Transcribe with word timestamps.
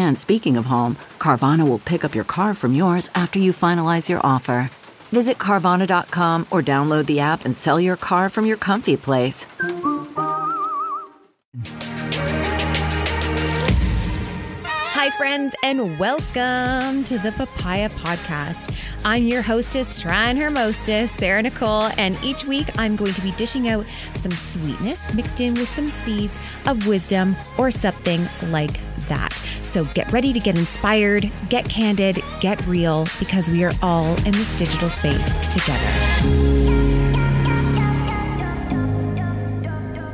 And 0.00 0.18
speaking 0.18 0.56
of 0.56 0.64
home, 0.64 0.96
Carvana 1.18 1.68
will 1.68 1.78
pick 1.78 2.06
up 2.06 2.14
your 2.14 2.24
car 2.24 2.54
from 2.54 2.72
yours 2.72 3.10
after 3.14 3.38
you 3.38 3.52
finalize 3.52 4.08
your 4.08 4.24
offer. 4.24 4.70
Visit 5.12 5.36
Carvana.com 5.36 6.46
or 6.50 6.62
download 6.62 7.04
the 7.04 7.20
app 7.20 7.44
and 7.44 7.54
sell 7.54 7.78
your 7.78 7.98
car 7.98 8.30
from 8.30 8.46
your 8.46 8.56
comfy 8.56 8.96
place. 8.96 9.46
Hi, 14.64 15.10
friends, 15.18 15.54
and 15.62 15.98
welcome 15.98 17.04
to 17.04 17.18
the 17.18 17.32
Papaya 17.36 17.90
Podcast. 17.90 18.74
I'm 19.04 19.24
your 19.24 19.42
hostess, 19.42 20.00
trying 20.00 20.38
Shrine 20.38 20.54
Hermostus, 20.54 21.08
Sarah 21.10 21.42
Nicole, 21.42 21.90
and 21.98 22.18
each 22.24 22.46
week 22.46 22.68
I'm 22.78 22.96
going 22.96 23.12
to 23.12 23.20
be 23.20 23.32
dishing 23.32 23.68
out 23.68 23.84
some 24.14 24.32
sweetness 24.32 25.12
mixed 25.12 25.40
in 25.40 25.52
with 25.52 25.68
some 25.68 25.88
seeds 25.88 26.38
of 26.64 26.86
wisdom 26.86 27.36
or 27.58 27.70
something 27.70 28.26
like 28.48 28.80
that. 29.10 29.32
So 29.60 29.84
get 29.94 30.10
ready 30.10 30.32
to 30.32 30.40
get 30.40 30.56
inspired, 30.56 31.30
get 31.50 31.68
candid, 31.68 32.22
get 32.40 32.66
real, 32.66 33.06
because 33.18 33.50
we 33.50 33.62
are 33.62 33.72
all 33.82 34.16
in 34.24 34.32
this 34.32 34.52
digital 34.56 34.88
space 34.88 35.28
together. 35.48 36.60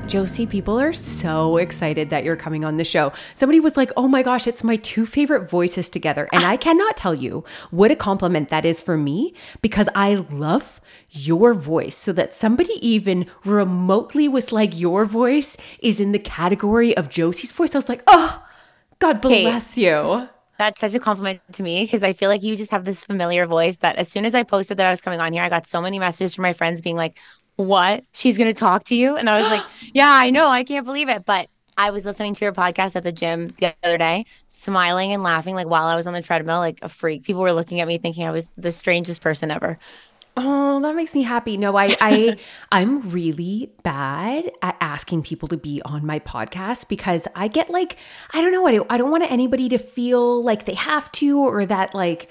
Josie, 0.06 0.46
people 0.46 0.78
are 0.78 0.92
so 0.92 1.56
excited 1.56 2.10
that 2.10 2.22
you're 2.22 2.36
coming 2.36 2.64
on 2.64 2.76
the 2.76 2.84
show. 2.84 3.12
Somebody 3.34 3.58
was 3.58 3.76
like, 3.76 3.90
oh 3.96 4.06
my 4.06 4.22
gosh, 4.22 4.46
it's 4.46 4.62
my 4.62 4.76
two 4.76 5.04
favorite 5.04 5.50
voices 5.50 5.88
together. 5.88 6.28
And 6.32 6.44
ah. 6.44 6.50
I 6.50 6.56
cannot 6.56 6.96
tell 6.96 7.14
you 7.14 7.44
what 7.70 7.90
a 7.90 7.96
compliment 7.96 8.48
that 8.50 8.64
is 8.64 8.80
for 8.80 8.96
me 8.96 9.34
because 9.62 9.88
I 9.94 10.14
love 10.30 10.80
your 11.10 11.54
voice. 11.54 11.96
So 11.96 12.12
that 12.12 12.34
somebody 12.34 12.74
even 12.86 13.26
remotely 13.44 14.28
was 14.28 14.52
like, 14.52 14.78
your 14.78 15.04
voice 15.04 15.56
is 15.80 15.98
in 15.98 16.12
the 16.12 16.20
category 16.20 16.96
of 16.96 17.10
Josie's 17.10 17.52
voice. 17.52 17.74
I 17.74 17.78
was 17.78 17.88
like, 17.88 18.02
oh, 18.06 18.45
God 18.98 19.20
bless 19.20 19.74
hey, 19.74 19.82
you. 19.82 20.28
That's 20.58 20.80
such 20.80 20.94
a 20.94 20.98
compliment 20.98 21.40
to 21.52 21.62
me 21.62 21.84
because 21.84 22.02
I 22.02 22.12
feel 22.14 22.30
like 22.30 22.42
you 22.42 22.56
just 22.56 22.70
have 22.70 22.84
this 22.84 23.04
familiar 23.04 23.46
voice 23.46 23.78
that 23.78 23.96
as 23.96 24.08
soon 24.08 24.24
as 24.24 24.34
I 24.34 24.42
posted 24.42 24.78
that 24.78 24.86
I 24.86 24.90
was 24.90 25.00
coming 25.00 25.20
on 25.20 25.32
here, 25.32 25.42
I 25.42 25.48
got 25.48 25.66
so 25.66 25.82
many 25.82 25.98
messages 25.98 26.34
from 26.34 26.42
my 26.42 26.54
friends 26.54 26.80
being 26.80 26.96
like, 26.96 27.18
What? 27.56 28.04
She's 28.12 28.38
going 28.38 28.52
to 28.52 28.58
talk 28.58 28.84
to 28.84 28.94
you? 28.94 29.16
And 29.16 29.28
I 29.28 29.40
was 29.40 29.50
like, 29.50 29.64
Yeah, 29.94 30.10
I 30.10 30.30
know. 30.30 30.48
I 30.48 30.64
can't 30.64 30.86
believe 30.86 31.08
it. 31.08 31.24
But 31.26 31.48
I 31.78 31.90
was 31.90 32.06
listening 32.06 32.34
to 32.34 32.44
your 32.44 32.54
podcast 32.54 32.96
at 32.96 33.02
the 33.02 33.12
gym 33.12 33.48
the 33.60 33.74
other 33.84 33.98
day, 33.98 34.24
smiling 34.48 35.12
and 35.12 35.22
laughing 35.22 35.54
like 35.54 35.66
while 35.66 35.84
I 35.84 35.94
was 35.94 36.06
on 36.06 36.14
the 36.14 36.22
treadmill, 36.22 36.58
like 36.58 36.78
a 36.80 36.88
freak. 36.88 37.24
People 37.24 37.42
were 37.42 37.52
looking 37.52 37.80
at 37.80 37.88
me 37.88 37.98
thinking 37.98 38.26
I 38.26 38.30
was 38.30 38.48
the 38.56 38.72
strangest 38.72 39.20
person 39.20 39.50
ever. 39.50 39.78
Oh, 40.38 40.80
that 40.82 40.94
makes 40.94 41.14
me 41.14 41.22
happy. 41.22 41.56
No, 41.56 41.76
I 41.76 41.96
I 42.00 42.36
I'm 42.72 43.08
really 43.10 43.72
bad 43.82 44.50
at 44.60 44.76
asking 44.80 45.22
people 45.22 45.48
to 45.48 45.56
be 45.56 45.80
on 45.84 46.04
my 46.04 46.18
podcast 46.18 46.88
because 46.88 47.26
I 47.34 47.48
get 47.48 47.70
like 47.70 47.96
I 48.34 48.42
don't 48.42 48.52
know, 48.52 48.66
I 48.66 48.72
don't, 48.72 48.86
I 48.90 48.98
don't 48.98 49.10
want 49.10 49.30
anybody 49.30 49.68
to 49.70 49.78
feel 49.78 50.42
like 50.42 50.66
they 50.66 50.74
have 50.74 51.10
to 51.12 51.40
or 51.40 51.64
that 51.66 51.94
like 51.94 52.28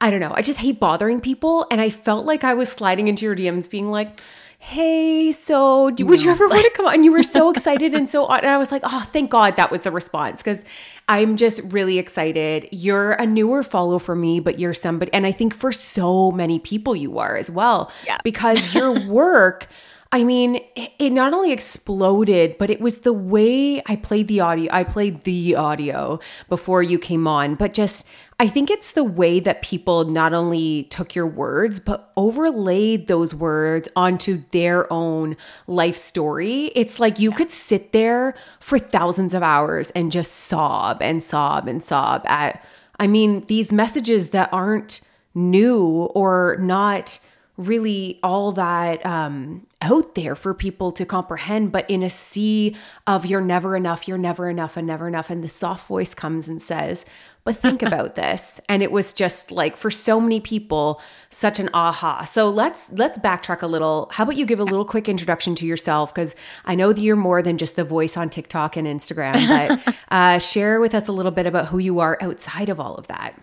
I 0.00 0.10
don't 0.10 0.20
know. 0.20 0.32
I 0.34 0.42
just 0.42 0.58
hate 0.58 0.78
bothering 0.78 1.20
people 1.20 1.66
and 1.70 1.80
I 1.80 1.88
felt 1.88 2.26
like 2.26 2.44
I 2.44 2.52
was 2.52 2.70
sliding 2.70 3.08
into 3.08 3.24
your 3.24 3.34
DMs 3.34 3.70
being 3.70 3.90
like 3.90 4.20
hey, 4.58 5.32
so 5.32 5.84
would 5.84 6.22
you 6.22 6.30
ever 6.30 6.48
want 6.48 6.64
to 6.64 6.70
come 6.70 6.86
on? 6.86 6.94
And 6.94 7.04
you 7.04 7.12
were 7.12 7.22
so 7.22 7.50
excited 7.52 7.94
and 7.94 8.08
so 8.08 8.26
and 8.26 8.46
I 8.46 8.56
was 8.56 8.72
like, 8.72 8.82
oh, 8.84 9.08
thank 9.12 9.30
God 9.30 9.56
that 9.56 9.70
was 9.70 9.82
the 9.82 9.90
response 9.90 10.42
because 10.42 10.64
I'm 11.08 11.36
just 11.36 11.60
really 11.72 11.98
excited. 11.98 12.68
You're 12.72 13.12
a 13.12 13.26
newer 13.26 13.62
follow 13.62 13.98
for 13.98 14.16
me, 14.16 14.40
but 14.40 14.58
you're 14.58 14.74
somebody, 14.74 15.12
and 15.12 15.26
I 15.26 15.32
think 15.32 15.54
for 15.54 15.72
so 15.72 16.32
many 16.32 16.58
people 16.58 16.96
you 16.96 17.18
are 17.18 17.36
as 17.36 17.50
well, 17.50 17.92
yeah. 18.06 18.18
because 18.24 18.74
your 18.74 18.98
work. 19.08 19.68
I 20.12 20.22
mean, 20.22 20.60
it 20.76 21.10
not 21.10 21.34
only 21.34 21.52
exploded, 21.52 22.56
but 22.58 22.70
it 22.70 22.80
was 22.80 23.00
the 23.00 23.12
way 23.12 23.82
I 23.86 23.96
played 23.96 24.28
the 24.28 24.40
audio. 24.40 24.72
I 24.72 24.84
played 24.84 25.24
the 25.24 25.56
audio 25.56 26.20
before 26.48 26.82
you 26.82 26.98
came 26.98 27.26
on, 27.26 27.56
but 27.56 27.74
just 27.74 28.06
I 28.38 28.48
think 28.48 28.70
it's 28.70 28.92
the 28.92 29.02
way 29.04 29.40
that 29.40 29.62
people 29.62 30.04
not 30.04 30.32
only 30.32 30.84
took 30.84 31.14
your 31.14 31.26
words, 31.26 31.80
but 31.80 32.12
overlaid 32.16 33.08
those 33.08 33.34
words 33.34 33.88
onto 33.96 34.42
their 34.52 34.90
own 34.92 35.36
life 35.66 35.96
story. 35.96 36.66
It's 36.74 37.00
like 37.00 37.18
you 37.18 37.32
could 37.32 37.50
sit 37.50 37.92
there 37.92 38.34
for 38.60 38.78
thousands 38.78 39.34
of 39.34 39.42
hours 39.42 39.90
and 39.90 40.12
just 40.12 40.32
sob 40.32 41.02
and 41.02 41.22
sob 41.22 41.66
and 41.66 41.82
sob 41.82 42.24
at, 42.26 42.64
I 43.00 43.06
mean, 43.06 43.44
these 43.46 43.72
messages 43.72 44.30
that 44.30 44.50
aren't 44.52 45.00
new 45.34 46.10
or 46.14 46.56
not 46.60 47.18
really 47.56 48.20
all 48.22 48.52
that 48.52 49.04
um, 49.04 49.65
out 49.82 50.14
there 50.14 50.34
for 50.34 50.54
people 50.54 50.90
to 50.92 51.04
comprehend, 51.04 51.70
but 51.70 51.88
in 51.90 52.02
a 52.02 52.08
sea 52.10 52.74
of 53.06 53.26
you're 53.26 53.42
never 53.42 53.76
enough, 53.76 54.08
you're 54.08 54.16
never 54.16 54.48
enough, 54.48 54.76
and 54.76 54.86
never 54.86 55.06
enough. 55.06 55.28
And 55.28 55.44
the 55.44 55.48
soft 55.48 55.86
voice 55.86 56.14
comes 56.14 56.48
and 56.48 56.60
says, 56.62 57.04
But 57.44 57.56
think 57.56 57.82
about 57.82 58.14
this. 58.14 58.58
And 58.68 58.82
it 58.82 58.90
was 58.90 59.12
just 59.12 59.50
like 59.50 59.76
for 59.76 59.90
so 59.90 60.18
many 60.18 60.40
people, 60.40 61.00
such 61.28 61.58
an 61.58 61.68
aha. 61.74 62.24
So 62.24 62.48
let's 62.48 62.90
let's 62.92 63.18
backtrack 63.18 63.62
a 63.62 63.66
little. 63.66 64.08
How 64.12 64.24
about 64.24 64.36
you 64.36 64.46
give 64.46 64.60
a 64.60 64.64
little 64.64 64.84
quick 64.84 65.08
introduction 65.08 65.54
to 65.56 65.66
yourself? 65.66 66.14
Because 66.14 66.34
I 66.64 66.74
know 66.74 66.92
that 66.92 67.00
you're 67.00 67.14
more 67.14 67.42
than 67.42 67.58
just 67.58 67.76
the 67.76 67.84
voice 67.84 68.16
on 68.16 68.30
TikTok 68.30 68.76
and 68.76 68.86
Instagram, 68.86 69.46
but 69.84 69.96
uh, 70.10 70.38
share 70.38 70.80
with 70.80 70.94
us 70.94 71.06
a 71.06 71.12
little 71.12 71.32
bit 71.32 71.46
about 71.46 71.66
who 71.66 71.78
you 71.78 72.00
are 72.00 72.16
outside 72.22 72.70
of 72.70 72.80
all 72.80 72.94
of 72.94 73.08
that. 73.08 73.38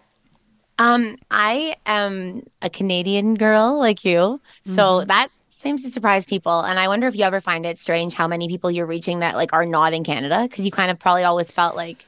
Um, 0.79 1.17
I 1.29 1.75
am 1.85 2.43
a 2.63 2.69
Canadian 2.69 3.35
girl 3.35 3.77
like 3.77 4.03
you. 4.03 4.17
Mm-hmm. 4.17 4.71
So 4.71 5.05
that 5.05 5.27
seems 5.53 5.83
to 5.83 5.89
surprise 5.89 6.25
people. 6.25 6.61
And 6.61 6.79
I 6.79 6.87
wonder 6.87 7.07
if 7.07 7.15
you 7.15 7.23
ever 7.23 7.41
find 7.41 7.65
it 7.65 7.77
strange 7.77 8.13
how 8.13 8.27
many 8.27 8.47
people 8.47 8.71
you're 8.71 8.85
reaching 8.85 9.19
that 9.19 9.35
like 9.35 9.53
are 9.53 9.65
not 9.65 9.93
in 9.93 10.03
Canada. 10.03 10.47
Cause 10.49 10.65
you 10.65 10.71
kind 10.71 10.91
of 10.91 10.99
probably 10.99 11.23
always 11.23 11.51
felt 11.51 11.75
like 11.75 12.05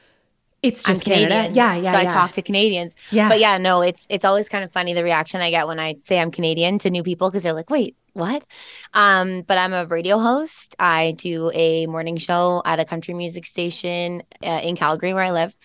it's 0.61 0.83
just 0.83 1.01
I'm 1.01 1.13
Canada. 1.13 1.35
Canadian. 1.35 1.55
Yeah, 1.55 1.75
yeah. 1.75 1.93
So 1.93 2.01
yeah. 2.01 2.09
I 2.09 2.11
talk 2.11 2.31
to 2.33 2.41
Canadians. 2.41 2.95
Yeah. 3.11 3.29
But 3.29 3.39
yeah, 3.39 3.57
no, 3.57 3.81
it's 3.81 4.07
it's 4.09 4.25
always 4.25 4.49
kind 4.49 4.63
of 4.63 4.71
funny 4.71 4.93
the 4.93 5.03
reaction 5.03 5.41
I 5.41 5.51
get 5.51 5.67
when 5.67 5.79
I 5.79 5.95
say 6.01 6.19
I'm 6.19 6.31
Canadian 6.31 6.79
to 6.79 6.89
new 6.89 7.03
people 7.03 7.29
because 7.29 7.43
they're 7.43 7.53
like, 7.53 7.69
wait, 7.69 7.95
what? 8.13 8.45
Um, 8.93 9.41
but 9.41 9.57
I'm 9.57 9.73
a 9.73 9.85
radio 9.85 10.17
host. 10.17 10.75
I 10.79 11.11
do 11.17 11.51
a 11.53 11.85
morning 11.85 12.17
show 12.17 12.61
at 12.65 12.79
a 12.79 12.85
country 12.85 13.13
music 13.13 13.45
station 13.45 14.23
uh, 14.43 14.61
in 14.63 14.75
Calgary 14.75 15.13
where 15.13 15.23
I 15.23 15.31
live. 15.31 15.55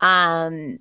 Um, 0.00 0.78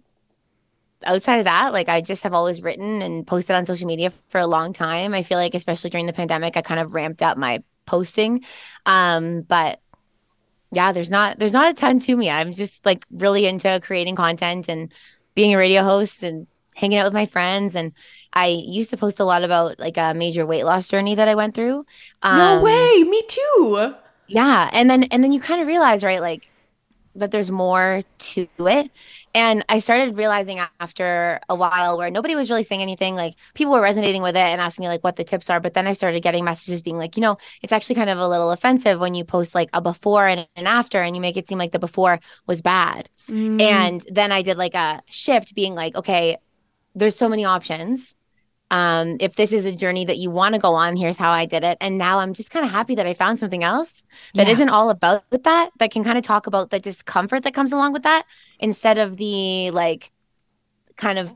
outside 1.06 1.38
of 1.38 1.46
that, 1.46 1.74
like 1.74 1.90
I 1.90 2.02
just 2.02 2.24
have 2.24 2.34
always 2.34 2.62
written 2.62 3.02
and 3.02 3.26
posted 3.26 3.56
on 3.56 3.66
social 3.66 3.88
media 3.88 4.12
for 4.30 4.40
a 4.40 4.48
long 4.48 4.74
time. 4.74 5.14
I 5.14 5.24
feel 5.24 5.38
like, 5.38 5.56
especially 5.56 5.90
during 5.90 6.06
the 6.06 6.14
pandemic, 6.14 6.58
I 6.58 6.62
kind 6.62 6.80
of 6.80 6.94
ramped 6.94 7.22
up 7.22 7.38
my 7.38 7.64
posting. 7.86 8.44
Um, 8.86 9.42
but 9.42 9.80
yeah, 10.72 10.92
there's 10.92 11.12
not 11.12 11.40
there's 11.40 11.54
not 11.54 11.72
a 11.72 11.74
ton 11.74 12.00
to 12.02 12.16
me. 12.16 12.30
I'm 12.30 12.54
just 12.54 12.86
like 12.86 13.06
really 13.12 13.46
into 13.46 13.80
creating 13.84 14.16
content 14.16 14.70
and 14.70 14.94
being 15.36 15.54
a 15.54 15.58
radio 15.58 15.84
host 15.84 16.24
and 16.24 16.48
hanging 16.76 16.98
out 16.98 17.06
with 17.06 17.14
my 17.14 17.26
friends. 17.26 17.76
And 17.76 17.94
I 18.34 18.48
used 18.48 18.90
to 18.92 18.98
post 18.98 19.20
a 19.20 19.26
lot 19.26 19.44
about 19.44 19.80
like 19.80 19.98
a 19.98 20.14
major 20.14 20.46
weight 20.46 20.64
loss 20.64 20.88
journey 20.88 21.16
that 21.16 21.28
I 21.28 21.36
went 21.36 21.54
through. 21.56 21.86
Um, 22.24 22.38
no 22.38 22.62
way, 22.62 23.04
me 23.04 23.24
too. 23.28 23.96
Yeah, 24.28 24.70
and 24.74 24.90
then 24.90 25.04
and 25.04 25.24
then 25.24 25.32
you 25.32 25.40
kind 25.40 25.62
of 25.62 25.68
realize, 25.68 26.04
right, 26.04 26.22
like 26.22 26.50
that 27.16 27.32
there's 27.32 27.52
more 27.52 28.04
to 28.18 28.48
it. 28.60 28.92
And 29.36 29.64
I 29.70 29.80
started 29.80 30.18
realizing 30.18 30.60
after 30.80 31.40
a 31.50 31.56
while 31.56 31.98
where 31.98 32.12
nobody 32.12 32.36
was 32.36 32.50
really 32.50 32.64
saying 32.64 32.82
anything, 32.82 33.16
like 33.16 33.36
people 33.54 33.74
were 33.74 33.82
resonating 33.82 34.22
with 34.22 34.36
it 34.36 34.40
and 34.40 34.62
asking 34.62 34.84
me 34.84 34.90
like 34.90 35.04
what 35.04 35.16
the 35.16 35.24
tips 35.24 35.50
are. 35.50 35.60
But 35.60 35.74
then 35.74 35.88
I 35.88 35.94
started 35.94 36.22
getting 36.22 36.44
messages 36.44 36.82
being 36.82 36.98
like, 36.98 37.16
you 37.18 37.22
know, 37.22 37.38
it's 37.62 37.74
actually 37.74 37.96
kind 37.96 38.10
of 38.10 38.20
a 38.20 38.28
little 38.28 38.52
offensive 38.52 39.00
when 39.00 39.16
you 39.16 39.24
post 39.24 39.56
like 39.56 39.70
a 39.74 39.82
before 39.82 40.28
and 40.28 40.48
an 40.56 40.68
after 40.68 41.02
and 41.02 41.16
you 41.16 41.22
make 41.22 41.38
it 41.38 41.48
seem 41.48 41.58
like 41.58 41.72
the 41.72 41.80
before 41.80 42.20
was 42.48 42.62
bad. 42.62 43.10
Mm. 43.28 43.62
And 43.62 44.02
then 44.12 44.32
I 44.32 44.42
did 44.42 44.58
like 44.58 44.76
a 44.76 45.02
shift 45.08 45.56
being 45.56 45.76
like, 45.76 45.96
okay, 45.96 46.38
there's 46.96 47.16
so 47.16 47.30
many 47.30 47.46
options. 47.46 48.16
Um, 48.74 49.18
if 49.20 49.36
this 49.36 49.54
is 49.54 49.66
a 49.66 49.72
journey 49.72 50.04
that 50.06 50.18
you 50.18 50.32
want 50.32 50.56
to 50.56 50.60
go 50.60 50.74
on, 50.74 50.96
here's 50.98 51.18
how 51.20 51.30
I 51.32 51.46
did 51.46 51.64
it. 51.64 51.78
And 51.80 52.00
now 52.00 52.20
I'm 52.20 52.34
just 52.34 52.50
kind 52.52 52.66
of 52.66 52.72
happy 52.72 52.96
that 52.96 53.06
I 53.06 53.14
found 53.14 53.38
something 53.40 53.64
else 53.64 54.04
that 54.36 54.48
Yeah. 54.48 54.54
not 54.66 54.70
all 54.70 54.90
about 54.90 55.24
that, 55.32 55.70
that 55.80 55.92
can 55.92 56.04
kind 56.04 56.18
of 56.18 56.24
talk 56.24 56.48
about 56.48 56.72
the 56.72 56.80
discomfort 56.80 57.44
that 57.44 57.54
comes 57.54 57.72
along 57.72 57.94
with 57.94 58.04
that 58.04 58.26
instead 58.60 58.98
of 58.98 59.18
the 59.18 59.72
like 59.72 60.12
kind 60.98 61.20
of 61.20 61.32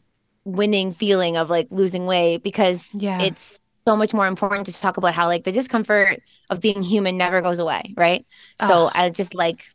winning 0.46 0.94
feeling 0.94 1.38
of 1.38 1.50
like 1.50 1.68
losing 1.72 2.06
weight 2.06 2.44
because 2.44 2.98
Yeah. 3.00 3.20
it's 3.26 3.60
so 3.88 3.96
much 3.96 4.14
more 4.14 4.28
important 4.28 4.66
to 4.68 4.74
talk 4.74 4.98
about 4.98 5.14
how 5.14 5.28
like 5.28 5.44
the 5.44 5.52
discomfort 5.52 6.22
of 6.50 6.62
being 6.62 6.84
human 6.84 7.18
never 7.18 7.42
goes 7.42 7.60
away, 7.60 7.94
right? 7.98 8.26
So 8.62 8.90
I 8.94 9.10
just 9.10 9.36
like 9.36 9.66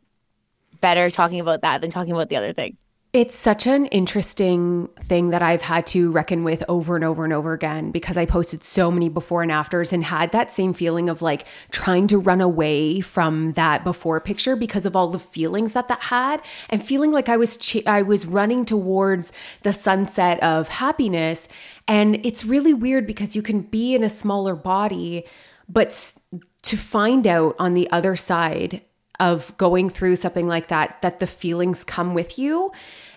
better 0.81 1.09
talking 1.11 1.39
about 1.39 1.61
that 1.61 1.81
than 1.81 1.91
talking 1.91 2.13
about 2.13 2.29
the 2.29 2.37
other 2.37 2.53
thing. 2.53 2.77
It's 3.13 3.35
such 3.35 3.67
an 3.67 3.85
interesting 3.85 4.89
thing 5.03 5.29
that 5.29 5.43
I've 5.43 5.61
had 5.61 5.85
to 5.87 6.11
reckon 6.11 6.43
with 6.43 6.63
over 6.67 6.95
and 6.95 7.05
over 7.05 7.23
and 7.23 7.31
over 7.31 7.53
again 7.53 7.91
because 7.91 8.17
I 8.17 8.25
posted 8.25 8.63
so 8.63 8.89
many 8.89 9.07
before 9.07 9.43
and 9.43 9.51
afters 9.51 9.93
and 9.93 10.03
had 10.03 10.31
that 10.31 10.51
same 10.51 10.73
feeling 10.73 11.09
of 11.09 11.21
like 11.21 11.45
trying 11.69 12.07
to 12.07 12.17
run 12.17 12.41
away 12.41 13.01
from 13.01 13.51
that 13.51 13.83
before 13.83 14.19
picture 14.19 14.55
because 14.55 14.87
of 14.87 14.95
all 14.95 15.09
the 15.09 15.19
feelings 15.19 15.73
that 15.73 15.89
that 15.89 16.01
had 16.01 16.41
and 16.71 16.83
feeling 16.83 17.11
like 17.11 17.29
I 17.29 17.37
was 17.37 17.55
ch- 17.55 17.85
I 17.85 18.01
was 18.01 18.25
running 18.25 18.65
towards 18.65 19.31
the 19.61 19.73
sunset 19.73 20.41
of 20.41 20.69
happiness. 20.69 21.47
And 21.87 22.19
it's 22.25 22.43
really 22.43 22.73
weird 22.73 23.05
because 23.05 23.35
you 23.35 23.43
can 23.43 23.61
be 23.61 23.93
in 23.93 24.03
a 24.03 24.09
smaller 24.09 24.55
body 24.55 25.23
but 25.69 26.15
to 26.63 26.75
find 26.75 27.27
out 27.27 27.55
on 27.59 27.75
the 27.75 27.87
other 27.91 28.15
side 28.15 28.81
of 29.19 29.55
going 29.57 29.89
through 29.89 30.15
something 30.15 30.47
like 30.47 30.67
that 30.69 30.99
that 31.03 31.19
the 31.19 31.27
feelings 31.27 31.83
come 31.83 32.15
with 32.15 32.39
you 32.39 32.71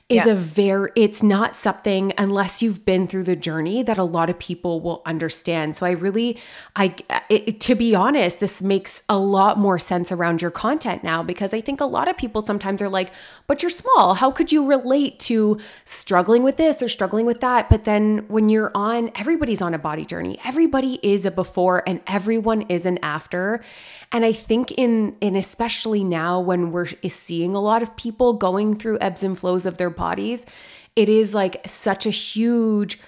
is 0.09 0.25
Yeah. 0.25 0.33
a 0.33 0.35
very 0.37 0.91
it's 0.95 1.21
not 1.21 1.53
something 1.53 2.13
unless 2.17 2.63
you've 2.63 2.85
been 2.85 3.09
through 3.09 3.25
the 3.25 3.35
journey 3.35 3.83
that 3.83 3.99
a 3.99 4.05
lot 4.05 4.31
of 4.31 4.39
people 4.39 4.81
will 4.81 5.03
understand. 5.05 5.75
So 5.75 5.85
i 5.85 5.91
really 5.91 6.39
i 6.77 6.95
it, 7.29 7.59
to 7.63 7.75
be 7.75 7.93
honest 7.95 8.39
this 8.39 8.63
makes 8.63 9.03
a 9.09 9.19
lot 9.19 9.59
more 9.59 9.81
sense 9.81 10.13
around 10.13 10.41
your 10.43 10.53
content 10.53 11.03
now 11.03 11.25
because 11.25 11.53
i 11.53 11.61
think 11.61 11.81
a 11.81 11.85
lot 11.87 12.07
of 12.07 12.17
people 12.17 12.41
sometimes 12.41 12.81
are 12.81 12.89
like 12.89 13.11
but 13.49 13.63
you're 13.63 13.71
small. 13.71 14.15
How 14.15 14.31
could 14.33 14.51
you 14.51 14.67
relate 14.67 15.19
to 15.21 15.59
struggling 15.85 16.43
with 16.43 16.57
this 16.57 16.83
or 16.83 16.89
struggling 16.89 17.27
with 17.27 17.41
that? 17.41 17.69
But 17.69 17.85
then 17.85 18.25
when 18.29 18.49
you're 18.49 18.71
on 18.75 19.11
everybody's 19.17 19.61
on 19.63 19.75
a 19.75 19.79
body 19.79 20.05
journey. 20.05 20.39
Everybody 20.45 21.01
is 21.03 21.25
a 21.25 21.31
before 21.33 21.83
and 21.89 22.01
everyone 22.07 22.63
is 22.63 22.87
an 22.87 22.99
after 23.03 23.61
and 24.13 24.25
i 24.25 24.33
think 24.33 24.73
in 24.73 25.17
in 25.21 25.37
especially 25.37 26.03
now 26.05 26.41
when 26.41 26.73
we're 26.73 26.89
seeing 27.09 27.55
a 27.55 27.61
lot 27.61 27.83
of 27.83 27.97
people 27.97 28.33
going 28.33 28.77
through 28.77 28.99
ebbs 29.01 29.23
and 29.23 29.39
flows 29.39 29.67
of 29.67 29.77
their 29.77 29.91
bodies 29.91 30.47
it 30.95 31.09
is 31.09 31.35
like 31.35 31.61
such 31.67 32.07
a 32.07 32.11
huge 32.11 32.99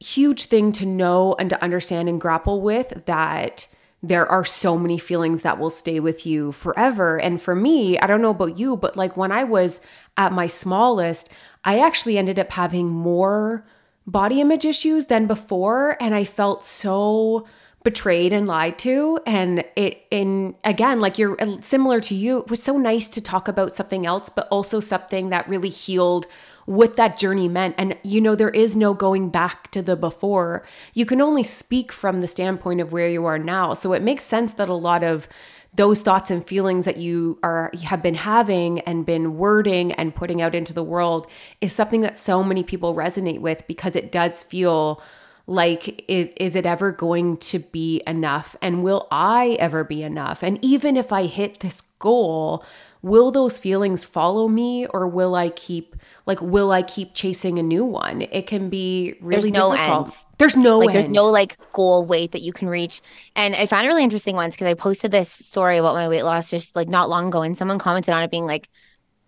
huge 0.00 0.46
thing 0.46 0.72
to 0.72 0.86
know 0.86 1.34
and 1.38 1.50
to 1.50 1.62
understand 1.62 2.08
and 2.08 2.20
grapple 2.20 2.60
with 2.60 3.04
that 3.06 3.68
there 4.02 4.30
are 4.30 4.44
so 4.44 4.78
many 4.78 4.98
feelings 4.98 5.42
that 5.42 5.58
will 5.58 5.70
stay 5.70 5.98
with 5.98 6.24
you 6.24 6.52
forever. 6.52 7.18
And 7.20 7.42
for 7.42 7.54
me, 7.54 7.98
I 7.98 8.06
don't 8.06 8.22
know 8.22 8.30
about 8.30 8.58
you, 8.58 8.76
but 8.76 8.96
like 8.96 9.16
when 9.16 9.32
I 9.32 9.42
was 9.44 9.80
at 10.16 10.32
my 10.32 10.46
smallest, 10.46 11.28
I 11.64 11.80
actually 11.80 12.16
ended 12.16 12.38
up 12.38 12.52
having 12.52 12.88
more 12.88 13.66
body 14.06 14.40
image 14.40 14.64
issues 14.64 15.06
than 15.06 15.26
before. 15.26 15.96
And 16.00 16.14
I 16.14 16.24
felt 16.24 16.62
so 16.62 17.46
betrayed 17.88 18.34
and 18.34 18.46
lied 18.46 18.78
to. 18.78 19.18
And 19.24 19.64
it, 19.74 20.02
in 20.10 20.54
again, 20.62 21.00
like 21.00 21.16
you're 21.16 21.38
similar 21.62 22.00
to 22.00 22.14
you, 22.14 22.40
it 22.40 22.50
was 22.50 22.62
so 22.62 22.76
nice 22.76 23.08
to 23.08 23.22
talk 23.22 23.48
about 23.48 23.72
something 23.72 24.04
else, 24.04 24.28
but 24.28 24.46
also 24.50 24.78
something 24.78 25.30
that 25.30 25.48
really 25.48 25.70
healed 25.70 26.26
what 26.66 26.96
that 26.96 27.16
journey 27.16 27.48
meant. 27.48 27.74
And, 27.78 27.96
you 28.02 28.20
know, 28.20 28.34
there 28.34 28.50
is 28.50 28.76
no 28.76 28.92
going 28.92 29.30
back 29.30 29.70
to 29.70 29.80
the 29.80 29.96
before. 29.96 30.66
You 30.92 31.06
can 31.06 31.22
only 31.22 31.42
speak 31.42 31.90
from 31.90 32.20
the 32.20 32.26
standpoint 32.28 32.82
of 32.82 32.92
where 32.92 33.08
you 33.08 33.24
are 33.24 33.38
now. 33.38 33.72
So 33.72 33.94
it 33.94 34.02
makes 34.02 34.22
sense 34.22 34.52
that 34.54 34.68
a 34.68 34.74
lot 34.74 35.02
of 35.02 35.26
those 35.74 36.00
thoughts 36.00 36.30
and 36.30 36.46
feelings 36.46 36.84
that 36.84 36.98
you 36.98 37.38
are 37.42 37.70
have 37.84 38.02
been 38.02 38.16
having 38.16 38.80
and 38.80 39.06
been 39.06 39.38
wording 39.38 39.92
and 39.92 40.14
putting 40.14 40.42
out 40.42 40.54
into 40.54 40.74
the 40.74 40.84
world 40.84 41.26
is 41.62 41.72
something 41.72 42.02
that 42.02 42.18
so 42.18 42.44
many 42.44 42.62
people 42.62 42.94
resonate 42.94 43.40
with 43.40 43.66
because 43.66 43.96
it 43.96 44.12
does 44.12 44.42
feel 44.42 45.00
like 45.48 46.04
is, 46.08 46.28
is 46.36 46.54
it 46.54 46.66
ever 46.66 46.92
going 46.92 47.38
to 47.38 47.58
be 47.58 48.02
enough? 48.06 48.54
And 48.62 48.84
will 48.84 49.08
i 49.10 49.56
ever 49.58 49.82
be 49.82 50.02
enough? 50.02 50.42
And 50.42 50.62
even 50.64 50.96
if 50.96 51.12
i 51.12 51.24
hit 51.24 51.60
this 51.60 51.80
goal 51.98 52.64
will 53.00 53.30
those 53.30 53.58
feelings 53.58 54.04
follow 54.04 54.48
me 54.48 54.84
or 54.86 55.06
will 55.06 55.34
i 55.34 55.48
keep 55.50 55.96
like 56.26 56.40
will 56.42 56.70
i 56.70 56.82
keep 56.82 57.14
chasing 57.14 57.58
a 57.58 57.62
new 57.62 57.84
one? 57.84 58.22
It 58.22 58.46
can 58.46 58.68
be 58.68 59.14
really 59.20 59.50
There's 59.50 59.52
no 59.52 59.72
difficult. 59.72 60.08
end. 60.08 60.16
there's 60.36 60.56
no 60.56 60.78
like 60.78 60.88
end. 60.88 60.96
there's 60.96 61.08
no 61.08 61.30
like 61.30 61.56
goal 61.72 62.04
weight 62.04 62.32
that 62.32 62.42
you 62.42 62.52
can 62.52 62.68
reach. 62.68 63.00
And 63.34 63.54
i 63.54 63.64
found 63.64 63.86
it 63.86 63.88
really 63.88 64.04
interesting 64.04 64.36
once 64.36 64.54
because 64.54 64.66
i 64.66 64.74
posted 64.74 65.10
this 65.10 65.30
story 65.30 65.78
about 65.78 65.94
my 65.94 66.08
weight 66.08 66.24
loss 66.24 66.50
just 66.50 66.76
like 66.76 66.88
not 66.88 67.08
long 67.08 67.28
ago 67.28 67.42
and 67.42 67.56
someone 67.56 67.78
commented 67.78 68.12
on 68.12 68.22
it 68.22 68.30
being 68.30 68.46
like 68.46 68.68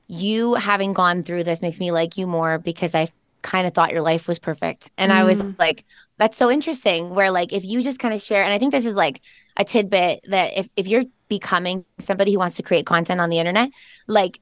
you 0.06 0.54
having 0.54 0.92
gone 0.92 1.22
through 1.22 1.44
this 1.44 1.62
makes 1.62 1.80
me 1.80 1.92
like 1.92 2.18
you 2.18 2.26
more 2.26 2.58
because 2.58 2.94
i 2.94 3.08
kind 3.42 3.66
of 3.66 3.72
thought 3.72 3.90
your 3.90 4.02
life 4.02 4.28
was 4.28 4.38
perfect. 4.38 4.90
And 4.98 5.12
i 5.12 5.24
was 5.24 5.40
mm. 5.40 5.58
like 5.58 5.84
that's 6.20 6.38
so 6.38 6.50
interesting 6.50 7.10
where 7.14 7.32
like 7.32 7.52
if 7.52 7.64
you 7.64 7.82
just 7.82 7.98
kind 8.00 8.14
of 8.14 8.22
share 8.22 8.44
and 8.44 8.52
i 8.52 8.58
think 8.58 8.72
this 8.72 8.86
is 8.86 8.94
like 8.94 9.22
a 9.58 9.64
tidbit 9.64 10.20
that 10.30 10.56
if, 10.58 10.68
if 10.76 10.88
you're 10.88 11.04
becoming 11.28 11.84
somebody 11.98 12.32
who 12.32 12.38
wants 12.40 12.56
to 12.56 12.64
create 12.64 12.86
content 12.86 13.20
on 13.20 13.30
the 13.30 13.40
internet 13.40 13.70
like 14.08 14.40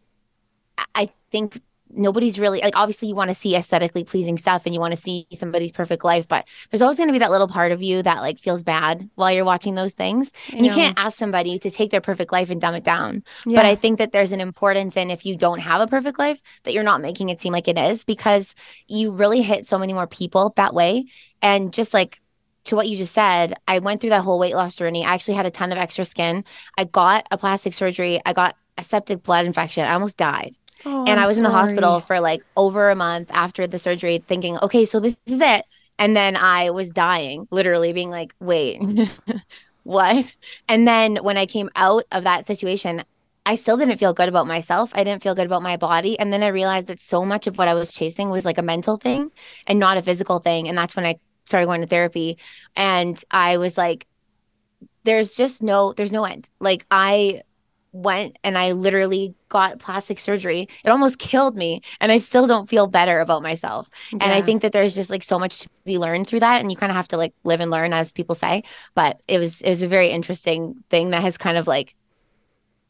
I- 0.95 1.11
think 1.31 1.61
nobody's 1.91 2.39
really 2.39 2.61
like 2.61 2.77
obviously 2.77 3.09
you 3.09 3.15
want 3.15 3.31
to 3.31 3.35
see 3.35 3.57
aesthetically 3.57 4.05
pleasing 4.05 4.37
stuff 4.37 4.63
and 4.67 4.75
you 4.75 4.81
want 4.81 4.93
to 4.93 5.01
see 5.01 5.27
somebody's 5.33 5.73
perfect 5.73 6.05
life 6.05 6.29
but 6.29 6.47
there's 6.71 6.83
always 6.83 6.97
going 6.97 7.09
to 7.09 7.13
be 7.13 7.19
that 7.19 7.31
little 7.31 7.49
part 7.49 7.73
of 7.73 7.83
you 7.83 8.03
that 8.03 8.21
like 8.21 8.39
feels 8.39 8.63
bad 8.63 9.09
while 9.15 9.33
you're 9.33 9.45
watching 9.45 9.75
those 9.75 9.95
things 9.95 10.33
and 10.53 10.65
you 10.67 10.73
can't 10.73 10.99
ask 10.99 11.17
somebody 11.19 11.59
to 11.59 11.71
take 11.71 11.91
their 11.91 12.01
perfect 12.01 12.33
life 12.33 12.51
and 12.51 12.61
dumb 12.61 12.75
it 12.75 12.85
down 12.85 13.23
Yeah. 13.47 13.59
but 13.59 13.67
i 13.67 13.75
think 13.75 13.99
that 13.99 14.13
there's 14.13 14.33
an 14.33 14.41
importance 14.41 14.97
in 14.97 15.11
if 15.11 15.25
you 15.25 15.37
don't 15.37 15.61
have 15.61 15.81
a 15.81 15.87
perfect 15.87 16.19
life 16.19 16.41
that 16.65 16.73
you're 16.73 16.83
not 16.83 17.01
making 17.01 17.29
it 17.31 17.41
seem 17.41 17.53
like 17.53 17.69
it 17.69 17.79
is 17.79 18.05
because 18.05 18.55
you 18.87 19.13
really 19.13 19.43
hit 19.43 19.67
so 19.67 19.79
many 19.79 19.93
more 19.93 20.07
people 20.07 20.53
that 20.57 20.75
way 20.75 21.07
and 21.43 21.73
just 21.73 21.95
like 21.95 22.21
to 22.65 22.77
what 22.77 22.89
you 22.89 22.99
just 22.99 23.15
said, 23.15 23.55
I 23.67 23.79
went 23.79 24.01
through 24.03 24.11
that 24.11 24.21
whole 24.23 24.39
weight 24.39 24.55
loss 24.55 24.75
journey. 24.75 25.03
I 25.03 25.15
actually 25.15 25.35
had 25.35 25.47
a 25.47 25.51
ton 25.51 25.73
of 25.73 25.79
extra 25.79 26.05
skin. 26.05 26.45
I 26.77 26.85
got 26.85 27.27
a 27.31 27.39
plastic 27.39 27.73
surgery. 27.73 28.21
I 28.27 28.35
got 28.35 28.57
a 28.77 28.83
septic 28.83 29.23
blood 29.23 29.47
infection. 29.47 29.85
I 29.85 29.95
almost 29.95 30.19
died 30.19 30.55
Oh, 30.85 31.05
and 31.07 31.19
I'm 31.19 31.25
I 31.25 31.27
was 31.27 31.39
in 31.39 31.45
the 31.45 31.51
hospital 31.51 32.01
for 32.01 32.21
like 32.21 32.43
over 32.57 32.91
a 32.91 32.97
month 32.97 33.31
after 33.33 33.67
the 33.67 33.79
surgery, 33.79 34.19
thinking, 34.27 34.59
okay, 34.63 34.85
so 34.85 35.01
this 35.01 35.17
is 35.27 35.41
it. 35.41 35.65
And 35.99 36.17
then 36.17 36.37
I 36.37 36.71
was 36.71 36.91
dying, 36.91 37.49
literally 37.51 37.93
being 37.93 38.11
like, 38.11 38.35
wait, 38.41 38.81
what? 39.83 40.37
And 40.69 40.87
then 40.87 41.17
when 41.17 41.37
I 41.37 41.47
came 41.47 41.71
out 41.75 42.05
of 42.13 42.25
that 42.25 42.47
situation, 42.47 43.03
I 43.45 43.55
still 43.55 43.77
didn't 43.77 43.97
feel 43.97 44.13
good 44.13 44.29
about 44.29 44.47
myself. 44.47 44.91
I 44.95 45.05
didn't 45.05 45.23
feel 45.23 45.35
good 45.35 45.47
about 45.47 45.63
my 45.63 45.77
body. 45.77 46.19
And 46.19 46.33
then 46.33 46.43
I 46.43 46.49
realized 46.49 46.87
that 46.89 47.01
so 47.01 47.25
much 47.25 47.47
of 47.47 47.59
what 47.59 47.67
I 47.67 47.75
was 47.75 47.93
chasing 47.93 48.31
was 48.31 48.45
like 48.45 48.59
a 48.59 48.63
mental 48.63 48.99
thing 48.99 49.33
and 49.67 49.79
not 49.79 49.97
a 49.97 50.03
physical 50.03 50.39
thing. 50.39 50.69
And 50.69 50.77
that's 50.77 50.95
when 50.95 51.07
I 51.07 51.17
started 51.47 51.67
going 51.67 51.81
to 51.81 51.87
therapy. 51.87 52.39
And 52.77 53.21
I 53.31 53.57
was 53.57 53.79
like, 53.79 54.07
there's 55.05 55.35
just 55.35 55.63
no, 55.63 55.93
there's 55.95 56.13
no 56.13 56.25
end. 56.25 56.49
Like 56.61 56.85
I 56.91 57.43
went 57.93 58.37
and 58.45 58.59
I 58.59 58.73
literally 58.73 59.35
got 59.49 59.79
plastic 59.79 60.19
surgery. 60.19 60.69
It 60.85 60.91
almost 60.91 61.19
killed 61.19 61.57
me. 61.57 61.81
And 62.01 62.13
I 62.13 62.19
still 62.19 62.47
don't 62.47 62.69
feel 62.69 62.87
better 62.87 63.21
about 63.21 63.43
myself. 63.43 63.89
And 64.13 64.23
I 64.23 64.43
think 64.43 64.63
that 64.63 64.73
there's 64.73 64.95
just 64.95 65.11
like 65.11 65.23
so 65.23 65.39
much 65.39 65.61
to 65.61 65.69
be 65.85 65.99
learned 65.99 66.27
through 66.27 66.41
that. 66.41 66.61
And 66.61 66.71
you 66.71 66.77
kind 66.77 66.91
of 66.91 66.97
have 66.97 67.09
to 67.09 67.17
like 67.17 67.35
live 67.45 67.61
and 67.61 67.71
learn, 67.71 67.93
as 67.93 68.13
people 68.13 68.35
say. 68.35 68.63
But 68.95 69.21
it 69.29 69.39
was 69.39 69.61
it 69.63 69.71
was 69.71 69.83
a 69.83 69.89
very 69.89 70.09
interesting 70.09 70.83
thing 70.91 71.11
that 71.11 71.23
has 71.23 71.39
kind 71.39 71.57
of 71.57 71.67
like 71.67 71.95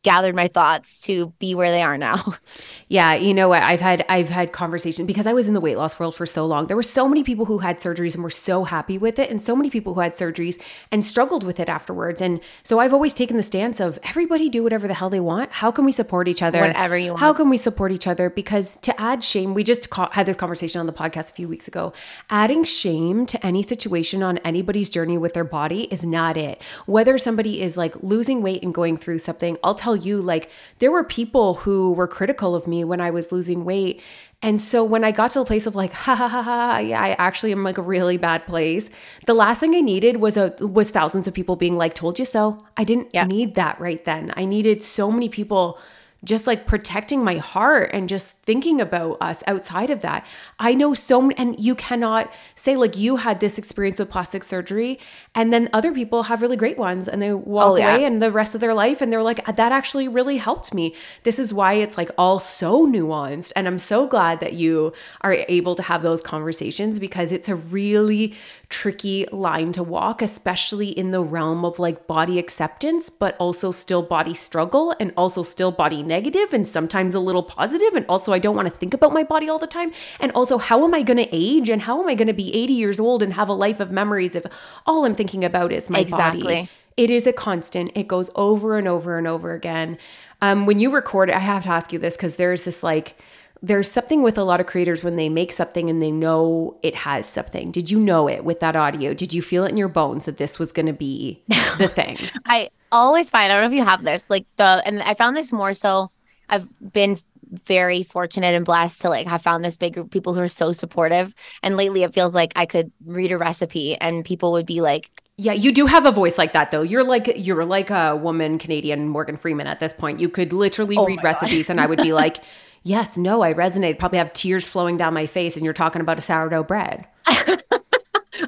gathered 0.02 0.34
my 0.34 0.48
thoughts 0.48 1.00
to 1.00 1.32
be 1.38 1.54
where 1.54 1.70
they 1.70 1.82
are 1.82 1.98
now. 1.98 2.34
Yeah, 2.90 3.12
you 3.12 3.34
know 3.34 3.50
what? 3.50 3.62
I've 3.62 3.82
had 3.82 4.02
I've 4.08 4.30
had 4.30 4.52
conversations 4.52 5.06
because 5.06 5.26
I 5.26 5.34
was 5.34 5.46
in 5.46 5.52
the 5.52 5.60
weight 5.60 5.76
loss 5.76 6.00
world 6.00 6.14
for 6.14 6.24
so 6.24 6.46
long. 6.46 6.68
There 6.68 6.76
were 6.76 6.82
so 6.82 7.06
many 7.06 7.22
people 7.22 7.44
who 7.44 7.58
had 7.58 7.76
surgeries 7.76 8.14
and 8.14 8.24
were 8.24 8.30
so 8.30 8.64
happy 8.64 8.96
with 8.96 9.18
it, 9.18 9.30
and 9.30 9.42
so 9.42 9.54
many 9.54 9.68
people 9.68 9.92
who 9.92 10.00
had 10.00 10.12
surgeries 10.12 10.58
and 10.90 11.04
struggled 11.04 11.44
with 11.44 11.60
it 11.60 11.68
afterwards. 11.68 12.22
And 12.22 12.40
so 12.62 12.78
I've 12.78 12.94
always 12.94 13.12
taken 13.12 13.36
the 13.36 13.42
stance 13.42 13.78
of 13.78 13.98
everybody 14.04 14.48
do 14.48 14.62
whatever 14.62 14.88
the 14.88 14.94
hell 14.94 15.10
they 15.10 15.20
want. 15.20 15.52
How 15.52 15.70
can 15.70 15.84
we 15.84 15.92
support 15.92 16.28
each 16.28 16.42
other? 16.42 16.60
Whatever 16.60 16.96
you 16.96 17.10
want. 17.10 17.20
How 17.20 17.34
can 17.34 17.50
we 17.50 17.58
support 17.58 17.92
each 17.92 18.06
other? 18.06 18.30
Because 18.30 18.78
to 18.78 18.98
add 18.98 19.22
shame, 19.22 19.52
we 19.52 19.64
just 19.64 19.90
ca- 19.90 20.10
had 20.12 20.24
this 20.24 20.38
conversation 20.38 20.80
on 20.80 20.86
the 20.86 20.92
podcast 20.94 21.30
a 21.30 21.34
few 21.34 21.46
weeks 21.46 21.68
ago. 21.68 21.92
Adding 22.30 22.64
shame 22.64 23.26
to 23.26 23.46
any 23.46 23.62
situation 23.62 24.22
on 24.22 24.38
anybody's 24.38 24.88
journey 24.88 25.18
with 25.18 25.34
their 25.34 25.44
body 25.44 25.82
is 25.90 26.06
not 26.06 26.38
it. 26.38 26.62
Whether 26.86 27.18
somebody 27.18 27.60
is 27.60 27.76
like 27.76 28.02
losing 28.02 28.40
weight 28.40 28.62
and 28.62 28.72
going 28.72 28.96
through 28.96 29.18
something, 29.18 29.58
I'll 29.62 29.74
tell 29.74 29.87
you, 29.94 30.20
like, 30.20 30.50
there 30.78 30.90
were 30.90 31.04
people 31.04 31.54
who 31.54 31.92
were 31.92 32.06
critical 32.08 32.54
of 32.54 32.66
me 32.66 32.84
when 32.84 33.00
I 33.00 33.10
was 33.10 33.32
losing 33.32 33.64
weight. 33.64 34.00
And 34.40 34.60
so 34.60 34.84
when 34.84 35.02
I 35.02 35.10
got 35.10 35.30
to 35.32 35.40
the 35.40 35.44
place 35.44 35.66
of 35.66 35.74
like, 35.74 35.92
ha 36.04 36.14
ha 36.14 36.28
ha 36.28 36.42
ha, 36.42 36.78
yeah, 36.78 37.00
I 37.02 37.10
actually 37.18 37.52
am 37.52 37.64
like 37.64 37.78
a 37.78 37.82
really 37.82 38.16
bad 38.18 38.46
place. 38.46 38.88
The 39.26 39.34
last 39.34 39.58
thing 39.60 39.74
I 39.74 39.80
needed 39.80 40.18
was 40.18 40.36
a 40.36 40.54
was 40.60 40.90
thousands 40.90 41.26
of 41.26 41.34
people 41.34 41.56
being 41.56 41.76
like, 41.76 41.94
told 41.94 42.18
you 42.18 42.24
so. 42.24 42.58
I 42.76 42.84
didn't 42.84 43.08
Yeah. 43.12 43.24
need 43.26 43.56
that 43.56 43.80
right 43.80 44.04
then. 44.04 44.32
I 44.36 44.44
needed 44.44 44.82
so 44.82 45.10
many 45.10 45.28
people 45.28 45.78
just 46.24 46.46
like 46.46 46.66
protecting 46.66 47.22
my 47.22 47.36
heart 47.36 47.90
and 47.92 48.08
just 48.08 48.36
thinking 48.42 48.80
about 48.80 49.16
us 49.20 49.42
outside 49.46 49.88
of 49.90 50.00
that. 50.00 50.26
I 50.58 50.74
know 50.74 50.92
so 50.94 51.30
and 51.30 51.58
you 51.58 51.74
cannot 51.74 52.32
say 52.54 52.76
like 52.76 52.96
you 52.96 53.16
had 53.16 53.40
this 53.40 53.56
experience 53.58 53.98
with 53.98 54.10
plastic 54.10 54.42
surgery, 54.42 54.98
and 55.34 55.52
then 55.52 55.68
other 55.72 55.92
people 55.92 56.24
have 56.24 56.42
really 56.42 56.56
great 56.56 56.76
ones 56.78 57.06
and 57.08 57.22
they 57.22 57.32
walk 57.32 57.66
Oh, 57.72 57.76
yeah. 57.76 57.94
away 57.94 58.04
and 58.04 58.20
the 58.20 58.32
rest 58.32 58.54
of 58.54 58.60
their 58.60 58.74
life 58.74 59.00
and 59.00 59.12
they're 59.12 59.22
like, 59.22 59.40
ah, 59.46 59.52
that 59.52 59.72
actually 59.72 60.08
really 60.08 60.38
helped 60.38 60.74
me. 60.74 60.94
This 61.22 61.38
is 61.38 61.54
why 61.54 61.74
it's 61.74 61.96
like 61.96 62.10
all 62.18 62.38
so 62.40 62.86
nuanced. 62.86 63.52
And 63.54 63.66
I'm 63.66 63.78
so 63.78 64.06
glad 64.06 64.40
that 64.40 64.54
you 64.54 64.92
are 65.20 65.32
able 65.48 65.74
to 65.76 65.82
have 65.82 66.02
those 66.02 66.20
conversations 66.22 66.98
because 66.98 67.30
it's 67.32 67.48
a 67.48 67.54
really 67.54 68.34
tricky 68.68 69.24
line 69.32 69.72
to 69.72 69.82
walk, 69.82 70.20
especially 70.20 70.88
in 70.88 71.10
the 71.10 71.22
realm 71.22 71.64
of 71.64 71.78
like 71.78 72.06
body 72.06 72.38
acceptance, 72.38 73.08
but 73.08 73.36
also 73.38 73.70
still 73.70 74.02
body 74.02 74.34
struggle 74.34 74.94
and 75.00 75.12
also 75.16 75.42
still 75.42 75.72
body 75.72 76.02
negative 76.02 76.52
and 76.52 76.68
sometimes 76.68 77.14
a 77.14 77.20
little 77.20 77.42
positive. 77.42 77.94
And 77.94 78.04
also, 78.08 78.32
I 78.32 78.38
don't 78.38 78.54
want 78.56 78.68
to 78.68 78.74
think 78.74 78.92
about 78.92 79.14
my 79.14 79.22
body 79.22 79.48
all 79.48 79.58
the 79.58 79.66
time. 79.66 79.92
And 80.20 80.32
also, 80.32 80.58
how 80.58 80.84
am 80.84 80.94
I 80.94 81.02
going 81.02 81.16
to 81.16 81.28
age 81.32 81.70
and 81.70 81.82
how 81.82 82.00
am 82.02 82.08
I 82.08 82.14
going 82.14 82.28
to 82.28 82.34
be 82.34 82.54
80 82.54 82.72
years 82.74 83.00
old 83.00 83.22
and 83.22 83.32
have 83.34 83.48
a 83.48 83.54
life 83.54 83.80
of 83.80 83.90
memories 83.90 84.34
if 84.34 84.44
all 84.86 85.04
I'm 85.04 85.14
thinking 85.14 85.44
about 85.44 85.72
is 85.72 85.88
my 85.88 86.00
Exactly. 86.00 86.42
body? 86.42 86.70
It 86.98 87.10
is 87.10 87.26
a 87.26 87.32
constant. 87.32 87.92
It 87.94 88.08
goes 88.08 88.28
over 88.34 88.76
and 88.76 88.88
over 88.88 89.16
and 89.18 89.26
over 89.26 89.54
again. 89.54 89.96
Um, 90.42 90.66
when 90.66 90.78
you 90.78 90.90
record 90.90 91.30
it, 91.30 91.36
I 91.36 91.40
have 91.40 91.62
to 91.64 91.70
ask 91.70 91.92
you 91.92 91.98
this 91.98 92.16
because 92.16 92.36
there's 92.36 92.64
this 92.64 92.82
like, 92.82 93.16
there's 93.62 93.90
something 93.90 94.22
with 94.22 94.38
a 94.38 94.44
lot 94.44 94.60
of 94.60 94.66
creators 94.66 95.02
when 95.02 95.16
they 95.16 95.28
make 95.28 95.52
something 95.52 95.90
and 95.90 96.02
they 96.02 96.10
know 96.10 96.78
it 96.82 96.94
has 96.94 97.26
something. 97.26 97.72
Did 97.72 97.90
you 97.90 97.98
know 97.98 98.28
it 98.28 98.44
with 98.44 98.60
that 98.60 98.76
audio? 98.76 99.14
Did 99.14 99.34
you 99.34 99.42
feel 99.42 99.64
it 99.64 99.70
in 99.70 99.76
your 99.76 99.88
bones 99.88 100.26
that 100.26 100.36
this 100.36 100.58
was 100.58 100.72
going 100.72 100.86
to 100.86 100.92
be 100.92 101.42
the 101.78 101.88
thing? 101.92 102.18
I 102.46 102.70
always 102.92 103.30
find, 103.30 103.52
I 103.52 103.56
don't 103.56 103.64
know 103.64 103.74
if 103.74 103.78
you 103.78 103.84
have 103.84 104.04
this, 104.04 104.30
like 104.30 104.46
the, 104.56 104.82
and 104.86 105.02
I 105.02 105.14
found 105.14 105.36
this 105.36 105.52
more 105.52 105.74
so, 105.74 106.10
I've 106.48 106.68
been 106.92 107.18
very 107.50 108.02
fortunate 108.02 108.54
and 108.54 108.64
blessed 108.64 109.00
to 109.00 109.08
like 109.08 109.26
have 109.26 109.42
found 109.42 109.64
this 109.64 109.76
big 109.76 109.94
group 109.94 110.06
of 110.06 110.10
people 110.10 110.34
who 110.34 110.40
are 110.40 110.48
so 110.48 110.72
supportive. 110.72 111.34
And 111.62 111.76
lately 111.76 112.02
it 112.02 112.14
feels 112.14 112.34
like 112.34 112.52
I 112.56 112.66
could 112.66 112.92
read 113.04 113.32
a 113.32 113.38
recipe 113.38 113.96
and 113.96 114.24
people 114.24 114.52
would 114.52 114.66
be 114.66 114.80
like, 114.80 115.10
Yeah, 115.36 115.52
you 115.52 115.72
do 115.72 115.86
have 115.86 116.06
a 116.06 116.12
voice 116.12 116.38
like 116.38 116.52
that 116.52 116.70
though. 116.70 116.82
You're 116.82 117.04
like 117.04 117.32
you're 117.36 117.64
like 117.64 117.90
a 117.90 118.16
woman 118.16 118.58
Canadian 118.58 119.08
Morgan 119.08 119.36
Freeman 119.36 119.66
at 119.66 119.80
this 119.80 119.92
point. 119.92 120.20
You 120.20 120.28
could 120.28 120.52
literally 120.52 120.96
Oh 120.96 121.06
read 121.06 121.22
recipes 121.24 121.70
and 121.70 121.80
I 121.80 121.86
would 121.86 122.02
be 122.02 122.12
like, 122.12 122.38
"Yes, 122.88 123.18
no, 123.18 123.42
I 123.42 123.52
resonate." 123.52 123.98
Probably 123.98 124.18
have 124.18 124.32
tears 124.32 124.66
flowing 124.66 124.96
down 124.96 125.14
my 125.14 125.26
face 125.26 125.56
and 125.56 125.64
you're 125.64 125.74
talking 125.74 126.00
about 126.00 126.18
a 126.18 126.22
sourdough 126.22 126.64
bread. 126.64 127.06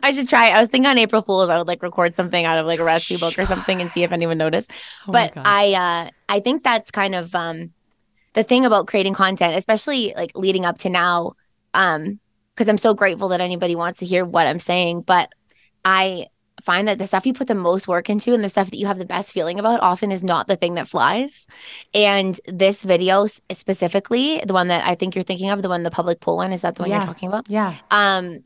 I 0.02 0.12
should 0.12 0.28
try. 0.28 0.50
I 0.50 0.60
was 0.60 0.68
thinking 0.68 0.88
on 0.88 0.98
April 0.98 1.22
Fools, 1.22 1.48
I 1.48 1.58
would 1.58 1.66
like 1.66 1.82
record 1.82 2.16
something 2.16 2.44
out 2.44 2.58
of 2.58 2.66
like 2.66 2.78
a 2.78 2.84
recipe 2.84 3.16
book 3.16 3.38
or 3.38 3.44
something 3.46 3.80
and 3.80 3.90
see 3.90 4.02
if 4.02 4.12
anyone 4.12 4.38
noticed. 4.38 4.70
Oh 5.08 5.12
but 5.12 5.32
I, 5.36 5.72
uh, 5.72 6.10
I 6.28 6.40
think 6.40 6.62
that's 6.62 6.90
kind 6.90 7.14
of 7.14 7.34
um, 7.34 7.72
the 8.34 8.42
thing 8.42 8.64
about 8.64 8.86
creating 8.86 9.14
content, 9.14 9.56
especially 9.56 10.12
like 10.16 10.32
leading 10.36 10.64
up 10.64 10.78
to 10.80 10.90
now, 10.90 11.32
um, 11.74 12.20
because 12.54 12.68
I'm 12.68 12.78
so 12.78 12.94
grateful 12.94 13.28
that 13.28 13.40
anybody 13.40 13.74
wants 13.74 14.00
to 14.00 14.06
hear 14.06 14.24
what 14.24 14.46
I'm 14.46 14.60
saying. 14.60 15.02
But 15.02 15.32
I 15.84 16.26
find 16.62 16.88
that 16.88 16.98
the 16.98 17.06
stuff 17.06 17.26
you 17.26 17.32
put 17.32 17.48
the 17.48 17.54
most 17.54 17.88
work 17.88 18.10
into 18.10 18.34
and 18.34 18.42
the 18.44 18.48
stuff 18.48 18.70
that 18.70 18.78
you 18.78 18.86
have 18.86 18.98
the 18.98 19.04
best 19.04 19.32
feeling 19.32 19.58
about 19.58 19.80
often 19.80 20.12
is 20.12 20.22
not 20.24 20.48
the 20.48 20.56
thing 20.56 20.74
that 20.74 20.88
flies. 20.88 21.46
And 21.94 22.38
this 22.46 22.82
video 22.82 23.26
specifically, 23.26 24.42
the 24.46 24.52
one 24.54 24.68
that 24.68 24.86
I 24.86 24.94
think 24.94 25.14
you're 25.14 25.24
thinking 25.24 25.50
of, 25.50 25.62
the 25.62 25.68
one 25.68 25.82
the 25.82 25.90
public 25.90 26.20
pool 26.20 26.36
one, 26.36 26.52
is 26.52 26.62
that 26.62 26.76
the 26.76 26.82
one 26.82 26.90
Yeah. 26.90 26.98
you're 26.98 27.06
talking 27.06 27.28
about? 27.28 27.48
Yeah. 27.48 27.74
Um, 27.90 28.44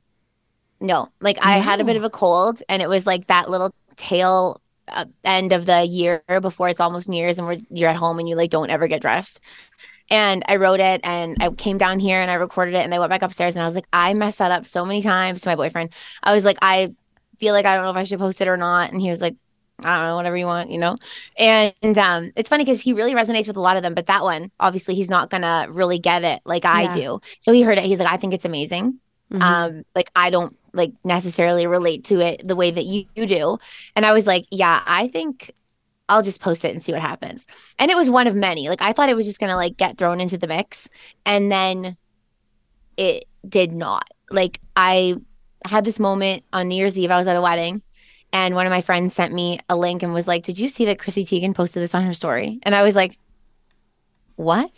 no, 0.81 1.09
like 1.21 1.39
I 1.45 1.59
had 1.59 1.81
a 1.81 1.85
bit 1.85 1.97
of 1.97 2.05
a 2.05 2.11
cold, 2.11 2.63
and 2.69 2.83
it 2.83 2.89
was 2.89 3.07
like 3.07 3.27
that 3.29 3.49
little 3.49 3.75
tail 3.97 4.61
uh, 4.89 5.07
end 5.25 5.53
of 5.53 5.65
the 5.67 5.83
year 5.85 6.23
before 6.43 6.69
it's 6.69 6.81
almost 6.81 7.09
New 7.09 7.17
Year's, 7.17 7.39
and 7.39 7.47
we're 7.47 7.59
you're 7.71 7.89
at 7.89 7.97
home 7.97 8.19
and 8.19 8.29
you 8.29 8.37
like 8.37 8.51
don't 8.51 8.71
ever 8.71 8.87
get 8.87 9.01
dressed. 9.01 9.41
And 10.11 10.45
I 10.47 10.57
wrote 10.57 10.81
it, 10.81 11.01
and 11.05 11.37
I 11.41 11.49
came 11.51 11.79
down 11.79 11.99
here 11.99 12.21
and 12.21 12.31
I 12.31 12.35
recorded 12.35 12.75
it, 12.75 12.85
and 12.85 12.95
I 12.95 12.99
went 12.99 13.09
back 13.09 13.23
upstairs, 13.23 13.57
and 13.57 13.63
I 13.63 13.67
was 13.67 13.75
like, 13.75 13.87
I 13.93 14.13
messed 14.13 14.39
that 14.39 14.51
up 14.53 14.67
so 14.67 14.85
many 14.85 15.01
times 15.01 15.41
to 15.41 15.49
my 15.49 15.55
boyfriend. 15.55 15.91
I 16.23 16.35
was 16.35 16.45
like, 16.45 16.59
I 16.61 16.93
feel 17.39 17.55
like 17.55 17.67
I 17.67 17.75
don't 17.77 17.85
know 17.85 17.91
if 17.91 17.97
I 17.97 18.05
should 18.05 18.19
post 18.19 18.41
it 18.41 18.49
or 18.49 18.57
not, 18.57 18.93
and 18.93 19.01
he 19.01 19.11
was 19.11 19.21
like. 19.21 19.37
I 19.83 19.97
don't 19.99 20.07
know, 20.07 20.15
whatever 20.17 20.37
you 20.37 20.47
want, 20.47 20.71
you 20.71 20.79
know? 20.79 20.95
And 21.37 21.99
um, 21.99 22.31
it's 22.37 22.49
funny 22.49 22.65
because 22.65 22.81
he 22.81 22.93
really 22.93 23.13
resonates 23.13 23.49
with 23.49 23.57
a 23.57 23.61
lot 23.61 23.77
of 23.77 23.83
them, 23.83 23.93
but 23.93 24.07
that 24.07 24.23
one, 24.23 24.51
obviously, 24.61 24.95
he's 24.95 25.11
not 25.11 25.31
gonna 25.31 25.67
really 25.69 25.99
get 25.99 26.23
it 26.23 26.41
like 26.45 26.65
I 26.65 26.85
Yeah. 26.85 26.95
do. 26.95 27.21
So 27.41 27.53
he 27.53 27.63
heard 27.63 27.79
it. 27.79 27.85
He's 27.85 27.99
like, 27.99 28.11
I 28.11 28.17
think 28.17 28.35
it's 28.35 28.45
amazing 28.45 29.01
Mhm. 29.31 29.41
um 29.41 29.83
like 29.97 30.09
i 30.15 30.31
don't 30.31 30.57
like 30.73 30.93
necessarily 31.05 31.67
relate 31.67 32.05
to 32.05 32.21
it 32.21 32.47
the 32.47 32.55
way 32.55 32.71
that 32.71 32.85
you, 32.85 33.05
you 33.17 33.27
do 33.27 33.59
and 33.97 34.07
i 34.07 34.13
was 34.13 34.29
like 34.29 34.45
yeah 34.53 34.81
i 34.87 35.09
think 35.09 35.51
i'll 36.09 36.23
just 36.23 36.41
post 36.41 36.65
it 36.65 36.73
and 36.73 36.83
see 36.85 36.93
what 36.93 37.01
happens 37.01 37.47
and 37.79 37.91
it 37.91 37.97
was 37.97 38.11
one 38.11 38.27
of 38.27 38.37
many 38.37 38.69
like 38.69 38.83
i 38.83 38.93
thought 38.93 39.09
it 39.09 39.17
was 39.17 39.27
just 39.27 39.41
gonna 39.41 39.57
like 39.57 39.77
get 39.77 39.99
thrown 39.99 40.21
into 40.21 40.39
the 40.39 40.47
mix 40.47 40.89
and 41.27 41.51
then 41.53 41.97
it 42.97 43.25
did 43.49 43.73
not 43.73 44.09
like 44.31 44.61
i 44.77 45.15
had 45.65 45.85
this 45.85 45.99
moment 45.99 46.45
on 46.53 46.69
new 46.69 46.77
year's 46.77 46.99
eve 46.99 47.11
i 47.11 47.19
was 47.19 47.27
at 47.27 47.37
a 47.37 47.43
wedding 47.43 47.83
and 48.33 48.55
one 48.55 48.67
of 48.67 48.71
my 48.71 48.81
friends 48.81 49.15
sent 49.15 49.33
me 49.33 49.59
a 49.69 49.77
link 49.77 50.03
and 50.03 50.13
was 50.13 50.29
like 50.29 50.43
did 50.45 50.59
you 50.59 50.69
see 50.69 50.85
that 50.85 50.99
chrissy 50.99 51.25
teigen 51.25 51.55
posted 51.55 51.83
this 51.83 51.95
on 51.95 52.05
her 52.05 52.15
story 52.15 52.59
and 52.63 52.75
i 52.75 52.83
was 52.83 52.95
like 52.95 53.19
what 54.37 54.71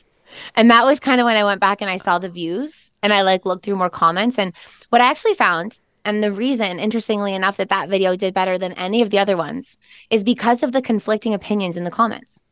and 0.54 0.70
that 0.70 0.84
was 0.84 1.00
kind 1.00 1.20
of 1.20 1.24
when 1.24 1.36
I 1.36 1.44
went 1.44 1.60
back 1.60 1.80
and 1.80 1.90
I 1.90 1.96
saw 1.98 2.18
the 2.18 2.28
views 2.28 2.92
and 3.02 3.12
I 3.12 3.22
like 3.22 3.46
looked 3.46 3.64
through 3.64 3.76
more 3.76 3.90
comments. 3.90 4.38
And 4.38 4.52
what 4.90 5.00
I 5.00 5.10
actually 5.10 5.34
found, 5.34 5.80
and 6.04 6.22
the 6.22 6.32
reason, 6.32 6.78
interestingly 6.78 7.34
enough, 7.34 7.56
that 7.56 7.68
that 7.68 7.88
video 7.88 8.16
did 8.16 8.34
better 8.34 8.58
than 8.58 8.72
any 8.74 9.02
of 9.02 9.10
the 9.10 9.18
other 9.18 9.36
ones 9.36 9.78
is 10.10 10.24
because 10.24 10.62
of 10.62 10.72
the 10.72 10.82
conflicting 10.82 11.34
opinions 11.34 11.76
in 11.76 11.84
the 11.84 11.90
comments. 11.90 12.42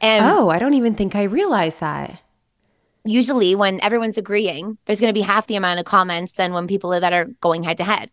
And 0.00 0.24
Oh, 0.24 0.50
I 0.50 0.58
don't 0.58 0.74
even 0.74 0.94
think 0.94 1.14
I 1.14 1.22
realized 1.24 1.80
that. 1.80 2.18
Usually 3.04 3.54
when 3.54 3.80
everyone's 3.82 4.18
agreeing, 4.18 4.78
there's 4.86 5.00
going 5.00 5.12
to 5.12 5.18
be 5.18 5.24
half 5.24 5.46
the 5.46 5.56
amount 5.56 5.80
of 5.80 5.86
comments 5.86 6.34
than 6.34 6.52
when 6.52 6.66
people 6.66 6.90
that 6.90 7.12
are 7.12 7.26
going 7.40 7.62
head 7.62 7.78
to 7.78 7.84
head. 7.84 8.10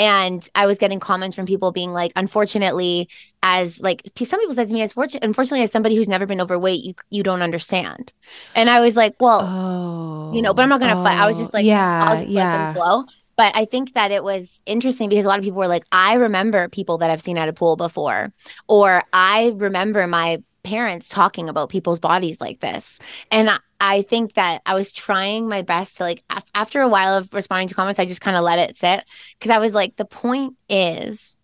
And 0.00 0.48
I 0.54 0.66
was 0.66 0.78
getting 0.78 1.00
comments 1.00 1.34
from 1.34 1.46
people 1.46 1.72
being 1.72 1.92
like, 1.92 2.12
unfortunately, 2.14 3.08
as 3.42 3.80
like 3.80 4.02
some 4.22 4.38
people 4.38 4.54
said 4.54 4.68
to 4.68 4.74
me, 4.74 4.82
as 4.82 4.92
fortunate, 4.92 5.24
unfortunately, 5.24 5.64
as 5.64 5.72
somebody 5.72 5.96
who's 5.96 6.08
never 6.08 6.24
been 6.26 6.40
overweight, 6.40 6.84
you 6.84 6.94
you 7.10 7.22
don't 7.24 7.42
understand. 7.42 8.12
And 8.54 8.70
I 8.70 8.80
was 8.80 8.94
like, 8.96 9.14
well, 9.18 9.42
Oh. 9.42 10.32
you 10.32 10.40
know, 10.42 10.54
but 10.54 10.62
I'm 10.62 10.68
not 10.68 10.80
gonna 10.80 10.94
fight. 10.96 11.18
I 11.18 11.26
was 11.26 11.36
just 11.38 11.52
like, 11.52 11.66
yeah, 11.66 12.00
oh, 12.00 12.06
I'll 12.06 12.16
oh, 12.16 12.18
just 12.18 12.32
let 12.32 12.46
yeah. 12.46 12.56
them 12.56 12.74
flow. 12.74 13.04
But 13.36 13.56
I 13.56 13.64
think 13.66 13.94
that 13.94 14.10
it 14.10 14.24
was 14.24 14.62
interesting 14.66 15.08
because 15.08 15.24
a 15.24 15.28
lot 15.28 15.38
of 15.38 15.44
people 15.44 15.58
were 15.58 15.68
like, 15.68 15.84
I 15.92 16.14
remember 16.14 16.68
people 16.68 16.98
that 16.98 17.10
I've 17.10 17.20
seen 17.22 17.38
at 17.38 17.48
a 17.48 17.52
pool 17.52 17.76
before, 17.76 18.32
or 18.68 19.02
I 19.12 19.52
remember 19.56 20.06
my 20.08 20.42
parents 20.68 21.08
talking 21.08 21.48
about 21.48 21.70
people's 21.70 21.98
bodies 22.00 22.40
like 22.40 22.60
this. 22.60 22.98
And 23.30 23.48
I- 23.50 23.58
I 23.80 24.02
think 24.02 24.34
that 24.34 24.60
I 24.66 24.74
was 24.74 24.90
trying 24.92 25.48
my 25.48 25.62
best 25.62 25.96
to 25.96 26.02
like, 26.02 26.22
af- 26.30 26.44
after 26.54 26.80
a 26.82 26.88
while 26.88 27.14
of 27.14 27.32
responding 27.32 27.68
to 27.68 27.74
comments, 27.74 27.98
I 28.00 28.04
just 28.06 28.20
kind 28.20 28.36
of 28.36 28.42
let 28.42 28.58
it 28.58 28.74
sit 28.74 29.04
because 29.38 29.50
I 29.50 29.58
was 29.58 29.72
like, 29.72 29.96
the 29.96 30.04
point 30.04 30.56
is, 30.68 31.38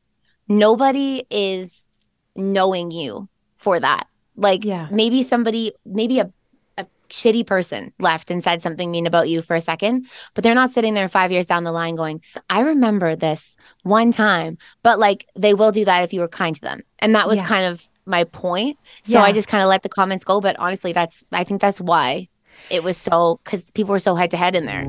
nobody 0.49 1.23
is 1.31 1.89
knowing 2.37 2.91
you 2.91 3.29
for 3.57 3.79
that. 3.81 4.07
Like, 4.37 4.65
Yeah. 4.65 4.89
maybe 4.91 5.23
somebody, 5.23 5.73
maybe 5.87 6.19
a 6.21 6.31
a 6.77 6.87
shitty 7.09 7.47
person 7.47 7.93
left 8.01 8.33
and 8.33 8.43
said 8.43 8.61
something 8.61 8.91
mean 8.91 9.07
about 9.07 9.29
you 9.29 9.43
for 9.43 9.55
a 9.55 9.61
second, 9.61 10.07
but 10.35 10.43
they're 10.43 10.57
not 10.57 10.73
sitting 10.73 10.95
there 10.95 11.09
five 11.09 11.31
years 11.31 11.47
down 11.47 11.63
the 11.63 11.71
line 11.71 11.95
going, 11.95 12.21
I 12.51 12.61
remember 12.63 13.15
this 13.15 13.57
one 13.85 14.11
time. 14.11 14.59
But 14.83 14.99
like 14.99 15.25
they 15.37 15.55
will 15.55 15.71
do 15.71 15.85
that 15.85 16.03
if 16.03 16.13
you 16.13 16.19
were 16.21 16.27
kind 16.43 16.57
to 16.57 16.61
them. 16.61 16.81
And 16.99 17.15
that 17.15 17.29
was 17.29 17.39
Yeah. 17.39 17.47
kind 17.47 17.67
of 17.67 17.87
my 18.07 18.25
point. 18.25 18.79
So 19.03 19.21
I 19.21 19.33
just 19.33 19.49
kind 19.49 19.63
of 19.63 19.69
let 19.69 19.83
the 19.83 19.89
comments 19.89 20.25
go. 20.25 20.41
But 20.41 20.57
honestly, 20.59 20.93
that's 20.93 21.25
I 21.33 21.45
think 21.45 21.61
that's 21.61 21.81
why 21.81 22.29
it 22.71 22.83
was 22.83 22.97
so 22.97 23.41
because 23.45 23.71
people 23.73 23.93
were 23.93 23.99
so 23.99 24.15
head 24.15 24.31
to 24.33 24.37
head 24.37 24.57
in 24.57 24.67
there. 24.67 24.87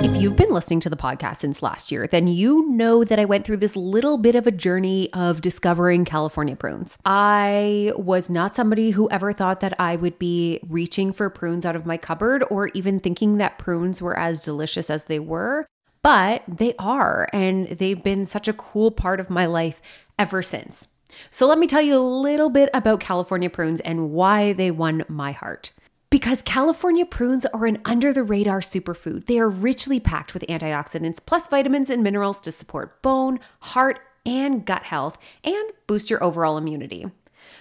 If 0.00 0.16
you've 0.16 0.36
been 0.36 0.52
listening 0.52 0.78
to 0.80 0.90
the 0.90 0.96
podcast 0.96 1.38
since 1.38 1.60
last 1.60 1.90
year, 1.90 2.06
then 2.06 2.28
you 2.28 2.68
know 2.68 3.02
that 3.02 3.18
I 3.18 3.24
went 3.24 3.44
through 3.44 3.56
this 3.56 3.74
little 3.74 4.16
bit 4.16 4.36
of 4.36 4.46
a 4.46 4.52
journey 4.52 5.12
of 5.12 5.40
discovering 5.40 6.04
California 6.04 6.54
prunes. 6.54 6.96
I 7.04 7.92
was 7.96 8.30
not 8.30 8.54
somebody 8.54 8.90
who 8.90 9.10
ever 9.10 9.32
thought 9.32 9.58
that 9.58 9.74
I 9.80 9.96
would 9.96 10.16
be 10.16 10.60
reaching 10.68 11.12
for 11.12 11.28
prunes 11.28 11.66
out 11.66 11.74
of 11.74 11.84
my 11.84 11.96
cupboard 11.96 12.44
or 12.48 12.68
even 12.74 13.00
thinking 13.00 13.38
that 13.38 13.58
prunes 13.58 14.00
were 14.00 14.16
as 14.16 14.38
delicious 14.44 14.88
as 14.88 15.06
they 15.06 15.18
were, 15.18 15.66
but 16.00 16.44
they 16.46 16.74
are, 16.78 17.28
and 17.32 17.66
they've 17.66 18.02
been 18.02 18.24
such 18.24 18.46
a 18.46 18.52
cool 18.52 18.92
part 18.92 19.18
of 19.18 19.30
my 19.30 19.46
life 19.46 19.82
ever 20.16 20.42
since. 20.42 20.86
So 21.30 21.46
let 21.46 21.58
me 21.58 21.66
tell 21.66 21.82
you 21.82 21.96
a 21.96 22.00
little 22.00 22.50
bit 22.50 22.70
about 22.74 23.00
California 23.00 23.50
prunes 23.50 23.80
and 23.80 24.10
why 24.10 24.52
they 24.52 24.70
won 24.70 25.04
my 25.08 25.32
heart. 25.32 25.72
Because 26.10 26.40
California 26.42 27.04
prunes 27.04 27.44
are 27.46 27.66
an 27.66 27.80
under 27.84 28.12
the 28.12 28.22
radar 28.22 28.60
superfood. 28.60 29.26
They 29.26 29.38
are 29.38 29.48
richly 29.48 30.00
packed 30.00 30.32
with 30.32 30.46
antioxidants 30.46 31.20
plus 31.24 31.46
vitamins 31.46 31.90
and 31.90 32.02
minerals 32.02 32.40
to 32.42 32.52
support 32.52 33.02
bone, 33.02 33.40
heart, 33.60 34.00
and 34.24 34.64
gut 34.64 34.84
health 34.84 35.18
and 35.44 35.70
boost 35.86 36.08
your 36.08 36.22
overall 36.24 36.56
immunity. 36.56 37.06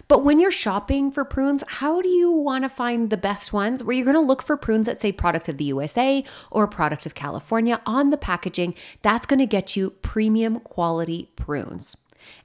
But 0.07 0.23
when 0.23 0.39
you're 0.39 0.51
shopping 0.51 1.11
for 1.11 1.25
prunes, 1.25 1.63
how 1.67 2.01
do 2.01 2.09
you 2.09 2.31
want 2.31 2.63
to 2.63 2.69
find 2.69 3.09
the 3.09 3.17
best 3.17 3.51
ones? 3.51 3.83
Where 3.83 3.95
you're 3.95 4.05
going 4.05 4.15
to 4.15 4.21
look 4.21 4.41
for 4.41 4.57
prunes 4.57 4.85
that 4.85 5.01
say 5.01 5.11
product 5.11 5.49
of 5.49 5.57
the 5.57 5.65
USA 5.65 6.23
or 6.51 6.67
product 6.67 7.05
of 7.05 7.15
California 7.15 7.81
on 7.85 8.09
the 8.09 8.17
packaging. 8.17 8.75
That's 9.01 9.25
going 9.25 9.39
to 9.39 9.45
get 9.45 9.75
you 9.75 9.91
premium 9.91 10.59
quality 10.61 11.31
prunes. 11.35 11.97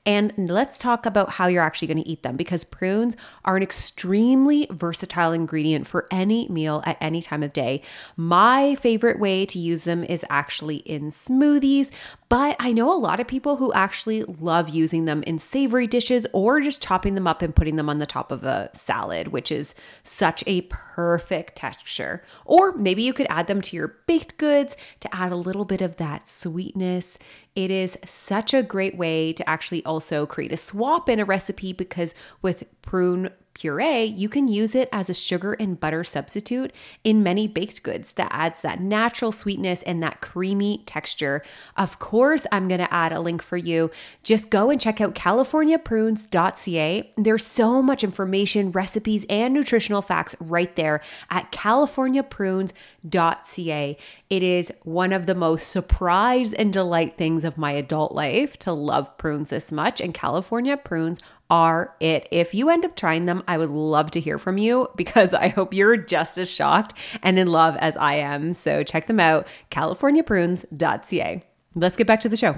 And 0.05 0.33
let's 0.37 0.79
talk 0.79 1.07
about 1.07 1.31
how 1.31 1.47
you're 1.47 1.63
actually 1.63 1.89
going 1.89 2.03
to 2.03 2.09
eat 2.09 2.25
them 2.25 2.37
because 2.37 2.65
prunes 2.65 3.17
are 3.45 3.57
an 3.57 3.63
extremely 3.63 4.67
versatile 4.71 5.33
ingredient 5.33 5.87
for 5.87 6.09
any 6.11 6.49
meal 6.49 6.83
at 6.85 6.97
any 7.01 7.23
time 7.23 7.43
of 7.43 7.53
day. 7.53 7.83
My 8.17 8.75
favorite 8.75 9.21
way 9.21 9.47
to 9.47 9.59
use 9.59 9.85
them 9.85 10.03
is 10.03 10.25
actually 10.29 10.77
in 10.79 11.11
smoothies, 11.11 11.91
but 12.29 12.57
I 12.59 12.73
know 12.73 12.93
a 12.93 12.99
lot 12.99 13.21
of 13.21 13.29
people 13.29 13.57
who 13.57 13.73
actually 13.75 14.25
love 14.25 14.71
using 14.71 15.05
them 15.05 15.23
in 15.23 15.39
savory 15.39 15.87
dishes 15.87 16.27
or 16.33 16.61
just 16.61 16.83
chopping 16.83 17.15
them 17.15 17.29
up 17.29 17.43
and 17.43 17.55
putting 17.55 17.77
them 17.77 17.89
on 17.89 17.99
the 17.99 18.07
top 18.07 18.33
of 18.33 18.43
a 18.43 18.71
salad, 18.75 19.29
which 19.29 19.53
is 19.53 19.75
such 20.03 20.43
a 20.47 20.63
perfect 20.63 21.55
texture. 21.57 22.25
Or 22.45 22.73
maybe 22.73 23.03
you 23.03 23.13
could 23.13 23.27
add 23.31 23.47
them 23.47 23.61
to 23.61 23.77
your 23.77 23.99
baked 24.07 24.37
goods 24.39 24.77
to 25.01 25.15
add 25.15 25.31
a 25.31 25.37
little 25.37 25.65
bit 25.65 25.81
of 25.81 25.97
that 25.97 26.27
sweetness. 26.27 27.19
It 27.55 27.71
is 27.71 27.99
such 28.07 28.55
a 28.55 28.63
great 28.63 28.97
way 28.97 29.33
to 29.35 29.49
actually 29.49 29.85
also 29.85 30.27
create 30.27 30.53
a 30.53 30.57
swap 30.57 31.09
in 31.09 31.21
a 31.21 31.25
recipe 31.25 31.73
because 31.73 32.15
with 32.41 32.65
prune 32.81 33.31
puree, 33.55 34.05
you 34.05 34.29
can 34.29 34.49
use 34.49 34.75
it 34.75 34.89
as 34.93 35.09
a 35.09 35.15
sugar 35.15 35.53
and 35.55 35.79
butter 35.79 36.05
substitute 36.05 36.73
in 37.05 37.23
many 37.23 37.47
baked 37.47 37.83
goods 37.83 38.15
that 38.15 38.29
adds 38.31 38.63
that 38.63 38.81
natural 38.81 39.33
sweetness 39.33 39.83
and 39.83 40.03
that 40.03 40.21
creamy 40.21 40.83
texture. 40.87 41.43
Of 41.77 41.99
course, 41.99 42.47
I'm 42.53 42.69
going 42.69 42.81
to 42.81 42.93
add 42.93 43.13
a 43.13 43.21
link 43.21 43.43
for 43.43 43.57
you. 43.57 43.91
Just 44.23 44.51
go 44.51 44.71
and 44.71 44.81
check 44.81 45.01
out 45.01 45.15
californiaprunes.ca. 45.15 47.13
There's 47.17 47.47
so 47.47 47.83
much 47.83 48.05
information, 48.05 48.73
recipes, 48.73 49.25
and 49.29 49.55
nutritional 49.55 50.03
facts 50.03 50.35
right 50.41 50.75
there 50.77 51.01
at 51.31 51.53
californiaprunes.ca. 51.53 53.97
It 54.31 54.43
is 54.43 54.73
one 54.83 55.13
of 55.13 55.27
the 55.27 55.35
most 55.35 55.69
surprise 55.69 56.53
and 56.53 56.73
delight 56.73 57.19
things 57.19 57.45
of 57.45 57.59
my 57.59 57.73
adult 57.73 58.13
life 58.13 58.59
to 58.61 58.73
love 58.73 59.19
prunes 59.19 59.51
this 59.51 59.71
much, 59.71 60.01
and 60.01 60.15
California 60.15 60.77
prunes 60.77 61.21
are 61.53 61.95
it. 62.01 62.27
If 62.31 62.55
you 62.55 62.71
end 62.71 62.87
up 62.87 62.97
trying 62.97 63.27
them, 63.27 63.45
I 63.47 63.59
would 63.59 63.69
love 63.69 64.11
to 64.13 64.21
hear 64.21 64.39
from 64.39 64.57
you 64.57 64.89
because 64.97 65.35
I 65.35 65.49
hope 65.49 65.75
you're 65.75 65.99
just 65.99 66.39
as 66.39 66.51
shocked 66.51 66.99
and 67.23 67.39
in 67.39 67.47
love 67.47 67.77
as 67.77 67.95
I 67.99 68.15
am. 68.15 68.55
So 68.55 68.83
check 68.83 69.07
them 69.07 69.21
out, 69.21 69.47
californiaprunes.ca. 69.71 71.45
Let's 71.75 71.97
get 71.97 72.07
back 72.07 72.23
to 72.23 72.29
the 72.31 72.37
show. 72.37 72.55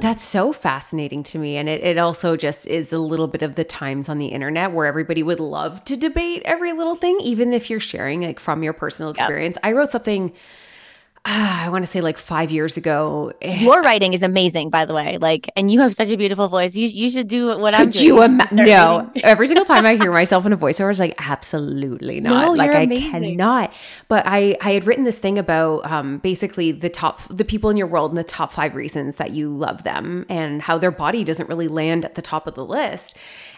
That's 0.00 0.22
so 0.22 0.52
fascinating 0.52 1.24
to 1.24 1.38
me. 1.38 1.56
And 1.56 1.68
it, 1.68 1.82
it 1.82 1.98
also 1.98 2.36
just 2.36 2.66
is 2.68 2.92
a 2.92 2.98
little 2.98 3.26
bit 3.26 3.42
of 3.42 3.56
the 3.56 3.64
times 3.64 4.08
on 4.08 4.18
the 4.18 4.28
internet 4.28 4.72
where 4.72 4.86
everybody 4.86 5.22
would 5.22 5.40
love 5.40 5.84
to 5.84 5.96
debate 5.96 6.40
every 6.46 6.72
little 6.72 6.94
thing, 6.94 7.20
even 7.20 7.52
if 7.52 7.68
you're 7.68 7.80
sharing 7.80 8.22
like 8.22 8.40
from 8.40 8.62
your 8.62 8.72
personal 8.72 9.10
experience. 9.10 9.56
Yep. 9.56 9.64
I 9.64 9.72
wrote 9.72 9.90
something 9.90 10.32
I 11.30 11.68
want 11.68 11.84
to 11.84 11.90
say 11.90 12.00
like 12.00 12.16
five 12.16 12.50
years 12.50 12.78
ago. 12.78 13.32
Your 13.42 13.82
writing 13.82 14.14
is 14.14 14.22
amazing, 14.22 14.70
by 14.70 14.86
the 14.86 14.94
way. 14.94 15.18
Like, 15.18 15.50
and 15.56 15.70
you 15.70 15.80
have 15.80 15.94
such 15.94 16.08
a 16.08 16.16
beautiful 16.16 16.48
voice. 16.48 16.74
You 16.74 16.88
you 16.88 17.10
should 17.10 17.28
do 17.28 17.48
what 17.58 17.74
I'm 17.74 17.84
Could 17.84 17.92
doing. 17.92 18.06
You 18.06 18.22
ima- 18.22 18.48
no, 18.50 19.10
every 19.22 19.46
single 19.46 19.66
time 19.66 19.84
I 19.84 19.96
hear 19.96 20.10
myself 20.20 20.46
in 20.46 20.54
a 20.54 20.56
voiceover, 20.56 20.84
I 20.84 20.88
was 20.88 21.00
like, 21.00 21.14
absolutely 21.18 22.20
not. 22.20 22.46
No, 22.46 22.52
like 22.52 22.70
I 22.70 22.82
amazing. 22.82 23.10
cannot. 23.10 23.74
But 24.08 24.22
I 24.26 24.56
I 24.62 24.72
had 24.72 24.86
written 24.86 25.04
this 25.04 25.18
thing 25.18 25.38
about 25.38 25.84
um, 25.90 26.16
basically 26.18 26.72
the 26.72 26.88
top 26.88 27.20
the 27.28 27.44
people 27.44 27.68
in 27.68 27.76
your 27.76 27.88
world 27.88 28.10
and 28.10 28.16
the 28.16 28.24
top 28.24 28.50
five 28.50 28.74
reasons 28.74 29.16
that 29.16 29.32
you 29.32 29.54
love 29.54 29.84
them 29.84 30.24
and 30.30 30.62
how 30.62 30.78
their 30.78 30.90
body 30.90 31.24
doesn't 31.24 31.48
really 31.50 31.68
land 31.68 32.06
at 32.06 32.14
the 32.14 32.22
top 32.22 32.46
of 32.46 32.54
the 32.54 32.64
list 32.64 33.14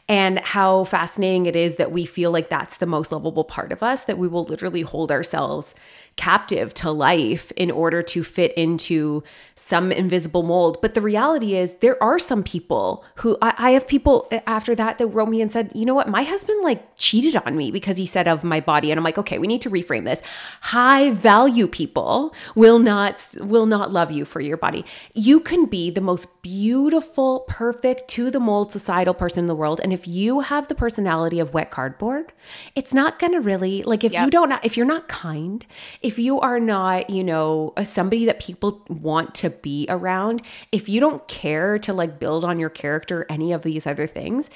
and 0.08 0.40
how 0.40 0.82
fascinating 0.82 1.46
it 1.46 1.54
is 1.54 1.76
that 1.76 1.92
we 1.92 2.04
feel 2.04 2.32
like 2.32 2.48
that's 2.48 2.78
the 2.78 2.86
most 2.86 3.12
lovable 3.12 3.44
part 3.44 3.70
of 3.70 3.80
us 3.80 4.06
that 4.06 4.18
we 4.18 4.26
will 4.26 4.42
literally 4.42 4.82
hold 4.82 5.12
ourselves 5.12 5.72
captive 6.20 6.74
to 6.74 6.90
life 6.90 7.50
in 7.56 7.70
order 7.70 8.02
to 8.02 8.22
fit 8.22 8.52
into 8.52 9.22
some 9.54 9.90
invisible 9.90 10.42
mold. 10.42 10.76
But 10.82 10.92
the 10.92 11.00
reality 11.00 11.56
is, 11.56 11.76
there 11.76 12.00
are 12.02 12.18
some 12.18 12.42
people 12.42 13.02
who 13.16 13.38
I, 13.40 13.54
I, 13.56 13.70
have 13.70 13.88
people 13.88 14.28
after 14.46 14.74
that 14.74 14.98
that 14.98 15.06
wrote 15.06 15.30
me 15.30 15.40
and 15.40 15.50
said, 15.50 15.72
you 15.74 15.86
know 15.86 15.94
what, 15.94 16.08
my 16.08 16.22
husband 16.22 16.62
like 16.62 16.96
cheated 16.96 17.36
on 17.36 17.56
me 17.56 17.70
because 17.70 17.96
he 17.96 18.04
said 18.04 18.28
of 18.28 18.44
my 18.44 18.60
body. 18.60 18.90
And 18.90 18.98
I'm 18.98 19.04
like, 19.04 19.16
okay, 19.16 19.38
we 19.38 19.46
need 19.46 19.62
to 19.62 19.70
reframe 19.70 20.04
this. 20.04 20.20
High 20.60 21.10
value 21.10 21.66
people 21.66 22.34
will 22.54 22.78
not 22.78 23.26
will 23.38 23.64
not 23.64 23.90
love 23.90 24.10
you 24.10 24.26
for 24.26 24.40
your 24.40 24.58
body. 24.58 24.84
You 25.14 25.40
can 25.40 25.64
be 25.64 25.90
the 25.90 26.02
most 26.02 26.42
beautiful, 26.42 27.46
perfect, 27.48 28.08
to 28.10 28.30
the 28.30 28.40
mold 28.40 28.72
societal 28.72 29.14
person 29.14 29.44
in 29.44 29.46
the 29.46 29.54
world. 29.54 29.80
And 29.82 29.90
if 29.90 30.06
you 30.06 30.40
have 30.40 30.68
the 30.68 30.74
personality 30.74 31.40
of 31.40 31.54
wet 31.54 31.70
cardboard, 31.70 32.34
it's 32.74 32.92
not 32.92 33.18
gonna 33.18 33.40
really 33.40 33.82
like 33.84 34.04
if 34.04 34.12
yep. 34.12 34.26
you 34.26 34.30
don't 34.30 34.52
if 34.62 34.76
you're 34.76 34.84
not 34.84 35.08
kind, 35.08 35.64
if 36.02 36.09
you 36.18 36.40
are 36.40 36.60
not, 36.60 37.10
you 37.10 37.24
know, 37.24 37.72
somebody 37.82 38.24
that 38.26 38.40
people 38.40 38.82
want 38.88 39.34
to 39.36 39.50
be 39.50 39.86
around, 39.88 40.42
if 40.72 40.88
you 40.88 41.00
don't 41.00 41.26
care 41.28 41.78
to 41.80 41.92
like 41.92 42.18
build 42.18 42.44
on 42.44 42.58
your 42.58 42.70
character, 42.70 43.26
any 43.28 43.52
of 43.52 43.62
these 43.62 43.86
other 43.86 44.06
things, 44.06 44.50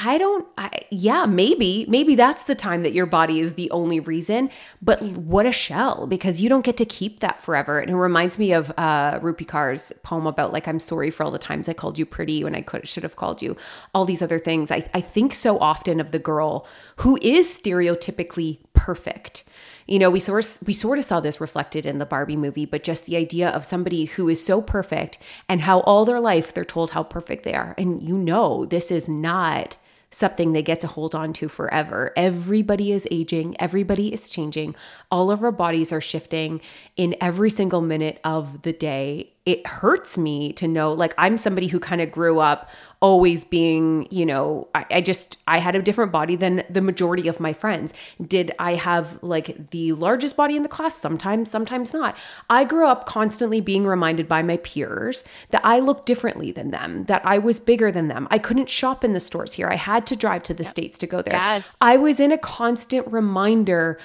I 0.00 0.16
don't, 0.16 0.46
I, 0.56 0.70
yeah, 0.90 1.26
maybe, 1.26 1.84
maybe 1.88 2.14
that's 2.14 2.44
the 2.44 2.54
time 2.54 2.84
that 2.84 2.92
your 2.92 3.06
body 3.06 3.40
is 3.40 3.54
the 3.54 3.68
only 3.72 3.98
reason, 3.98 4.48
but 4.80 5.02
what 5.02 5.44
a 5.44 5.50
shell 5.50 6.06
because 6.06 6.40
you 6.40 6.48
don't 6.48 6.64
get 6.64 6.76
to 6.76 6.84
keep 6.84 7.18
that 7.18 7.42
forever. 7.42 7.80
And 7.80 7.90
it 7.90 7.96
reminds 7.96 8.38
me 8.38 8.52
of 8.52 8.70
uh, 8.78 9.18
Rupi 9.18 9.46
Kaur's 9.46 9.92
poem 10.04 10.28
about 10.28 10.52
like, 10.52 10.68
I'm 10.68 10.78
sorry 10.78 11.10
for 11.10 11.24
all 11.24 11.32
the 11.32 11.38
times 11.38 11.68
I 11.68 11.72
called 11.72 11.98
you 11.98 12.06
pretty 12.06 12.44
when 12.44 12.54
I 12.54 12.62
could, 12.62 12.86
should 12.86 13.02
have 13.02 13.16
called 13.16 13.42
you 13.42 13.56
all 13.92 14.04
these 14.04 14.22
other 14.22 14.38
things. 14.38 14.70
I, 14.70 14.88
I 14.94 15.00
think 15.00 15.34
so 15.34 15.58
often 15.58 15.98
of 15.98 16.12
the 16.12 16.20
girl 16.20 16.64
who 16.98 17.18
is 17.20 17.48
stereotypically 17.48 18.60
perfect 18.74 19.42
you 19.88 19.98
know 19.98 20.10
we 20.10 20.20
sort 20.20 20.58
we 20.64 20.72
sort 20.72 20.98
of 20.98 21.04
saw 21.04 21.18
this 21.18 21.40
reflected 21.40 21.86
in 21.86 21.98
the 21.98 22.06
Barbie 22.06 22.36
movie 22.36 22.66
but 22.66 22.84
just 22.84 23.06
the 23.06 23.16
idea 23.16 23.48
of 23.48 23.64
somebody 23.64 24.04
who 24.04 24.28
is 24.28 24.44
so 24.44 24.62
perfect 24.62 25.18
and 25.48 25.62
how 25.62 25.80
all 25.80 26.04
their 26.04 26.20
life 26.20 26.54
they're 26.54 26.64
told 26.64 26.92
how 26.92 27.02
perfect 27.02 27.42
they 27.42 27.54
are 27.54 27.74
and 27.76 28.02
you 28.02 28.16
know 28.16 28.64
this 28.66 28.90
is 28.90 29.08
not 29.08 29.76
something 30.10 30.52
they 30.52 30.62
get 30.62 30.80
to 30.80 30.86
hold 30.86 31.14
on 31.14 31.32
to 31.34 31.48
forever. 31.48 32.12
Everybody 32.16 32.92
is 32.92 33.06
aging, 33.10 33.60
everybody 33.60 34.12
is 34.12 34.30
changing. 34.30 34.74
All 35.10 35.30
of 35.30 35.44
our 35.44 35.52
bodies 35.52 35.92
are 35.92 36.00
shifting 36.00 36.60
in 36.96 37.14
every 37.20 37.50
single 37.50 37.82
minute 37.82 38.18
of 38.24 38.62
the 38.62 38.72
day. 38.72 39.32
It 39.44 39.66
hurts 39.66 40.16
me 40.16 40.52
to 40.54 40.68
know, 40.68 40.92
like, 40.92 41.14
I'm 41.18 41.36
somebody 41.36 41.66
who 41.66 41.80
kind 41.80 42.00
of 42.00 42.10
grew 42.10 42.38
up 42.40 42.70
always 43.00 43.44
being, 43.44 44.08
you 44.10 44.26
know, 44.26 44.68
I, 44.74 44.86
I, 44.90 45.00
just, 45.00 45.38
I 45.46 45.58
had 45.58 45.76
a 45.76 45.82
different 45.82 46.10
body 46.10 46.34
than 46.34 46.64
the 46.68 46.80
majority 46.80 47.28
of 47.28 47.38
my 47.38 47.52
friends. 47.52 47.94
Did 48.20 48.52
I 48.58 48.74
have 48.74 49.22
like 49.22 49.70
the 49.70 49.92
largest 49.92 50.36
body 50.36 50.56
in 50.56 50.62
the 50.62 50.68
class? 50.68 50.96
Sometimes, 50.96 51.50
sometimes 51.50 51.94
not. 51.94 52.16
I 52.50 52.64
grew 52.64 52.88
up 52.88 53.06
constantly 53.06 53.60
being 53.60 53.86
reminded 53.86 54.26
by 54.26 54.42
my 54.42 54.56
peers 54.58 55.22
that 55.50 55.64
I 55.64 55.78
looked 55.78 56.06
differently 56.06 56.50
than 56.50 56.70
them, 56.70 57.04
that 57.04 57.24
I 57.24 57.38
was 57.38 57.60
bigger 57.60 57.92
than 57.92 58.08
them. 58.08 58.26
I 58.30 58.38
couldn't 58.38 58.68
shop 58.68 59.04
in 59.04 59.12
the 59.12 59.20
stores 59.20 59.52
here. 59.52 59.68
I 59.68 59.76
had 59.76 60.06
to 60.08 60.16
drive 60.16 60.42
to 60.44 60.54
the 60.54 60.64
yep. 60.64 60.70
States 60.70 60.98
to 60.98 61.06
go 61.06 61.22
there. 61.22 61.34
Yes. 61.34 61.76
I 61.80 61.96
was 61.96 62.18
in 62.18 62.32
a 62.32 62.38
constant 62.38 63.06
reminder 63.06 63.98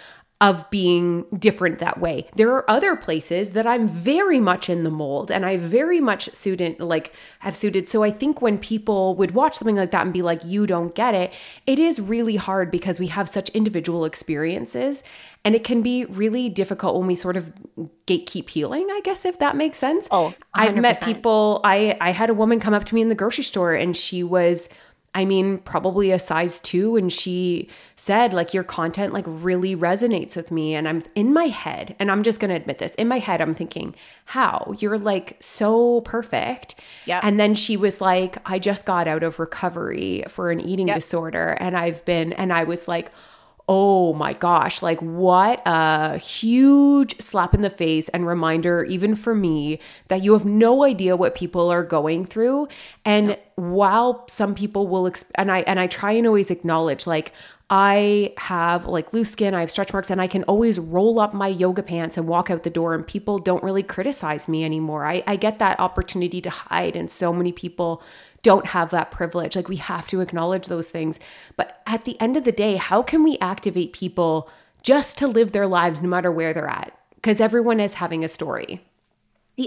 of 0.43 0.69
being 0.69 1.25
different 1.39 1.79
that 1.79 2.01
way. 2.01 2.27
There 2.35 2.51
are 2.51 2.69
other 2.69 2.97
places 2.97 3.51
that 3.51 3.65
I'm 3.65 3.87
very 3.87 4.41
much 4.41 4.69
in 4.69 4.83
the 4.83 4.91
mold 4.91 5.31
and 5.31 5.45
I 5.45 5.55
very 5.55 6.01
much 6.01 6.29
suited 6.35 6.81
like 6.81 7.13
have 7.39 7.55
suited. 7.55 7.87
So 7.87 8.03
I 8.03 8.11
think 8.11 8.41
when 8.41 8.57
people 8.57 9.15
would 9.15 9.31
watch 9.31 9.55
something 9.55 9.77
like 9.77 9.91
that 9.91 10.01
and 10.01 10.11
be 10.11 10.21
like 10.21 10.41
you 10.43 10.67
don't 10.67 10.93
get 10.93 11.15
it, 11.15 11.31
it 11.65 11.79
is 11.79 12.01
really 12.01 12.35
hard 12.35 12.71
because 12.71 12.99
we 12.99 13.07
have 13.07 13.29
such 13.29 13.47
individual 13.51 14.03
experiences 14.03 15.01
and 15.45 15.55
it 15.55 15.63
can 15.63 15.81
be 15.81 16.03
really 16.05 16.49
difficult 16.49 16.97
when 16.97 17.07
we 17.07 17.15
sort 17.15 17.37
of 17.37 17.53
gatekeep 18.05 18.49
healing, 18.49 18.89
I 18.91 18.99
guess 19.01 19.23
if 19.23 19.39
that 19.39 19.55
makes 19.55 19.77
sense. 19.77 20.09
Oh, 20.11 20.33
i 20.53 20.65
have 20.65 20.75
met 20.75 21.01
people 21.01 21.61
I 21.63 21.97
I 22.01 22.11
had 22.11 22.29
a 22.29 22.33
woman 22.33 22.59
come 22.59 22.73
up 22.73 22.83
to 22.85 22.95
me 22.95 23.01
in 23.01 23.07
the 23.07 23.15
grocery 23.15 23.45
store 23.45 23.75
and 23.75 23.95
she 23.95 24.23
was 24.23 24.67
I 25.15 25.25
mean, 25.25 25.59
probably 25.59 26.11
a 26.11 26.17
size 26.17 26.59
two. 26.59 26.95
And 26.97 27.13
she 27.13 27.69
said, 27.95 28.33
like, 28.33 28.53
your 28.53 28.63
content 28.63 29.13
like 29.13 29.25
really 29.27 29.75
resonates 29.75 30.35
with 30.35 30.51
me. 30.51 30.73
And 30.73 30.87
I'm 30.87 31.03
in 31.13 31.33
my 31.33 31.45
head, 31.45 31.95
and 31.99 32.09
I'm 32.09 32.23
just 32.23 32.39
going 32.39 32.49
to 32.49 32.55
admit 32.55 32.79
this 32.79 32.95
in 32.95 33.07
my 33.07 33.19
head, 33.19 33.39
I'm 33.39 33.53
thinking, 33.53 33.95
how? 34.25 34.73
You're 34.79 34.97
like 34.97 35.37
so 35.39 36.01
perfect. 36.01 36.75
Yeah. 37.05 37.19
And 37.21 37.39
then 37.39 37.53
she 37.53 37.77
was 37.77 38.01
like, 38.01 38.37
I 38.49 38.57
just 38.57 38.85
got 38.85 39.07
out 39.07 39.23
of 39.23 39.39
recovery 39.39 40.23
for 40.29 40.49
an 40.49 40.59
eating 40.59 40.87
yep. 40.87 40.95
disorder. 40.95 41.57
And 41.59 41.77
I've 41.77 42.03
been, 42.05 42.33
and 42.33 42.51
I 42.51 42.63
was 42.63 42.87
like, 42.87 43.11
oh 43.69 44.13
my 44.13 44.33
gosh, 44.33 44.81
like 44.81 44.99
what 45.01 45.61
a 45.65 46.17
huge 46.17 47.19
slap 47.21 47.53
in 47.53 47.61
the 47.61 47.69
face 47.69 48.09
and 48.09 48.27
reminder, 48.27 48.83
even 48.83 49.15
for 49.15 49.33
me, 49.33 49.79
that 50.09 50.21
you 50.21 50.33
have 50.33 50.45
no 50.45 50.83
idea 50.83 51.15
what 51.15 51.33
people 51.33 51.69
are 51.69 51.83
going 51.83 52.25
through. 52.25 52.67
And 53.05 53.37
while 53.55 54.25
some 54.27 54.53
people 54.53 54.87
will, 54.87 55.03
exp- 55.03 55.31
and 55.35 55.49
I 55.51 55.59
and 55.61 55.79
I 55.79 55.87
try 55.87 56.11
and 56.11 56.27
always 56.27 56.51
acknowledge, 56.51 57.07
like 57.07 57.31
I 57.69 58.33
have 58.37 58.85
like 58.85 59.13
loose 59.13 59.31
skin, 59.31 59.53
I 59.53 59.61
have 59.61 59.71
stretch 59.71 59.93
marks, 59.93 60.09
and 60.09 60.21
I 60.21 60.27
can 60.27 60.43
always 60.43 60.77
roll 60.77 61.19
up 61.21 61.33
my 61.33 61.47
yoga 61.47 61.83
pants 61.83 62.17
and 62.17 62.27
walk 62.27 62.49
out 62.49 62.63
the 62.63 62.69
door, 62.69 62.93
and 62.93 63.07
people 63.07 63.39
don't 63.39 63.63
really 63.63 63.83
criticize 63.83 64.49
me 64.49 64.65
anymore. 64.65 65.05
I, 65.05 65.23
I 65.25 65.37
get 65.37 65.59
that 65.59 65.79
opportunity 65.79 66.41
to 66.41 66.49
hide, 66.49 66.97
and 66.97 67.09
so 67.09 67.31
many 67.31 67.53
people 67.53 68.03
don't 68.43 68.67
have 68.67 68.91
that 68.91 69.09
privilege. 69.09 69.55
Like 69.55 69.69
we 69.69 69.77
have 69.77 70.07
to 70.09 70.21
acknowledge 70.21 70.67
those 70.67 70.89
things. 70.89 71.19
But 71.55 71.81
at 71.87 72.05
the 72.05 72.19
end 72.21 72.37
of 72.37 72.43
the 72.43 72.51
day, 72.51 72.75
how 72.75 73.01
can 73.01 73.23
we 73.23 73.37
activate 73.39 73.93
people 73.93 74.49
just 74.83 75.17
to 75.17 75.27
live 75.27 75.51
their 75.51 75.67
lives 75.67 76.03
no 76.03 76.09
matter 76.09 76.31
where 76.31 76.53
they're 76.53 76.67
at? 76.69 76.97
Because 77.15 77.41
everyone 77.41 77.79
is 77.79 77.95
having 77.95 78.23
a 78.23 78.27
story. 78.27 78.85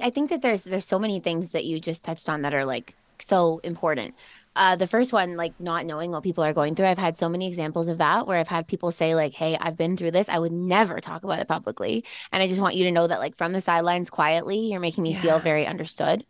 I 0.03 0.11
think 0.11 0.31
that 0.31 0.43
there's 0.43 0.65
there's 0.65 0.87
so 0.87 0.99
many 0.99 1.21
things 1.21 1.51
that 1.51 1.65
you 1.65 1.81
just 1.81 2.05
touched 2.05 2.29
on 2.29 2.43
that 2.43 2.55
are 2.55 2.65
like 2.65 2.95
so 3.19 3.61
important. 3.65 4.15
Uh, 4.57 4.75
the 4.75 4.87
first 4.87 5.13
one, 5.13 5.37
like 5.37 5.53
not 5.61 5.85
knowing 5.85 6.11
what 6.11 6.23
people 6.23 6.43
are 6.43 6.55
going 6.55 6.75
through. 6.75 6.87
I've 6.87 6.97
had 6.97 7.19
so 7.19 7.29
many 7.29 7.47
examples 7.47 7.89
of 7.89 7.99
that 7.99 8.27
where 8.27 8.39
I've 8.39 8.49
had 8.49 8.67
people 8.67 8.91
say, 8.91 9.15
like, 9.15 9.35
hey, 9.35 9.57
I've 9.61 9.77
been 9.77 9.99
through 9.99 10.13
this. 10.13 10.31
I 10.31 10.39
would 10.39 10.53
never 10.53 10.99
talk 11.01 11.25
about 11.25 11.41
it 11.41 11.49
publicly. 11.49 12.05
And 12.33 12.43
I 12.43 12.49
just 12.49 12.61
want 12.61 12.75
you 12.75 12.85
to 12.85 12.91
know 12.91 13.07
that, 13.07 13.21
like, 13.21 13.37
from 13.37 13.53
the 13.53 13.61
sidelines 13.61 14.09
quietly, 14.09 14.59
you're 14.59 14.81
making 14.81 15.05
me 15.05 15.13
yeah. 15.13 15.21
feel 15.21 15.41
very 15.41 15.67
understood. 15.67 16.25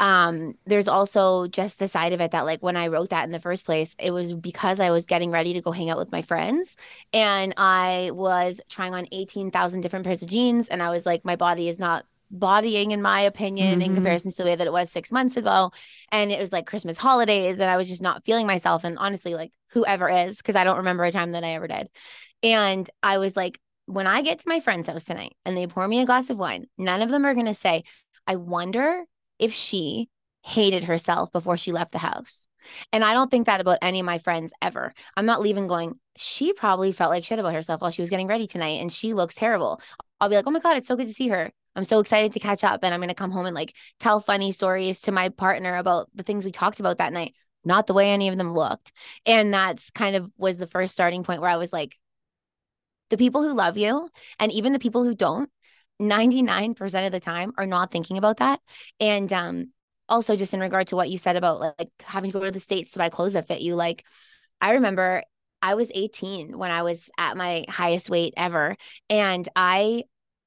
Um, 0.00 0.54
there's 0.64 0.88
also 0.88 1.46
just 1.46 1.78
the 1.78 1.86
side 1.86 2.12
of 2.12 2.20
it 2.20 2.32
that, 2.32 2.46
like, 2.46 2.62
when 2.62 2.76
I 2.76 2.88
wrote 2.88 3.10
that 3.10 3.24
in 3.24 3.30
the 3.30 3.38
first 3.38 3.66
place, 3.66 3.94
it 3.98 4.10
was 4.10 4.32
because 4.34 4.80
I 4.80 4.90
was 4.90 5.06
getting 5.06 5.30
ready 5.30 5.52
to 5.52 5.60
go 5.60 5.70
hang 5.70 5.90
out 5.90 5.98
with 5.98 6.10
my 6.10 6.22
friends 6.22 6.76
and 7.12 7.54
I 7.56 8.10
was 8.12 8.60
trying 8.70 8.94
on 8.94 9.06
18,000 9.12 9.82
different 9.82 10.06
pairs 10.06 10.22
of 10.22 10.28
jeans. 10.28 10.68
And 10.68 10.82
I 10.82 10.90
was 10.90 11.04
like, 11.04 11.24
my 11.24 11.36
body 11.36 11.68
is 11.68 11.78
not 11.78 12.04
bodying 12.30 12.92
in 12.92 13.02
my 13.02 13.20
opinion 13.20 13.80
mm-hmm. 13.80 13.90
in 13.90 13.94
comparison 13.94 14.30
to 14.30 14.36
the 14.38 14.44
way 14.44 14.54
that 14.54 14.66
it 14.66 14.72
was 14.72 14.90
six 14.90 15.10
months 15.10 15.36
ago 15.36 15.72
and 16.12 16.30
it 16.30 16.38
was 16.38 16.52
like 16.52 16.64
christmas 16.64 16.96
holidays 16.96 17.58
and 17.58 17.68
i 17.68 17.76
was 17.76 17.88
just 17.88 18.02
not 18.02 18.24
feeling 18.24 18.46
myself 18.46 18.84
and 18.84 18.96
honestly 18.98 19.34
like 19.34 19.50
whoever 19.70 20.08
is 20.08 20.36
because 20.36 20.54
i 20.54 20.62
don't 20.62 20.76
remember 20.76 21.02
a 21.02 21.10
time 21.10 21.32
that 21.32 21.42
i 21.42 21.50
ever 21.50 21.66
did 21.66 21.88
and 22.44 22.88
i 23.02 23.18
was 23.18 23.34
like 23.34 23.58
when 23.86 24.06
i 24.06 24.22
get 24.22 24.38
to 24.38 24.48
my 24.48 24.60
friend's 24.60 24.86
house 24.86 25.04
tonight 25.04 25.34
and 25.44 25.56
they 25.56 25.66
pour 25.66 25.88
me 25.88 26.00
a 26.00 26.06
glass 26.06 26.30
of 26.30 26.38
wine 26.38 26.66
none 26.78 27.02
of 27.02 27.08
them 27.08 27.26
are 27.26 27.34
going 27.34 27.46
to 27.46 27.54
say 27.54 27.82
i 28.28 28.36
wonder 28.36 29.02
if 29.40 29.52
she 29.52 30.08
hated 30.42 30.84
herself 30.84 31.32
before 31.32 31.56
she 31.56 31.72
left 31.72 31.92
the 31.92 31.98
house 31.98 32.48
and 32.92 33.04
I 33.04 33.14
don't 33.14 33.30
think 33.30 33.46
that 33.46 33.60
about 33.60 33.78
any 33.82 34.00
of 34.00 34.06
my 34.06 34.18
friends 34.18 34.52
ever. 34.62 34.92
I'm 35.16 35.26
not 35.26 35.40
leaving 35.40 35.66
going, 35.66 35.98
she 36.16 36.52
probably 36.52 36.92
felt 36.92 37.10
like 37.10 37.24
shit 37.24 37.38
about 37.38 37.54
herself 37.54 37.80
while 37.80 37.90
she 37.90 38.02
was 38.02 38.10
getting 38.10 38.26
ready 38.26 38.46
tonight 38.46 38.80
and 38.80 38.92
she 38.92 39.14
looks 39.14 39.34
terrible. 39.34 39.80
I'll 40.20 40.28
be 40.28 40.36
like, 40.36 40.46
oh 40.46 40.50
my 40.50 40.60
God, 40.60 40.76
it's 40.76 40.86
so 40.86 40.96
good 40.96 41.06
to 41.06 41.14
see 41.14 41.28
her. 41.28 41.50
I'm 41.76 41.84
so 41.84 42.00
excited 42.00 42.32
to 42.32 42.40
catch 42.40 42.64
up 42.64 42.80
and 42.82 42.92
I'm 42.92 43.00
going 43.00 43.08
to 43.08 43.14
come 43.14 43.30
home 43.30 43.46
and 43.46 43.54
like 43.54 43.74
tell 43.98 44.20
funny 44.20 44.52
stories 44.52 45.02
to 45.02 45.12
my 45.12 45.28
partner 45.28 45.76
about 45.76 46.08
the 46.14 46.22
things 46.22 46.44
we 46.44 46.52
talked 46.52 46.80
about 46.80 46.98
that 46.98 47.12
night, 47.12 47.34
not 47.64 47.86
the 47.86 47.94
way 47.94 48.10
any 48.10 48.28
of 48.28 48.36
them 48.36 48.54
looked. 48.54 48.92
And 49.24 49.54
that's 49.54 49.90
kind 49.90 50.16
of 50.16 50.30
was 50.36 50.58
the 50.58 50.66
first 50.66 50.92
starting 50.92 51.22
point 51.22 51.40
where 51.40 51.50
I 51.50 51.56
was 51.56 51.72
like, 51.72 51.96
the 53.08 53.16
people 53.16 53.42
who 53.42 53.54
love 53.54 53.76
you 53.76 54.08
and 54.38 54.52
even 54.52 54.72
the 54.72 54.78
people 54.78 55.04
who 55.04 55.14
don't, 55.14 55.50
99% 56.00 57.06
of 57.06 57.12
the 57.12 57.20
time 57.20 57.52
are 57.56 57.66
not 57.66 57.90
thinking 57.90 58.18
about 58.18 58.38
that. 58.38 58.60
And 58.98 59.32
um, 59.32 59.72
also 60.08 60.36
just 60.36 60.54
in 60.54 60.60
regard 60.60 60.88
to 60.88 60.96
what 60.96 61.10
you 61.10 61.18
said 61.18 61.36
about 61.36 61.60
like, 61.60 61.90
having 62.00 62.32
to 62.32 62.38
go 62.38 62.44
to 62.44 62.50
the 62.50 62.60
States 62.60 62.92
to 62.92 62.98
buy 62.98 63.08
clothes 63.08 63.34
that 63.34 63.48
fit 63.48 63.60
you, 63.60 63.74
like 63.74 64.04
I 64.60 64.72
remember 64.72 65.22
I 65.62 65.74
was 65.74 65.92
18 65.94 66.56
when 66.56 66.70
I 66.70 66.82
was 66.82 67.10
at 67.18 67.36
my 67.36 67.64
highest 67.68 68.10
weight 68.10 68.34
ever. 68.36 68.76
And 69.08 69.48
I 69.54 70.04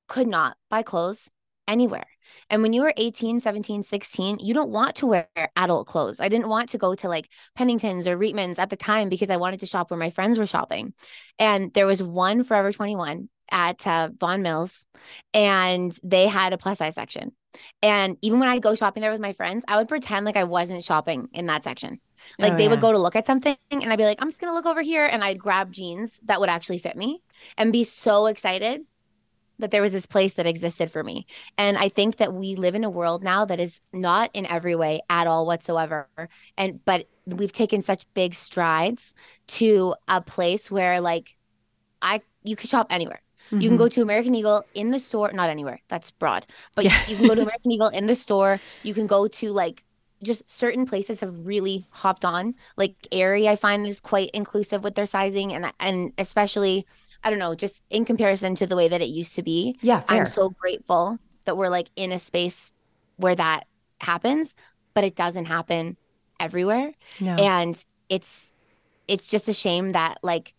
could 0.08 0.28
not 0.28 0.58
buy 0.70 0.84
clothes 0.84 1.30
anywhere. 1.68 2.06
And 2.50 2.62
when 2.62 2.74
you 2.74 2.82
were 2.82 2.94
18, 2.98 3.40
17, 3.40 3.84
16, 3.84 4.40
you 4.40 4.54
don't 4.54 4.72
want 4.72 4.96
to 4.98 5.08
wear 5.08 5.28
adult 5.56 5.88
clothes. 5.88 6.20
I 6.20 6.30
didn't 6.30 6.50
want 6.50 6.70
to 6.70 6.78
go 6.78 6.96
to 6.96 7.08
like 7.08 7.30
Pennington's 7.56 8.08
or 8.08 8.18
Reitman's 8.18 8.60
at 8.60 8.70
the 8.70 8.76
time 8.76 9.10
because 9.10 9.30
I 9.30 9.38
wanted 9.38 9.60
to 9.60 9.66
shop 9.66 9.92
where 9.92 10.00
my 10.00 10.10
friends 10.10 10.40
were 10.40 10.48
shopping. 10.48 10.94
And 11.38 11.74
there 11.74 11.86
was 11.86 12.02
one 12.02 12.44
Forever 12.44 12.72
21 12.72 13.30
at 13.54 13.86
uh, 13.88 14.10
Vaughan 14.20 14.42
Mills, 14.42 14.86
and 15.34 15.98
they 16.04 16.28
had 16.28 16.52
a 16.52 16.58
plus 16.58 16.80
size 16.80 16.96
section. 16.96 17.32
And 17.82 18.18
even 18.22 18.40
when 18.40 18.50
I 18.50 18.60
go 18.60 18.76
shopping 18.76 19.02
there 19.02 19.12
with 19.12 19.22
my 19.22 19.34
friends, 19.34 19.64
I 19.68 19.78
would 19.78 19.88
pretend 19.88 20.26
like 20.26 20.36
I 20.36 20.44
wasn't 20.44 20.84
shopping 20.84 21.30
in 21.34 21.46
that 21.46 21.64
section. 21.64 22.00
Like 22.40 22.54
oh, 22.54 22.58
they 22.58 22.64
yeah. 22.64 22.70
would 22.70 22.82
go 22.82 22.92
to 22.92 22.98
look 22.98 23.16
at 23.16 23.26
something 23.26 23.56
and 23.70 23.86
I'd 23.86 23.98
be 23.98 24.06
like, 24.06 24.22
I'm 24.22 24.30
just 24.30 24.42
going 24.42 24.50
to 24.50 24.56
look 24.56 24.66
over 24.66 24.82
here. 24.82 25.06
And 25.06 25.24
I'd 25.24 25.38
grab 25.38 25.72
jeans 25.72 26.20
that 26.26 26.40
would 26.40 26.50
actually 26.50 26.80
fit 26.80 26.96
me 26.96 27.22
and 27.58 27.72
be 27.72 27.84
so 27.84 28.26
excited 28.26 28.86
that 29.60 29.72
there 29.72 29.82
was 29.82 29.94
this 29.94 30.06
place 30.06 30.36
that 30.36 30.48
existed 30.48 30.92
for 30.92 31.04
me. 31.04 31.28
And 31.58 31.78
I 31.78 31.90
think 31.90 32.18
that 32.18 32.34
we 32.34 32.56
live 32.56 32.76
in 32.76 32.84
a 32.84 32.90
world 32.90 33.24
now 33.24 33.46
that 33.46 33.60
is 33.60 33.82
not 33.92 34.32
in 34.34 34.46
every 34.48 34.76
way 34.76 35.02
at 35.10 35.28
all 35.28 35.46
whatsoever. 35.46 36.08
And 36.58 36.84
but 36.86 37.08
we've 37.26 37.52
taken 37.52 37.82
such 37.82 38.06
big 38.14 38.34
strides 38.34 39.14
to 39.48 39.96
a 40.08 40.22
place 40.22 40.72
where 40.72 41.02
like 41.02 41.36
I 42.02 42.22
you 42.44 42.56
could 42.56 42.70
shop 42.70 42.88
anywhere. 42.90 43.22
Mm-hmm. 43.48 43.62
You 43.62 43.70
can 43.70 43.78
go 43.78 43.86
mm-hmm. 43.86 43.92
to 43.92 44.02
American 44.02 44.36
Eagle 44.36 44.64
in 44.74 44.92
the 44.92 45.00
store, 45.00 45.32
not 45.34 45.50
anywhere. 45.50 45.80
That's 45.88 46.12
broad. 46.12 46.46
But 46.76 46.86
yeah. 46.86 47.00
you 47.08 47.16
can 47.16 47.28
go 47.28 47.36
to 47.36 47.42
American 47.48 47.72
Eagle 47.72 47.90
in 47.90 48.08
the 48.08 48.16
store. 48.16 48.60
You 48.84 48.94
can 48.94 49.08
go 49.08 49.28
to 49.28 49.50
like 49.52 49.84
just 50.24 50.50
certain 50.50 50.86
places 50.86 51.20
have 51.20 51.46
really 51.46 51.86
hopped 51.92 52.26
on. 52.26 52.56
Like 52.78 52.96
Aerie, 53.12 53.50
I 53.50 53.56
find 53.56 53.86
is 53.86 54.00
quite 54.00 54.30
inclusive 54.34 54.84
with 54.84 54.96
their 54.96 55.06
sizing 55.06 55.54
and 55.54 55.72
and 55.80 56.14
especially 56.18 56.86
I 57.24 57.30
don't 57.30 57.40
know, 57.40 57.56
just 57.56 57.84
in 57.90 58.04
comparison 58.04 58.54
to 58.56 58.68
the 58.68 58.76
way 58.76 58.88
that 58.90 59.02
it 59.02 59.08
used 59.08 59.36
to 59.36 59.44
be. 59.44 59.78
Yeah, 59.82 60.02
fair. 60.02 60.20
I'm 60.20 60.26
so 60.26 60.50
grateful 60.50 61.20
that 61.46 61.56
we're 61.56 61.70
like 61.70 61.90
in 61.96 62.12
a 62.12 62.20
space 62.20 62.74
where 63.16 63.36
that 63.36 63.66
happens, 64.02 64.56
but 64.94 65.04
it 65.04 65.16
doesn't 65.16 65.46
happen 65.46 65.98
everywhere. 66.40 66.94
No. 67.20 67.36
And 67.36 67.84
it's 68.10 68.54
it's 69.08 69.28
just 69.28 69.48
a 69.48 69.54
shame 69.54 69.92
that 69.92 70.18
like 70.22 70.54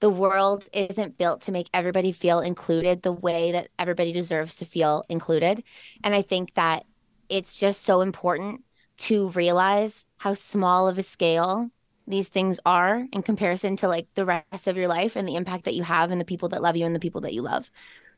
the 0.00 0.10
world 0.10 0.68
isn't 0.72 1.18
built 1.18 1.42
to 1.42 1.52
make 1.52 1.68
everybody 1.74 2.12
feel 2.12 2.40
included 2.40 3.02
the 3.02 3.12
way 3.12 3.52
that 3.52 3.68
everybody 3.78 4.12
deserves 4.12 4.56
to 4.56 4.64
feel 4.64 5.04
included. 5.08 5.64
And 6.04 6.14
I 6.14 6.22
think 6.22 6.54
that 6.54 6.84
it's 7.28 7.56
just 7.56 7.82
so 7.82 8.00
important 8.00 8.64
to 8.98 9.28
realize 9.30 10.06
how 10.16 10.34
small 10.34 10.88
of 10.88 10.98
a 10.98 11.02
scale 11.02 11.70
these 12.06 12.28
things 12.28 12.58
are 12.64 13.06
in 13.12 13.22
comparison 13.22 13.76
to 13.76 13.88
like 13.88 14.06
the 14.14 14.24
rest 14.24 14.66
of 14.66 14.76
your 14.76 14.88
life 14.88 15.14
and 15.14 15.28
the 15.28 15.36
impact 15.36 15.64
that 15.64 15.74
you 15.74 15.82
have 15.82 16.10
and 16.10 16.20
the 16.20 16.24
people 16.24 16.48
that 16.48 16.62
love 16.62 16.76
you 16.76 16.86
and 16.86 16.94
the 16.94 17.00
people 17.00 17.20
that 17.20 17.34
you 17.34 17.42
love. 17.42 17.70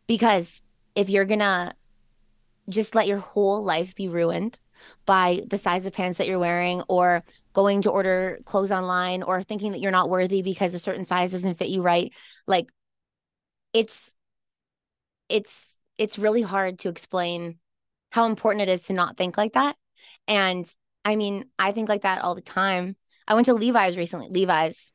Because 0.06 0.62
if 0.94 1.08
you're 1.08 1.24
gonna 1.24 1.74
just 2.68 2.94
let 2.94 3.08
your 3.08 3.18
whole 3.18 3.64
life 3.64 3.94
be 3.94 4.08
ruined 4.08 4.58
by 5.06 5.42
the 5.46 5.58
size 5.58 5.86
of 5.86 5.92
pants 5.92 6.18
that 6.18 6.26
you're 6.26 6.38
wearing 6.38 6.82
or 6.88 7.24
going 7.52 7.82
to 7.82 7.90
order 7.90 8.40
clothes 8.44 8.72
online 8.72 9.22
or 9.22 9.42
thinking 9.42 9.72
that 9.72 9.80
you're 9.80 9.90
not 9.90 10.10
worthy 10.10 10.42
because 10.42 10.74
a 10.74 10.78
certain 10.78 11.04
size 11.04 11.32
doesn't 11.32 11.56
fit 11.56 11.68
you 11.68 11.82
right 11.82 12.12
like 12.46 12.70
it's 13.72 14.14
it's 15.28 15.76
it's 15.98 16.18
really 16.18 16.42
hard 16.42 16.78
to 16.78 16.88
explain 16.88 17.58
how 18.10 18.26
important 18.26 18.62
it 18.62 18.72
is 18.72 18.84
to 18.84 18.92
not 18.92 19.16
think 19.16 19.36
like 19.36 19.52
that 19.54 19.76
and 20.28 20.66
i 21.04 21.16
mean 21.16 21.44
i 21.58 21.72
think 21.72 21.88
like 21.88 22.02
that 22.02 22.22
all 22.22 22.34
the 22.34 22.40
time 22.40 22.96
I 23.30 23.34
went 23.34 23.46
to 23.46 23.54
Levi's 23.54 23.96
recently. 23.96 24.28
Levi's 24.28 24.92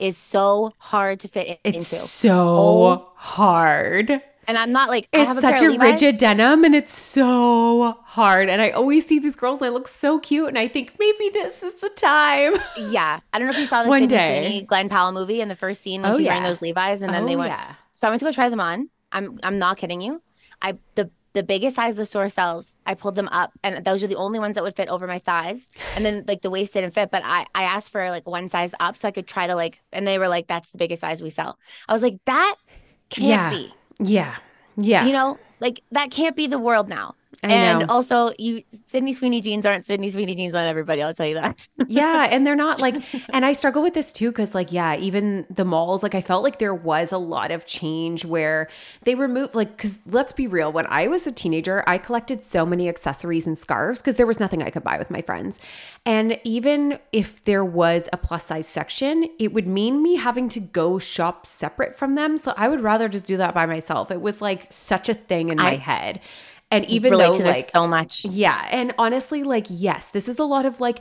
is 0.00 0.16
so 0.16 0.72
hard 0.76 1.20
to 1.20 1.28
fit 1.28 1.46
it's 1.46 1.60
into. 1.62 1.78
It's 1.78 2.10
so 2.10 2.36
oh. 2.36 3.12
hard. 3.14 4.20
And 4.46 4.58
I'm 4.58 4.72
not 4.72 4.88
like 4.88 5.08
it's 5.12 5.40
such 5.40 5.62
a, 5.62 5.78
rigid 5.78 6.18
denim 6.18 6.64
and 6.64 6.74
it's 6.74 6.96
so 6.96 7.98
hard. 8.04 8.48
And 8.48 8.60
I 8.60 8.70
always 8.70 9.06
see 9.06 9.18
these 9.18 9.36
girls, 9.36 9.60
they 9.60 9.70
look 9.70 9.88
so 9.88 10.18
cute, 10.18 10.48
and 10.48 10.58
I 10.58 10.68
think 10.68 10.94
maybe 10.98 11.30
this 11.30 11.62
is 11.62 11.74
the 11.74 11.90
time. 11.90 12.54
Yeah. 12.76 13.20
I 13.32 13.38
don't 13.38 13.46
know 13.46 13.52
if 13.52 13.58
you 13.58 13.66
saw 13.66 13.82
the 13.82 13.88
One 13.88 14.06
day. 14.06 14.42
Sweeney, 14.42 14.66
Glen 14.66 14.88
Powell 14.88 15.12
movie 15.12 15.40
in 15.40 15.48
the 15.48 15.56
first 15.56 15.80
scene 15.82 16.02
when 16.02 16.12
oh, 16.12 16.16
she's 16.16 16.26
yeah. 16.26 16.34
wearing 16.34 16.44
those 16.44 16.60
Levi's 16.60 17.02
and 17.02 17.12
then 17.12 17.24
oh, 17.24 17.26
they 17.26 17.36
went. 17.36 17.50
Yeah. 17.50 17.74
So 17.92 18.06
I 18.06 18.10
went 18.10 18.20
to 18.20 18.26
go 18.26 18.32
try 18.32 18.48
them 18.48 18.60
on. 18.60 18.88
I'm 19.10 19.38
I'm 19.42 19.58
not 19.58 19.78
kidding 19.78 20.00
you. 20.00 20.22
I 20.60 20.76
the 20.96 21.10
the 21.34 21.42
biggest 21.42 21.76
size 21.76 21.96
the 21.96 22.06
store 22.06 22.28
sells, 22.28 22.76
I 22.86 22.94
pulled 22.94 23.16
them 23.16 23.28
up 23.32 23.52
and 23.64 23.84
those 23.84 24.02
are 24.02 24.06
the 24.06 24.14
only 24.14 24.38
ones 24.38 24.54
that 24.54 24.62
would 24.62 24.76
fit 24.76 24.88
over 24.88 25.06
my 25.06 25.18
thighs. 25.18 25.68
And 25.96 26.06
then 26.06 26.24
like 26.28 26.42
the 26.42 26.50
waist 26.50 26.74
didn't 26.74 26.94
fit, 26.94 27.10
but 27.10 27.22
I, 27.24 27.44
I 27.54 27.64
asked 27.64 27.90
for 27.90 28.08
like 28.10 28.26
one 28.26 28.48
size 28.48 28.72
up 28.78 28.96
so 28.96 29.08
I 29.08 29.10
could 29.10 29.26
try 29.26 29.48
to 29.48 29.56
like, 29.56 29.82
and 29.92 30.06
they 30.06 30.18
were 30.18 30.28
like, 30.28 30.46
that's 30.46 30.70
the 30.70 30.78
biggest 30.78 31.00
size 31.00 31.20
we 31.20 31.30
sell. 31.30 31.58
I 31.88 31.92
was 31.92 32.02
like, 32.02 32.18
that 32.26 32.54
can't 33.10 33.26
yeah. 33.26 33.50
be. 33.50 33.74
Yeah. 33.98 34.36
Yeah. 34.76 35.06
You 35.06 35.12
know, 35.12 35.38
like 35.60 35.82
that 35.92 36.10
can't 36.10 36.36
be 36.36 36.46
the 36.46 36.58
world 36.58 36.88
now. 36.88 37.14
I 37.42 37.52
and 37.52 37.78
know. 37.80 37.86
also, 37.88 38.32
you 38.38 38.62
Sydney 38.70 39.12
Sweeney 39.12 39.40
jeans 39.40 39.66
aren't 39.66 39.84
Sydney 39.84 40.10
Sweeney 40.10 40.34
jeans 40.34 40.54
on 40.54 40.66
everybody. 40.66 41.02
I'll 41.02 41.14
tell 41.14 41.26
you 41.26 41.34
that. 41.34 41.66
yeah, 41.88 42.28
and 42.30 42.46
they're 42.46 42.56
not 42.56 42.80
like, 42.80 42.96
and 43.30 43.44
I 43.44 43.52
struggle 43.52 43.82
with 43.82 43.94
this 43.94 44.12
too 44.12 44.30
because, 44.30 44.54
like, 44.54 44.72
yeah, 44.72 44.96
even 44.96 45.46
the 45.50 45.64
malls, 45.64 46.02
like, 46.02 46.14
I 46.14 46.20
felt 46.20 46.42
like 46.42 46.58
there 46.58 46.74
was 46.74 47.12
a 47.12 47.18
lot 47.18 47.50
of 47.50 47.66
change 47.66 48.24
where 48.24 48.68
they 49.02 49.14
removed, 49.14 49.54
like, 49.54 49.76
because 49.76 50.00
let's 50.06 50.32
be 50.32 50.46
real, 50.46 50.72
when 50.72 50.86
I 50.88 51.08
was 51.08 51.26
a 51.26 51.32
teenager, 51.32 51.84
I 51.86 51.98
collected 51.98 52.42
so 52.42 52.64
many 52.64 52.88
accessories 52.88 53.46
and 53.46 53.56
scarves 53.56 54.00
because 54.00 54.16
there 54.16 54.26
was 54.26 54.40
nothing 54.40 54.62
I 54.62 54.70
could 54.70 54.84
buy 54.84 54.98
with 54.98 55.10
my 55.10 55.22
friends, 55.22 55.60
and 56.06 56.38
even 56.44 56.98
if 57.12 57.44
there 57.44 57.64
was 57.64 58.08
a 58.12 58.16
plus 58.16 58.46
size 58.46 58.68
section, 58.68 59.28
it 59.38 59.52
would 59.52 59.66
mean 59.66 60.02
me 60.02 60.16
having 60.16 60.48
to 60.50 60.60
go 60.60 60.98
shop 60.98 61.46
separate 61.46 61.96
from 61.96 62.14
them. 62.14 62.38
So 62.38 62.52
I 62.56 62.68
would 62.68 62.80
rather 62.80 63.08
just 63.08 63.26
do 63.26 63.36
that 63.38 63.54
by 63.54 63.66
myself. 63.66 64.10
It 64.10 64.20
was 64.20 64.42
like 64.42 64.72
such 64.72 65.08
a 65.08 65.14
thing 65.14 65.48
in 65.48 65.58
I, 65.58 65.62
my 65.62 65.76
head. 65.76 66.20
And 66.74 66.90
even 66.90 67.12
relate 67.12 67.32
though 67.32 67.38
to 67.38 67.44
like 67.44 67.56
so 67.56 67.86
much. 67.86 68.24
Yeah. 68.24 68.66
And 68.70 68.92
honestly, 68.98 69.44
like, 69.44 69.66
yes, 69.68 70.10
this 70.10 70.28
is 70.28 70.38
a 70.38 70.44
lot 70.44 70.66
of 70.66 70.80
like 70.80 71.00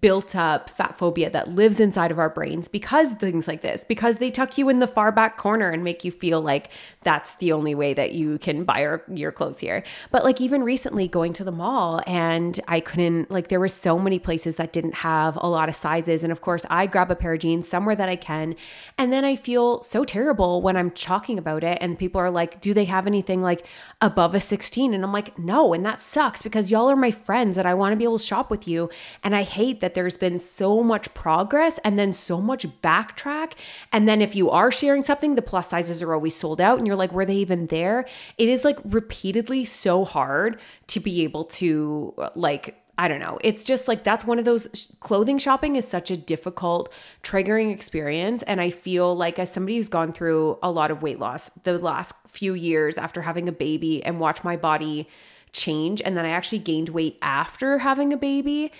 built 0.00 0.34
up 0.34 0.70
fat 0.70 0.96
phobia 0.96 1.28
that 1.30 1.48
lives 1.48 1.78
inside 1.78 2.10
of 2.10 2.18
our 2.18 2.30
brains 2.30 2.68
because 2.68 3.12
things 3.12 3.46
like 3.46 3.60
this, 3.60 3.84
because 3.84 4.18
they 4.18 4.30
tuck 4.30 4.56
you 4.56 4.68
in 4.68 4.78
the 4.78 4.86
far 4.86 5.12
back 5.12 5.36
corner 5.36 5.70
and 5.70 5.84
make 5.84 6.04
you 6.04 6.10
feel 6.10 6.40
like 6.40 6.70
that's 7.02 7.36
the 7.36 7.52
only 7.52 7.74
way 7.74 7.92
that 7.94 8.12
you 8.12 8.38
can 8.38 8.64
buy 8.64 8.80
your, 8.80 9.04
your 9.12 9.30
clothes 9.30 9.60
here. 9.60 9.84
But 10.10 10.24
like 10.24 10.40
even 10.40 10.62
recently 10.62 11.06
going 11.06 11.32
to 11.34 11.44
the 11.44 11.52
mall 11.52 12.00
and 12.06 12.58
I 12.66 12.80
couldn't, 12.80 13.30
like, 13.30 13.48
there 13.48 13.60
were 13.60 13.68
so 13.68 13.98
many 13.98 14.18
places 14.18 14.56
that 14.56 14.72
didn't 14.72 14.94
have 14.94 15.36
a 15.36 15.46
lot 15.46 15.68
of 15.68 15.76
sizes. 15.76 16.22
And 16.22 16.32
of 16.32 16.40
course, 16.40 16.64
I 16.70 16.86
grab 16.86 17.10
a 17.10 17.16
pair 17.16 17.34
of 17.34 17.40
jeans 17.40 17.68
somewhere 17.68 17.94
that 17.94 18.08
I 18.08 18.16
can. 18.16 18.56
And 18.96 19.12
then 19.12 19.24
I 19.24 19.36
feel 19.36 19.82
so 19.82 20.04
terrible 20.04 20.62
when 20.62 20.76
I'm 20.76 20.90
talking 20.90 21.38
about 21.38 21.62
it 21.62 21.78
and 21.80 21.98
people 21.98 22.20
are 22.20 22.30
like, 22.30 22.60
do 22.60 22.72
they 22.72 22.86
have 22.86 23.06
anything 23.06 23.42
like 23.42 23.66
above 24.00 24.34
a 24.34 24.40
16? 24.40 24.94
And 24.94 25.04
I'm 25.04 25.12
like, 25.12 25.38
no. 25.38 25.74
And 25.74 25.84
that 25.84 26.00
sucks 26.00 26.42
because 26.42 26.70
y'all 26.70 26.90
are 26.90 26.96
my 26.96 27.10
friends 27.10 27.54
that 27.56 27.66
I 27.66 27.74
want 27.74 27.92
to 27.92 27.96
be 27.96 28.04
able 28.04 28.18
to 28.18 28.24
shop 28.24 28.50
with 28.50 28.66
you. 28.66 28.88
And 29.22 29.36
I 29.36 29.42
hate 29.42 29.83
that 29.84 29.92
there's 29.92 30.16
been 30.16 30.38
so 30.38 30.82
much 30.82 31.12
progress 31.12 31.78
and 31.84 31.98
then 31.98 32.14
so 32.14 32.40
much 32.40 32.66
backtrack. 32.80 33.52
And 33.92 34.08
then 34.08 34.22
if 34.22 34.34
you 34.34 34.48
are 34.48 34.72
sharing 34.72 35.02
something, 35.02 35.34
the 35.34 35.42
plus 35.42 35.68
sizes 35.68 36.02
are 36.02 36.14
always 36.14 36.34
sold 36.34 36.58
out 36.58 36.78
and 36.78 36.86
you're 36.86 36.96
like, 36.96 37.12
were 37.12 37.26
they 37.26 37.36
even 37.36 37.66
there? 37.66 38.06
It 38.38 38.48
is 38.48 38.64
like 38.64 38.78
repeatedly 38.82 39.66
so 39.66 40.06
hard 40.06 40.58
to 40.86 41.00
be 41.00 41.22
able 41.22 41.44
to 41.44 42.14
like 42.34 42.80
I 42.96 43.08
don't 43.08 43.20
know. 43.20 43.38
It's 43.42 43.64
just 43.64 43.86
like 43.86 44.04
that's 44.04 44.24
one 44.24 44.38
of 44.38 44.46
those 44.46 44.94
clothing 45.00 45.36
shopping 45.36 45.76
is 45.76 45.86
such 45.86 46.10
a 46.10 46.16
difficult, 46.16 46.90
triggering 47.22 47.70
experience. 47.74 48.42
And 48.44 48.60
I 48.60 48.70
feel 48.70 49.14
like, 49.14 49.38
as 49.38 49.52
somebody 49.52 49.76
who's 49.76 49.88
gone 49.88 50.12
through 50.12 50.58
a 50.62 50.70
lot 50.70 50.92
of 50.92 51.02
weight 51.02 51.18
loss 51.18 51.50
the 51.64 51.76
last 51.76 52.14
few 52.28 52.54
years 52.54 52.96
after 52.96 53.22
having 53.22 53.48
a 53.48 53.52
baby 53.52 54.02
and 54.02 54.20
watch 54.20 54.44
my 54.44 54.56
body 54.56 55.08
change, 55.52 56.00
and 56.04 56.16
then 56.16 56.24
I 56.24 56.30
actually 56.30 56.60
gained 56.60 56.90
weight 56.90 57.18
after 57.20 57.78
having 57.78 58.12
a 58.12 58.16
baby. 58.16 58.70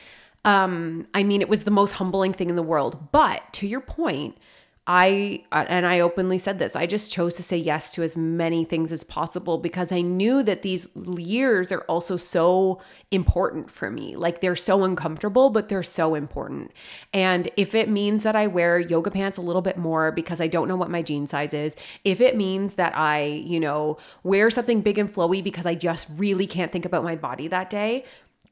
Um, 0.45 1.07
I 1.15 1.23
mean, 1.23 1.41
it 1.41 1.49
was 1.49 1.65
the 1.65 1.71
most 1.71 1.93
humbling 1.93 2.33
thing 2.33 2.51
in 2.51 2.57
the 2.57 2.63
world. 2.63 3.13
But 3.13 3.43
to 3.55 3.67
your 3.67 3.81
point, 3.81 4.37
I, 4.87 5.43
and 5.51 5.87
I 5.87 6.01
openly 6.01 6.37
said 6.37 6.59
this, 6.59 6.77
I 6.77 6.85
just 6.85 7.11
chose 7.11 7.37
to 7.37 7.43
say 7.43 7.57
yes 7.57 7.91
to 7.93 8.03
as 8.03 8.19
many 8.19 8.67
things 8.67 8.93
as 8.93 9.03
possible 9.03 9.57
because 9.57 9.91
I 9.91 10.03
knew 10.03 10.43
that 10.43 10.61
these 10.61 10.91
years 11.17 11.73
are 11.73 11.81
also 11.83 12.19
so 12.19 12.83
important 13.11 13.71
for 13.71 13.91
me. 13.91 14.15
Like 14.15 14.43
they're 14.43 14.55
so 14.55 14.85
uncomfortable, 14.85 15.49
but 15.49 15.71
they're 15.71 15.83
so 15.83 16.15
important. 16.15 16.71
And 17.15 17.49
if 17.57 17.75
it 17.75 17.89
means 17.89 18.25
that 18.25 18.37
I 18.37 18.47
wear 18.47 18.79
yoga 18.79 19.11
pants 19.11 19.39
a 19.39 19.43
little 19.43 19.63
bit 19.63 19.79
more 19.79 20.13
because 20.13 20.43
I 20.43 20.49
don't 20.49 20.69
know 20.69 20.77
what 20.77 20.91
my 20.91 21.01
jean 21.01 21.27
size 21.27 21.55
is, 21.55 21.77
if 22.05 22.21
it 22.21 22.37
means 22.37 22.75
that 22.75 22.95
I, 22.95 23.23
you 23.23 23.61
know, 23.61 23.97
wear 24.23 24.51
something 24.51 24.83
big 24.83 24.99
and 24.99 25.11
flowy 25.11 25.43
because 25.43 25.65
I 25.65 25.77
just 25.77 26.09
really 26.15 26.47
can't 26.47 26.71
think 26.71 26.85
about 26.85 27.05
my 27.05 27.17
body 27.17 27.49
that 27.49 27.71
day, 27.71 28.05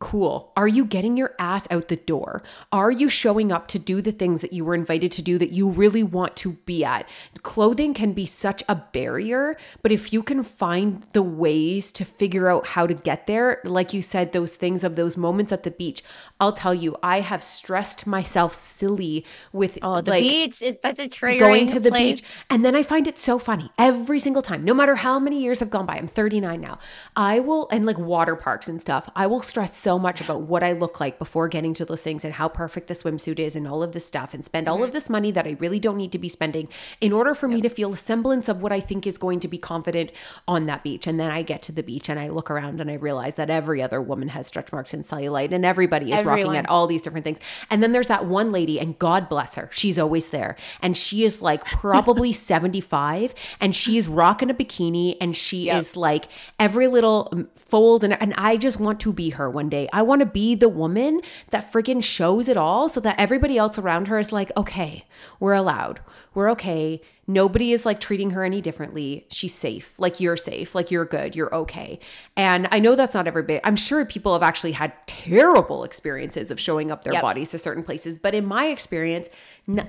Cool. 0.03 0.51
Are 0.57 0.67
you 0.67 0.85
getting 0.85 1.17
your 1.17 1.33
ass 1.39 1.69
out 1.71 1.87
the 1.87 1.95
door? 1.95 2.43
Are 2.73 2.91
you 2.91 3.09
showing 3.09 3.53
up 3.53 3.69
to 3.69 3.79
do 3.79 4.01
the 4.01 4.11
things 4.11 4.41
that 4.41 4.53
you 4.53 4.65
were 4.65 4.75
invited 4.75 5.13
to 5.13 5.23
do 5.23 5.39
that 5.39 5.53
you 5.53 5.69
really 5.69 6.03
want 6.03 6.35
to 6.39 6.55
be 6.67 6.85
at? 6.85 7.09
Clothing 7.45 7.95
can 7.95 8.13
be 8.13 8.27
such 8.27 8.65
a 8.69 8.75
barrier, 8.75 9.57
but 9.81 9.93
if 9.93 10.13
you 10.13 10.25
can 10.25 10.43
find 10.43 11.05
the 11.13 11.23
ways 11.23 11.93
to 11.93 12.05
figure 12.05 12.49
out 12.49 12.67
how 12.67 12.85
to 12.85 12.95
get 12.95 13.29
there, 13.29 13.61
like 13.63 13.95
you 13.95 14.03
said, 14.03 14.33
those 14.33 14.57
things 14.57 14.83
of 14.83 14.97
those 14.97 15.17
moments 15.17 15.53
at 15.53 15.63
the 15.63 15.71
beach, 15.71 16.03
I'll 16.41 16.53
tell 16.53 16.75
you, 16.75 16.97
I 17.01 17.21
have 17.21 17.45
stressed 17.45 18.05
myself 18.05 18.55
silly 18.55 19.25
with 19.53 19.79
oh, 19.83 20.01
the 20.01 20.11
like, 20.11 20.25
beach 20.25 20.63
is 20.63 20.81
such 20.81 20.99
a 20.99 21.09
triggering 21.09 21.39
going 21.39 21.67
to 21.69 21.79
the 21.79 21.91
place. 21.91 22.21
beach. 22.23 22.31
And 22.51 22.65
then 22.65 22.75
I 22.75 22.83
find 22.83 23.07
it 23.07 23.19
so 23.19 23.39
funny 23.39 23.71
every 23.79 24.19
single 24.19 24.43
time, 24.43 24.65
no 24.65 24.75
matter 24.75 24.97
how 24.97 25.21
many 25.21 25.41
years 25.41 25.61
have 25.61 25.71
gone 25.71 25.87
by. 25.87 25.95
I'm 25.95 26.09
39 26.09 26.61
now. 26.61 26.81
I 27.15 27.39
will, 27.39 27.69
and 27.71 27.87
like 27.87 27.99
water 27.99 28.35
parks 28.35 28.67
and 28.67 28.81
stuff, 28.81 29.09
I 29.15 29.29
will 29.29 29.39
stress 29.39 29.77
so 29.77 29.92
much 29.99 30.21
about 30.21 30.43
what 30.43 30.63
I 30.63 30.73
look 30.73 31.01
like 31.01 31.19
before 31.19 31.49
getting 31.49 31.75
to 31.75 31.85
those 31.85 32.03
things 32.03 32.25
and 32.25 32.35
how 32.35 32.49
perfect 32.49 32.89
the 32.89 32.95
swimsuit 32.95 33.39
is 33.39 33.57
and 33.57 33.67
all 33.69 33.83
of 33.83 33.93
this 33.93 34.07
stuff 34.07 34.35
and 34.35 34.45
spend 34.45 34.69
all 34.69 34.77
Mm-hmm. 34.77 34.85
of 34.85 34.93
this 34.93 35.09
money 35.11 35.31
that 35.31 35.47
I 35.47 35.57
really 35.61 35.79
don't 35.79 35.97
need 35.97 36.13
to 36.13 36.19
be 36.19 36.29
spending 36.29 36.69
in 37.01 37.13
order 37.13 37.35
for 37.35 37.47
me 37.49 37.61
to 37.61 37.69
feel 37.69 37.93
a 37.93 37.97
semblance 37.97 38.49
of 38.49 38.63
what 38.63 38.73
I 38.73 38.81
think 38.81 39.07
is 39.07 39.19
going 39.19 39.41
to 39.41 39.49
be 39.49 39.59
confident 39.59 40.13
on 40.49 40.67
that 40.67 40.83
beach. 40.83 41.07
And 41.07 41.21
then 41.21 41.31
I 41.31 41.43
get 41.43 41.63
to 41.63 41.73
the 41.73 41.83
beach 41.83 42.09
and 42.09 42.19
I 42.19 42.29
look 42.29 42.51
around 42.51 42.81
and 42.81 42.91
I 42.91 42.95
realize 42.95 43.35
that 43.37 43.51
every 43.51 43.83
other 43.83 44.01
woman 44.01 44.29
has 44.29 44.47
stretch 44.47 44.73
marks 44.73 44.93
and 44.95 45.05
cellulite 45.05 45.53
and 45.53 45.65
everybody 45.65 46.13
is 46.13 46.25
rocking 46.25 46.45
at 46.57 46.69
all 46.69 46.87
these 46.87 47.03
different 47.03 47.25
things. 47.25 47.39
And 47.71 47.83
then 47.83 47.93
there's 47.93 48.09
that 48.09 48.25
one 48.27 48.51
lady, 48.53 48.81
and 48.81 48.99
God 48.99 49.29
bless 49.29 49.55
her, 49.57 49.69
she's 49.73 49.99
always 49.99 50.31
there. 50.31 50.57
And 50.81 50.97
she 50.97 51.25
is 51.25 51.43
like 51.43 51.65
probably 51.65 52.33
75, 52.53 53.35
and 53.61 53.75
she's 53.75 54.09
rocking 54.09 54.51
a 54.51 54.55
bikini, 54.55 55.17
and 55.21 55.37
she 55.37 55.67
Yep. 55.67 55.77
is 55.79 55.97
like 55.97 56.29
every 56.59 56.87
little 56.89 57.33
fold. 57.57 58.05
And, 58.05 58.21
and 58.21 58.35
I 58.37 58.57
just 58.57 58.81
want 58.81 59.01
to 59.01 59.13
be 59.13 59.31
her 59.31 59.49
one 59.51 59.69
day. 59.69 59.82
I 59.93 60.03
want 60.03 60.21
to 60.21 60.27
be 60.27 60.55
the 60.55 60.69
woman 60.69 61.21
that 61.51 61.73
freaking 61.73 62.03
shows 62.03 62.49
it 62.49 62.57
all 62.57 62.89
so 62.89 63.01
that 63.01 63.19
everybody 63.19 63.57
else 63.57 63.79
around 63.79 64.09
her 64.09 64.19
is 64.19 64.33
like, 64.33 64.51
okay, 64.57 65.05
we're 65.41 65.55
allowed. 65.55 66.01
We're 66.35 66.51
okay. 66.53 67.01
Nobody 67.27 67.73
is 67.73 67.87
like 67.87 68.01
treating 68.01 68.31
her 68.31 68.43
any 68.43 68.61
differently. 68.61 69.27
She's 69.31 69.55
safe. 69.55 69.95
Like 69.99 70.19
you're 70.19 70.37
safe. 70.37 70.75
Like 70.75 70.91
you're 70.91 71.05
good. 71.05 71.37
You're 71.37 71.55
okay. 71.55 72.01
And 72.37 72.67
I 72.73 72.79
know 72.81 72.97
that's 72.97 73.15
not 73.15 73.29
everybody. 73.29 73.61
I'm 73.63 73.77
sure 73.77 74.05
people 74.05 74.33
have 74.33 74.43
actually 74.43 74.73
had 74.73 74.93
terrible 75.07 75.85
experiences 75.85 76.51
of 76.51 76.59
showing 76.59 76.91
up 76.91 77.05
their 77.05 77.13
Yep. 77.13 77.23
bodies 77.23 77.51
to 77.51 77.59
certain 77.59 77.85
places. 77.85 78.19
But 78.19 78.35
in 78.35 78.45
my 78.45 78.67
experience, 78.67 79.29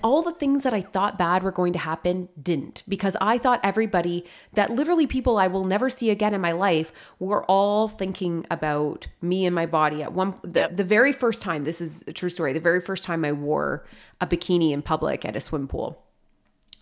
all 0.04 0.22
the 0.22 0.32
things 0.34 0.62
that 0.64 0.74
I 0.74 0.82
thought 0.82 1.18
bad 1.18 1.42
were 1.42 1.52
going 1.52 1.74
to 1.74 1.80
happen 1.80 2.30
didn't 2.42 2.84
because 2.88 3.18
I 3.20 3.40
thought 3.40 3.60
everybody 3.64 4.24
that 4.54 4.70
literally 4.70 5.08
people 5.08 5.38
I 5.38 5.48
will 5.48 5.64
never 5.64 5.90
see 5.90 6.12
again 6.12 6.36
in 6.36 6.42
my 6.42 6.52
life 6.52 6.94
were 7.18 7.44
all 7.46 7.88
thinking 7.88 8.46
about 8.52 9.08
me 9.22 9.46
and 9.48 9.56
my 9.56 9.66
body 9.66 10.04
at 10.04 10.14
one 10.14 10.36
the, 10.44 10.70
the 10.72 10.84
very 10.84 11.12
first 11.12 11.42
time 11.42 11.64
this 11.64 11.82
is 11.82 12.04
a 12.06 12.14
true 12.14 12.30
story 12.30 12.54
the 12.54 12.60
very 12.60 12.82
first 12.82 13.04
time 13.04 13.26
I 13.26 13.32
wore 13.32 13.84
a 14.24 14.28
bikini 14.28 14.72
in 14.72 14.82
public 14.82 15.26
at 15.26 15.36
a 15.36 15.42
swim 15.42 15.68
pool 15.68 16.04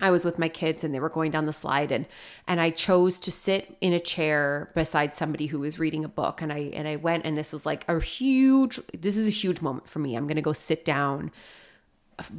I 0.02 0.10
was 0.10 0.26
with 0.26 0.40
my 0.40 0.50
kids 0.50 0.84
and 0.84 0.94
they 0.94 1.00
were 1.00 1.10
going 1.10 1.32
down 1.32 1.46
the 1.46 1.54
slide 1.54 1.92
and 1.92 2.08
and 2.48 2.60
I 2.60 2.72
chose 2.72 3.20
to 3.22 3.32
sit 3.32 3.78
in 3.82 3.94
a 3.94 4.00
chair 4.00 4.72
beside 4.74 5.14
somebody 5.14 5.46
who 5.46 5.60
was 5.60 5.80
reading 5.80 6.04
a 6.04 6.10
book 6.10 6.42
and 6.42 6.52
I 6.52 6.72
and 6.74 6.88
I 6.88 6.96
went 6.96 7.26
and 7.26 7.38
this 7.38 7.54
was 7.54 7.66
like 7.66 7.88
a 7.88 8.00
huge 8.00 8.80
this 8.98 9.16
is 9.16 9.28
a 9.28 9.32
huge 9.32 9.62
moment 9.62 9.88
for 9.88 10.00
me. 10.00 10.16
I'm 10.16 10.26
going 10.26 10.36
to 10.36 10.42
go 10.42 10.54
sit 10.54 10.84
down 10.84 11.32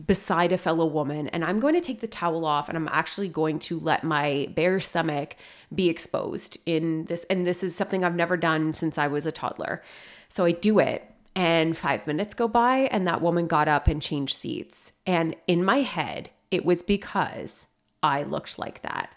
beside 0.06 0.52
a 0.52 0.58
fellow 0.58 0.86
woman 0.86 1.28
and 1.28 1.44
I'm 1.44 1.58
going 1.58 1.74
to 1.74 1.80
take 1.80 2.00
the 2.00 2.06
towel 2.06 2.44
off 2.44 2.68
and 2.68 2.76
I'm 2.76 2.88
actually 2.88 3.28
going 3.28 3.58
to 3.60 3.80
let 3.80 4.04
my 4.04 4.48
bare 4.54 4.80
stomach 4.80 5.36
be 5.74 5.88
exposed 5.88 6.58
in 6.66 7.06
this 7.06 7.24
and 7.30 7.46
this 7.46 7.62
is 7.62 7.74
something 7.76 8.04
I've 8.04 8.14
never 8.14 8.36
done 8.36 8.74
since 8.74 8.98
I 8.98 9.06
was 9.06 9.24
a 9.24 9.32
toddler. 9.32 9.82
So 10.28 10.44
I 10.44 10.52
do 10.52 10.78
it 10.78 11.11
and 11.34 11.76
5 11.76 12.06
minutes 12.06 12.34
go 12.34 12.48
by 12.48 12.88
and 12.90 13.06
that 13.06 13.22
woman 13.22 13.46
got 13.46 13.68
up 13.68 13.88
and 13.88 14.02
changed 14.02 14.36
seats 14.36 14.92
and 15.06 15.34
in 15.46 15.64
my 15.64 15.78
head 15.78 16.30
it 16.52 16.64
was 16.64 16.82
because 16.82 17.68
I 18.02 18.22
looked 18.22 18.58
like 18.58 18.82
that. 18.82 19.10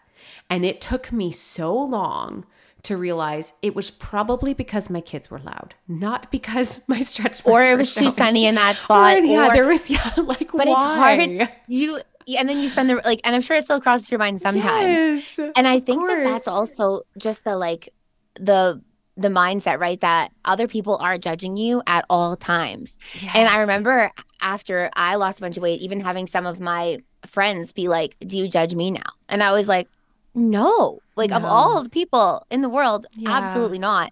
And 0.50 0.66
it 0.66 0.82
took 0.82 1.12
me 1.12 1.32
so 1.32 1.76
long 1.76 2.46
to 2.84 2.98
realize 2.98 3.54
it 3.62 3.76
was 3.76 3.90
probably 3.90 4.54
because 4.54 4.90
my 4.90 5.02
kids 5.02 5.30
were 5.30 5.40
loud, 5.40 5.76
not 5.88 6.32
because 6.32 6.82
my 6.88 7.02
stretch 7.02 7.42
or 7.46 7.62
it 7.62 7.78
was 7.78 7.94
too 7.94 8.10
sunny 8.10 8.46
in 8.46 8.56
that 8.56 8.78
spot. 8.78 9.18
Or, 9.18 9.20
yeah, 9.20 9.50
or- 9.50 9.54
there 9.54 9.68
was 9.68 9.90
yeah, 9.90 10.14
like 10.18 10.52
but 10.52 10.68
why? 10.68 11.14
it's 11.14 11.40
hard. 11.42 11.52
You 11.68 12.00
yeah, 12.28 12.40
and 12.40 12.50
then 12.50 12.60
you 12.60 12.70
spend 12.70 12.90
the 12.90 12.96
like, 13.06 13.22
and 13.24 13.36
I'm 13.36 13.42
sure 13.42 13.56
it 13.56 13.66
still 13.66 13.80
crosses 13.80 14.10
your 14.10 14.18
mind 14.18 14.42
sometimes. 14.42 15.38
Yes. 15.38 15.52
And 15.56 15.68
I 15.68 15.80
think 15.80 16.08
that 16.08 16.24
that's 16.24 16.48
also 16.48 17.04
just 17.20 17.44
the 17.44 17.56
like 17.56 17.94
the 18.36 18.82
the 19.18 19.30
mindset, 19.30 19.80
right? 19.80 20.00
That 20.02 20.32
other 20.44 20.68
people 20.68 20.98
are 20.98 21.18
judging 21.18 21.58
you 21.58 21.82
at 21.88 22.06
all 22.10 22.36
times. 22.36 22.98
And 23.34 23.48
I 23.48 23.62
remember 23.62 24.12
after 24.42 24.90
I 24.96 25.16
lost 25.16 25.40
a 25.40 25.42
bunch 25.42 25.58
of 25.58 25.64
weight, 25.64 25.82
even 25.82 26.02
having 26.02 26.28
some 26.28 26.46
of 26.46 26.60
my 26.60 27.00
friends 27.26 27.74
be 27.74 27.88
like, 27.88 28.16
"Do 28.20 28.38
you 28.38 28.48
judge 28.48 28.76
me 28.76 28.92
now?" 28.92 29.10
And 29.30 29.42
I 29.42 29.52
was 29.52 29.68
like, 29.68 29.88
"No." 30.34 31.00
Like 31.16 31.32
of 31.32 31.44
No. 31.44 31.48
all 31.48 31.84
the 31.84 31.90
people 31.90 32.46
in 32.52 32.62
the 32.62 32.70
world, 32.70 33.08
Yeah. 33.14 33.32
absolutely 33.32 33.80
not. 33.80 34.12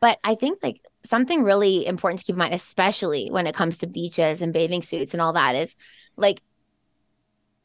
But 0.00 0.18
I 0.24 0.34
think 0.34 0.58
like 0.62 0.80
something 1.04 1.44
really 1.44 1.86
important 1.86 2.20
to 2.20 2.26
keep 2.26 2.34
in 2.34 2.38
mind, 2.38 2.54
especially 2.54 3.28
when 3.30 3.46
it 3.46 3.54
comes 3.54 3.78
to 3.78 3.86
beaches 3.86 4.42
and 4.42 4.52
bathing 4.52 4.82
suits 4.82 5.14
and 5.14 5.20
all 5.20 5.32
that, 5.34 5.54
is 5.54 5.76
like 6.16 6.42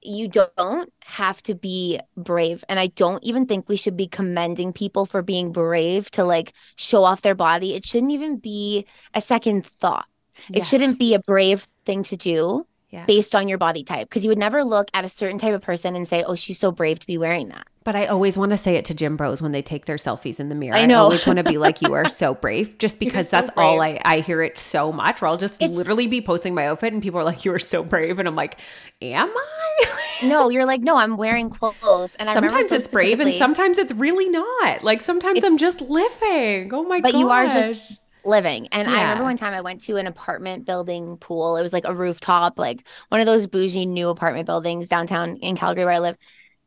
you 0.05 0.27
don't 0.27 0.91
have 1.03 1.41
to 1.43 1.55
be 1.55 1.99
brave. 2.15 2.63
And 2.69 2.79
I 2.79 2.87
don't 2.87 3.23
even 3.23 3.45
think 3.45 3.67
we 3.67 3.77
should 3.77 3.97
be 3.97 4.07
commending 4.07 4.73
people 4.73 5.05
for 5.05 5.21
being 5.21 5.51
brave 5.51 6.09
to 6.11 6.23
like 6.23 6.53
show 6.75 7.03
off 7.03 7.21
their 7.21 7.35
body. 7.35 7.75
It 7.75 7.85
shouldn't 7.85 8.11
even 8.11 8.37
be 8.37 8.85
a 9.13 9.21
second 9.21 9.65
thought. 9.65 10.05
It 10.53 10.65
shouldn't 10.65 10.99
be 10.99 11.13
a 11.13 11.19
brave 11.19 11.67
thing 11.85 12.03
to 12.03 12.17
do 12.17 12.65
Yeah. 12.95 13.05
based 13.05 13.35
on 13.35 13.47
your 13.49 13.57
body 13.57 13.83
type 13.83 14.07
because 14.09 14.23
you 14.23 14.29
would 14.29 14.37
never 14.37 14.63
look 14.63 14.89
at 14.93 15.03
a 15.03 15.09
certain 15.09 15.37
type 15.37 15.53
of 15.53 15.61
person 15.61 15.95
and 15.95 16.07
say, 16.07 16.23
oh, 16.25 16.35
she's 16.35 16.57
so 16.57 16.71
brave 16.71 16.97
to 16.99 17.07
be 17.07 17.17
wearing 17.17 17.49
that. 17.49 17.67
But 17.83 17.95
I 17.95 18.07
always 18.07 18.35
want 18.37 18.49
to 18.51 18.57
say 18.57 18.77
it 18.77 18.85
to 18.85 18.93
gym 18.95 19.15
bros 19.15 19.41
when 19.43 19.51
they 19.51 19.61
take 19.61 19.85
their 19.85 19.97
selfies 19.97 20.39
in 20.39 20.49
the 20.49 20.55
mirror. 20.55 20.75
I 20.75 20.85
know. 20.87 21.03
always 21.03 21.27
want 21.27 21.37
to 21.37 21.43
be 21.43 21.57
like, 21.59 21.81
you 21.81 21.93
are 21.93 22.09
so 22.23 22.33
brave, 22.33 22.77
just 22.79 22.99
because 22.99 23.29
so 23.29 23.37
that's 23.37 23.51
all. 23.57 23.79
I, 23.81 24.01
I 24.03 24.21
hear 24.21 24.41
it 24.41 24.57
so 24.57 24.91
much. 24.91 25.21
Or 25.21 25.27
I'll 25.27 25.37
just 25.37 25.61
It's- 25.61 25.77
literally 25.77 26.07
be 26.07 26.19
posting 26.21 26.55
my 26.55 26.65
outfit 26.67 26.93
and 26.93 27.03
people 27.03 27.19
are 27.19 27.23
like, 27.23 27.45
you 27.45 27.53
are 27.53 27.59
so 27.59 27.83
brave. 27.83 28.17
And 28.17 28.27
I'm 28.27 28.35
like, 28.35 28.59
am 29.01 29.29
I? 29.29 29.85
No, 30.23 30.49
you're 30.49 30.65
like, 30.65 30.79
no, 30.79 30.95
I'm 30.95 31.17
wearing 31.17 31.49
clothes. 31.49 32.15
And 32.15 32.29
I 32.29 32.33
sometimes 32.33 32.69
so 32.69 32.75
it's 32.75 32.87
brave 32.87 33.19
and 33.19 33.33
sometimes 33.33 33.77
it's 33.77 33.91
really 33.91 34.29
not. 34.29 34.81
Like 34.81 35.01
sometimes 35.01 35.43
I'm 35.43 35.57
just 35.57 35.81
living. 35.81 36.73
Oh 36.73 36.83
my 36.83 37.01
but 37.01 37.11
gosh. 37.11 37.19
you 37.19 37.29
are 37.29 37.47
just 37.47 37.99
living. 38.25 38.67
And 38.71 38.87
I 38.89 39.01
remember 39.01 39.23
one 39.23 39.37
time 39.37 39.53
I 39.53 39.61
went 39.61 39.81
to 39.81 39.97
an 39.97 40.07
apartment 40.07 40.65
building 40.65 41.17
pool. 41.17 41.57
It 41.57 41.61
was 41.61 41.73
like 41.73 41.85
a 41.85 41.93
rooftop, 41.93 42.57
like 42.59 42.85
one 43.09 43.21
of 43.21 43.25
those 43.27 43.47
bougie 43.47 43.85
new 43.85 44.09
apartment 44.09 44.45
buildings 44.47 44.89
downtown 44.89 45.37
in 45.37 45.55
Calgary 45.55 45.85
where 45.85 45.93
I 45.93 45.99
live. 45.99 46.17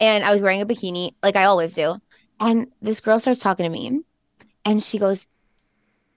And 0.00 0.24
I 0.24 0.32
was 0.32 0.40
wearing 0.40 0.60
a 0.62 0.66
bikini, 0.66 1.10
like 1.22 1.36
I 1.36 1.44
always 1.44 1.74
do. 1.74 1.96
And 2.40 2.68
this 2.80 3.00
girl 3.00 3.18
starts 3.18 3.40
talking 3.40 3.64
to 3.64 3.70
me 3.70 4.00
and 4.64 4.82
she 4.82 4.98
goes, 4.98 5.26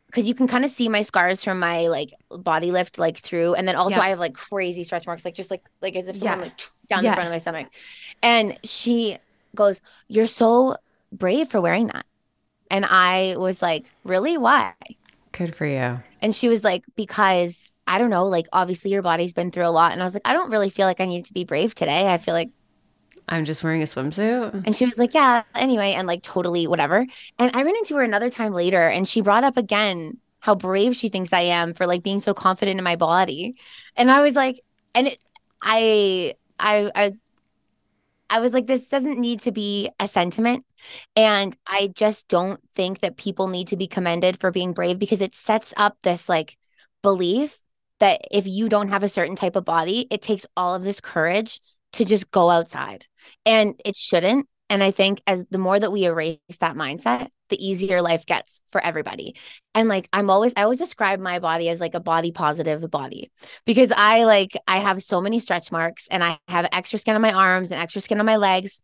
because 0.08 0.28
you 0.28 0.36
can 0.36 0.48
kind 0.48 0.66
of 0.66 0.72
see 0.72 0.90
my 0.90 1.02
scars 1.04 1.44
from 1.44 1.58
my 1.60 1.88
like 1.88 2.12
body 2.30 2.72
lift 2.72 3.00
like 3.00 3.18
through 3.18 3.54
and 3.56 3.66
then 3.68 3.78
also 3.78 3.96
Yeah. 3.96 4.02
i 4.08 4.10
have 4.10 4.20
like 4.20 4.34
crazy 4.34 4.84
stretch 4.84 5.08
marks 5.08 5.24
like 5.24 5.36
just 5.36 5.50
like 5.50 5.62
like 5.82 5.96
as 5.96 6.08
if 6.10 6.18
someone 6.18 6.40
Yeah. 6.40 6.44
like 6.46 6.60
down 6.90 7.04
Yeah. 7.06 7.12
the 7.12 7.16
front 7.16 7.28
of 7.28 7.32
my 7.34 7.38
stomach 7.38 7.68
and 8.22 8.58
she 8.66 9.18
goes 9.56 9.82
you're 10.10 10.28
so 10.28 10.76
brave 11.14 11.48
for 11.50 11.62
wearing 11.62 11.88
that 11.88 12.06
and 12.70 12.86
i 12.86 13.36
was 13.38 13.62
like 13.62 13.86
really 14.04 14.38
why 14.38 14.74
Good 15.32 15.56
for 15.56 15.66
you. 15.66 16.00
and 16.22 16.36
she 16.36 16.50
was 16.50 16.64
like 16.64 16.84
because 16.96 17.74
i 17.88 17.98
don't 17.98 18.10
know 18.10 18.26
like 18.26 18.48
obviously 18.52 18.92
your 18.92 19.02
body's 19.02 19.34
been 19.34 19.50
through 19.52 19.66
a 19.66 19.72
lot 19.72 19.94
and 19.94 20.02
i 20.02 20.06
was 20.06 20.14
like 20.14 20.22
i 20.26 20.34
don't 20.34 20.52
really 20.52 20.70
feel 20.70 20.86
like 20.86 21.00
i 21.00 21.06
need 21.06 21.26
to 21.26 21.34
be 21.34 21.46
brave 21.46 21.74
today 21.74 22.12
i 22.14 22.18
feel 22.18 22.34
like 22.34 22.50
I'm 23.30 23.46
just 23.46 23.64
wearing 23.64 23.82
a 23.82 23.86
swimsuit. 23.86 24.64
and 24.66 24.76
she 24.76 24.86
was 24.86 24.98
like, 24.98 25.14
Yeah, 25.14 25.44
anyway, 25.56 25.94
and 25.94 26.06
like 26.06 26.22
totally 26.22 26.68
whatever. 26.68 27.06
And 27.40 27.56
I 27.56 27.62
ran 27.64 27.76
into 27.78 27.96
her 27.96 28.04
another 28.04 28.30
time 28.30 28.52
later 28.52 28.82
and 28.82 29.08
she 29.08 29.22
brought 29.22 29.44
up 29.46 29.56
again 29.58 30.18
how 30.40 30.56
brave 30.56 30.96
she 30.96 31.08
thinks 31.08 31.32
I 31.32 31.42
am 31.42 31.74
for 31.74 31.86
like 31.88 32.04
being 32.04 32.20
so 32.20 32.34
confident 32.34 32.78
in 32.78 32.84
my 32.84 32.96
body. 32.98 33.56
And 33.96 34.12
I 34.12 34.22
was 34.22 34.36
like, 34.36 34.60
and 34.96 35.08
it 35.08 35.18
I 35.62 36.34
I 36.60 36.92
I 36.94 37.12
I 38.30 38.40
was 38.40 38.54
like, 38.54 38.68
this 38.68 38.90
doesn't 38.90 39.20
need 39.20 39.42
to 39.42 39.52
be 39.52 39.90
a 40.00 40.08
sentiment. 40.08 40.66
And 41.16 41.56
I 41.68 41.92
just 41.94 42.28
don't 42.28 42.60
think 42.76 43.02
that 43.02 43.18
people 43.18 43.48
need 43.48 43.70
to 43.70 43.78
be 43.78 43.88
commended 43.88 44.40
for 44.40 44.52
being 44.52 44.74
brave 44.74 45.00
because 45.00 45.22
it 45.22 45.36
sets 45.36 45.74
up 45.78 45.98
this 46.04 46.30
like 46.30 46.58
belief 47.02 47.58
that 48.00 48.22
if 48.32 48.48
you 48.48 48.68
don't 48.68 48.90
have 48.90 49.04
a 49.04 49.10
certain 49.10 49.36
type 49.36 49.56
of 49.56 49.66
body, 49.66 50.08
it 50.10 50.22
takes 50.22 50.46
all 50.58 50.76
of 50.76 50.84
this 50.84 51.00
courage 51.00 51.60
to 51.94 52.06
just 52.06 52.32
go 52.32 52.50
outside. 52.50 53.06
And 53.46 53.80
it 53.86 53.96
shouldn't. 53.96 54.48
And 54.70 54.82
I 54.82 54.92
think 54.92 55.22
as 55.28 55.44
the 55.52 55.58
more 55.58 55.80
that 55.80 55.92
we 55.92 56.06
erase 56.06 56.40
that 56.62 56.76
mindset, 56.76 57.28
the 57.50 57.64
easier 57.64 58.02
life 58.02 58.26
gets 58.26 58.62
for 58.70 58.82
everybody. 58.82 59.36
And 59.76 59.90
like 59.90 60.08
I'm 60.14 60.30
always 60.30 60.54
I 60.56 60.64
always 60.64 60.80
describe 60.80 61.20
my 61.20 61.40
body 61.40 61.70
as 61.70 61.80
like 61.80 61.94
a 61.94 62.00
body 62.00 62.32
positive 62.32 62.90
body 62.90 63.32
because 63.66 63.92
I 63.96 64.24
like 64.24 64.54
I 64.68 64.80
have 64.80 65.04
so 65.04 65.22
many 65.22 65.40
stretch 65.40 65.72
marks 65.72 66.08
and 66.10 66.24
I 66.24 66.40
have 66.48 66.70
extra 66.72 66.98
skin 66.98 67.16
on 67.16 67.22
my 67.22 67.34
arms 67.34 67.70
and 67.70 67.82
extra 67.82 68.02
skin 68.02 68.20
on 68.20 68.26
my 68.26 68.38
legs. 68.38 68.82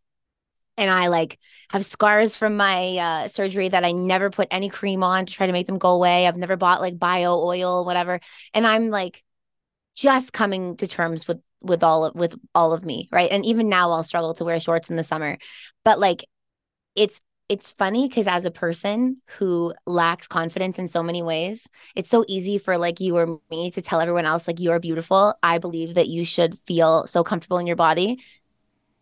And 0.78 0.90
I 0.90 1.08
like 1.08 1.38
have 1.70 1.84
scars 1.84 2.36
from 2.36 2.56
my 2.56 2.96
uh, 2.96 3.28
surgery 3.28 3.68
that 3.68 3.84
I 3.84 3.92
never 3.92 4.30
put 4.30 4.48
any 4.50 4.70
cream 4.70 5.02
on 5.02 5.26
to 5.26 5.32
try 5.32 5.46
to 5.46 5.52
make 5.52 5.66
them 5.66 5.78
go 5.78 5.90
away. 5.90 6.26
I've 6.26 6.36
never 6.36 6.56
bought 6.56 6.80
like 6.80 6.98
bio 6.98 7.34
oil, 7.34 7.84
whatever. 7.84 8.20
And 8.54 8.66
I'm 8.66 8.88
like 8.88 9.22
just 9.94 10.32
coming 10.32 10.76
to 10.76 10.86
terms 10.86 11.28
with 11.28 11.40
with 11.60 11.82
all 11.82 12.04
of 12.06 12.14
with 12.14 12.38
all 12.54 12.72
of 12.72 12.84
me, 12.84 13.08
right? 13.12 13.30
And 13.30 13.44
even 13.44 13.68
now 13.68 13.90
I'll 13.90 14.04
struggle 14.04 14.34
to 14.34 14.44
wear 14.44 14.60
shorts 14.60 14.90
in 14.90 14.96
the 14.96 15.04
summer. 15.04 15.36
But 15.84 15.98
like 15.98 16.24
it's 16.96 17.20
it's 17.48 17.72
funny 17.72 18.06
because 18.06 18.26
as 18.26 18.44
a 18.44 18.50
person 18.50 19.22
who 19.38 19.72
lacks 19.86 20.26
confidence 20.28 20.78
in 20.78 20.86
so 20.86 21.02
many 21.02 21.22
ways, 21.22 21.66
it's 21.96 22.10
so 22.10 22.22
easy 22.28 22.58
for 22.58 22.76
like 22.76 23.00
you 23.00 23.16
or 23.16 23.40
me 23.50 23.70
to 23.70 23.80
tell 23.80 24.00
everyone 24.00 24.26
else 24.26 24.46
like 24.46 24.60
you're 24.60 24.78
beautiful. 24.78 25.34
I 25.42 25.56
believe 25.58 25.94
that 25.94 26.08
you 26.08 26.26
should 26.26 26.58
feel 26.60 27.06
so 27.06 27.24
comfortable 27.24 27.58
in 27.58 27.66
your 27.66 27.76
body 27.76 28.22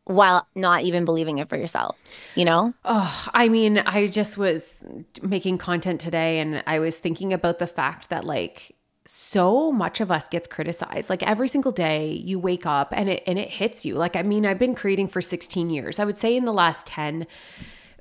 while 0.07 0.47
not 0.55 0.83
even 0.83 1.05
believing 1.05 1.39
it 1.39 1.49
for 1.49 1.57
yourself, 1.57 2.03
you 2.35 2.45
know? 2.45 2.73
Oh, 2.85 3.29
I 3.35 3.49
mean, 3.49 3.79
I 3.79 4.07
just 4.07 4.39
was 4.39 4.85
making 5.21 5.59
content 5.59 6.01
today 6.01 6.39
and 6.39 6.63
I 6.67 6.79
was 6.79 6.97
thinking 6.97 7.33
about 7.33 7.59
the 7.59 7.67
fact 7.67 8.09
that 8.11 8.25
like 8.25 8.77
so 9.05 9.73
much 9.73 10.01
of 10.01 10.11
us 10.11 10.29
gets 10.29 10.47
criticized. 10.47 11.11
Like 11.11 11.23
every 11.25 11.49
single 11.49 11.73
day 11.73 12.13
you 12.13 12.39
wake 12.39 12.67
up 12.67 12.93
and 12.93 13.09
it 13.09 13.23
and 13.27 13.39
it 13.39 13.51
hits 13.51 13.85
you. 13.85 13.97
Like 13.97 14.17
I 14.17 14.23
mean, 14.23 14.47
I've 14.47 14.59
been 14.59 14.75
creating 14.75 15.09
for 15.09 15.21
16 15.21 15.71
years. 15.71 15.99
I 15.99 16.05
would 16.05 16.17
say 16.17 16.37
in 16.37 16.45
the 16.45 16.53
last 16.53 16.87
10 16.87 17.27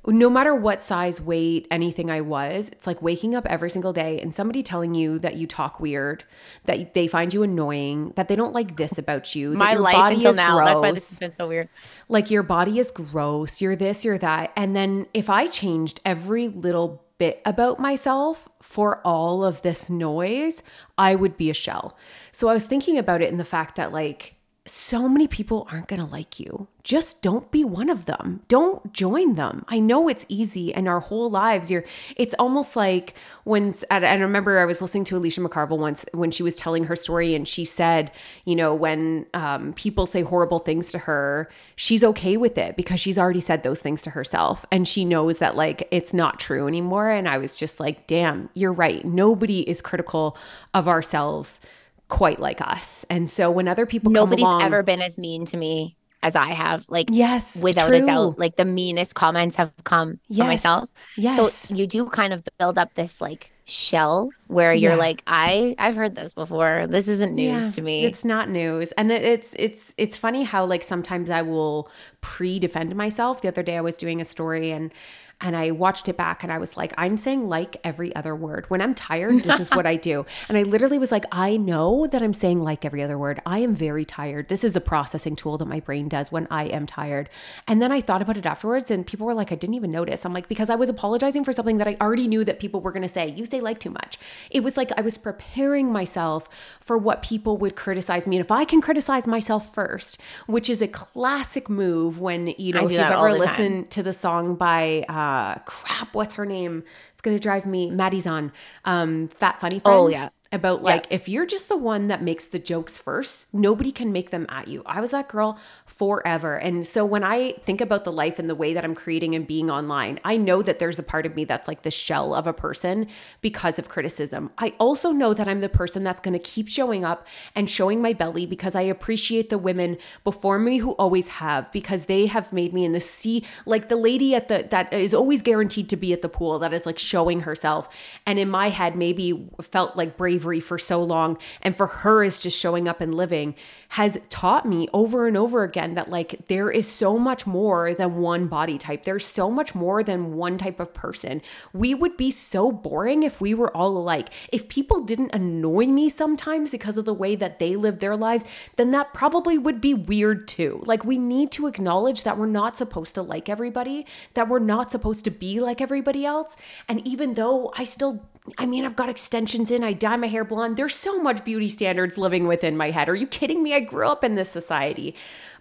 no 0.06 0.30
matter 0.30 0.54
what 0.54 0.80
size, 0.80 1.20
weight, 1.20 1.66
anything 1.70 2.10
I 2.10 2.20
was, 2.20 2.68
it's 2.68 2.86
like 2.86 3.02
waking 3.02 3.34
up 3.34 3.46
every 3.46 3.70
single 3.70 3.92
day 3.92 4.20
and 4.20 4.34
somebody 4.34 4.62
telling 4.62 4.94
you 4.94 5.18
that 5.18 5.36
you 5.36 5.46
talk 5.46 5.80
weird, 5.80 6.24
that 6.64 6.94
they 6.94 7.08
find 7.08 7.34
you 7.34 7.42
annoying, 7.42 8.12
that 8.16 8.28
they 8.28 8.36
don't 8.36 8.52
like 8.52 8.76
this 8.76 8.98
about 8.98 9.34
you. 9.34 9.52
My 9.54 9.74
life 9.74 9.94
body 9.94 10.16
until 10.16 10.30
is 10.30 10.36
now. 10.36 10.64
That's 10.64 10.80
why 10.80 10.92
this 10.92 11.08
has 11.10 11.18
been 11.18 11.32
so 11.32 11.48
weird. 11.48 11.68
like 12.08 12.30
your 12.30 12.42
body 12.42 12.78
is 12.78 12.90
gross, 12.90 13.60
you're 13.60 13.76
this, 13.76 14.04
you're 14.04 14.18
that. 14.18 14.52
And 14.56 14.76
then 14.76 15.06
if 15.12 15.28
I 15.28 15.48
changed 15.48 16.00
every 16.04 16.48
little 16.48 17.02
bit 17.18 17.40
about 17.44 17.78
myself 17.78 18.48
for 18.60 19.00
all 19.04 19.44
of 19.44 19.62
this 19.62 19.90
noise, 19.90 20.62
I 20.98 21.14
would 21.14 21.36
be 21.36 21.50
a 21.50 21.54
shell. 21.54 21.96
So 22.30 22.48
I 22.48 22.54
was 22.54 22.64
thinking 22.64 22.98
about 22.98 23.22
it 23.22 23.30
in 23.30 23.38
the 23.38 23.44
fact 23.44 23.76
that 23.76 23.92
like 23.92 24.35
so 24.66 25.08
many 25.08 25.28
people 25.28 25.66
aren't 25.70 25.86
going 25.86 26.00
to 26.00 26.06
like 26.06 26.40
you. 26.40 26.66
Just 26.82 27.22
don't 27.22 27.50
be 27.50 27.64
one 27.64 27.88
of 27.88 28.04
them. 28.04 28.42
Don't 28.48 28.92
join 28.92 29.34
them. 29.34 29.64
I 29.68 29.78
know 29.78 30.08
it's 30.08 30.26
easy 30.28 30.74
and 30.74 30.88
our 30.88 31.00
whole 31.00 31.30
lives 31.30 31.70
you're 31.70 31.84
it's 32.16 32.34
almost 32.38 32.76
like 32.76 33.14
when 33.44 33.74
I 33.90 34.14
remember 34.14 34.58
I 34.58 34.64
was 34.64 34.80
listening 34.80 35.04
to 35.04 35.16
Alicia 35.16 35.40
McCarvell 35.40 35.78
once 35.78 36.04
when 36.12 36.30
she 36.30 36.42
was 36.42 36.54
telling 36.54 36.84
her 36.84 36.96
story 36.96 37.34
and 37.34 37.46
she 37.46 37.64
said, 37.64 38.12
you 38.44 38.54
know, 38.54 38.74
when 38.74 39.26
um, 39.34 39.72
people 39.72 40.06
say 40.06 40.22
horrible 40.22 40.58
things 40.58 40.88
to 40.90 40.98
her, 40.98 41.48
she's 41.74 42.04
okay 42.04 42.36
with 42.36 42.58
it 42.58 42.76
because 42.76 43.00
she's 43.00 43.18
already 43.18 43.40
said 43.40 43.62
those 43.62 43.80
things 43.80 44.02
to 44.02 44.10
herself 44.10 44.64
and 44.70 44.86
she 44.86 45.04
knows 45.04 45.38
that 45.38 45.56
like 45.56 45.88
it's 45.90 46.14
not 46.14 46.38
true 46.38 46.68
anymore 46.68 47.10
and 47.10 47.28
I 47.28 47.38
was 47.38 47.58
just 47.58 47.80
like, 47.80 48.06
damn, 48.06 48.48
you're 48.54 48.72
right. 48.72 49.04
Nobody 49.04 49.68
is 49.68 49.82
critical 49.82 50.36
of 50.74 50.86
ourselves 50.86 51.60
quite 52.08 52.38
like 52.40 52.60
us. 52.60 53.04
And 53.10 53.28
so 53.28 53.50
when 53.50 53.68
other 53.68 53.86
people 53.86 54.12
Nobody's 54.12 54.44
come 54.44 54.60
along, 54.60 54.62
ever 54.62 54.82
been 54.82 55.00
as 55.02 55.18
mean 55.18 55.44
to 55.46 55.56
me 55.56 55.96
as 56.22 56.36
I 56.36 56.46
have. 56.46 56.84
Like, 56.88 57.08
Yes, 57.10 57.56
without 57.62 57.92
a 57.94 58.00
doubt, 58.00 58.38
like 58.38 58.56
the 58.56 58.64
meanest 58.64 59.14
comments 59.14 59.56
have 59.56 59.72
come 59.84 60.20
Yes, 60.28 60.38
from 60.38 60.46
myself. 60.46 60.90
yes. 61.16 61.36
So 61.54 61.74
you 61.74 61.86
do 61.86 62.08
kind 62.08 62.32
of 62.32 62.42
build 62.58 62.78
up 62.78 62.94
this 62.94 63.20
like 63.20 63.52
shell 63.64 64.30
where 64.46 64.72
you're 64.72 64.92
Yeah. 64.92 64.96
like, 64.98 65.22
I 65.26 65.74
I've 65.78 65.96
heard 65.96 66.14
this 66.14 66.34
before. 66.34 66.86
This 66.88 67.08
isn't 67.08 67.34
news 67.34 67.62
Yeah, 67.64 67.70
to 67.70 67.82
me. 67.82 68.04
It's 68.04 68.24
not 68.24 68.48
news. 68.48 68.92
And 68.92 69.10
it- 69.12 69.22
it's 69.24 69.54
it's 69.58 69.94
it's 69.98 70.16
funny 70.16 70.44
how 70.44 70.64
like 70.64 70.82
sometimes 70.84 71.30
I 71.30 71.42
will 71.42 71.88
pre-defend 72.20 72.94
myself. 72.96 73.40
The 73.42 73.48
other 73.48 73.62
day 73.62 73.76
I 73.76 73.80
was 73.80 73.96
doing 73.96 74.20
a 74.20 74.24
story 74.24 74.70
and 74.70 74.92
and 75.40 75.54
I 75.54 75.70
watched 75.70 76.08
it 76.08 76.16
back 76.16 76.42
and 76.42 76.50
I 76.50 76.58
was 76.58 76.76
like, 76.76 76.94
I'm 76.96 77.16
saying 77.18 77.46
like 77.46 77.76
every 77.84 78.14
other 78.16 78.34
word. 78.34 78.64
When 78.70 78.80
I'm 78.80 78.94
tired, 78.94 79.42
this 79.42 79.60
is 79.60 79.70
what 79.70 79.86
I 79.86 79.96
do. 79.96 80.24
And 80.48 80.56
I 80.56 80.62
literally 80.62 80.98
was 80.98 81.10
like, 81.10 81.24
I 81.32 81.56
know 81.56 82.06
that 82.06 82.22
I'm 82.22 82.32
saying 82.32 82.60
like 82.60 82.84
every 82.84 83.02
other 83.02 83.18
word. 83.18 83.40
I 83.44 83.58
am 83.58 83.74
very 83.74 84.04
tired. 84.04 84.48
This 84.48 84.62
is 84.62 84.76
a 84.76 84.80
processing 84.80 85.34
tool 85.34 85.58
that 85.58 85.66
my 85.66 85.80
brain 85.80 86.08
does 86.08 86.30
when 86.30 86.46
I 86.50 86.64
am 86.64 86.86
tired. 86.86 87.28
And 87.66 87.82
then 87.82 87.90
I 87.90 88.00
thought 88.00 88.22
about 88.22 88.36
it 88.36 88.46
afterwards 88.46 88.90
and 88.90 89.06
people 89.06 89.26
were 89.26 89.34
like, 89.34 89.50
I 89.50 89.56
didn't 89.56 89.74
even 89.74 89.90
notice. 89.90 90.24
I'm 90.24 90.32
like, 90.32 90.48
because 90.48 90.70
I 90.70 90.76
was 90.76 90.88
apologizing 90.88 91.42
for 91.42 91.52
something 91.52 91.78
that 91.78 91.88
I 91.88 91.96
already 92.00 92.28
knew 92.28 92.44
that 92.44 92.60
people 92.60 92.80
were 92.80 92.92
going 92.92 93.02
to 93.02 93.08
say. 93.08 93.28
You 93.28 93.44
say 93.44 93.60
like 93.60 93.80
too 93.80 93.90
much. 93.90 94.18
It 94.50 94.62
was 94.62 94.76
like 94.76 94.92
I 94.96 95.00
was 95.00 95.18
preparing 95.18 95.92
myself 95.92 96.48
for 96.80 96.96
what 96.96 97.22
people 97.22 97.56
would 97.58 97.74
criticize 97.76 98.26
me. 98.26 98.36
And 98.36 98.44
if 98.44 98.52
I 98.52 98.64
can 98.64 98.80
criticize 98.80 99.26
myself 99.26 99.74
first, 99.74 100.20
which 100.46 100.70
is 100.70 100.80
a 100.80 100.88
classic 100.88 101.68
move 101.68 102.20
when, 102.20 102.54
you 102.58 102.72
know, 102.72 102.84
if 102.84 102.92
you've 102.92 103.00
ever 103.00 103.32
listened 103.32 103.90
to 103.90 104.02
the 104.02 104.12
song 104.12 104.54
by 104.54 105.04
uh 105.26 105.54
crap, 105.60 106.14
what's 106.14 106.34
her 106.34 106.46
name? 106.46 106.84
It's 107.12 107.22
gonna 107.22 107.38
drive 107.38 107.66
me 107.66 107.90
Maddie 107.90 108.20
Zahm. 108.20 108.52
Um 108.84 109.28
Fat 109.28 109.60
Funny 109.60 109.78
Friend. 109.78 109.98
Oh, 109.98 110.08
yeah. 110.08 110.28
About 110.52 110.82
like 110.82 111.06
if 111.10 111.28
you're 111.28 111.46
just 111.46 111.68
the 111.68 111.76
one 111.76 112.08
that 112.08 112.22
makes 112.22 112.44
the 112.46 112.58
jokes 112.58 112.98
first, 112.98 113.52
nobody 113.52 113.90
can 113.90 114.12
make 114.12 114.30
them 114.30 114.46
at 114.48 114.68
you. 114.68 114.82
I 114.86 115.00
was 115.00 115.10
that 115.10 115.28
girl 115.28 115.58
forever. 115.84 116.56
And 116.56 116.86
so 116.86 117.04
when 117.04 117.24
I 117.24 117.52
think 117.64 117.80
about 117.80 118.04
the 118.04 118.12
life 118.12 118.38
and 118.38 118.48
the 118.48 118.54
way 118.54 118.72
that 118.74 118.84
I'm 118.84 118.94
creating 118.94 119.34
and 119.34 119.46
being 119.46 119.70
online, 119.70 120.20
I 120.24 120.36
know 120.36 120.62
that 120.62 120.78
there's 120.78 120.98
a 120.98 121.02
part 121.02 121.26
of 121.26 121.34
me 121.34 121.44
that's 121.44 121.66
like 121.66 121.82
the 121.82 121.90
shell 121.90 122.34
of 122.34 122.46
a 122.46 122.52
person 122.52 123.08
because 123.40 123.78
of 123.78 123.88
criticism. 123.88 124.50
I 124.58 124.74
also 124.78 125.10
know 125.10 125.34
that 125.34 125.48
I'm 125.48 125.60
the 125.60 125.68
person 125.68 126.04
that's 126.04 126.20
going 126.20 126.34
to 126.34 126.38
keep 126.38 126.68
showing 126.68 127.04
up 127.04 127.26
and 127.54 127.68
showing 127.68 128.00
my 128.00 128.12
belly 128.12 128.46
because 128.46 128.74
I 128.74 128.82
appreciate 128.82 129.50
the 129.50 129.58
women 129.58 129.98
before 130.22 130.58
me 130.58 130.78
who 130.78 130.92
always 130.92 131.28
have 131.28 131.70
because 131.72 132.06
they 132.06 132.26
have 132.26 132.52
made 132.52 132.72
me 132.72 132.84
in 132.84 132.92
the 132.92 133.00
sea 133.00 133.44
like 133.64 133.88
the 133.88 133.96
lady 133.96 134.34
at 134.34 134.48
the 134.48 134.66
that 134.70 134.92
is 134.92 135.14
always 135.14 135.42
guaranteed 135.42 135.88
to 135.88 135.96
be 135.96 136.12
at 136.12 136.22
the 136.22 136.28
pool 136.28 136.58
that 136.58 136.72
is 136.72 136.86
like 136.86 136.98
showing 136.98 137.40
herself 137.40 137.88
and 138.24 138.38
in 138.38 138.48
my 138.48 138.68
head 138.68 138.96
maybe 138.96 139.48
felt 139.60 139.96
like 139.96 140.16
bravery 140.36 140.60
for 140.60 140.78
so 140.78 141.02
long 141.02 141.38
and 141.62 141.74
for 141.74 141.86
her 141.86 142.22
is 142.22 142.38
just 142.38 142.58
showing 142.58 142.86
up 142.86 143.00
and 143.00 143.14
living 143.14 143.54
has 143.90 144.18
taught 144.28 144.66
me 144.66 144.88
over 144.92 145.26
and 145.26 145.36
over 145.36 145.62
again 145.62 145.94
that 145.94 146.10
like 146.10 146.46
there 146.48 146.70
is 146.70 146.86
so 146.86 147.18
much 147.18 147.46
more 147.46 147.94
than 147.94 148.16
one 148.16 148.48
body 148.48 148.76
type. 148.76 149.04
There's 149.04 149.24
so 149.24 149.50
much 149.50 149.74
more 149.74 150.02
than 150.02 150.34
one 150.34 150.58
type 150.58 150.80
of 150.80 150.92
person. 150.92 151.40
We 151.72 151.94
would 151.94 152.16
be 152.16 152.30
so 152.30 152.72
boring 152.72 153.22
if 153.22 153.40
we 153.40 153.54
were 153.54 153.74
all 153.74 153.96
alike. 153.96 154.28
If 154.52 154.68
people 154.68 155.00
didn't 155.00 155.34
annoy 155.34 155.86
me 155.86 156.08
sometimes 156.08 156.72
because 156.72 156.98
of 156.98 157.04
the 157.04 157.14
way 157.14 157.36
that 157.36 157.58
they 157.58 157.76
live 157.76 158.00
their 158.00 158.16
lives, 158.16 158.44
then 158.76 158.90
that 158.90 159.14
probably 159.14 159.56
would 159.56 159.80
be 159.80 159.94
weird 159.94 160.48
too. 160.48 160.82
Like 160.84 161.04
we 161.04 161.16
need 161.16 161.50
to 161.52 161.66
acknowledge 161.66 162.24
that 162.24 162.36
we're 162.36 162.46
not 162.46 162.76
supposed 162.76 163.14
to 163.14 163.22
like 163.22 163.48
everybody, 163.48 164.04
that 164.34 164.48
we're 164.48 164.58
not 164.58 164.90
supposed 164.90 165.24
to 165.24 165.30
be 165.30 165.60
like 165.60 165.80
everybody 165.80 166.26
else. 166.26 166.56
And 166.88 167.06
even 167.06 167.34
though 167.34 167.72
I 167.76 167.84
still 167.84 168.26
I 168.58 168.66
mean, 168.66 168.84
I've 168.84 168.96
got 168.96 169.08
extensions 169.08 169.70
in, 169.70 169.82
I 169.82 169.92
dye 169.92 170.16
my 170.16 170.28
hair 170.28 170.44
blonde. 170.44 170.76
There's 170.76 170.94
so 170.94 171.20
much 171.22 171.44
beauty 171.44 171.68
standards 171.68 172.16
living 172.18 172.46
within 172.46 172.76
my 172.76 172.90
head. 172.90 173.08
Are 173.08 173.14
you 173.14 173.26
kidding 173.26 173.62
me? 173.62 173.74
I 173.74 173.80
grew 173.80 174.06
up 174.06 174.22
in 174.24 174.34
this 174.34 174.50
society. 174.50 175.14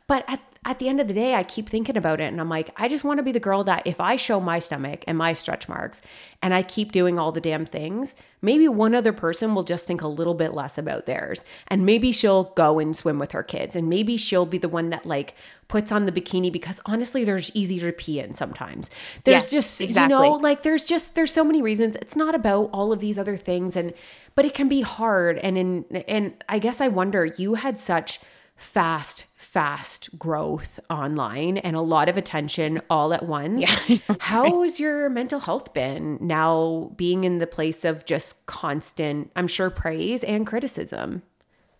But 0.08 0.24
at, 0.28 0.40
at 0.66 0.80
the 0.80 0.90
end 0.90 1.00
of 1.00 1.08
the 1.08 1.14
day, 1.14 1.36
I 1.36 1.44
keep 1.44 1.70
thinking 1.70 1.96
about 1.96 2.20
it 2.20 2.24
and 2.24 2.42
I'm 2.42 2.50
like, 2.50 2.72
I 2.76 2.88
just 2.88 3.04
want 3.04 3.20
to 3.20 3.24
be 3.24 3.32
the 3.32 3.40
girl 3.40 3.64
that 3.66 3.86
if 3.86 4.02
I 4.02 4.16
show 4.16 4.40
my 4.40 4.58
stomach 4.58 5.04
and 5.08 5.16
my 5.16 5.32
stretch 5.34 5.70
marks 5.70 6.02
and 6.42 6.56
I 6.56 6.64
keep 6.64 6.92
doing 6.92 7.20
all 7.20 7.32
the 7.32 7.40
damn 7.40 7.68
things, 7.68 8.16
maybe 8.42 8.68
one 8.68 8.96
other 8.96 9.14
person 9.14 9.54
will 9.54 9.64
just 9.64 9.86
think 9.86 10.02
a 10.02 10.08
little 10.08 10.34
bit 10.34 10.56
less 10.56 10.80
about 10.80 11.06
theirs. 11.06 11.46
And 11.68 11.86
maybe 11.86 12.12
she'll 12.12 12.46
go 12.56 12.80
and 12.80 12.98
swim 12.98 13.20
with 13.20 13.32
her 13.34 13.44
kids. 13.44 13.76
And 13.76 13.88
maybe 13.88 14.18
she'll 14.18 14.48
be 14.48 14.58
the 14.58 14.68
one 14.68 14.90
that 14.90 15.06
like 15.06 15.36
puts 15.68 15.92
on 15.92 16.06
the 16.06 16.12
bikini 16.12 16.52
because 16.52 16.82
honestly, 16.88 17.24
there's 17.24 17.56
easier 17.56 17.92
to 17.92 17.96
pee 17.96 18.20
in 18.20 18.34
sometimes. 18.34 18.90
There's 19.24 19.44
Yes, 19.44 19.52
just, 19.52 19.82
exactly. 19.82 20.16
you 20.16 20.20
know, 20.20 20.32
like 20.34 20.64
there's 20.64 20.88
just, 20.88 21.14
there's 21.14 21.32
so 21.32 21.44
many 21.44 21.62
reasons. 21.62 21.96
It's 21.98 22.16
not 22.16 22.34
about 22.34 22.72
all 22.74 22.92
of 22.92 23.00
these 23.00 23.20
other 23.20 23.38
things. 23.38 23.76
And, 23.76 23.94
but 24.34 24.46
it 24.46 24.56
can 24.56 24.68
be 24.68 24.82
hard. 24.82 25.38
And 25.38 25.60
in, 25.60 25.86
and 26.08 26.44
I 26.50 26.58
guess 26.58 26.82
I 26.82 26.88
wonder, 26.88 27.26
you 27.26 27.54
had 27.54 27.78
such 27.78 28.20
fast, 28.56 29.26
fast 29.36 30.18
growth 30.18 30.80
online 30.90 31.58
and 31.58 31.76
a 31.76 31.82
lot 31.82 32.10
of 32.10 32.18
attention 32.18 32.82
all 32.90 33.14
at 33.14 33.26
once. 33.26 33.62
Yeah. 33.62 33.98
How 34.20 34.64
has 34.64 34.80
your 34.80 35.10
mental 35.10 35.40
health 35.40 35.74
been 35.74 36.18
now 36.22 36.92
being 36.96 37.24
in 37.24 37.40
the 37.40 37.48
place 37.48 37.86
of 37.86 38.06
just 38.06 38.46
constant, 38.46 39.32
I'm 39.36 39.48
sure, 39.48 39.70
praise 39.70 40.24
and 40.24 40.48
criticism? 40.48 41.24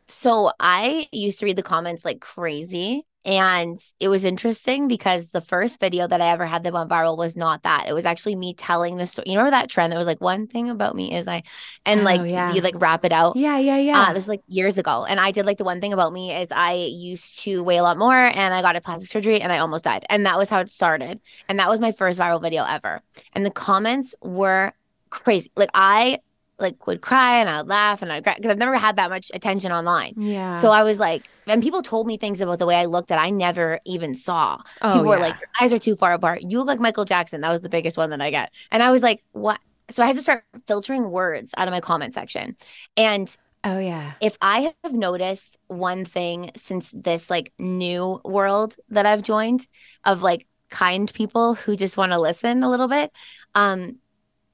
So 0.08 0.52
I 0.60 1.08
used 1.12 1.40
to 1.40 1.46
read 1.46 1.56
the 1.56 1.64
comments 1.64 2.06
like 2.06 2.20
crazy. 2.20 3.06
And 3.26 3.78
it 4.00 4.08
was 4.08 4.24
interesting 4.24 4.88
because 4.88 5.32
the 5.32 5.42
first 5.42 5.80
video 5.80 6.08
that 6.08 6.22
I 6.22 6.30
ever 6.30 6.46
had 6.46 6.64
that 6.64 6.74
went 6.74 6.92
viral 6.92 7.18
was 7.18 7.36
not 7.36 7.64
that. 7.64 7.88
It 7.90 7.94
was 7.94 8.06
actually 8.06 8.36
me 8.36 8.54
telling 8.54 8.98
the 8.98 9.08
story. 9.08 9.26
You 9.30 9.34
remember 9.40 9.52
that 9.52 9.68
trend 9.70 9.92
that 9.92 9.98
was 9.98 10.06
like, 10.06 10.22
one 10.22 10.46
thing 10.48 10.70
about 10.70 10.96
me 10.96 11.12
is 11.16 11.28
I, 11.28 11.42
and 11.88 12.02
Oh, 12.02 12.04
like 12.04 12.22
yeah. 12.30 12.54
you 12.54 12.62
like 12.62 12.76
wrap 12.78 13.04
it 13.04 13.12
out. 13.12 13.36
Yeah, 13.36 13.58
yeah, 13.58 13.78
yeah. 13.78 14.06
Uh, 14.10 14.14
this 14.14 14.26
is 14.26 14.30
like 14.30 14.44
years 14.48 14.78
ago. 14.78 15.06
And 15.06 15.20
I 15.20 15.32
did 15.32 15.46
like 15.48 15.58
the 15.58 15.64
one 15.64 15.82
thing 15.82 15.92
about 15.92 16.14
me 16.14 16.34
is 16.36 16.50
I 16.52 16.74
used 16.74 17.40
to 17.40 17.64
weigh 17.64 17.78
a 17.78 17.84
lot 17.84 17.98
more 17.98 18.14
and 18.14 18.54
I 18.54 18.62
got 18.62 18.76
a 18.76 18.82
plastic 18.82 19.10
surgery 19.10 19.42
and 19.42 19.52
I 19.52 19.58
almost 19.58 19.86
died. 19.86 20.06
And 20.10 20.26
that 20.28 20.38
was 20.38 20.50
how 20.52 20.60
it 20.60 20.70
started. 20.70 21.20
And 21.50 21.58
that 21.60 21.70
was 21.70 21.80
my 21.80 21.92
first 21.92 22.20
viral 22.20 22.42
video 22.42 22.64
ever. 22.64 23.02
And 23.34 23.44
the 23.46 23.52
comments 23.52 24.14
were 24.22 24.72
crazy. 25.10 25.52
Like 25.56 25.70
I 25.74 26.20
like 26.60 26.88
would 26.88 27.02
cry 27.02 27.40
and 27.40 27.50
I 27.50 27.58
would 27.58 27.68
laugh 27.68 28.02
and 28.02 28.12
I'd 28.12 28.24
cry 28.24 28.36
because 28.36 28.52
I've 28.52 28.58
never 28.58 28.78
had 28.78 28.96
that 28.96 29.10
much 29.10 29.32
attention 29.34 29.72
online. 29.72 30.14
yeah. 30.18 30.54
So 30.54 30.70
I 30.70 30.84
was 30.84 31.00
like, 31.00 31.24
and 31.48 31.62
people 31.62 31.82
told 31.82 32.08
me 32.08 32.18
things 32.18 32.42
about 32.42 32.60
the 32.60 32.66
way 32.66 32.76
I 32.76 32.86
looked 32.86 33.10
that 33.10 33.20
I 33.20 33.30
never 33.30 33.80
even 33.86 34.16
saw. 34.16 34.62
Oh, 34.82 34.94
people 34.94 35.10
were 35.10 35.20
like, 35.20 35.36
your 35.40 35.50
eyes 35.60 35.74
are 35.74 35.80
too 35.80 35.96
far 35.96 36.14
apart. 36.14 36.42
You 36.42 36.60
look 36.60 36.68
like 36.68 36.80
Michael 36.80 37.06
Jackson. 37.06 37.42
That 37.42 37.52
was 37.52 37.62
the 37.62 37.70
biggest 37.70 37.98
one 37.98 38.10
that 38.12 38.22
I 38.22 38.32
got. 38.32 38.52
And 38.72 38.82
I 38.82 38.92
was 38.92 39.04
like, 39.04 39.24
what? 39.34 39.60
So 39.90 40.02
I 40.02 40.08
had 40.08 40.16
to 40.16 40.22
start 40.22 40.44
filtering 40.66 41.12
words 41.12 41.54
out 41.58 41.68
of 41.68 41.72
my 41.72 41.82
comment 41.82 42.14
section. 42.14 42.56
And 42.98 43.36
oh, 43.64 43.78
yeah. 43.78 44.14
if 44.22 44.38
I 44.42 44.74
have 44.84 44.94
noticed 44.94 45.60
one 45.68 46.06
thing 46.06 46.52
since 46.56 46.92
this 46.96 47.30
like 47.30 47.54
new 47.60 48.22
world 48.24 48.76
that 48.90 49.06
I've 49.06 49.22
joined 49.22 49.68
of 50.06 50.24
like 50.24 50.48
kind 50.70 51.14
people 51.14 51.54
who 51.54 51.76
just 51.76 51.98
want 51.98 52.12
to 52.14 52.20
listen 52.20 52.64
a 52.64 52.70
little 52.70 52.88
bit, 52.88 53.12
um, 53.54 53.98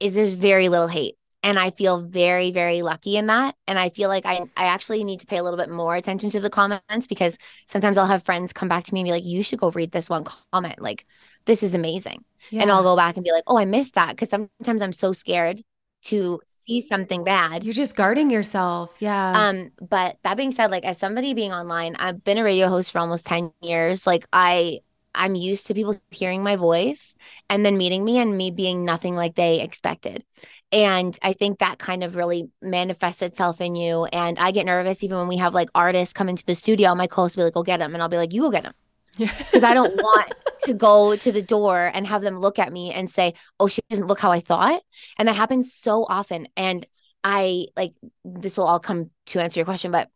is 0.00 0.14
there's 0.14 0.34
very 0.34 0.68
little 0.68 0.88
hate. 0.88 1.16
And 1.42 1.58
I 1.58 1.70
feel 1.70 2.00
very, 2.02 2.50
very 2.52 2.82
lucky 2.82 3.16
in 3.16 3.26
that. 3.26 3.56
And 3.66 3.78
I 3.78 3.88
feel 3.88 4.08
like 4.08 4.24
I, 4.26 4.40
I 4.56 4.66
actually 4.66 5.02
need 5.02 5.20
to 5.20 5.26
pay 5.26 5.38
a 5.38 5.42
little 5.42 5.58
bit 5.58 5.70
more 5.70 5.96
attention 5.96 6.30
to 6.30 6.40
the 6.40 6.50
comments 6.50 7.06
because 7.08 7.36
sometimes 7.66 7.98
I'll 7.98 8.06
have 8.06 8.22
friends 8.24 8.52
come 8.52 8.68
back 8.68 8.84
to 8.84 8.94
me 8.94 9.00
and 9.00 9.06
be 9.06 9.12
like, 9.12 9.24
you 9.24 9.42
should 9.42 9.58
go 9.58 9.70
read 9.70 9.90
this 9.92 10.08
one 10.08 10.24
comment. 10.24 10.80
Like, 10.80 11.04
this 11.46 11.62
is 11.62 11.74
amazing. 11.74 12.24
And 12.52 12.70
I'll 12.70 12.82
go 12.82 12.96
back 12.96 13.16
and 13.16 13.24
be 13.24 13.32
like, 13.32 13.44
oh, 13.46 13.56
I 13.58 13.64
missed 13.64 13.94
that. 13.94 14.16
Cause 14.16 14.30
sometimes 14.30 14.82
I'm 14.82 14.92
so 14.92 15.12
scared 15.12 15.62
to 16.04 16.40
see 16.48 16.80
something 16.80 17.22
bad 17.22 17.62
You're 17.62 17.74
just 17.74 17.94
guarding 17.94 18.28
yourself. 18.30 18.92
Yeah. 18.98 19.32
um, 19.36 19.70
but 19.80 20.18
that 20.24 20.36
being 20.36 20.52
said, 20.52 20.70
like 20.70 20.84
as 20.84 20.98
somebody 20.98 21.32
being 21.32 21.52
online, 21.52 21.94
I've 21.96 22.24
been 22.24 22.38
a 22.38 22.44
radio 22.44 22.68
host 22.68 22.90
for 22.90 22.98
almost 22.98 23.26
10 23.26 23.52
years. 23.62 24.06
Like 24.06 24.26
I 24.32 24.80
I'm 25.14 25.34
used 25.34 25.66
to 25.66 25.74
people 25.74 26.00
hearing 26.10 26.42
my 26.42 26.56
voice 26.56 27.14
and 27.48 27.64
then 27.64 27.76
meeting 27.76 28.04
me 28.04 28.18
and 28.18 28.36
me 28.36 28.50
being 28.50 28.84
nothing 28.84 29.14
like 29.14 29.34
they 29.34 29.60
expected. 29.60 30.24
And 30.72 31.16
I 31.22 31.34
think 31.34 31.58
that 31.58 31.78
kind 31.78 32.02
of 32.02 32.16
really 32.16 32.50
manifests 32.62 33.22
itself 33.22 33.60
in 33.60 33.74
you. 33.76 34.06
And 34.06 34.38
I 34.38 34.52
get 34.52 34.66
nervous 34.66 35.04
even 35.04 35.18
when 35.18 35.28
we 35.28 35.36
have 35.36 35.54
like 35.54 35.68
artists 35.74 36.14
come 36.14 36.28
into 36.30 36.44
the 36.46 36.54
studio. 36.54 36.94
My 36.94 37.06
co-host 37.06 37.36
will 37.36 37.42
be 37.42 37.44
like, 37.46 37.54
go 37.54 37.62
get 37.62 37.78
them. 37.78 37.94
And 37.94 38.02
I'll 38.02 38.08
be 38.08 38.16
like, 38.16 38.32
you 38.32 38.42
go 38.42 38.50
get 38.50 38.62
them. 38.64 38.74
yeah. 39.16 39.32
Because 39.52 39.64
I 39.64 39.74
don't 39.74 39.94
want 39.94 40.32
to 40.62 40.74
go 40.74 41.16
to 41.16 41.32
the 41.32 41.42
door 41.42 41.90
and 41.92 42.06
have 42.06 42.22
them 42.22 42.38
look 42.40 42.58
at 42.58 42.72
me 42.72 42.92
and 42.92 43.08
say, 43.10 43.34
oh, 43.60 43.68
she 43.68 43.82
doesn't 43.90 44.06
look 44.06 44.20
how 44.20 44.32
I 44.32 44.40
thought. 44.40 44.82
And 45.18 45.28
that 45.28 45.36
happens 45.36 45.74
so 45.74 46.06
often. 46.08 46.48
And 46.56 46.86
I 47.24 47.66
like 47.76 47.92
this 48.24 48.56
will 48.56 48.64
all 48.64 48.80
come 48.80 49.10
to 49.26 49.40
answer 49.40 49.60
your 49.60 49.64
question, 49.66 49.92
but 49.92 50.08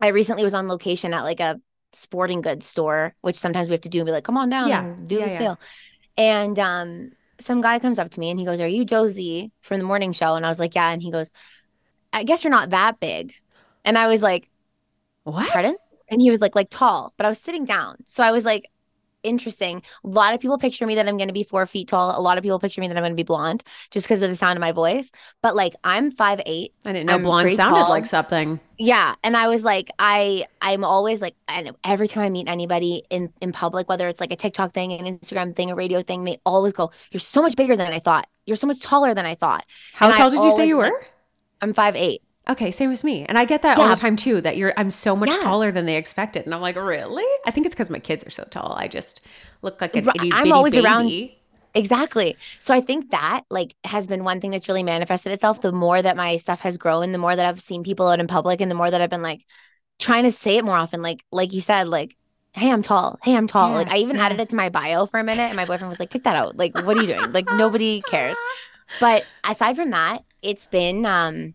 I 0.00 0.08
recently 0.08 0.44
was 0.44 0.54
on 0.54 0.68
location 0.68 1.14
at 1.14 1.22
like 1.22 1.40
a 1.40 1.60
sporting 1.92 2.40
goods 2.42 2.66
store, 2.66 3.14
which 3.20 3.36
sometimes 3.36 3.68
we 3.68 3.72
have 3.72 3.82
to 3.82 3.88
do 3.88 4.00
and 4.00 4.06
be 4.06 4.12
like, 4.12 4.24
come 4.24 4.36
on 4.36 4.50
down 4.50 4.68
Yeah. 4.68 4.94
do 5.06 5.16
Yeah, 5.16 5.24
the 5.24 5.30
yeah. 5.30 5.38
sale. 5.38 5.60
And 6.16 6.58
um, 6.58 7.12
some 7.44 7.60
guy 7.60 7.78
comes 7.78 7.98
up 7.98 8.10
to 8.12 8.20
me 8.20 8.30
and 8.30 8.38
he 8.38 8.46
goes, 8.46 8.60
Are 8.60 8.68
you 8.68 8.84
Josie 8.84 9.52
from 9.60 9.78
the 9.78 9.84
morning 9.84 10.12
show? 10.12 10.34
And 10.34 10.46
I 10.46 10.48
was 10.48 10.58
like, 10.58 10.74
Yeah. 10.74 10.90
And 10.90 11.02
he 11.02 11.10
goes, 11.10 11.32
I 12.12 12.24
guess 12.24 12.44
you're 12.44 12.50
not 12.50 12.70
that 12.70 13.00
big. 13.00 13.34
And 13.84 13.98
I 13.98 14.06
was 14.06 14.22
like, 14.22 14.48
what? 15.24 15.50
Pardon? 15.50 15.76
And 16.10 16.20
he 16.20 16.30
was 16.30 16.40
like, 16.40 16.54
like 16.54 16.68
tall, 16.70 17.14
but 17.16 17.26
I 17.26 17.28
was 17.28 17.38
sitting 17.38 17.64
down. 17.64 17.96
So 18.06 18.22
I 18.22 18.32
was 18.32 18.44
like, 18.44 18.66
interesting. 19.22 19.82
A 20.04 20.08
lot 20.08 20.34
of 20.34 20.40
people 20.40 20.58
picture 20.58 20.86
me 20.86 20.94
that 20.96 21.08
I'm 21.08 21.16
going 21.16 21.28
to 21.28 21.34
be 21.34 21.44
four 21.44 21.66
feet 21.66 21.88
tall. 21.88 22.18
A 22.18 22.20
lot 22.20 22.38
of 22.38 22.42
people 22.42 22.58
picture 22.58 22.80
me 22.80 22.88
that 22.88 22.96
I'm 22.96 23.02
going 23.02 23.12
to 23.12 23.16
be 23.16 23.22
blonde 23.22 23.62
just 23.90 24.06
because 24.06 24.22
of 24.22 24.30
the 24.30 24.36
sound 24.36 24.56
of 24.56 24.60
my 24.60 24.72
voice. 24.72 25.12
But 25.42 25.54
like, 25.54 25.74
I'm 25.84 26.10
five 26.10 26.40
eight. 26.46 26.74
I 26.84 26.92
didn't 26.92 27.06
know 27.06 27.14
I'm 27.14 27.22
blonde 27.22 27.52
sounded 27.54 27.80
tall. 27.80 27.90
like 27.90 28.06
something. 28.06 28.60
Yeah, 28.78 29.14
and 29.22 29.36
I 29.36 29.48
was 29.48 29.64
like, 29.64 29.90
I 29.98 30.44
I'm 30.60 30.84
always 30.84 31.20
like, 31.20 31.34
and 31.48 31.70
every 31.84 32.08
time 32.08 32.24
I 32.24 32.30
meet 32.30 32.48
anybody 32.48 33.02
in 33.10 33.32
in 33.40 33.52
public, 33.52 33.88
whether 33.88 34.08
it's 34.08 34.20
like 34.20 34.32
a 34.32 34.36
TikTok 34.36 34.72
thing, 34.72 34.92
an 34.92 35.18
Instagram 35.18 35.54
thing, 35.54 35.70
a 35.70 35.74
radio 35.74 36.02
thing, 36.02 36.24
they 36.24 36.38
always 36.44 36.72
go, 36.72 36.90
"You're 37.10 37.20
so 37.20 37.42
much 37.42 37.56
bigger 37.56 37.76
than 37.76 37.92
I 37.92 37.98
thought. 37.98 38.28
You're 38.46 38.56
so 38.56 38.66
much 38.66 38.80
taller 38.80 39.14
than 39.14 39.26
I 39.26 39.34
thought." 39.34 39.64
How 39.92 40.06
And 40.06 40.14
I 40.14 40.18
tall 40.18 40.30
did 40.30 40.42
you 40.42 40.50
say 40.50 40.66
you 40.66 40.78
like, 40.78 40.92
were? 40.92 41.06
I'm 41.60 41.72
five 41.72 41.94
eight. 41.96 42.22
Okay, 42.48 42.70
same 42.72 42.90
as 42.90 43.04
me. 43.04 43.24
And 43.24 43.38
I 43.38 43.44
get 43.44 43.62
that 43.62 43.78
all 43.78 43.88
the 43.88 43.94
time 43.96 44.16
too, 44.16 44.40
that 44.40 44.56
you're 44.56 44.74
I'm 44.76 44.90
so 44.90 45.14
much 45.14 45.30
Yeah. 45.30 45.38
taller 45.42 45.70
than 45.70 45.86
they 45.86 45.96
expected. 45.96 46.44
And 46.44 46.54
I'm 46.54 46.60
like, 46.60 46.76
really? 46.76 47.24
I 47.46 47.50
think 47.52 47.66
it's 47.66 47.74
because 47.74 47.88
my 47.90 48.00
kids 48.00 48.24
are 48.26 48.30
so 48.30 48.44
tall. 48.50 48.74
I 48.76 48.88
just 48.88 49.20
look 49.62 49.80
like 49.80 49.94
an 49.94 50.08
itty 50.08 50.30
I'm 50.32 50.52
always 50.52 50.74
baby. 50.74 50.84
around- 50.86 51.12
Exactly. 51.74 52.36
So 52.58 52.74
I 52.74 52.80
think 52.82 53.10
that 53.12 53.44
like 53.48 53.74
has 53.84 54.06
been 54.06 54.24
one 54.24 54.40
thing 54.40 54.50
that's 54.50 54.68
really 54.68 54.82
manifested 54.82 55.32
itself. 55.32 55.62
The 55.62 55.72
more 55.72 56.02
that 56.02 56.16
my 56.16 56.36
stuff 56.36 56.60
has 56.60 56.76
grown, 56.76 57.12
the 57.12 57.18
more 57.18 57.34
that 57.34 57.46
I've 57.46 57.60
seen 57.60 57.82
people 57.82 58.08
out 58.08 58.20
in 58.20 58.26
public, 58.26 58.60
and 58.60 58.70
the 58.70 58.74
more 58.74 58.90
that 58.90 59.00
I've 59.00 59.08
been 59.08 59.22
like 59.22 59.46
trying 59.98 60.24
to 60.24 60.32
say 60.32 60.58
it 60.58 60.64
more 60.64 60.76
often. 60.76 61.00
Like 61.00 61.24
like 61.32 61.54
you 61.54 61.62
said, 61.62 61.88
like, 61.88 62.14
"Hey, 62.52 62.70
I'm 62.70 62.82
tall. 62.82 63.18
Hey, 63.22 63.34
I'm 63.34 63.46
tall." 63.46 63.70
Yeah, 63.70 63.76
like 63.76 63.88
I 63.88 63.96
even 63.98 64.16
added 64.18 64.38
it 64.38 64.50
to 64.50 64.56
my 64.56 64.68
bio 64.68 65.06
for 65.06 65.18
a 65.18 65.24
minute, 65.24 65.44
and 65.44 65.56
my 65.56 65.64
boyfriend 65.64 65.88
was 65.88 65.98
like, 65.98 66.10
"Take 66.10 66.24
that 66.24 66.36
out. 66.36 66.58
Like, 66.58 66.74
what 66.84 66.98
are 66.98 67.00
you 67.00 67.06
doing? 67.06 67.32
Like, 67.32 67.46
nobody 67.52 68.02
cares." 68.02 68.36
But 69.00 69.24
aside 69.48 69.76
from 69.76 69.88
that, 69.90 70.18
it's 70.42 70.66
been 70.66 71.06
um, 71.06 71.54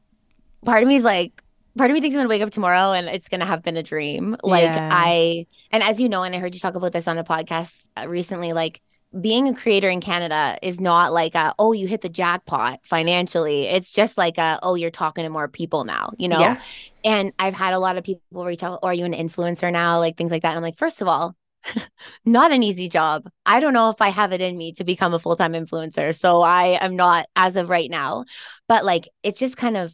part 0.65 0.83
of 0.83 0.89
me 0.89 0.95
is 0.95 1.03
like. 1.03 1.43
Part 1.77 1.91
of 1.91 1.93
me 1.93 2.01
thinks 2.01 2.15
I'm 2.15 2.21
gonna 2.21 2.29
wake 2.29 2.41
up 2.41 2.49
tomorrow 2.49 2.93
and 2.93 3.07
it's 3.07 3.29
gonna 3.29 3.45
have 3.45 3.61
been 3.61 3.77
a 3.77 3.83
dream. 3.83 4.35
Like 4.41 4.63
Yeah. 4.63 4.89
I, 4.91 5.45
and 5.69 5.83
as 5.83 6.01
you 6.01 6.09
know, 6.09 6.23
and 6.23 6.33
I 6.33 6.39
heard 6.39 6.55
you 6.55 6.59
talk 6.59 6.73
about 6.73 6.91
this 6.91 7.07
on 7.07 7.19
a 7.19 7.23
podcast 7.23 7.89
uh, 7.95 8.07
recently. 8.09 8.51
Like 8.51 8.81
being 9.21 9.47
a 9.47 9.53
creator 9.53 9.89
in 9.89 10.01
Canada 10.01 10.57
is 10.61 10.81
not 10.81 11.13
like 11.13 11.35
a 11.35 11.53
oh 11.59 11.71
you 11.71 11.87
hit 11.87 12.01
the 12.01 12.09
jackpot 12.09 12.79
financially. 12.83 13.67
It's 13.67 13.91
just 13.91 14.17
like 14.17 14.37
a 14.37 14.59
oh 14.63 14.75
you're 14.75 14.91
talking 14.91 15.23
to 15.23 15.29
more 15.29 15.47
people 15.47 15.85
now, 15.85 16.11
you 16.17 16.27
know. 16.27 16.39
Yeah. 16.39 16.61
And 17.03 17.31
I've 17.39 17.53
had 17.53 17.73
a 17.73 17.79
lot 17.79 17.97
of 17.97 18.03
people 18.03 18.45
reach 18.45 18.63
out. 18.63 18.79
Or 18.83 18.89
are 18.89 18.93
you 18.93 19.05
an 19.05 19.13
influencer 19.13 19.71
now? 19.71 19.99
Like 19.99 20.17
things 20.17 20.31
like 20.31 20.41
that. 20.41 20.49
And 20.49 20.57
I'm 20.57 20.63
like, 20.63 20.77
first 20.77 21.01
of 21.01 21.07
all, 21.07 21.35
not 22.25 22.51
an 22.51 22.63
easy 22.63 22.89
job. 22.89 23.29
I 23.45 23.59
don't 23.59 23.73
know 23.73 23.89
if 23.89 24.01
I 24.01 24.09
have 24.09 24.33
it 24.33 24.41
in 24.41 24.57
me 24.57 24.73
to 24.73 24.83
become 24.83 25.13
a 25.13 25.19
full 25.19 25.35
time 25.35 25.53
influencer. 25.53 26.15
So 26.15 26.41
I 26.41 26.77
am 26.81 26.95
not 26.95 27.27
as 27.35 27.55
of 27.55 27.69
right 27.69 27.89
now. 27.89 28.25
But 28.67 28.83
like 28.83 29.07
it's 29.23 29.39
just 29.39 29.57
kind 29.57 29.77
of 29.77 29.93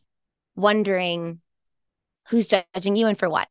wondering 0.55 1.39
who's 2.29 2.47
judging 2.47 2.95
you 2.95 3.07
and 3.07 3.17
for 3.17 3.29
what. 3.29 3.47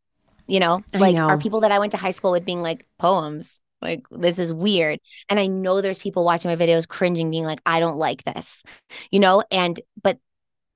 You 0.47 0.61
know, 0.61 0.83
like 0.93 1.15
know. 1.15 1.29
are 1.29 1.39
people 1.39 1.61
that 1.61 1.73
I 1.73 1.79
went 1.79 1.93
to 1.93 1.99
high 1.99 2.11
school 2.11 2.33
with 2.33 2.45
being 2.45 2.63
like 2.63 2.85
poems 2.99 3.61
like 3.83 4.07
this 4.11 4.39
is 4.39 4.53
weird 4.53 5.01
and 5.29 5.41
i 5.41 5.47
know 5.47 5.81
there's 5.81 5.99
people 5.99 6.25
watching 6.25 6.49
my 6.51 6.57
videos 6.57 6.87
cringing 6.87 7.31
being 7.31 7.45
like 7.45 7.61
i 7.67 7.81
don't 7.81 7.97
like 7.97 8.23
this 8.25 8.63
you 9.11 9.19
know 9.19 9.43
and 9.51 9.81
but 10.01 10.19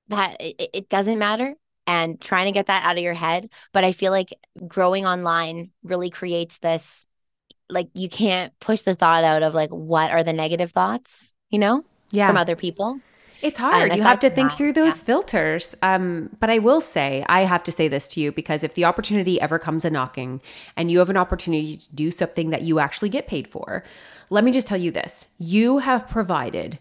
that 0.09 0.35
it, 0.39 0.69
it 0.73 0.89
doesn't 0.89 1.17
matter 1.17 1.55
and 1.87 2.19
trying 2.19 2.45
to 2.45 2.51
get 2.51 2.67
that 2.67 2.83
out 2.85 2.97
of 2.97 3.03
your 3.03 3.13
head 3.13 3.49
but 3.73 3.83
i 3.83 3.91
feel 3.93 4.11
like 4.11 4.33
growing 4.67 5.05
online 5.05 5.71
really 5.83 6.09
creates 6.09 6.59
this 6.59 7.05
like 7.69 7.87
you 7.93 8.09
can't 8.09 8.57
push 8.59 8.81
the 8.81 8.95
thought 8.95 9.23
out 9.23 9.43
of 9.43 9.53
like 9.53 9.69
what 9.69 10.11
are 10.11 10.23
the 10.23 10.33
negative 10.33 10.71
thoughts 10.71 11.33
you 11.49 11.59
know 11.59 11.83
Yeah. 12.11 12.27
from 12.27 12.37
other 12.37 12.55
people 12.55 12.99
It's 13.41 13.57
hard. 13.57 13.95
You 13.95 14.03
have 14.03 14.19
to 14.19 14.29
think 14.29 14.49
that, 14.49 14.57
through 14.57 14.73
those 14.73 14.99
yeah. 14.99 15.05
filters. 15.05 15.75
Um, 15.81 16.29
but 16.39 16.49
I 16.49 16.59
will 16.59 16.81
say, 16.81 17.23
I 17.27 17.41
have 17.41 17.63
to 17.63 17.71
say 17.71 17.87
this 17.87 18.07
to 18.09 18.19
you 18.19 18.31
because 18.31 18.63
if 18.63 18.73
the 18.73 18.85
opportunity 18.85 19.39
ever 19.39 19.59
comes 19.59 19.85
a 19.85 19.89
knocking 19.89 20.41
and 20.75 20.91
you 20.91 20.99
have 20.99 21.09
an 21.09 21.17
opportunity 21.17 21.77
to 21.77 21.95
do 21.95 22.11
something 22.11 22.49
that 22.49 22.63
you 22.63 22.79
actually 22.79 23.09
get 23.09 23.27
paid 23.27 23.47
for, 23.47 23.83
let 24.29 24.43
me 24.43 24.51
just 24.51 24.67
tell 24.67 24.77
you 24.77 24.91
this 24.91 25.29
you 25.37 25.79
have 25.79 26.07
provided 26.07 26.79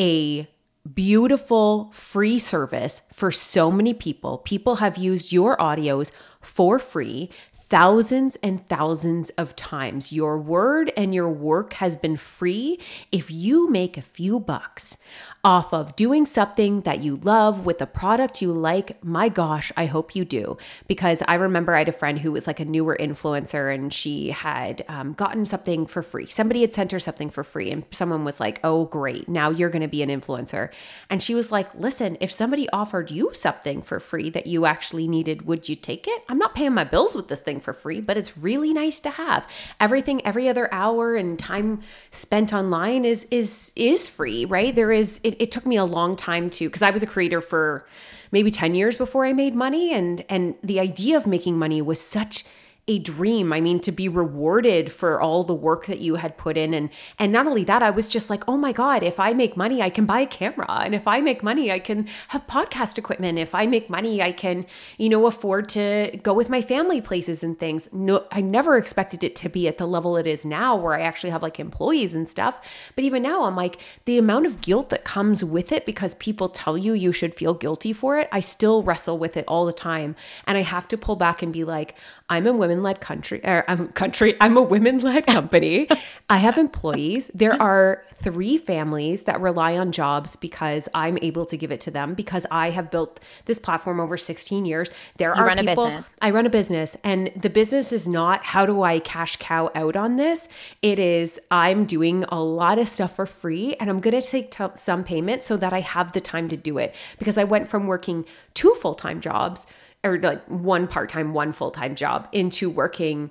a 0.00 0.48
beautiful 0.94 1.90
free 1.92 2.38
service 2.38 3.02
for 3.12 3.30
so 3.30 3.70
many 3.70 3.92
people. 3.92 4.38
People 4.38 4.76
have 4.76 4.96
used 4.96 5.32
your 5.32 5.56
audios 5.56 6.12
for 6.40 6.78
free 6.78 7.28
thousands 7.68 8.36
and 8.42 8.66
thousands 8.68 9.30
of 9.30 9.56
times. 9.56 10.12
Your 10.12 10.38
word 10.38 10.92
and 10.96 11.14
your 11.14 11.28
work 11.28 11.74
has 11.74 11.96
been 11.96 12.16
free 12.16 12.78
if 13.10 13.30
you 13.30 13.68
make 13.68 13.96
a 13.96 14.02
few 14.02 14.38
bucks 14.38 14.98
off 15.46 15.72
of 15.72 15.94
doing 15.94 16.26
something 16.26 16.80
that 16.80 17.00
you 17.00 17.16
love 17.16 17.64
with 17.64 17.80
a 17.80 17.86
product 17.86 18.42
you 18.42 18.52
like, 18.52 19.02
my 19.04 19.28
gosh, 19.28 19.70
I 19.76 19.86
hope 19.86 20.16
you 20.16 20.24
do. 20.24 20.58
Because 20.88 21.22
I 21.28 21.34
remember 21.34 21.74
I 21.74 21.78
had 21.78 21.88
a 21.88 21.92
friend 21.92 22.18
who 22.18 22.32
was 22.32 22.48
like 22.48 22.58
a 22.58 22.64
newer 22.64 22.96
influencer 22.98 23.72
and 23.72 23.94
she 23.94 24.30
had 24.30 24.84
um, 24.88 25.12
gotten 25.12 25.44
something 25.44 25.86
for 25.86 26.02
free. 26.02 26.26
Somebody 26.26 26.62
had 26.62 26.74
sent 26.74 26.90
her 26.90 26.98
something 26.98 27.30
for 27.30 27.44
free, 27.44 27.70
and 27.70 27.84
someone 27.92 28.24
was 28.24 28.40
like, 28.40 28.58
oh, 28.64 28.86
great, 28.86 29.28
now 29.28 29.50
you're 29.50 29.70
going 29.70 29.82
to 29.82 29.88
be 29.88 30.02
an 30.02 30.08
influencer. 30.08 30.70
And 31.08 31.22
she 31.22 31.34
was 31.34 31.52
like, 31.52 31.72
listen, 31.74 32.16
if 32.20 32.32
somebody 32.32 32.68
offered 32.70 33.12
you 33.12 33.30
something 33.32 33.82
for 33.82 34.00
free 34.00 34.30
that 34.30 34.48
you 34.48 34.66
actually 34.66 35.06
needed, 35.06 35.42
would 35.42 35.68
you 35.68 35.76
take 35.76 36.08
it? 36.08 36.24
I'm 36.28 36.38
not 36.38 36.56
paying 36.56 36.74
my 36.74 36.84
bills 36.84 37.14
with 37.14 37.28
this 37.28 37.40
thing 37.40 37.55
for 37.60 37.72
free, 37.72 38.00
but 38.00 38.16
it's 38.16 38.36
really 38.38 38.72
nice 38.72 39.00
to 39.02 39.10
have. 39.10 39.46
Everything, 39.80 40.24
every 40.24 40.48
other 40.48 40.72
hour 40.72 41.16
and 41.16 41.38
time 41.38 41.80
spent 42.10 42.52
online 42.52 43.04
is 43.04 43.26
is 43.30 43.72
is 43.76 44.08
free, 44.08 44.44
right? 44.44 44.74
There 44.74 44.92
is 44.92 45.20
it, 45.24 45.36
it 45.40 45.50
took 45.50 45.66
me 45.66 45.76
a 45.76 45.84
long 45.84 46.16
time 46.16 46.50
to 46.50 46.68
because 46.68 46.82
I 46.82 46.90
was 46.90 47.02
a 47.02 47.06
creator 47.06 47.40
for 47.40 47.86
maybe 48.32 48.50
10 48.50 48.74
years 48.74 48.96
before 48.96 49.24
I 49.24 49.32
made 49.32 49.54
money 49.54 49.92
and 49.92 50.24
and 50.28 50.54
the 50.62 50.80
idea 50.80 51.16
of 51.16 51.26
making 51.26 51.58
money 51.58 51.80
was 51.80 52.00
such 52.00 52.44
a 52.88 53.00
dream. 53.00 53.52
I 53.52 53.60
mean, 53.60 53.80
to 53.80 53.90
be 53.90 54.08
rewarded 54.08 54.92
for 54.92 55.20
all 55.20 55.42
the 55.42 55.54
work 55.54 55.86
that 55.86 55.98
you 55.98 56.16
had 56.16 56.36
put 56.36 56.56
in. 56.56 56.72
And 56.72 56.88
and 57.18 57.32
not 57.32 57.48
only 57.48 57.64
that, 57.64 57.82
I 57.82 57.90
was 57.90 58.08
just 58.08 58.30
like, 58.30 58.44
oh 58.46 58.56
my 58.56 58.70
God, 58.70 59.02
if 59.02 59.18
I 59.18 59.32
make 59.32 59.56
money, 59.56 59.82
I 59.82 59.90
can 59.90 60.06
buy 60.06 60.20
a 60.20 60.26
camera. 60.26 60.82
And 60.84 60.94
if 60.94 61.08
I 61.08 61.20
make 61.20 61.42
money, 61.42 61.72
I 61.72 61.80
can 61.80 62.06
have 62.28 62.46
podcast 62.46 62.96
equipment. 62.96 63.38
If 63.38 63.56
I 63.56 63.66
make 63.66 63.90
money, 63.90 64.22
I 64.22 64.30
can, 64.30 64.66
you 64.98 65.08
know, 65.08 65.26
afford 65.26 65.68
to 65.70 66.16
go 66.22 66.32
with 66.32 66.48
my 66.48 66.62
family 66.62 67.00
places 67.00 67.42
and 67.42 67.58
things. 67.58 67.88
No, 67.92 68.24
I 68.30 68.40
never 68.40 68.76
expected 68.76 69.24
it 69.24 69.34
to 69.36 69.48
be 69.48 69.66
at 69.66 69.78
the 69.78 69.86
level 69.86 70.16
it 70.16 70.26
is 70.28 70.44
now 70.44 70.76
where 70.76 70.94
I 70.94 71.00
actually 71.00 71.30
have 71.30 71.42
like 71.42 71.58
employees 71.58 72.14
and 72.14 72.28
stuff. 72.28 72.60
But 72.94 73.02
even 73.02 73.20
now, 73.20 73.44
I'm 73.44 73.56
like, 73.56 73.80
the 74.04 74.16
amount 74.16 74.46
of 74.46 74.60
guilt 74.60 74.90
that 74.90 75.04
comes 75.04 75.42
with 75.42 75.72
it 75.72 75.86
because 75.86 76.14
people 76.14 76.48
tell 76.48 76.78
you 76.78 76.92
you 76.92 77.10
should 77.10 77.34
feel 77.34 77.54
guilty 77.54 77.92
for 77.92 78.16
it, 78.16 78.28
I 78.30 78.38
still 78.38 78.84
wrestle 78.84 79.18
with 79.18 79.36
it 79.36 79.44
all 79.48 79.66
the 79.66 79.72
time. 79.72 80.14
And 80.46 80.56
I 80.56 80.62
have 80.62 80.86
to 80.88 80.96
pull 80.96 81.16
back 81.16 81.42
and 81.42 81.52
be 81.52 81.64
like, 81.64 81.96
I'm 82.28 82.46
a 82.46 82.52
women 82.52 82.75
led 82.82 83.00
country, 83.00 83.40
or 83.44 83.64
I'm 83.68 83.80
a 83.82 83.88
country, 83.88 84.36
I'm 84.40 84.56
a 84.56 84.62
women 84.62 84.98
led 85.00 85.26
company. 85.38 85.88
I 86.28 86.38
have 86.38 86.58
employees. 86.58 87.30
There 87.34 87.60
are 87.60 88.04
three 88.14 88.58
families 88.58 89.24
that 89.24 89.40
rely 89.40 89.76
on 89.76 89.92
jobs 89.92 90.36
because 90.36 90.88
I'm 90.94 91.18
able 91.22 91.46
to 91.46 91.56
give 91.56 91.70
it 91.70 91.80
to 91.82 91.90
them 91.90 92.14
because 92.14 92.46
I 92.50 92.70
have 92.70 92.90
built 92.90 93.20
this 93.44 93.58
platform 93.58 94.00
over 94.00 94.16
16 94.16 94.64
years. 94.64 94.90
There 95.18 95.34
You 95.34 95.42
are 95.42 95.56
people. 95.56 95.84
I 96.22 96.30
run 96.30 96.46
a 96.46 96.50
business, 96.50 96.96
and 97.04 97.30
the 97.36 97.50
business 97.50 97.92
is 97.92 98.08
not 98.08 98.44
how 98.44 98.66
do 98.66 98.82
I 98.82 98.98
cash 98.98 99.36
cow 99.36 99.70
out 99.74 99.96
on 99.96 100.16
this? 100.16 100.48
It 100.82 100.98
is 100.98 101.40
I'm 101.50 101.84
doing 101.84 102.24
a 102.24 102.42
lot 102.42 102.78
of 102.78 102.88
stuff 102.88 103.16
for 103.16 103.26
free 103.26 103.74
and 103.80 103.90
I'm 103.90 104.00
going 104.00 104.20
to 104.20 104.26
take 104.26 104.50
t- 104.50 104.64
some 104.74 105.04
payment 105.04 105.42
so 105.42 105.56
that 105.56 105.72
I 105.72 105.80
have 105.80 106.12
the 106.12 106.20
time 106.20 106.48
to 106.48 106.56
do 106.56 106.78
it 106.78 106.94
because 107.18 107.38
I 107.38 107.44
went 107.44 107.68
from 107.68 107.86
working 107.86 108.24
two 108.54 108.74
full 108.80 108.94
time 108.94 109.20
jobs 109.20 109.66
or 110.04 110.18
like 110.18 110.44
one 110.46 110.86
part 110.86 111.08
time, 111.08 111.32
one 111.32 111.52
full 111.52 111.70
time 111.70 111.94
job 111.94 112.28
into 112.32 112.70
working 112.70 113.30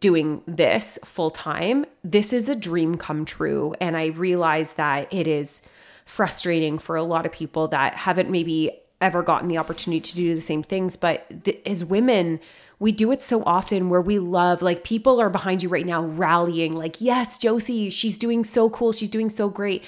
doing 0.00 0.42
this 0.46 0.98
full 1.04 1.30
time. 1.30 1.86
This 2.04 2.32
is 2.32 2.48
a 2.48 2.56
dream 2.56 2.96
come 2.96 3.24
true. 3.24 3.74
And 3.80 3.96
I 3.96 4.06
realize 4.06 4.74
that 4.74 5.12
it 5.12 5.26
is 5.26 5.62
frustrating 6.04 6.78
for 6.78 6.96
a 6.96 7.02
lot 7.02 7.26
of 7.26 7.32
people 7.32 7.68
that 7.68 7.94
haven't 7.94 8.30
maybe 8.30 8.70
ever 9.00 9.22
gotten 9.22 9.48
the 9.48 9.58
opportunity 9.58 10.00
to 10.00 10.14
do 10.14 10.34
the 10.34 10.40
same 10.40 10.62
things. 10.62 10.96
But 10.96 11.44
th- 11.44 11.60
as 11.64 11.84
women, 11.84 12.40
we 12.78 12.92
do 12.92 13.12
it 13.12 13.22
so 13.22 13.42
often 13.44 13.88
where 13.88 14.00
we 14.00 14.18
love, 14.18 14.62
like, 14.62 14.84
people 14.84 15.20
are 15.20 15.30
behind 15.30 15.62
you 15.62 15.68
right 15.68 15.86
now 15.86 16.04
rallying, 16.04 16.74
like, 16.74 17.00
yes, 17.00 17.38
Josie, 17.38 17.90
she's 17.90 18.18
doing 18.18 18.44
so 18.44 18.70
cool. 18.70 18.92
She's 18.92 19.10
doing 19.10 19.28
so 19.30 19.48
great. 19.48 19.84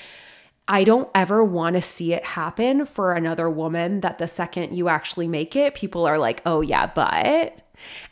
I 0.71 0.85
don't 0.85 1.11
ever 1.17 1.43
want 1.43 1.75
to 1.75 1.83
see 1.83 2.13
it 2.13 2.25
happen 2.25 2.87
for 2.87 3.13
another 3.13 3.51
woman 3.51 4.03
that 4.03 4.19
the 4.19 4.29
second 4.29 4.73
you 4.73 4.89
actually 4.89 5.27
make 5.27 5.57
it, 5.57 5.75
people 5.75 6.07
are 6.07 6.17
like, 6.17 6.43
oh, 6.47 6.61
yeah, 6.61 6.87
but. 6.87 7.59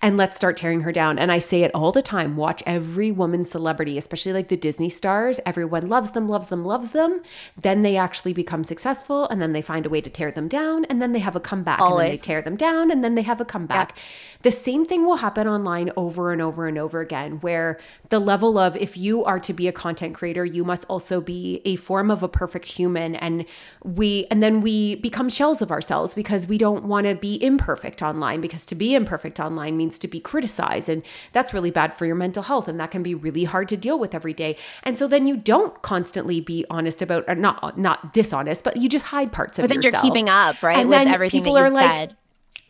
And 0.02 0.16
let's 0.16 0.36
start 0.36 0.56
tearing 0.56 0.82
her 0.82 0.92
down. 0.92 1.18
And 1.18 1.32
I 1.32 1.38
say 1.38 1.62
it 1.62 1.70
all 1.74 1.92
the 1.92 2.02
time 2.02 2.36
watch 2.36 2.62
every 2.66 3.10
woman 3.10 3.44
celebrity, 3.44 3.98
especially 3.98 4.32
like 4.32 4.48
the 4.48 4.56
Disney 4.56 4.88
stars. 4.88 5.40
Everyone 5.44 5.88
loves 5.88 6.12
them, 6.12 6.28
loves 6.28 6.48
them, 6.48 6.64
loves 6.64 6.92
them. 6.92 7.22
Then 7.60 7.82
they 7.82 7.96
actually 7.96 8.32
become 8.32 8.64
successful 8.64 9.26
and 9.28 9.40
then 9.42 9.52
they 9.52 9.62
find 9.62 9.86
a 9.86 9.88
way 9.88 10.00
to 10.00 10.10
tear 10.10 10.30
them 10.30 10.48
down. 10.48 10.84
And 10.86 11.02
then 11.02 11.12
they 11.12 11.18
have 11.18 11.36
a 11.36 11.40
comeback. 11.40 11.80
And 11.80 11.90
then 11.92 11.98
they 11.98 12.04
Always. 12.04 12.22
tear 12.22 12.42
them 12.42 12.56
down 12.56 12.90
and 12.90 13.02
then 13.02 13.14
they 13.14 13.22
have 13.22 13.40
a 13.40 13.44
comeback. 13.44 13.96
The 14.42 14.50
same 14.50 14.84
thing 14.84 15.04
will 15.04 15.16
happen 15.16 15.48
online 15.48 15.90
over 15.96 16.32
and 16.32 16.40
over 16.40 16.66
and 16.66 16.78
over 16.78 17.00
again, 17.00 17.38
where 17.40 17.78
the 18.10 18.18
level 18.18 18.58
of 18.58 18.76
if 18.76 18.96
you 18.96 19.24
are 19.24 19.40
to 19.40 19.52
be 19.52 19.68
a 19.68 19.72
content 19.72 20.14
creator, 20.14 20.44
you 20.44 20.64
must 20.64 20.84
also 20.88 21.20
be 21.20 21.60
a 21.64 21.76
form 21.76 22.10
of 22.10 22.22
a 22.22 22.28
perfect 22.28 22.66
human. 22.66 23.16
And 23.16 23.44
we, 23.82 24.26
and 24.30 24.42
then 24.42 24.60
we 24.60 24.94
become 24.96 25.28
shells 25.28 25.60
of 25.60 25.70
ourselves 25.70 26.14
because 26.14 26.46
we 26.46 26.58
don't 26.58 26.84
want 26.84 27.06
to 27.06 27.14
be 27.14 27.42
imperfect 27.42 28.02
online 28.02 28.40
because 28.40 28.64
to 28.66 28.74
be 28.74 28.94
imperfect 28.94 29.40
online 29.40 29.57
means 29.76 29.98
to 29.98 30.08
be 30.08 30.20
criticized. 30.20 30.88
And 30.88 31.02
that's 31.32 31.52
really 31.52 31.70
bad 31.70 31.92
for 31.94 32.06
your 32.06 32.14
mental 32.14 32.42
health. 32.44 32.68
And 32.68 32.78
that 32.80 32.90
can 32.90 33.02
be 33.02 33.14
really 33.14 33.44
hard 33.44 33.68
to 33.68 33.76
deal 33.76 33.98
with 33.98 34.14
every 34.14 34.34
day. 34.34 34.56
And 34.82 34.96
so 34.96 35.06
then 35.06 35.26
you 35.26 35.36
don't 35.36 35.80
constantly 35.82 36.40
be 36.40 36.64
honest 36.70 37.02
about, 37.02 37.24
or 37.28 37.34
not, 37.34 37.76
not 37.78 38.12
dishonest, 38.12 38.64
but 38.64 38.76
you 38.78 38.88
just 38.88 39.06
hide 39.06 39.32
parts 39.32 39.58
of 39.58 39.64
But 39.64 39.70
then 39.70 39.82
yourself. 39.82 40.02
you're 40.04 40.10
keeping 40.12 40.28
up, 40.28 40.62
right, 40.62 40.78
And 40.78 40.88
with 40.88 40.98
then 40.98 41.08
everything 41.08 41.42
that 41.42 41.48
people 41.48 41.58
you've 41.60 41.72
are 41.72 41.74
like, 41.74 41.90
said. 41.90 42.16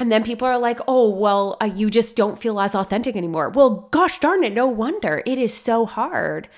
and 0.01 0.11
then 0.13 0.25
people 0.25 0.47
are 0.47 0.59
like, 0.59 0.81
oh, 0.89 1.09
well, 1.09 1.57
uh, 1.61 1.67
you 1.67 1.91
just 1.91 2.17
don't 2.17 2.39
feel 2.39 2.61
as 2.61 2.75
authentic 2.75 3.17
anymore. 3.17 3.51
Well, 3.51 3.89
gosh 3.91 4.19
darn 4.21 4.45
it, 4.45 4.53
no 4.53 4.67
wonder. 4.67 5.23
It 5.27 5.39
is 5.39 5.53
so 5.55 5.87
hard 5.87 6.49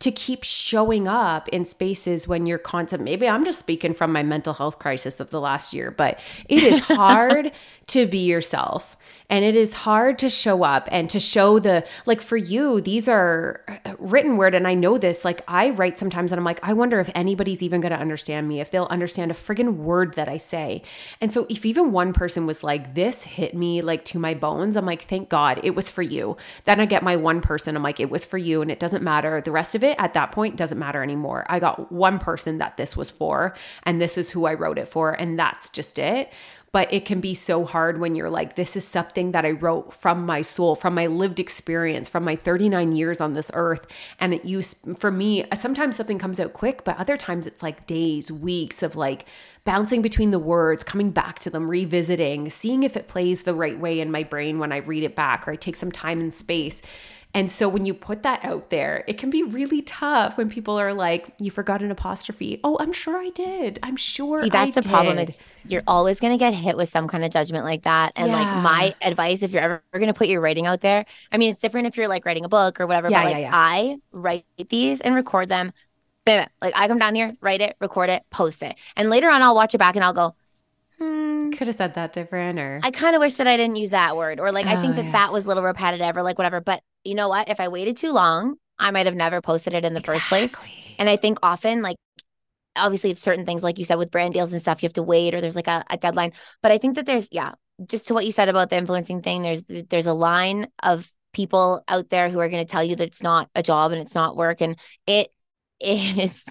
to 0.00 0.12
keep 0.12 0.44
showing 0.44 1.08
up 1.08 1.48
in 1.48 1.64
spaces 1.64 2.28
when 2.28 2.46
you're 2.46 2.56
constant. 2.58 3.02
Maybe 3.02 3.28
I'm 3.28 3.44
just 3.44 3.58
speaking 3.58 3.94
from 3.94 4.12
my 4.12 4.22
mental 4.22 4.54
health 4.54 4.78
crisis 4.78 5.18
of 5.18 5.30
the 5.30 5.40
last 5.40 5.72
year, 5.74 5.90
but 5.90 6.20
it 6.48 6.62
is 6.62 6.78
hard 6.88 7.50
to 7.88 8.06
be 8.06 8.18
yourself. 8.18 8.96
And 9.30 9.44
it 9.44 9.54
is 9.54 9.74
hard 9.74 10.18
to 10.20 10.30
show 10.30 10.64
up 10.64 10.88
and 10.90 11.10
to 11.10 11.20
show 11.20 11.58
the, 11.58 11.86
like 12.06 12.22
for 12.22 12.38
you, 12.38 12.80
these 12.80 13.08
are 13.08 13.62
written 13.98 14.38
word. 14.38 14.54
And 14.54 14.66
I 14.66 14.72
know 14.72 14.96
this, 14.96 15.22
like 15.22 15.42
I 15.46 15.68
write 15.70 15.98
sometimes 15.98 16.32
and 16.32 16.38
I'm 16.38 16.46
like, 16.46 16.60
I 16.62 16.72
wonder 16.72 16.98
if 16.98 17.10
anybody's 17.14 17.62
even 17.62 17.82
going 17.82 17.92
to 17.92 17.98
understand 17.98 18.48
me, 18.48 18.60
if 18.60 18.70
they'll 18.70 18.84
understand 18.84 19.30
a 19.30 19.34
friggin' 19.34 19.76
word 19.76 20.14
that 20.14 20.30
I 20.30 20.38
say. 20.38 20.82
And 21.20 21.30
so 21.30 21.46
if 21.50 21.66
even 21.66 21.92
one 21.92 22.14
person 22.14 22.46
was 22.46 22.64
like, 22.64 22.94
this 22.94 23.24
hit 23.24 23.54
me 23.54 23.82
like 23.82 24.04
to 24.06 24.18
my 24.18 24.32
bones, 24.32 24.78
I'm 24.78 24.86
like, 24.86 25.02
thank 25.02 25.28
God 25.28 25.60
it 25.62 25.74
was 25.74 25.90
for 25.90 26.02
you. 26.02 26.38
Then 26.64 26.80
I 26.80 26.86
get 26.86 27.02
my 27.02 27.16
one 27.16 27.42
person, 27.42 27.76
I'm 27.76 27.82
like, 27.82 28.00
it 28.00 28.08
was 28.08 28.24
for 28.24 28.38
you. 28.38 28.62
And 28.62 28.70
it 28.70 28.80
doesn't 28.80 29.02
matter. 29.02 29.42
The 29.42 29.52
rest 29.52 29.74
of 29.74 29.84
it 29.84 29.96
at 29.98 30.14
that 30.14 30.32
point 30.32 30.56
doesn't 30.56 30.78
matter 30.78 31.02
anymore. 31.02 31.44
I 31.50 31.58
got 31.58 31.92
one 31.92 32.18
person 32.18 32.58
that 32.58 32.78
this 32.78 32.96
was 32.96 33.10
for, 33.10 33.54
and 33.82 34.00
this 34.00 34.16
is 34.16 34.30
who 34.30 34.46
I 34.46 34.54
wrote 34.54 34.78
it 34.78 34.88
for. 34.88 35.12
And 35.12 35.38
that's 35.38 35.68
just 35.68 35.98
it 35.98 36.30
but 36.78 36.92
it 36.92 37.04
can 37.04 37.20
be 37.20 37.34
so 37.34 37.64
hard 37.64 37.98
when 37.98 38.14
you're 38.14 38.30
like 38.30 38.54
this 38.54 38.76
is 38.76 38.86
something 38.86 39.32
that 39.32 39.44
i 39.44 39.50
wrote 39.50 39.92
from 39.92 40.24
my 40.24 40.40
soul 40.40 40.76
from 40.76 40.94
my 40.94 41.08
lived 41.08 41.40
experience 41.40 42.08
from 42.08 42.22
my 42.22 42.36
39 42.36 42.92
years 42.94 43.20
on 43.20 43.32
this 43.32 43.50
earth. 43.52 43.88
And 44.20 44.32
it 44.32 44.44
used 44.44 44.76
for 44.96 45.10
me 45.10 45.44
sometimes 45.56 45.96
something 45.96 46.20
comes 46.20 46.38
out 46.38 46.52
quick 46.52 46.84
but 46.84 46.96
other 46.96 47.16
times 47.16 47.48
it's 47.48 47.64
like 47.64 47.88
days 47.88 48.30
weeks 48.30 48.84
of 48.84 48.94
like 48.94 49.26
bouncing 49.64 50.02
between 50.02 50.30
the 50.30 50.38
words 50.38 50.84
coming 50.84 51.10
back 51.10 51.40
to 51.40 51.50
them 51.50 51.68
revisiting 51.68 52.48
seeing 52.48 52.84
if 52.84 52.96
it 52.96 53.08
plays 53.08 53.42
the 53.42 53.54
right 53.54 53.80
way 53.80 53.98
in 53.98 54.12
my 54.12 54.22
brain 54.22 54.60
when 54.60 54.70
i 54.70 54.76
read 54.76 55.02
it 55.02 55.16
back 55.16 55.48
or 55.48 55.50
i 55.50 55.56
take 55.56 55.74
some 55.74 55.90
time 55.90 56.20
and 56.20 56.32
space 56.32 56.80
and 57.34 57.50
so 57.50 57.68
when 57.68 57.84
you 57.84 57.94
put 57.94 58.22
that 58.22 58.44
out 58.44 58.70
there, 58.70 59.04
it 59.06 59.18
can 59.18 59.30
be 59.30 59.42
really 59.42 59.82
tough 59.82 60.36
when 60.38 60.48
people 60.48 60.78
are 60.78 60.94
like, 60.94 61.34
you 61.38 61.50
forgot 61.50 61.82
an 61.82 61.90
apostrophe. 61.90 62.60
Oh, 62.64 62.76
I'm 62.80 62.92
sure 62.92 63.16
I 63.18 63.30
did. 63.30 63.78
I'm 63.82 63.96
sure 63.96 64.38
See, 64.40 64.50
that's 64.50 64.74
I 64.76 64.80
the 64.80 64.82
problem. 64.82 65.18
Is 65.18 65.38
you're 65.64 65.82
always 65.86 66.20
going 66.20 66.32
to 66.32 66.38
get 66.38 66.54
hit 66.54 66.76
with 66.76 66.88
some 66.88 67.06
kind 67.08 67.24
of 67.24 67.30
judgment 67.30 67.64
like 67.64 67.82
that. 67.82 68.12
And 68.16 68.32
like 68.32 68.52
my 68.54 68.94
advice, 69.02 69.42
if 69.42 69.52
you're 69.52 69.62
ever 69.62 69.82
going 69.92 70.06
to 70.06 70.14
put 70.14 70.28
your 70.28 70.40
writing 70.40 70.66
out 70.66 70.80
there, 70.80 71.04
I 71.30 71.36
mean, 71.38 71.52
it's 71.52 71.60
different 71.60 71.86
if 71.86 71.96
you're 71.96 72.08
like 72.08 72.24
writing 72.24 72.44
a 72.44 72.48
book 72.48 72.80
or 72.80 72.86
whatever. 72.86 73.10
Yeah, 73.10 73.20
but 73.20 73.24
yeah, 73.24 73.36
like 73.36 73.38
yeah. 73.38 73.50
I 73.52 73.98
write 74.12 74.46
these 74.70 75.00
and 75.00 75.14
record 75.14 75.48
them. 75.48 75.72
Like 76.26 76.74
I 76.76 76.88
come 76.88 76.98
down 76.98 77.14
here, 77.14 77.36
write 77.40 77.62
it, 77.62 77.76
record 77.80 78.10
it, 78.10 78.22
post 78.30 78.62
it, 78.62 78.74
and 78.96 79.08
later 79.10 79.30
on 79.30 79.42
I'll 79.42 79.54
watch 79.54 79.74
it 79.74 79.78
back 79.78 79.96
and 79.96 80.04
I'll 80.04 80.12
go, 80.12 80.34
hmm, 80.98 81.50
could 81.52 81.68
have 81.68 81.76
said 81.76 81.94
that 81.94 82.12
different 82.12 82.58
or 82.58 82.84
I 82.84 82.90
kind 82.90 83.16
of 83.16 83.20
wish 83.20 83.34
that 83.36 83.46
I 83.46 83.56
didn't 83.56 83.76
use 83.76 83.90
that 83.90 84.16
word, 84.16 84.38
or 84.40 84.52
like 84.52 84.68
I 84.68 84.76
think 84.76 84.94
Oh, 84.94 84.96
that 84.96 85.06
yeah. 85.06 85.12
that 85.12 85.32
was 85.32 85.44
a 85.44 85.48
little 85.48 85.62
repetitive, 85.64 86.16
or 86.16 86.22
like 86.22 86.38
whatever. 86.38 86.60
But 86.60 86.82
you 87.08 87.14
know 87.14 87.28
what? 87.28 87.48
If 87.48 87.60
I 87.60 87.68
waited 87.68 87.96
too 87.96 88.12
long, 88.12 88.56
I 88.78 88.90
might 88.90 89.06
have 89.06 89.14
never 89.16 89.40
posted 89.40 89.74
it 89.74 89.84
in 89.84 89.94
the 89.94 90.00
first 90.00 90.28
place. 90.28 90.56
And 90.98 91.08
I 91.08 91.16
think 91.16 91.38
often, 91.42 91.82
like, 91.82 91.96
obviously, 92.76 93.10
it's 93.10 93.22
certain 93.22 93.46
things, 93.46 93.62
like 93.62 93.78
you 93.78 93.84
said, 93.84 93.98
with 93.98 94.10
brand 94.10 94.34
deals 94.34 94.52
and 94.52 94.60
stuff, 94.60 94.82
you 94.82 94.86
have 94.86 94.94
to 94.94 95.02
wait 95.02 95.34
or 95.34 95.40
there's 95.40 95.56
like 95.56 95.68
a, 95.68 95.84
a 95.90 95.96
deadline. 95.96 96.32
But 96.62 96.72
I 96.72 96.78
think 96.78 96.96
that 96.96 97.06
there's, 97.06 97.28
yeah, 97.32 97.52
just 97.86 98.08
to 98.08 98.14
what 98.14 98.26
you 98.26 98.32
said 98.32 98.48
about 98.48 98.70
the 98.70 98.76
influencing 98.76 99.22
thing, 99.22 99.42
there's 99.42 99.64
there's 99.64 100.06
a 100.06 100.12
line 100.12 100.68
of 100.82 101.10
people 101.32 101.82
out 101.88 102.10
there 102.10 102.28
who 102.28 102.40
are 102.40 102.48
going 102.48 102.64
to 102.64 102.70
tell 102.70 102.82
you 102.84 102.96
that 102.96 103.06
it's 103.06 103.22
not 103.22 103.48
a 103.54 103.62
job 103.62 103.92
and 103.92 104.00
it's 104.00 104.14
not 104.14 104.36
work, 104.36 104.60
and 104.60 104.76
it 105.06 105.28
is. 105.80 106.44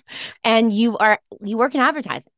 And 0.43 0.71
you 0.73 0.97
are 0.97 1.19
you 1.41 1.57
work 1.57 1.75
in 1.75 1.81
advertising. 1.81 2.31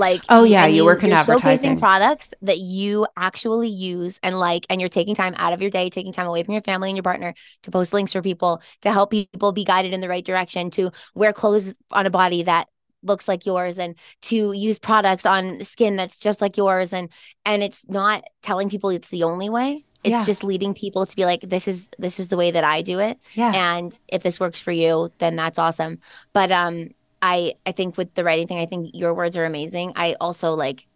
Like, 0.00 0.24
Oh, 0.28 0.44
yeah, 0.44 0.64
and 0.64 0.74
you 0.74 0.84
work 0.84 1.04
in 1.04 1.10
you're 1.10 1.18
advertising. 1.18 1.76
showcasing 1.76 1.78
products 1.78 2.34
that 2.42 2.58
you 2.58 3.06
actually 3.16 3.68
use 3.68 4.18
and 4.22 4.38
like, 4.38 4.66
and 4.70 4.80
you're 4.80 4.88
taking 4.90 5.14
time 5.14 5.34
out 5.36 5.52
of 5.52 5.60
your 5.62 5.70
day, 5.70 5.90
taking 5.90 6.12
time 6.12 6.26
away 6.26 6.42
from 6.42 6.54
your 6.54 6.62
family 6.62 6.90
and 6.90 6.96
your 6.96 7.04
partner 7.04 7.34
to 7.64 7.70
post 7.70 7.92
links 7.92 8.12
for 8.12 8.22
people 8.22 8.62
to 8.82 8.92
help 8.92 9.10
people 9.10 9.52
be 9.52 9.64
guided 9.64 9.92
in 9.92 10.00
the 10.00 10.08
right 10.08 10.24
direction, 10.24 10.70
to 10.70 10.90
wear 11.14 11.32
clothes 11.32 11.76
on 11.92 12.06
a 12.06 12.10
body 12.10 12.42
that 12.44 12.68
looks 13.02 13.28
like 13.28 13.46
yours 13.46 13.78
and 13.78 13.94
to 14.20 14.52
use 14.52 14.78
products 14.78 15.24
on 15.24 15.64
skin 15.64 15.96
that's 15.96 16.18
just 16.18 16.42
like 16.42 16.56
yours 16.58 16.92
and 16.92 17.08
and 17.46 17.62
it's 17.62 17.88
not 17.88 18.22
telling 18.42 18.68
people 18.68 18.90
it's 18.90 19.08
the 19.08 19.22
only 19.24 19.48
way 19.48 19.86
it's 20.04 20.20
Yeah. 20.20 20.24
just 20.24 20.44
leading 20.44 20.74
people 20.74 21.06
to 21.06 21.16
be 21.16 21.24
like 21.24 21.40
this 21.40 21.66
is 21.66 21.90
this 21.98 22.20
is 22.20 22.28
the 22.28 22.36
way 22.36 22.50
that 22.50 22.64
i 22.64 22.82
do 22.82 22.98
it 22.98 23.18
Yeah. 23.34 23.52
and 23.54 23.98
if 24.08 24.22
this 24.22 24.38
works 24.38 24.60
for 24.60 24.72
you 24.72 25.10
then 25.18 25.34
that's 25.36 25.58
awesome 25.58 25.98
but 26.34 26.50
um 26.52 26.90
i 27.22 27.54
i 27.66 27.72
think 27.72 27.96
with 27.96 28.12
the 28.14 28.24
writing 28.24 28.46
thing 28.46 28.58
i 28.58 28.66
think 28.66 28.90
your 28.94 29.14
words 29.14 29.36
are 29.36 29.44
amazing. 29.44 29.92
I 29.96 30.16
also 30.20 30.54
like 30.54 30.86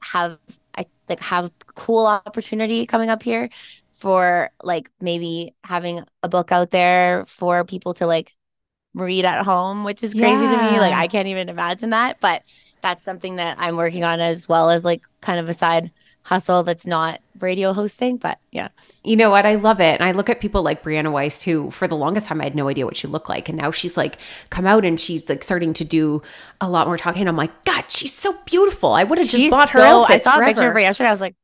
have 0.00 0.38
i 0.76 0.86
like 1.08 1.20
have 1.20 1.50
cool 1.74 2.06
opportunity 2.06 2.86
coming 2.86 3.10
up 3.10 3.22
here 3.22 3.48
for 3.94 4.50
like 4.62 4.90
maybe 5.00 5.54
having 5.64 6.00
a 6.22 6.28
book 6.28 6.52
out 6.52 6.70
there 6.70 7.24
for 7.26 7.64
people 7.64 7.94
to 7.94 8.06
like 8.06 8.32
read 8.94 9.24
at 9.24 9.44
home 9.44 9.84
which 9.84 10.02
is 10.02 10.14
crazy 10.14 10.46
to 10.46 10.56
me. 10.56 10.78
Like 10.78 10.94
i 10.94 11.06
can't 11.08 11.28
even 11.28 11.48
imagine 11.48 11.90
that 11.90 12.20
but 12.20 12.42
that's 12.82 13.02
something 13.02 13.36
that 13.36 13.56
i'm 13.58 13.76
working 13.76 14.04
on 14.04 14.20
as 14.20 14.48
well 14.48 14.70
as 14.70 14.84
like 14.84 15.02
kind 15.20 15.40
of 15.40 15.48
a 15.48 15.54
side 15.54 15.90
hustle 16.24 16.62
that's 16.64 16.86
not 16.86 17.20
radio 17.38 17.72
hosting 17.72 18.16
but 18.16 18.38
yeah 18.50 18.68
you 19.06 19.16
know 19.16 19.28
what? 19.28 19.44
I 19.44 19.56
love 19.56 19.80
it. 19.80 20.00
And 20.00 20.02
I 20.02 20.12
look 20.12 20.30
at 20.30 20.40
people 20.40 20.62
like 20.62 20.82
Brianna 20.82 21.12
Wiest 21.12 21.42
who, 21.44 21.70
for 21.70 21.86
the 21.86 21.94
longest 21.94 22.24
time, 22.26 22.40
I 22.40 22.44
had 22.44 22.54
no 22.54 22.68
idea 22.68 22.86
what 22.86 22.96
she 22.96 23.06
looked 23.06 23.28
like. 23.28 23.50
And 23.50 23.58
now 23.58 23.70
she's 23.70 23.98
like 23.98 24.16
come 24.48 24.66
out 24.66 24.82
and 24.84 24.98
she's 24.98 25.28
like 25.28 25.42
starting 25.42 25.74
to 25.74 25.84
do 25.84 26.22
a 26.60 26.70
lot 26.70 26.86
more 26.86 26.96
talking. 26.96 27.28
I'm 27.28 27.36
like, 27.36 27.64
God, 27.64 27.84
she's 27.88 28.14
so 28.14 28.34
beautiful. 28.46 28.92
I 28.92 29.04
would 29.04 29.18
have 29.18 29.28
just 29.28 29.50
bought 29.50 29.68
her 29.70 29.80
so- 29.80 29.84
outfits 29.84 30.26
i 30.26 30.30
saw 30.32 30.42
a 30.42 30.46
picture 30.46 30.68
of 30.68 30.72
her 30.72 30.80
yesterday 30.80 31.08
i 31.08 31.12
was 31.12 31.20
like 31.20 31.34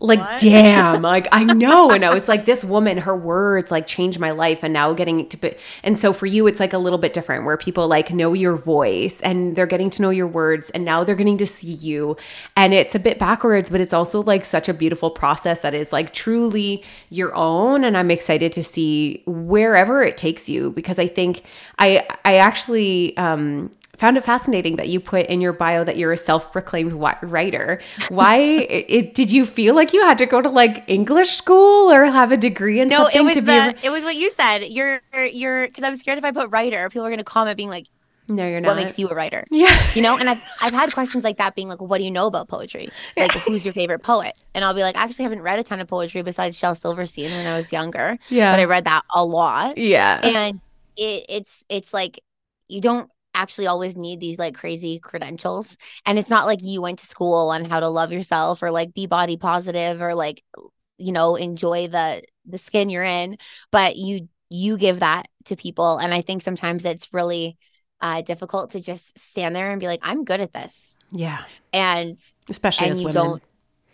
like 0.00 0.20
What? 0.20 0.40
damn 0.40 1.02
like 1.02 1.26
i 1.32 1.44
know. 1.44 1.90
And 1.90 2.04
i 2.04 2.12
was 2.14 2.28
like 2.28 2.44
this 2.44 2.64
woman 2.64 2.98
her 2.98 3.16
words 3.16 3.70
like 3.70 3.86
changed 3.86 4.20
my 4.20 4.30
life. 4.30 4.62
And 4.62 4.72
now 4.72 4.92
getting 4.92 5.28
to 5.28 5.36
be 5.36 5.54
and 5.82 5.98
so 5.98 6.12
for 6.12 6.26
you 6.26 6.46
it's 6.46 6.60
like 6.60 6.72
a 6.72 6.78
little 6.78 6.98
bit 6.98 7.12
different 7.12 7.44
where 7.44 7.56
people 7.56 7.88
like 7.88 8.10
know 8.12 8.32
your 8.32 8.56
voice 8.56 9.20
and 9.22 9.56
they're 9.56 9.66
getting 9.66 9.90
to 9.90 10.02
know 10.02 10.10
your 10.10 10.26
words 10.26 10.70
and 10.70 10.84
now 10.84 11.04
they're 11.04 11.14
getting 11.16 11.38
to 11.38 11.46
see 11.46 11.72
you. 11.72 12.16
And 12.56 12.72
it's 12.74 12.94
a 12.94 12.98
bit 12.98 13.18
backwards 13.18 13.70
but 13.70 13.80
it's 13.80 13.92
also 13.92 14.22
like 14.22 14.44
such 14.44 14.68
a 14.68 14.74
beautiful 14.74 15.10
process 15.10 15.60
that 15.62 15.74
is 15.74 15.92
like 15.92 16.12
truly 16.12 16.84
your 17.10 17.34
own. 17.34 17.84
And 17.84 17.96
i'm 17.96 18.10
excited 18.10 18.52
to 18.52 18.62
see 18.62 19.22
wherever 19.26 20.02
it 20.02 20.16
takes 20.16 20.48
you 20.48 20.70
because 20.70 20.98
i 20.98 21.06
think 21.06 21.42
i 21.78 22.06
i 22.24 22.36
actually 22.36 23.16
um 23.16 23.70
found 23.98 24.16
it 24.16 24.24
fascinating 24.24 24.76
that 24.76 24.88
you 24.88 25.00
put 25.00 25.26
in 25.26 25.40
your 25.40 25.52
bio 25.52 25.84
that 25.84 25.96
you're 25.96 26.12
a 26.12 26.16
self-proclaimed 26.16 26.92
writer. 27.22 27.80
Why 28.08 28.36
it, 28.38 29.14
did 29.14 29.30
you 29.32 29.44
feel 29.44 29.74
like 29.74 29.92
you 29.92 30.00
had 30.02 30.18
to 30.18 30.26
go 30.26 30.40
to 30.40 30.48
like 30.48 30.84
English 30.86 31.30
school 31.36 31.90
or 31.92 32.04
have 32.04 32.32
a 32.32 32.36
degree 32.36 32.80
in 32.80 32.88
no 32.88 33.02
something 33.04 33.20
it 33.20 33.24
was 33.24 33.34
to 33.34 33.40
the, 33.42 33.52
be? 33.52 33.86
A, 33.86 33.86
it 33.86 33.90
was 33.90 34.04
what 34.04 34.16
you 34.16 34.30
said 34.30 34.58
you're 34.68 35.00
you're 35.32 35.66
because 35.66 35.84
I'm 35.84 35.96
scared 35.96 36.18
if 36.18 36.24
i 36.24 36.30
put 36.30 36.50
writer 36.50 36.88
people 36.88 37.04
are 37.04 37.10
going 37.10 37.18
to 37.18 37.24
comment 37.24 37.56
being 37.56 37.68
like 37.68 37.86
no, 38.30 38.46
you're 38.46 38.60
not. 38.60 38.68
what 38.76 38.76
makes 38.82 38.98
you 38.98 39.08
a 39.08 39.14
writer 39.14 39.42
Yeah. 39.50 39.74
you 39.94 40.02
know 40.02 40.16
and 40.18 40.28
i've 40.28 40.42
i've 40.60 40.72
had 40.74 40.92
questions 40.92 41.24
like 41.24 41.38
that 41.38 41.54
being 41.54 41.68
like 41.68 41.80
what 41.80 41.98
do 41.98 42.04
you 42.04 42.10
know 42.10 42.26
about 42.26 42.46
poetry 42.48 42.90
like 43.16 43.32
who's 43.32 43.64
your 43.64 43.72
favorite 43.72 44.02
poet 44.02 44.36
and 44.54 44.64
i'll 44.64 44.74
be 44.74 44.82
like 44.82 44.96
I 44.96 45.02
actually 45.04 45.22
haven't 45.24 45.40
read 45.42 45.58
a 45.58 45.62
ton 45.62 45.80
of 45.80 45.88
poetry 45.88 46.20
besides 46.22 46.58
shel 46.58 46.74
silverstein 46.74 47.30
when 47.30 47.46
i 47.46 47.56
was 47.56 47.72
younger 47.72 48.18
Yeah. 48.28 48.52
but 48.52 48.60
i 48.60 48.64
read 48.64 48.84
that 48.84 49.02
a 49.14 49.24
lot 49.24 49.78
yeah. 49.78 50.20
and 50.22 50.60
it, 50.96 51.24
it's 51.28 51.64
it's 51.70 51.94
like 51.94 52.20
you 52.68 52.80
don't 52.82 53.10
actually 53.38 53.66
always 53.68 53.96
need 53.96 54.20
these 54.20 54.38
like 54.38 54.54
crazy 54.54 54.98
credentials 54.98 55.78
and 56.04 56.18
it's 56.18 56.30
not 56.30 56.46
like 56.46 56.58
you 56.62 56.82
went 56.82 56.98
to 56.98 57.06
school 57.06 57.50
on 57.50 57.64
how 57.64 57.78
to 57.78 57.88
love 57.88 58.12
yourself 58.12 58.62
or 58.62 58.70
like 58.70 58.92
be 58.92 59.06
body 59.06 59.36
positive 59.36 60.02
or 60.02 60.14
like 60.14 60.42
you 60.98 61.12
know 61.12 61.36
enjoy 61.36 61.86
the 61.86 62.20
the 62.46 62.58
skin 62.58 62.90
you're 62.90 63.04
in 63.04 63.38
but 63.70 63.96
you 63.96 64.28
you 64.50 64.76
give 64.76 65.00
that 65.00 65.28
to 65.44 65.54
people 65.54 65.98
and 65.98 66.12
i 66.12 66.20
think 66.20 66.42
sometimes 66.42 66.84
it's 66.84 67.14
really 67.14 67.56
uh 68.00 68.22
difficult 68.22 68.72
to 68.72 68.80
just 68.80 69.16
stand 69.18 69.54
there 69.54 69.70
and 69.70 69.80
be 69.80 69.86
like 69.86 70.00
i'm 70.02 70.24
good 70.24 70.40
at 70.40 70.52
this 70.52 70.98
yeah. 71.12 71.44
and 71.72 72.16
Especially 72.48 72.86
and 72.86 72.92
as 72.92 73.00
you 73.00 73.06
women. 73.06 73.14
don't 73.14 73.42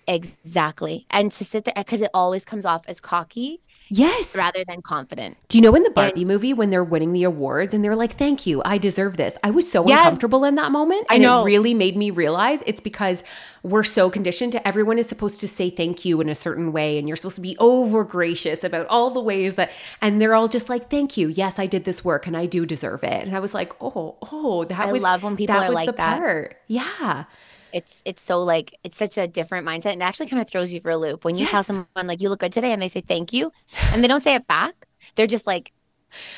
exactly 0.07 1.07
and 1.11 1.31
to 1.33 1.45
sit 1.45 1.65
there 1.65 1.75
because 1.77 2.01
it 2.01 2.11
always 2.15 2.45
comes 2.45 2.65
off 2.65 2.83
as 2.89 3.01
cocky 3.01 3.61
yes. 3.89 4.37
rather 4.37 4.65
than 4.65 4.83
confident 4.83 5.37
Do 5.49 5.59
you 5.59 5.63
know 5.63 5.75
in 5.75 5.83
the 5.83 5.91
Barbie 5.91 6.25
movie 6.25 6.53
when 6.55 6.71
they're 6.71 6.85
winning 6.85 7.13
the 7.13 7.25
awards 7.25 7.73
and 7.75 7.85
they're 7.85 7.97
like, 7.97 8.13
"Thank 8.19 8.47
you, 8.47 8.63
I 8.65 8.79
deserve 8.79 9.17
this." 9.17 9.37
I 9.43 9.51
was 9.51 9.71
so 9.71 9.87
Yes. 9.87 10.05
uncomfortable 10.05 10.45
in 10.45 10.55
that 10.57 10.73
moment, 10.73 11.07
I 11.11 11.15
and 11.15 11.23
know. 11.23 11.43
it 11.43 11.45
really 11.45 11.75
made 11.75 11.97
me 11.97 12.11
realize 12.11 12.63
it's 12.67 12.81
because 12.81 13.23
we're 13.63 13.85
so 13.85 14.11
conditioned 14.11 14.53
to 14.53 14.67
everyone 14.69 14.99
is 14.99 15.09
supposed 15.09 15.41
to 15.41 15.49
say 15.49 15.71
thank 15.71 16.05
you 16.05 16.21
in 16.21 16.29
a 16.29 16.35
certain 16.35 16.73
way, 16.73 16.99
and 16.99 17.09
you're 17.09 17.17
supposed 17.17 17.37
to 17.37 17.41
be 17.41 17.57
over 17.59 18.05
gracious 18.05 18.65
about 18.65 18.87
all 18.89 19.11
the 19.11 19.21
ways 19.21 19.55
that, 19.55 19.71
and 20.01 20.21
they're 20.21 20.35
all 20.35 20.49
just 20.49 20.69
like, 20.69 20.91
"Thank 20.91 21.17
you, 21.17 21.29
yes, 21.29 21.59
I 21.59 21.67
did 21.67 21.85
this 21.85 22.05
work 22.05 22.27
and 22.27 22.37
I 22.37 22.47
do 22.47 22.67
deserve 22.67 23.03
it." 23.05 23.27
And 23.27 23.37
I 23.37 23.41
was 23.41 23.55
like, 23.55 23.73
"Oh, 23.81 24.17
oh, 24.33 24.65
that 24.65 24.89
I 24.89 24.93
was 24.93 25.03
love 25.03 25.23
when 25.23 25.37
people 25.37 25.55
that 25.55 25.65
are 25.65 25.69
was 25.69 25.75
like 25.75 25.87
the 25.87 25.93
that. 25.93 26.19
part." 26.19 26.57
Yeah, 26.67 27.25
it's 27.75 28.03
it's 28.07 28.23
so 28.23 28.43
like 28.43 28.75
it's 28.85 28.97
such 28.97 29.19
a 29.19 29.29
different 29.29 29.67
mindset 29.67 29.93
and 29.93 30.01
it 30.01 30.05
actually 30.05 30.29
kind 30.29 30.41
of 30.41 30.49
throws 30.49 30.73
you 30.73 30.81
for 30.81 30.91
a 30.91 30.97
loop. 30.97 31.25
When 31.25 31.37
you 31.37 31.47
tell 31.47 31.63
someone 31.63 31.87
like 32.07 32.23
you 32.23 32.31
look 32.31 32.41
good 32.41 32.53
today 32.53 32.73
and 32.73 32.81
they 32.81 32.89
say 32.89 33.03
thank 33.03 33.35
you 33.35 33.53
and 33.93 34.03
they 34.03 34.09
don't 34.09 34.23
say 34.23 34.35
it 34.35 34.47
back 34.47 34.87
they're 35.15 35.27
just 35.27 35.47
like 35.47 35.73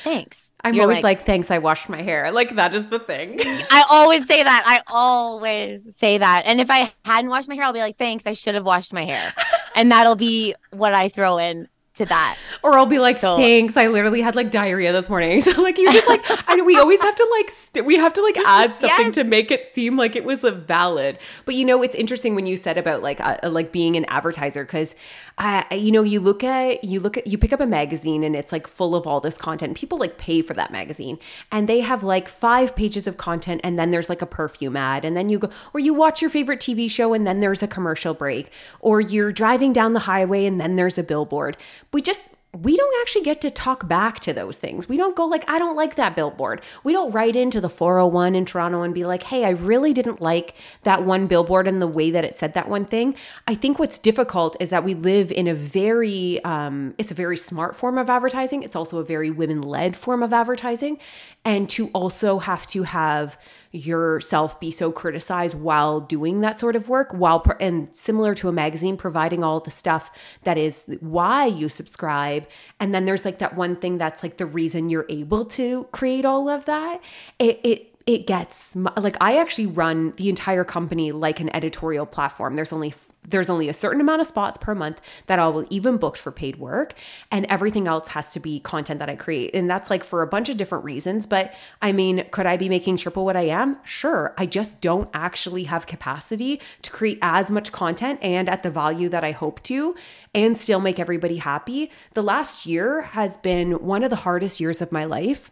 thanks. 0.03 0.53
I'm 0.63 0.73
You're 0.73 0.83
always 0.83 1.03
like, 1.03 1.25
"Thanks, 1.25 1.51
I 1.51 1.59
washed 1.59 1.87
my 1.87 2.01
hair." 2.01 2.31
Like 2.31 2.55
that 2.55 2.73
is 2.73 2.87
the 2.87 2.99
thing. 2.99 3.39
i 3.43 3.85
always 3.89 4.25
say 4.25 4.41
that. 4.43 4.63
I 4.65 4.81
always 4.87 5.95
say 5.95 6.17
that. 6.17 6.43
And 6.45 6.59
if 6.59 6.69
i 6.71 6.91
hadn't 7.05 7.29
washed 7.29 7.47
my 7.47 7.55
hair 7.55 7.63
i'll 7.65 7.73
be 7.73 7.79
like 7.79 7.97
thanks 7.97 8.25
i 8.25 8.33
should 8.33 8.55
have 8.55 8.65
washed 8.65 8.93
my 8.93 9.05
hair. 9.05 9.33
And 9.75 9.91
that'll 9.91 10.15
be 10.15 10.55
what 10.71 10.93
i 10.93 11.09
throw 11.09 11.37
in 11.37 11.67
to 11.97 12.05
that 12.05 12.37
Or 12.63 12.73
I'll 12.77 12.85
be 12.85 12.99
like, 12.99 13.15
So- 13.17 13.37
thanks. 13.37 13.77
I 13.77 13.87
literally 13.87 14.21
had 14.21 14.35
like 14.35 14.51
diarrhea 14.51 14.91
this 14.93 15.09
morning. 15.09 15.41
So 15.47 15.61
like 15.61 15.77
you 15.77 15.91
just 15.91 16.07
like 16.07 16.23
I 16.49 16.61
we 16.61 16.77
always 16.77 16.99
have 17.01 17.15
to 17.15 17.27
like 17.37 17.49
st- 17.49 17.85
we 17.85 17.95
have 17.97 18.13
to 18.13 18.21
like 18.21 18.37
add 18.37 18.75
something 18.81 19.05
Yes. 19.07 19.15
to 19.15 19.23
make 19.23 19.51
it 19.51 19.65
seem 19.65 19.95
like 19.97 20.15
it 20.15 20.23
was 20.23 20.43
a 20.43 20.51
valid. 20.51 21.17
But 21.45 21.55
you 21.55 21.63
know, 21.65 21.81
it's 21.83 21.95
interesting 21.95 22.35
when 22.35 22.45
you 22.47 22.57
said 22.57 22.77
about 22.77 23.01
like 23.03 23.19
uh, 23.21 23.37
like 23.43 23.71
being 23.71 23.95
an 23.95 24.05
advertiser 24.05 24.63
because 24.65 24.95
uh, 25.37 25.63
you 25.71 25.91
know 25.91 26.01
you 26.03 26.19
look 26.19 26.43
at 26.43 26.83
you 26.83 26.99
look 26.99 27.17
at 27.17 27.27
you 27.27 27.37
pick 27.37 27.53
up 27.53 27.59
a 27.59 27.65
magazine 27.67 28.23
and 28.23 28.35
it's 28.35 28.51
like 28.51 28.67
full 28.67 28.95
of 28.95 29.05
all 29.07 29.19
this 29.19 29.37
content. 29.37 29.77
People 29.77 29.97
like 29.97 30.17
pay 30.17 30.41
for 30.41 30.53
that 30.55 30.71
magazine 30.71 31.19
and 31.51 31.69
they 31.69 31.79
have 31.81 32.03
like 32.03 32.27
five 32.27 32.75
pages 32.75 33.07
of 33.07 33.17
content 33.17 33.61
and 33.63 33.77
then 33.79 33.91
there's 33.91 34.09
like 34.09 34.21
a 34.21 34.25
perfume 34.25 34.75
ad 34.75 35.05
and 35.05 35.15
then 35.15 35.29
you 35.29 35.39
go 35.39 35.49
or 35.73 35.79
you 35.79 35.93
watch 35.93 36.21
your 36.21 36.29
favorite 36.29 36.59
TV 36.59 36.89
show 36.89 37.13
and 37.13 37.25
then 37.27 37.39
there's 37.39 37.61
a 37.63 37.67
commercial 37.67 38.13
break 38.13 38.51
or 38.79 38.99
you're 38.99 39.31
driving 39.31 39.71
down 39.73 39.93
the 39.93 39.99
highway 40.01 40.45
and 40.45 40.59
then 40.59 40.75
there's 40.75 40.97
a 40.97 41.03
billboard. 41.03 41.55
We 41.93 42.01
just 42.01 42.31
we 42.63 42.75
don't 42.75 43.01
actually 43.01 43.23
get 43.23 43.41
to 43.41 43.51
talk 43.51 43.87
back 43.87 44.19
to 44.21 44.33
those 44.33 44.57
things. 44.57 44.89
We 44.89 44.97
don't 44.97 45.15
go 45.15 45.25
like, 45.25 45.43
I 45.47 45.59
don't 45.59 45.75
like 45.75 45.95
that 45.95 46.15
billboard. 46.15 46.61
We 46.83 46.91
don't 46.93 47.11
write 47.11 47.35
into 47.35 47.61
the 47.61 47.69
401 47.69 48.35
in 48.35 48.45
Toronto 48.45 48.81
and 48.81 48.93
be 48.93 49.05
like, 49.05 49.23
hey, 49.23 49.45
I 49.45 49.49
really 49.49 49.93
didn't 49.93 50.21
like 50.21 50.55
that 50.83 51.03
one 51.03 51.27
billboard 51.27 51.67
and 51.67 51.81
the 51.81 51.87
way 51.87 52.09
that 52.09 52.23
it 52.23 52.35
said 52.35 52.53
that 52.53 52.69
one 52.69 52.85
thing. 52.85 53.15
I 53.47 53.53
think 53.53 53.77
what's 53.77 53.99
difficult 53.99 54.55
is 54.59 54.69
that 54.69 54.83
we 54.83 54.95
live 54.95 55.31
in 55.31 55.47
a 55.47 55.53
very, 55.53 56.43
um, 56.43 56.95
it's 56.97 57.11
a 57.11 57.15
very 57.15 57.37
smart 57.37 57.75
form 57.75 57.97
of 57.97 58.09
advertising. 58.09 58.63
It's 58.63 58.75
also 58.75 58.97
a 58.97 59.03
very 59.03 59.29
women 59.29 59.61
led 59.61 59.95
form 59.95 60.23
of 60.23 60.33
advertising. 60.33 60.99
And 61.45 61.69
to 61.71 61.89
also 61.89 62.39
have 62.39 62.65
to 62.67 62.83
have 62.83 63.37
yourself 63.71 64.59
be 64.59 64.71
so 64.71 64.91
criticized 64.91 65.55
while 65.55 65.99
doing 65.99 66.41
that 66.41 66.59
sort 66.59 66.75
of 66.75 66.89
work 66.89 67.11
while 67.11 67.43
and 67.59 67.89
similar 67.95 68.33
to 68.35 68.49
a 68.49 68.51
magazine 68.51 68.97
providing 68.97 69.43
all 69.43 69.59
the 69.59 69.71
stuff 69.71 70.11
that 70.43 70.57
is 70.57 70.85
why 70.99 71.45
you 71.45 71.69
subscribe. 71.69 72.47
And 72.79 72.93
then 72.93 73.05
there's 73.05 73.25
like 73.25 73.39
that 73.39 73.55
one 73.55 73.75
thing 73.75 73.97
that's 73.97 74.23
like 74.23 74.37
the 74.37 74.45
reason 74.45 74.89
you're 74.89 75.05
able 75.09 75.45
to 75.45 75.87
create 75.91 76.25
all 76.25 76.49
of 76.49 76.65
that. 76.65 77.01
It 77.39 77.59
it 77.63 77.96
it 78.07 78.25
gets 78.25 78.73
like 78.75 79.17
I 79.19 79.37
actually 79.37 79.67
run 79.67 80.13
the 80.15 80.29
entire 80.29 80.63
company 80.63 81.11
like 81.11 81.41
an 81.41 81.53
editorial 81.53 82.05
platform. 82.05 82.55
There's 82.55 82.71
only 82.71 82.93
there's 83.29 83.49
only 83.49 83.67
a 83.67 83.73
certain 83.73 83.99
amount 83.99 84.21
of 84.21 84.27
spots 84.27 84.57
per 84.57 84.73
month 84.73 85.01
that 85.25 85.37
I 85.37 85.49
will 85.49 85.65
even 85.69 85.97
book 85.97 86.15
for 86.15 86.31
paid 86.31 86.55
work, 86.55 86.93
and 87.29 87.45
everything 87.47 87.85
else 87.85 88.07
has 88.09 88.31
to 88.31 88.39
be 88.39 88.61
content 88.61 88.99
that 88.99 89.09
I 89.09 89.17
create, 89.17 89.53
and 89.53 89.69
that's 89.69 89.89
like 89.89 90.05
for 90.05 90.21
a 90.21 90.27
bunch 90.27 90.47
of 90.47 90.55
different 90.55 90.85
reasons. 90.85 91.25
But 91.25 91.53
I 91.81 91.91
mean, 91.91 92.25
could 92.31 92.45
I 92.45 92.55
be 92.55 92.69
making 92.69 92.95
triple 92.95 93.25
what 93.25 93.35
I 93.35 93.41
am? 93.41 93.77
Sure, 93.83 94.33
I 94.37 94.45
just 94.45 94.79
don't 94.79 95.09
actually 95.13 95.65
have 95.65 95.85
capacity 95.85 96.61
to 96.83 96.91
create 96.91 97.19
as 97.21 97.51
much 97.51 97.73
content 97.73 98.19
and 98.23 98.47
at 98.47 98.63
the 98.63 98.71
value 98.71 99.09
that 99.09 99.25
I 99.25 99.31
hope 99.31 99.61
to, 99.63 99.95
and 100.33 100.55
still 100.55 100.79
make 100.79 100.97
everybody 100.97 101.37
happy. 101.37 101.91
The 102.13 102.23
last 102.23 102.65
year 102.65 103.01
has 103.01 103.35
been 103.35 103.73
one 103.73 104.03
of 104.03 104.09
the 104.09 104.15
hardest 104.15 104.61
years 104.61 104.81
of 104.81 104.93
my 104.93 105.03
life 105.03 105.51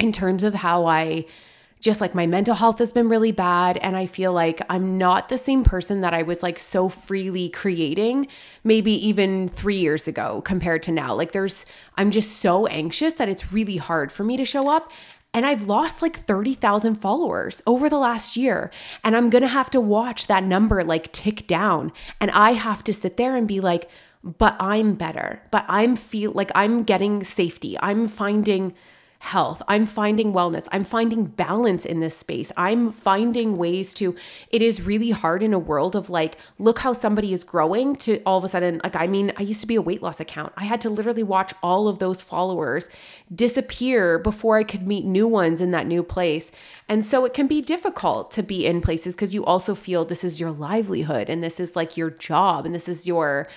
in 0.00 0.10
terms 0.10 0.42
of 0.42 0.54
how 0.54 0.86
I 0.86 1.26
just 1.80 2.00
like 2.00 2.14
my 2.14 2.26
mental 2.26 2.54
health 2.54 2.78
has 2.78 2.90
been 2.90 3.08
really 3.08 3.32
bad 3.32 3.76
and 3.78 3.96
I 3.96 4.06
feel 4.06 4.32
like 4.32 4.60
I'm 4.68 4.98
not 4.98 5.28
the 5.28 5.38
same 5.38 5.62
person 5.62 6.00
that 6.00 6.14
I 6.14 6.22
was 6.22 6.42
like 6.42 6.58
so 6.58 6.88
freely 6.88 7.48
creating 7.48 8.28
maybe 8.64 8.92
even 9.06 9.48
3 9.48 9.76
years 9.76 10.08
ago 10.08 10.40
compared 10.44 10.82
to 10.84 10.92
now. 10.92 11.14
Like 11.14 11.32
there's 11.32 11.66
I'm 11.96 12.10
just 12.10 12.38
so 12.38 12.66
anxious 12.66 13.14
that 13.14 13.28
it's 13.28 13.52
really 13.52 13.76
hard 13.76 14.10
for 14.10 14.24
me 14.24 14.36
to 14.36 14.44
show 14.44 14.70
up 14.70 14.90
And 15.36 15.44
I've 15.44 15.66
lost 15.66 16.00
like 16.00 16.16
30,000 16.16 16.94
followers 16.94 17.60
over 17.66 17.90
the 17.90 17.98
last 17.98 18.38
year. 18.38 18.70
And 19.04 19.14
I'm 19.14 19.28
going 19.28 19.42
to 19.42 19.48
have 19.48 19.68
to 19.72 19.82
watch 19.82 20.28
that 20.28 20.42
number 20.42 20.82
like 20.82 21.12
tick 21.12 21.46
down. 21.46 21.92
And 22.22 22.30
I 22.30 22.52
have 22.52 22.82
to 22.84 22.92
sit 22.94 23.18
there 23.18 23.36
and 23.36 23.46
be 23.46 23.60
like, 23.60 23.90
but 24.22 24.56
I'm 24.58 24.94
better. 24.94 25.42
But 25.50 25.66
I'm 25.68 25.94
feel 25.94 26.32
like 26.32 26.50
I'm 26.54 26.84
getting 26.84 27.22
safety. 27.22 27.76
I'm 27.80 28.08
finding 28.08 28.74
health. 29.18 29.62
I'm 29.66 29.86
finding 29.86 30.32
wellness. 30.32 30.66
I'm 30.72 30.84
finding 30.84 31.24
balance 31.24 31.84
in 31.84 32.00
this 32.00 32.16
space. 32.16 32.52
I'm 32.56 32.92
finding 32.92 33.56
ways 33.56 33.94
to, 33.94 34.14
it 34.50 34.62
is 34.62 34.82
really 34.82 35.10
hard 35.10 35.42
in 35.42 35.52
a 35.52 35.58
world 35.58 35.96
of 35.96 36.10
like, 36.10 36.36
look 36.58 36.80
how 36.80 36.92
somebody 36.92 37.32
is 37.32 37.42
growing 37.44 37.96
to 37.96 38.22
all 38.24 38.38
of 38.38 38.44
a 38.44 38.48
sudden, 38.48 38.80
like, 38.84 38.94
I 38.94 39.06
mean, 39.06 39.32
I 39.36 39.42
used 39.42 39.60
to 39.60 39.66
be 39.66 39.74
a 39.74 39.82
weight 39.82 40.02
loss 40.02 40.20
account. 40.20 40.52
I 40.56 40.64
had 40.64 40.80
to 40.82 40.90
literally 40.90 41.22
watch 41.22 41.52
all 41.62 41.88
of 41.88 41.98
those 41.98 42.20
followers 42.20 42.88
disappear 43.34 44.18
before 44.18 44.58
I 44.58 44.64
could 44.64 44.86
meet 44.86 45.04
new 45.04 45.26
ones 45.26 45.60
in 45.60 45.70
that 45.72 45.86
new 45.86 46.02
place. 46.02 46.52
And 46.88 47.04
so 47.04 47.24
it 47.24 47.34
can 47.34 47.46
be 47.46 47.60
difficult 47.60 48.30
to 48.32 48.42
be 48.42 48.66
in 48.66 48.80
places 48.80 49.14
because 49.14 49.34
you 49.34 49.44
also 49.44 49.74
feel 49.74 50.04
this 50.04 50.24
is 50.24 50.38
your 50.38 50.50
livelihood 50.50 51.28
and 51.28 51.42
this 51.42 51.58
is 51.58 51.74
like 51.74 51.96
your 51.96 52.10
job 52.10 52.66
and 52.66 52.74
this 52.74 52.88
is 52.88 53.06
your, 53.06 53.48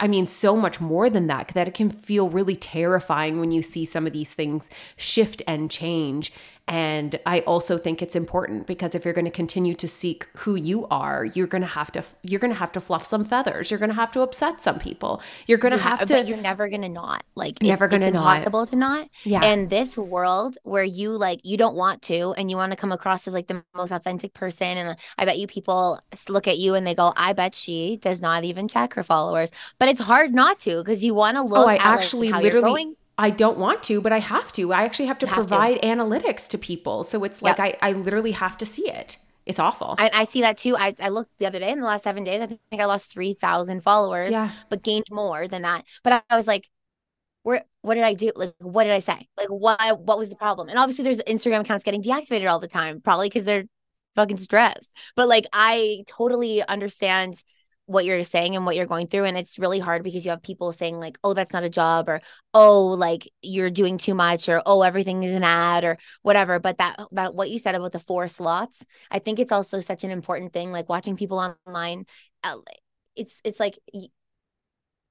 I 0.00 0.06
mean, 0.06 0.26
so 0.26 0.56
much 0.56 0.80
more 0.80 1.10
than 1.10 1.26
that, 1.26 1.48
that 1.54 1.68
it 1.68 1.74
can 1.74 1.90
feel 1.90 2.28
really 2.28 2.56
terrifying 2.56 3.40
when 3.40 3.50
you 3.50 3.62
see 3.62 3.84
some 3.84 4.06
of 4.06 4.12
these 4.12 4.30
things 4.30 4.70
shift 4.96 5.42
and 5.46 5.70
change. 5.70 6.32
And 6.68 7.18
I 7.24 7.40
also 7.40 7.78
think 7.78 8.02
it's 8.02 8.14
important 8.14 8.66
because 8.66 8.94
if 8.94 9.06
you're 9.06 9.14
going 9.14 9.24
to 9.24 9.30
continue 9.30 9.72
to 9.74 9.88
seek 9.88 10.26
who 10.36 10.54
you 10.54 10.86
are, 10.88 11.24
you're 11.24 11.46
going 11.46 11.62
to 11.62 11.68
have 11.68 11.90
to 11.92 12.04
you're 12.22 12.38
going 12.38 12.52
to 12.52 12.58
have 12.58 12.72
to 12.72 12.80
fluff 12.80 13.06
some 13.06 13.24
feathers. 13.24 13.70
You're 13.70 13.80
going 13.80 13.88
to 13.88 13.94
have 13.94 14.12
to 14.12 14.20
upset 14.20 14.60
some 14.60 14.78
people. 14.78 15.22
You're 15.46 15.56
going 15.56 15.72
to 15.72 15.78
have 15.78 16.00
to. 16.00 16.14
But 16.14 16.28
you're 16.28 16.36
never 16.36 16.68
going 16.68 16.82
to 16.82 16.90
not 16.90 17.24
like. 17.34 17.62
Never 17.62 17.88
going 17.88 18.02
to 18.02 18.08
impossible 18.08 18.66
to 18.66 18.76
not. 18.76 19.08
Yeah. 19.24 19.40
And 19.42 19.70
this 19.70 19.96
world 19.96 20.58
where 20.64 20.84
you 20.84 21.10
like 21.10 21.40
you 21.42 21.56
don't 21.56 21.74
want 21.74 22.02
to, 22.02 22.34
and 22.36 22.50
you 22.50 22.56
want 22.58 22.72
to 22.72 22.76
come 22.76 22.92
across 22.92 23.26
as 23.26 23.32
like 23.32 23.46
the 23.46 23.64
most 23.74 23.90
authentic 23.90 24.34
person, 24.34 24.76
and 24.76 24.96
I 25.16 25.24
bet 25.24 25.38
you 25.38 25.46
people 25.46 25.98
look 26.28 26.46
at 26.46 26.58
you 26.58 26.74
and 26.74 26.86
they 26.86 26.94
go, 26.94 27.14
"I 27.16 27.32
bet 27.32 27.54
she 27.54 27.96
does 27.96 28.20
not 28.20 28.44
even 28.44 28.68
check 28.68 28.92
her 28.92 29.02
followers." 29.02 29.50
But 29.78 29.88
it's 29.88 30.00
hard 30.00 30.34
not 30.34 30.58
to 30.60 30.82
because 30.82 31.02
you 31.02 31.14
want 31.14 31.38
to 31.38 31.42
oh, 31.42 31.46
look. 31.46 31.66
Oh, 31.66 31.70
I 31.70 31.76
at, 31.76 31.86
actually 31.86 32.30
like, 32.30 32.42
literally 32.42 32.94
I 33.18 33.30
don't 33.30 33.58
want 33.58 33.82
to, 33.84 34.00
but 34.00 34.12
I 34.12 34.20
have 34.20 34.52
to. 34.52 34.72
I 34.72 34.84
actually 34.84 35.06
have 35.06 35.18
to 35.18 35.26
have 35.26 35.34
provide 35.34 35.82
to. 35.82 35.88
analytics 35.88 36.48
to 36.48 36.58
people. 36.58 37.02
So 37.02 37.24
it's 37.24 37.42
like 37.42 37.58
yep. 37.58 37.78
I, 37.82 37.88
I 37.88 37.92
literally 37.92 38.30
have 38.30 38.56
to 38.58 38.66
see 38.66 38.88
it. 38.88 39.18
It's 39.44 39.58
awful. 39.58 39.96
I, 39.98 40.10
I, 40.12 40.24
see 40.24 40.42
that 40.42 40.58
too. 40.58 40.76
I, 40.76 40.94
I 41.00 41.08
looked 41.08 41.30
the 41.38 41.46
other 41.46 41.58
day 41.58 41.70
in 41.70 41.80
the 41.80 41.86
last 41.86 42.04
seven 42.04 42.22
days. 42.22 42.40
I 42.40 42.46
think 42.46 42.60
I 42.72 42.84
lost 42.84 43.10
3,000 43.12 43.82
followers, 43.82 44.30
yeah. 44.30 44.50
but 44.68 44.82
gained 44.82 45.06
more 45.10 45.48
than 45.48 45.62
that. 45.62 45.84
But 46.04 46.12
I, 46.12 46.22
I 46.28 46.36
was 46.36 46.46
like, 46.46 46.68
where, 47.44 47.64
what 47.80 47.94
did 47.94 48.04
I 48.04 48.12
do? 48.12 48.30
Like, 48.36 48.52
what 48.58 48.84
did 48.84 48.92
I 48.92 49.00
say? 49.00 49.26
Like, 49.38 49.48
what, 49.48 50.00
what 50.00 50.18
was 50.18 50.28
the 50.28 50.36
problem? 50.36 50.68
And 50.68 50.78
obviously, 50.78 51.02
there's 51.02 51.22
Instagram 51.22 51.60
accounts 51.60 51.82
getting 51.82 52.02
deactivated 52.02 52.48
all 52.48 52.60
the 52.60 52.68
time, 52.68 53.00
probably 53.00 53.30
because 53.30 53.46
they're 53.46 53.64
fucking 54.16 54.36
stressed. 54.36 54.94
But 55.16 55.28
like, 55.28 55.46
I 55.52 56.04
totally 56.06 56.62
understand 56.62 57.42
what 57.88 58.04
you're 58.04 58.22
saying 58.22 58.54
and 58.54 58.66
what 58.66 58.76
you're 58.76 58.86
going 58.86 59.06
through 59.06 59.24
and 59.24 59.38
it's 59.38 59.58
really 59.58 59.78
hard 59.78 60.04
because 60.04 60.24
you 60.24 60.30
have 60.30 60.42
people 60.42 60.72
saying 60.72 61.00
like 61.00 61.16
oh 61.24 61.32
that's 61.32 61.52
not 61.54 61.64
a 61.64 61.70
job 61.70 62.08
or 62.08 62.20
oh 62.54 62.86
like 62.88 63.28
you're 63.42 63.70
doing 63.70 63.96
too 63.98 64.14
much 64.14 64.48
or 64.48 64.62
oh 64.66 64.82
everything 64.82 65.22
is 65.22 65.34
an 65.34 65.42
ad 65.42 65.84
or 65.84 65.98
whatever. 66.22 66.58
But 66.58 66.78
that 66.78 66.96
that 67.12 67.34
what 67.34 67.50
you 67.50 67.58
said 67.58 67.74
about 67.74 67.92
the 67.92 67.98
four 67.98 68.28
slots 68.28 68.84
i 69.10 69.18
think 69.18 69.38
it's 69.38 69.52
also 69.52 69.80
such 69.80 70.04
an 70.04 70.10
important 70.10 70.52
thing 70.52 70.72
like 70.72 70.88
watching 70.88 71.16
people 71.16 71.38
online 71.38 72.04
uh, 72.44 72.56
it's 73.16 73.40
it's 73.44 73.60
like 73.60 73.78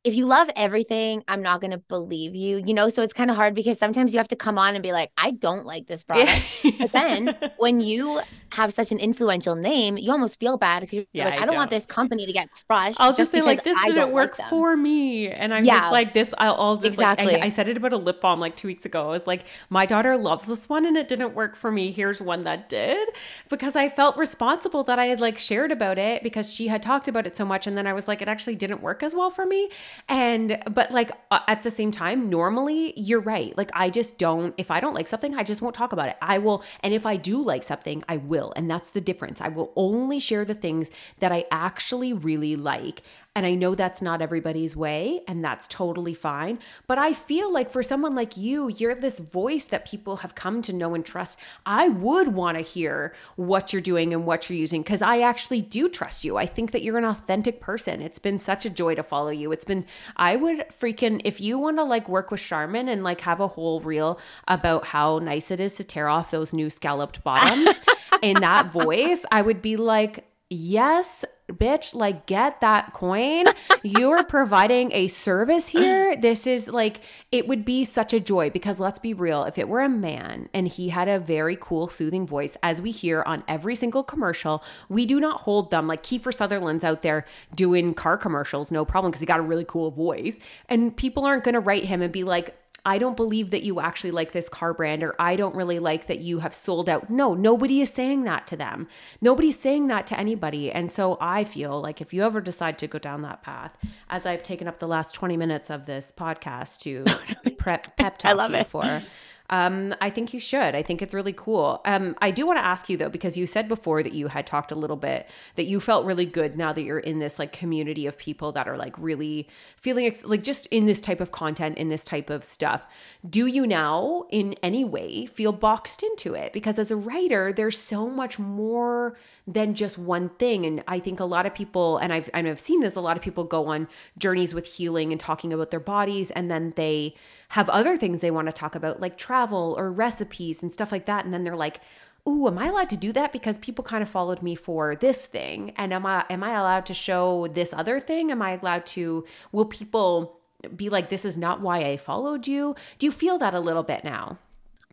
if 0.03 0.15
you 0.15 0.25
love 0.25 0.49
everything, 0.55 1.23
I'm 1.27 1.41
not 1.41 1.59
going 1.59 1.71
to 1.71 1.79
believe 1.79 2.33
you, 2.33 2.63
you 2.65 2.73
know? 2.73 2.87
So 2.87 3.01
it's 3.01 3.11
kind 3.11 3.29
of 3.29 3.35
hard 3.35 3.53
because 3.53 3.77
sometimes 3.77 4.13
you 4.13 4.19
have 4.19 4.29
to 4.29 4.37
come 4.37 4.57
on 4.57 4.73
and 4.73 4.81
be 4.81 4.93
like, 4.93 5.11
I 5.17 5.31
don't 5.31 5.65
like 5.65 5.87
this 5.87 6.05
product. 6.05 6.41
but 6.79 6.93
then 6.93 7.35
when 7.57 7.81
you 7.81 8.21
have 8.51 8.73
such 8.73 8.93
an 8.93 8.99
influential 8.99 9.55
name, 9.55 9.97
you 9.97 10.11
almost 10.11 10.39
feel 10.39 10.57
bad 10.57 10.79
because 10.79 10.93
you're 10.93 11.05
yeah, 11.11 11.25
like, 11.25 11.33
I, 11.33 11.35
I 11.35 11.39
don't, 11.39 11.49
don't, 11.49 11.57
want 11.57 11.69
this 11.71 11.85
company 11.85 12.25
to 12.25 12.31
get 12.31 12.47
crushed. 12.67 13.01
I'll 13.01 13.11
just, 13.11 13.31
say, 13.31 13.41
like, 13.41 13.65
this 13.65 13.75
I 13.77 13.89
didn't 13.89 14.13
work 14.13 14.39
like 14.39 14.49
for 14.49 14.77
me. 14.77 15.27
And 15.29 15.53
I'm 15.53 15.65
yeah, 15.65 15.79
just 15.79 15.91
like, 15.91 16.13
this, 16.13 16.33
I'll, 16.37 16.55
I'll 16.55 16.75
just 16.75 16.93
exactly. 16.93 17.25
like, 17.25 17.41
I, 17.41 17.47
I, 17.47 17.49
said 17.49 17.67
it 17.67 17.75
about 17.75 17.91
a 17.91 17.97
lip 17.97 18.21
balm 18.21 18.39
like 18.39 18.55
two 18.55 18.69
weeks 18.69 18.85
ago. 18.85 19.07
I 19.07 19.09
was 19.09 19.27
like, 19.27 19.43
my 19.69 19.85
daughter 19.85 20.15
loves 20.15 20.47
this 20.47 20.69
one 20.69 20.85
and 20.85 20.95
it 20.95 21.09
didn't 21.09 21.35
work 21.35 21.57
for 21.57 21.69
me. 21.69 21.91
Here's 21.91 22.21
one 22.21 22.45
that 22.45 22.69
did 22.69 23.09
because 23.49 23.75
I 23.75 23.89
felt 23.89 24.15
responsible 24.15 24.85
that 24.85 24.99
I 24.99 25.07
had 25.07 25.19
like 25.19 25.37
shared 25.37 25.73
about 25.73 25.97
it 25.97 26.23
because 26.23 26.53
she 26.53 26.67
had 26.69 26.81
talked 26.81 27.09
about 27.09 27.27
it 27.27 27.35
so 27.35 27.43
much. 27.43 27.67
And 27.67 27.77
then 27.77 27.87
I 27.87 27.91
was 27.91 28.07
like, 28.07 28.21
it 28.21 28.29
actually 28.29 28.55
didn't 28.55 28.81
work 28.81 29.03
as 29.03 29.13
well 29.13 29.29
for 29.29 29.45
me. 29.45 29.69
And, 30.09 30.61
but 30.71 30.91
like 30.91 31.11
at 31.31 31.63
the 31.63 31.71
same 31.71 31.91
time, 31.91 32.29
normally 32.29 32.93
you're 32.99 33.19
right. 33.19 33.55
Like, 33.57 33.71
I 33.73 33.89
just 33.89 34.17
don't, 34.17 34.53
if 34.57 34.71
I 34.71 34.79
don't 34.79 34.93
like 34.93 35.07
something, 35.07 35.35
I 35.35 35.43
just 35.43 35.61
won't 35.61 35.75
talk 35.75 35.93
about 35.93 36.09
it. 36.09 36.17
I 36.21 36.37
will, 36.37 36.63
and 36.81 36.93
if 36.93 37.05
I 37.05 37.15
do 37.17 37.41
like 37.41 37.63
something, 37.63 38.03
I 38.07 38.17
will. 38.17 38.53
And 38.55 38.69
that's 38.69 38.91
the 38.91 39.01
difference. 39.01 39.41
I 39.41 39.49
will 39.49 39.73
only 39.75 40.19
share 40.19 40.45
the 40.45 40.55
things 40.55 40.91
that 41.19 41.31
I 41.31 41.45
actually 41.51 42.13
really 42.13 42.55
like. 42.55 43.01
And 43.37 43.45
I 43.45 43.53
know 43.53 43.75
that's 43.75 44.01
not 44.01 44.19
everybody's 44.19 44.75
way, 44.75 45.21
and 45.27 45.45
that's 45.45 45.67
totally 45.67 46.15
fine. 46.15 46.57
But 46.87 46.97
I 46.97 47.13
feel 47.13 47.53
like 47.53 47.69
for 47.69 47.83
someone 47.83 48.15
like 48.15 48.35
you, 48.35 48.67
you're 48.67 48.95
this 48.95 49.19
voice 49.19 49.65
that 49.65 49.85
people 49.87 50.17
have 50.17 50.33
come 50.33 50.63
to 50.63 50.73
know 50.73 50.95
and 50.95 51.05
trust. 51.05 51.37
I 51.63 51.87
would 51.87 52.29
want 52.29 52.57
to 52.57 52.63
hear 52.63 53.13
what 53.35 53.71
you're 53.71 53.81
doing 53.83 54.11
and 54.11 54.25
what 54.25 54.49
you're 54.49 54.57
using 54.57 54.81
because 54.81 55.03
I 55.03 55.19
actually 55.19 55.61
do 55.61 55.87
trust 55.87 56.23
you. 56.23 56.35
I 56.35 56.47
think 56.47 56.71
that 56.71 56.81
you're 56.81 56.97
an 56.97 57.05
authentic 57.05 57.59
person. 57.59 58.01
It's 58.01 58.17
been 58.17 58.39
such 58.39 58.65
a 58.65 58.71
joy 58.71 58.95
to 58.95 59.03
follow 59.03 59.29
you. 59.29 59.51
It's 59.51 59.65
been, 59.65 59.85
I 60.15 60.35
would 60.35 60.65
freaking, 60.69 61.21
if 61.23 61.39
you 61.39 61.59
want 61.59 61.77
to 61.77 61.83
like 61.83 62.09
work 62.09 62.31
with 62.31 62.41
Charmin 62.41 62.89
and 62.89 63.03
like 63.03 63.21
have 63.21 63.39
a 63.39 63.49
whole 63.49 63.81
reel 63.81 64.19
about 64.47 64.85
how 64.85 65.19
nice 65.19 65.51
it 65.51 65.59
is 65.59 65.75
to 65.75 65.83
tear 65.83 66.07
off 66.07 66.31
those 66.31 66.53
new 66.53 66.71
scalloped 66.71 67.23
bottoms 67.23 67.79
in 68.23 68.41
that 68.41 68.71
voice, 68.71 69.23
I 69.31 69.43
would 69.43 69.61
be 69.61 69.77
like, 69.77 70.26
yes, 70.49 71.25
bitch, 71.49 71.93
like 71.93 72.25
get 72.25 72.61
that 72.61 72.93
coin. 72.93 73.45
You're 73.83 74.23
providing 74.23 74.91
a 74.91 75.07
service 75.07 75.69
here. 75.69 76.15
This 76.15 76.45
is 76.45 76.67
like, 76.67 77.01
it 77.31 77.47
would 77.47 77.63
be 77.63 77.85
such 77.85 78.13
a 78.13 78.19
joy 78.19 78.49
because 78.49 78.79
let's 78.79 78.99
be 78.99 79.13
real, 79.13 79.43
if 79.45 79.57
it 79.57 79.67
were 79.69 79.81
a 79.81 79.89
man 79.89 80.49
and 80.53 80.67
he 80.67 80.89
had 80.89 81.07
a 81.07 81.19
very 81.19 81.57
cool, 81.59 81.87
soothing 81.87 82.27
voice, 82.27 82.57
as 82.63 82.81
we 82.81 82.91
hear 82.91 83.23
on 83.23 83.43
every 83.47 83.75
single 83.75 84.03
commercial, 84.03 84.63
we 84.89 85.05
do 85.05 85.19
not 85.19 85.41
hold 85.41 85.71
them. 85.71 85.87
Like 85.87 86.03
Kiefer 86.03 86.33
Sutherland's 86.33 86.83
out 86.83 87.01
there 87.01 87.25
doing 87.55 87.93
car 87.93 88.17
commercials, 88.17 88.71
no 88.71 88.83
problem, 88.83 89.11
because 89.11 89.21
he 89.21 89.25
got 89.25 89.39
a 89.39 89.43
really 89.43 89.65
cool 89.65 89.91
voice. 89.91 90.39
And 90.67 90.95
people 90.95 91.25
aren't 91.25 91.43
going 91.43 91.53
to 91.53 91.59
write 91.59 91.85
him 91.85 92.01
and 92.01 92.11
be 92.11 92.23
like, 92.23 92.57
I 92.85 92.97
don't 92.97 93.17
believe 93.17 93.51
that 93.51 93.63
you 93.63 93.79
actually 93.79 94.11
like 94.11 94.31
this 94.31 94.49
car 94.49 94.73
brand, 94.73 95.03
or 95.03 95.15
I 95.19 95.35
don't 95.35 95.55
really 95.55 95.79
like 95.79 96.07
that 96.07 96.19
you 96.19 96.39
have 96.39 96.53
sold 96.53 96.89
out. 96.89 97.09
No, 97.09 97.33
nobody 97.33 97.81
is 97.81 97.89
saying 97.89 98.23
that 98.23 98.47
to 98.47 98.55
them. 98.55 98.87
Nobody's 99.21 99.59
saying 99.59 99.87
that 99.87 100.07
to 100.07 100.19
anybody. 100.19 100.71
And 100.71 100.89
so 100.89 101.17
I 101.19 101.43
feel 101.43 101.81
like 101.81 102.01
if 102.01 102.13
you 102.13 102.23
ever 102.23 102.41
decide 102.41 102.77
to 102.79 102.87
go 102.87 102.99
down 102.99 103.21
that 103.23 103.41
path, 103.41 103.77
as 104.09 104.25
I've 104.25 104.43
taken 104.43 104.67
up 104.67 104.79
the 104.79 104.87
last 104.87 105.13
20 105.15 105.37
minutes 105.37 105.69
of 105.69 105.85
this 105.85 106.13
podcast 106.15 106.79
to 106.81 107.03
prep 107.57 107.97
pep 107.97 108.17
talk 108.17 108.31
I 108.31 108.33
love 108.33 108.51
you 108.51 108.57
it. 108.57 108.67
for, 108.67 109.01
um, 109.49 109.95
I 110.01 110.09
think 110.09 110.33
you 110.33 110.39
should. 110.39 110.75
I 110.75 110.83
think 110.83 111.01
it's 111.01 111.13
really 111.13 111.33
cool. 111.33 111.81
Um, 111.85 112.15
I 112.21 112.31
do 112.31 112.45
want 112.45 112.57
to 112.57 112.65
ask 112.65 112.89
you 112.89 112.97
though, 112.97 113.09
because 113.09 113.37
you 113.37 113.45
said 113.45 113.67
before 113.67 114.03
that 114.03 114.13
you 114.13 114.27
had 114.27 114.45
talked 114.45 114.71
a 114.71 114.75
little 114.75 114.97
bit 114.97 115.29
that 115.55 115.65
you 115.65 115.79
felt 115.79 116.05
really 116.05 116.25
good 116.25 116.57
now 116.57 116.73
that 116.73 116.81
you're 116.81 116.99
in 116.99 117.19
this 117.19 117.39
like 117.39 117.53
community 117.53 118.05
of 118.05 118.17
people 118.17 118.51
that 118.51 118.67
are 118.67 118.77
like 118.77 118.93
really 118.97 119.47
feeling 119.77 120.05
ex- 120.05 120.23
like 120.25 120.43
just 120.43 120.65
in 120.67 120.85
this 120.85 120.99
type 120.99 121.21
of 121.21 121.31
content, 121.31 121.77
in 121.77 121.87
this 121.87 122.03
type 122.03 122.29
of 122.29 122.43
stuff. 122.43 122.85
Do 123.27 123.47
you 123.47 123.65
now 123.65 124.25
in 124.29 124.55
any 124.61 124.83
way 124.83 125.25
feel 125.25 125.53
boxed 125.53 126.03
into 126.03 126.33
it? 126.33 126.51
Because 126.51 126.77
as 126.77 126.91
a 126.91 126.97
writer, 126.97 127.53
there's 127.53 127.77
so 127.77 128.09
much 128.09 128.37
more 128.37 129.17
than 129.47 129.73
just 129.73 129.97
one 129.97 130.27
thing. 130.27 130.65
And 130.65 130.83
I 130.89 130.99
think 130.99 131.21
a 131.21 131.25
lot 131.25 131.45
of 131.45 131.55
people, 131.55 131.97
and 131.99 132.11
I've, 132.11 132.29
and 132.33 132.49
I've 132.49 132.59
seen 132.59 132.81
this, 132.81 132.95
a 132.95 133.01
lot 133.01 133.15
of 133.15 133.23
people 133.23 133.45
go 133.45 133.67
on 133.67 133.87
journeys 134.17 134.53
with 134.53 134.65
healing 134.65 135.13
and 135.13 135.19
talking 135.19 135.53
about 135.53 135.71
their 135.71 135.79
bodies, 135.79 136.31
and 136.31 136.51
then 136.51 136.73
they 136.75 137.15
have 137.49 137.69
other 137.69 137.97
things 137.97 138.21
they 138.21 138.31
want 138.31 138.47
to 138.47 138.51
talk 138.51 138.75
about, 138.75 138.99
like 138.99 139.17
travel 139.17 139.75
or 139.77 139.91
recipes 139.91 140.61
and 140.61 140.71
stuff 140.71 140.91
like 140.91 141.05
that. 141.05 141.25
And 141.25 141.33
then 141.33 141.43
they're 141.43 141.55
like, 141.55 141.79
Ooh, 142.27 142.47
am 142.47 142.57
I 142.57 142.67
allowed 142.67 142.89
to 142.89 142.97
do 142.97 143.13
that? 143.13 143.31
Because 143.31 143.57
people 143.57 143.85
kind 143.85 144.03
of 144.03 144.09
followed 144.09 144.41
me 144.41 144.53
for 144.53 144.95
this 144.95 145.25
thing. 145.25 145.71
And 145.77 145.93
am 145.93 146.05
I 146.05 146.25
am 146.29 146.43
I 146.43 146.51
allowed 146.51 146.85
to 146.87 146.93
show 146.93 147.47
this 147.47 147.73
other 147.73 147.99
thing? 147.99 148.31
Am 148.31 148.41
I 148.41 148.57
allowed 148.57 148.85
to 148.87 149.25
will 149.51 149.65
people 149.65 150.39
be 150.75 150.89
like, 150.89 151.09
this 151.09 151.23
is 151.23 151.37
not 151.37 151.61
why 151.61 151.85
I 151.85 151.97
followed 151.97 152.47
you? 152.47 152.75
Do 152.97 153.05
you 153.05 153.11
feel 153.11 153.37
that 153.37 153.53
a 153.53 153.59
little 153.59 153.83
bit 153.83 154.03
now? 154.03 154.39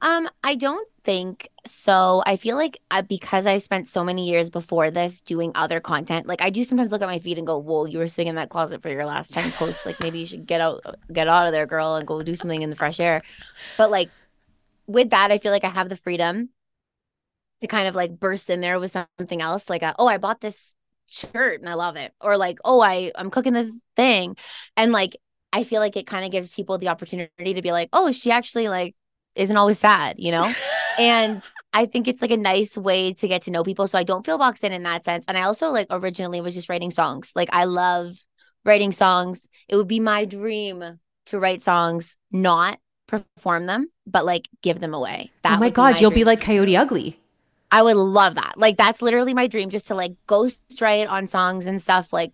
Um, 0.04 0.28
I 0.44 0.54
don't 0.54 0.86
think 1.02 1.48
so. 1.64 2.22
I 2.26 2.36
feel 2.36 2.56
like 2.56 2.78
I, 2.90 3.00
because 3.00 3.46
I've 3.46 3.62
spent 3.62 3.88
so 3.88 4.04
many 4.04 4.28
years 4.28 4.50
before 4.50 4.90
this 4.90 5.22
doing 5.22 5.50
other 5.54 5.80
content, 5.80 6.26
like 6.26 6.42
I 6.42 6.50
do 6.50 6.62
sometimes 6.62 6.92
look 6.92 7.00
at 7.00 7.08
my 7.08 7.18
feed 7.20 7.38
and 7.38 7.46
go, 7.46 7.56
"Whoa, 7.56 7.86
you 7.86 7.98
were 7.98 8.08
sitting 8.08 8.28
in 8.28 8.34
that 8.34 8.50
closet 8.50 8.82
for 8.82 8.90
your 8.90 9.06
last 9.06 9.32
ten 9.32 9.50
posts. 9.52 9.86
Like 9.86 10.00
maybe 10.00 10.18
you 10.18 10.26
should 10.26 10.46
get 10.46 10.60
out, 10.60 10.84
get 11.10 11.26
out 11.26 11.46
of 11.46 11.52
there, 11.52 11.64
girl, 11.64 11.96
and 11.96 12.06
go 12.06 12.22
do 12.22 12.34
something 12.34 12.60
in 12.60 12.68
the 12.68 12.76
fresh 12.76 13.00
air." 13.00 13.22
But 13.78 13.90
like 13.90 14.12
with 14.86 15.10
that, 15.10 15.32
I 15.32 15.38
feel 15.38 15.52
like 15.52 15.64
I 15.64 15.70
have 15.70 15.88
the 15.88 15.96
freedom 15.96 16.50
to 17.62 17.66
kind 17.66 17.88
of 17.88 17.94
like 17.94 18.18
burst 18.18 18.50
in 18.50 18.60
there 18.60 18.78
with 18.78 18.90
something 18.90 19.40
else, 19.40 19.70
like, 19.70 19.82
a, 19.82 19.94
"Oh, 19.98 20.06
I 20.06 20.18
bought 20.18 20.40
this 20.40 20.74
shirt 21.06 21.60
and 21.60 21.68
I 21.68 21.74
love 21.74 21.96
it," 21.96 22.12
or 22.20 22.36
like, 22.36 22.58
"Oh, 22.64 22.80
I 22.80 23.10
I'm 23.16 23.30
cooking 23.30 23.54
this 23.54 23.82
thing," 23.96 24.36
and 24.76 24.92
like 24.92 25.16
I 25.52 25.64
feel 25.64 25.80
like 25.80 25.96
it 25.96 26.06
kind 26.06 26.24
of 26.26 26.30
gives 26.32 26.48
people 26.52 26.78
the 26.78 26.88
opportunity 26.88 27.54
to 27.54 27.62
be 27.62 27.72
like, 27.72 27.88
"Oh, 27.92 28.12
she 28.12 28.30
actually 28.30 28.68
like." 28.68 28.94
Isn't 29.34 29.56
always 29.56 29.78
sad, 29.78 30.16
you 30.18 30.30
know? 30.30 30.52
and 30.98 31.42
I 31.72 31.86
think 31.86 32.06
it's 32.08 32.22
like 32.22 32.30
a 32.30 32.36
nice 32.36 32.78
way 32.78 33.12
to 33.14 33.28
get 33.28 33.42
to 33.42 33.50
know 33.50 33.64
people. 33.64 33.88
So 33.88 33.98
I 33.98 34.04
don't 34.04 34.24
feel 34.24 34.38
boxed 34.38 34.64
in 34.64 34.72
in 34.72 34.84
that 34.84 35.04
sense. 35.04 35.24
And 35.26 35.36
I 35.36 35.42
also 35.42 35.70
like 35.70 35.88
originally 35.90 36.40
was 36.40 36.54
just 36.54 36.68
writing 36.68 36.90
songs. 36.90 37.32
Like 37.34 37.48
I 37.52 37.64
love 37.64 38.14
writing 38.64 38.92
songs. 38.92 39.48
It 39.68 39.76
would 39.76 39.88
be 39.88 40.00
my 40.00 40.24
dream 40.24 41.00
to 41.26 41.38
write 41.38 41.62
songs, 41.62 42.16
not 42.30 42.78
perform 43.06 43.66
them, 43.66 43.88
but 44.06 44.24
like 44.24 44.48
give 44.62 44.80
them 44.80 44.94
away. 44.94 45.30
That 45.42 45.56
oh 45.56 45.60
my 45.60 45.70
god, 45.70 45.94
my 45.94 45.98
you'll 45.98 46.10
dream. 46.10 46.20
be 46.20 46.24
like 46.24 46.40
Coyote 46.40 46.76
Ugly. 46.76 47.18
I 47.70 47.82
would 47.82 47.96
love 47.96 48.36
that. 48.36 48.54
Like 48.56 48.76
that's 48.76 49.02
literally 49.02 49.34
my 49.34 49.48
dream, 49.48 49.70
just 49.70 49.88
to 49.88 49.94
like 49.94 50.12
ghostwrite 50.28 51.08
on 51.08 51.26
songs 51.26 51.66
and 51.66 51.82
stuff. 51.82 52.12
Like 52.12 52.32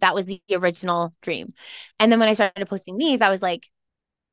that 0.00 0.14
was 0.14 0.26
the 0.26 0.40
original 0.50 1.14
dream. 1.20 1.52
And 1.98 2.10
then 2.10 2.18
when 2.18 2.28
I 2.28 2.32
started 2.32 2.66
posting 2.68 2.96
these, 2.96 3.20
I 3.20 3.30
was 3.30 3.42
like, 3.42 3.68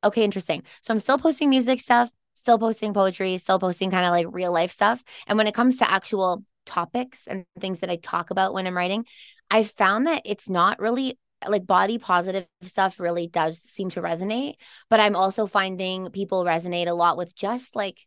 okay, 0.05 0.23
interesting. 0.23 0.63
So 0.81 0.93
I'm 0.93 0.99
still 0.99 1.17
posting 1.17 1.49
music 1.49 1.79
stuff, 1.79 2.09
still 2.35 2.57
posting 2.59 2.93
poetry, 2.93 3.37
still 3.37 3.59
posting 3.59 3.91
kind 3.91 4.05
of 4.05 4.11
like 4.11 4.27
real 4.29 4.53
life 4.53 4.71
stuff. 4.71 5.03
And 5.27 5.37
when 5.37 5.47
it 5.47 5.53
comes 5.53 5.77
to 5.77 5.91
actual 5.91 6.43
topics 6.65 7.27
and 7.27 7.45
things 7.59 7.81
that 7.81 7.89
I 7.89 7.97
talk 7.97 8.31
about 8.31 8.53
when 8.53 8.67
I'm 8.67 8.77
writing, 8.77 9.05
I 9.49 9.63
found 9.63 10.07
that 10.07 10.21
it's 10.25 10.49
not 10.49 10.79
really 10.79 11.17
like 11.47 11.65
body 11.67 11.97
positive 11.97 12.47
stuff 12.63 12.99
really 12.99 13.27
does 13.27 13.61
seem 13.61 13.89
to 13.91 14.01
resonate, 14.01 14.55
but 14.89 14.99
I'm 14.99 15.15
also 15.15 15.45
finding 15.45 16.09
people 16.09 16.43
resonate 16.43 16.87
a 16.87 16.93
lot 16.93 17.17
with 17.17 17.35
just 17.35 17.75
like 17.75 17.97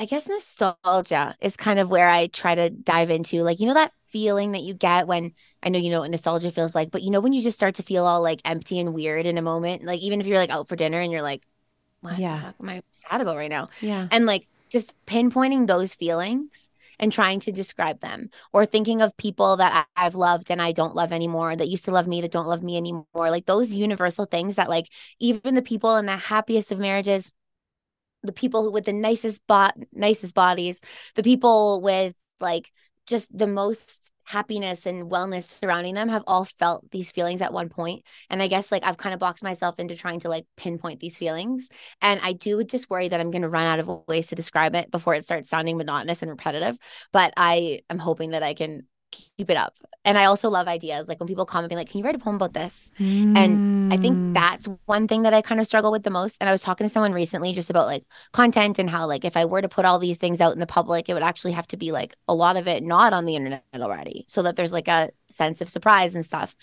I 0.00 0.06
guess 0.06 0.30
nostalgia 0.30 1.36
is 1.42 1.58
kind 1.58 1.78
of 1.78 1.90
where 1.90 2.08
I 2.08 2.28
try 2.28 2.54
to 2.54 2.70
dive 2.70 3.10
into. 3.10 3.42
Like, 3.42 3.60
you 3.60 3.66
know, 3.66 3.74
that 3.74 3.92
feeling 4.06 4.52
that 4.52 4.62
you 4.62 4.72
get 4.72 5.06
when 5.06 5.34
I 5.62 5.68
know 5.68 5.78
you 5.78 5.90
know 5.90 6.00
what 6.00 6.10
nostalgia 6.10 6.50
feels 6.50 6.74
like, 6.74 6.90
but 6.90 7.02
you 7.02 7.10
know, 7.10 7.20
when 7.20 7.34
you 7.34 7.42
just 7.42 7.58
start 7.58 7.74
to 7.74 7.82
feel 7.82 8.06
all 8.06 8.22
like 8.22 8.40
empty 8.46 8.78
and 8.78 8.94
weird 8.94 9.26
in 9.26 9.36
a 9.36 9.42
moment, 9.42 9.84
like 9.84 10.00
even 10.00 10.18
if 10.18 10.26
you're 10.26 10.38
like 10.38 10.48
out 10.48 10.68
for 10.68 10.74
dinner 10.74 11.00
and 11.00 11.12
you're 11.12 11.20
like, 11.20 11.42
what 12.00 12.18
yeah. 12.18 12.34
the 12.34 12.40
fuck 12.40 12.54
am 12.62 12.68
I 12.70 12.82
sad 12.92 13.20
about 13.20 13.36
right 13.36 13.50
now? 13.50 13.68
Yeah. 13.82 14.08
And 14.10 14.24
like 14.24 14.48
just 14.70 14.94
pinpointing 15.04 15.66
those 15.66 15.94
feelings 15.94 16.70
and 16.98 17.12
trying 17.12 17.40
to 17.40 17.52
describe 17.52 18.00
them 18.00 18.30
or 18.54 18.64
thinking 18.64 19.02
of 19.02 19.14
people 19.18 19.58
that 19.58 19.86
I've 19.96 20.14
loved 20.14 20.50
and 20.50 20.62
I 20.62 20.72
don't 20.72 20.94
love 20.94 21.12
anymore 21.12 21.54
that 21.54 21.68
used 21.68 21.84
to 21.84 21.92
love 21.92 22.06
me 22.06 22.22
that 22.22 22.32
don't 22.32 22.48
love 22.48 22.62
me 22.62 22.78
anymore. 22.78 23.04
Like 23.14 23.44
those 23.44 23.70
universal 23.70 24.24
things 24.24 24.56
that 24.56 24.70
like 24.70 24.86
even 25.18 25.54
the 25.54 25.60
people 25.60 25.98
in 25.98 26.06
the 26.06 26.16
happiest 26.16 26.72
of 26.72 26.78
marriages 26.78 27.34
the 28.22 28.32
people 28.32 28.70
with 28.72 28.84
the 28.84 28.92
nicest 28.92 29.46
bot 29.46 29.76
nicest 29.92 30.34
bodies 30.34 30.82
the 31.14 31.22
people 31.22 31.80
with 31.80 32.14
like 32.40 32.70
just 33.06 33.36
the 33.36 33.46
most 33.46 34.12
happiness 34.30 34.86
and 34.86 35.10
wellness 35.10 35.58
surrounding 35.58 35.94
them 35.94 36.08
have 36.08 36.22
all 36.28 36.44
felt 36.44 36.88
these 36.92 37.10
feelings 37.10 37.42
at 37.42 37.52
one 37.52 37.68
point. 37.68 38.04
And 38.30 38.40
i 38.40 38.46
guess 38.46 38.70
like 38.70 38.84
i've 38.84 38.96
kind 38.96 39.12
of 39.12 39.18
boxed 39.18 39.42
myself 39.42 39.80
into 39.80 39.96
trying 39.96 40.20
to 40.20 40.28
like 40.28 40.46
pinpoint 40.56 41.00
these 41.00 41.18
feelings. 41.18 41.68
And 42.00 42.20
i 42.22 42.32
do 42.32 42.62
just 42.62 42.88
worry 42.88 43.08
that 43.08 43.18
i'm 43.18 43.32
going 43.32 43.42
to 43.42 43.48
run 43.48 43.66
out 43.66 43.80
of 43.80 43.90
ways 44.06 44.28
to 44.28 44.36
describe 44.36 44.76
it 44.76 44.92
before 44.92 45.14
it 45.14 45.24
starts 45.24 45.50
sounding 45.50 45.76
monotonous 45.76 46.22
and 46.22 46.30
repetitive. 46.30 46.78
But 47.12 47.34
i 47.36 47.80
am 47.90 47.98
hoping 47.98 48.30
that 48.30 48.44
i 48.44 48.54
can 48.54 48.86
keep 49.10 49.50
it 49.50 49.56
up. 49.56 49.74
And 50.04 50.16
I 50.16 50.24
also 50.24 50.48
love 50.48 50.66
ideas. 50.66 51.08
Like 51.08 51.20
when 51.20 51.26
people 51.26 51.44
comment 51.44 51.68
being 51.68 51.78
like, 51.78 51.90
Can 51.90 51.98
you 51.98 52.04
write 52.04 52.14
a 52.14 52.18
poem 52.18 52.36
about 52.36 52.54
this? 52.54 52.90
Mm. 52.98 53.36
And 53.36 53.92
I 53.92 53.96
think 53.96 54.16
mm. 54.16 54.34
that's 54.34 54.68
one 54.86 55.06
thing 55.06 55.22
that 55.22 55.34
I 55.34 55.42
kind 55.42 55.60
of 55.60 55.66
struggle 55.66 55.92
with 55.92 56.02
the 56.02 56.10
most. 56.10 56.38
And 56.40 56.48
I 56.48 56.52
was 56.52 56.62
talking 56.62 56.86
to 56.86 56.88
someone 56.88 57.12
recently 57.12 57.52
just 57.52 57.70
about 57.70 57.86
like 57.86 58.04
content 58.32 58.78
and 58.78 58.88
how 58.88 59.06
like 59.06 59.24
if 59.24 59.36
I 59.36 59.44
were 59.44 59.60
to 59.60 59.68
put 59.68 59.84
all 59.84 59.98
these 59.98 60.18
things 60.18 60.40
out 60.40 60.54
in 60.54 60.58
the 60.58 60.66
public, 60.66 61.08
it 61.08 61.14
would 61.14 61.22
actually 61.22 61.52
have 61.52 61.66
to 61.68 61.76
be 61.76 61.92
like 61.92 62.14
a 62.28 62.34
lot 62.34 62.56
of 62.56 62.66
it 62.66 62.82
not 62.82 63.12
on 63.12 63.26
the 63.26 63.36
internet 63.36 63.62
already. 63.74 64.24
So 64.28 64.42
that 64.42 64.56
there's 64.56 64.72
like 64.72 64.88
a 64.88 65.10
sense 65.30 65.60
of 65.60 65.68
surprise 65.68 66.14
and 66.14 66.24
stuff. 66.24 66.56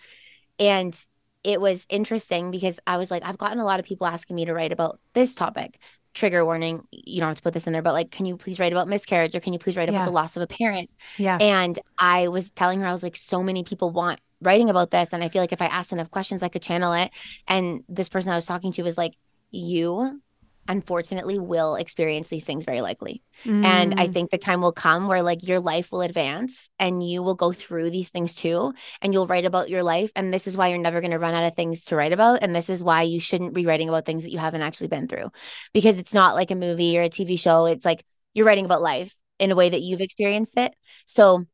And 0.60 0.98
it 1.44 1.62
was 1.62 1.86
interesting 1.90 2.52
because 2.52 2.80
I 2.88 2.98
was 2.98 3.12
like, 3.12 3.24
I've 3.24 3.38
gotten 3.38 3.60
a 3.60 3.66
lot 3.66 3.80
of 3.80 3.86
people 3.86 4.08
asking 4.08 4.36
me 4.36 4.46
to 4.46 4.54
write 4.54 4.72
about 4.72 5.00
this 5.14 5.36
topic 5.36 5.80
trigger 6.18 6.44
warning 6.44 6.86
you 6.92 7.20
don't 7.20 7.30
have 7.30 7.38
to 7.38 7.44
put 7.44 7.54
this 7.54 7.68
in 7.68 7.74
there 7.74 7.82
but 7.82 7.94
like 7.94 8.12
can 8.12 8.26
you 8.26 8.36
please 8.36 8.60
write 8.60 8.72
about 8.72 8.88
miscarriage 8.88 9.36
or 9.36 9.40
can 9.40 9.54
you 9.54 9.60
please 9.60 9.78
write 9.78 9.90
yeah. 9.90 9.96
about 9.96 10.06
the 10.06 10.12
loss 10.12 10.36
of 10.36 10.44
a 10.44 10.48
parent? 10.48 10.90
Yeah. 11.18 11.38
And 11.40 11.78
i 12.00 12.28
was 12.28 12.50
telling 12.50 12.80
her 12.80 12.88
i 12.88 12.92
was 12.92 13.04
like 13.04 13.16
so 13.16 13.44
many 13.44 13.64
people 13.64 13.92
want 13.92 14.20
writing 14.42 14.70
about 14.70 14.92
this 14.92 15.14
and 15.14 15.24
i 15.24 15.30
feel 15.30 15.42
like 15.42 15.54
if 15.54 15.62
i 15.62 15.68
asked 15.68 15.94
enough 15.94 16.12
questions 16.12 16.44
i 16.44 16.50
could 16.50 16.62
channel 16.62 16.94
it. 16.94 17.12
And 17.48 17.84
this 17.88 18.10
person 18.10 18.32
i 18.32 18.36
was 18.36 18.46
talking 18.46 18.72
to 18.74 18.84
was 18.84 18.98
like 18.98 19.14
you 19.52 20.22
unfortunately 20.68 21.40
will 21.40 21.76
experience 21.76 22.28
these 22.28 22.46
things 22.46 22.66
very 22.66 22.82
likely. 22.82 23.22
Mm. 23.44 23.64
And 23.64 24.00
I 24.00 24.08
mm. 24.08 24.14
think 24.14 24.32
the 24.32 24.38
time 24.38 24.62
will 24.62 24.72
come 24.72 25.08
where 25.08 25.22
like 25.22 25.48
your 25.48 25.60
life 25.60 25.92
will 25.92 26.02
advance 26.02 26.70
and 26.80 27.08
you 27.08 27.24
will 27.24 27.36
go 27.36 27.52
through 27.52 27.90
these 27.90 28.10
things 28.10 28.36
too 28.36 28.74
and 29.02 29.14
you'll 29.14 29.28
write 29.28 29.46
about 29.46 29.70
your 29.70 29.84
life 29.84 30.12
and 30.16 30.34
this 30.34 30.48
is 30.48 30.58
why 30.58 30.68
you're 30.68 30.78
never 30.78 31.02
going 31.02 31.12
to 31.12 31.20
run 31.20 31.34
out 31.34 31.46
of 31.46 31.56
things 31.56 31.86
to 31.86 31.96
write 31.96 32.14
about 32.14 32.40
and 32.42 32.56
this 32.56 32.70
is 32.70 32.84
why 32.84 33.04
you 33.04 33.20
shouldn't 33.20 33.54
be 33.54 33.66
writing 33.66 33.90
about 33.90 34.06
things 34.06 34.24
that 34.24 34.32
you 34.32 34.40
haven't 34.40 34.62
actually 34.62 34.88
been 34.88 35.08
through. 35.08 35.30
Because 35.74 35.98
it's 35.98 36.14
not 36.14 36.36
like 36.36 36.52
a 36.52 36.56
movie 36.56 36.98
or 36.98 37.04
a 37.04 37.10
TV 37.10 37.40
show, 37.40 37.66
it's 37.66 37.86
like 37.86 38.04
you're 38.34 38.46
writing 38.46 38.66
about 38.66 38.82
life 38.82 39.14
in 39.40 39.52
a 39.52 39.56
way 39.56 39.70
that 39.70 39.82
you've 39.82 40.02
experienced 40.02 40.58
it. 40.58 40.76
So 41.06 41.46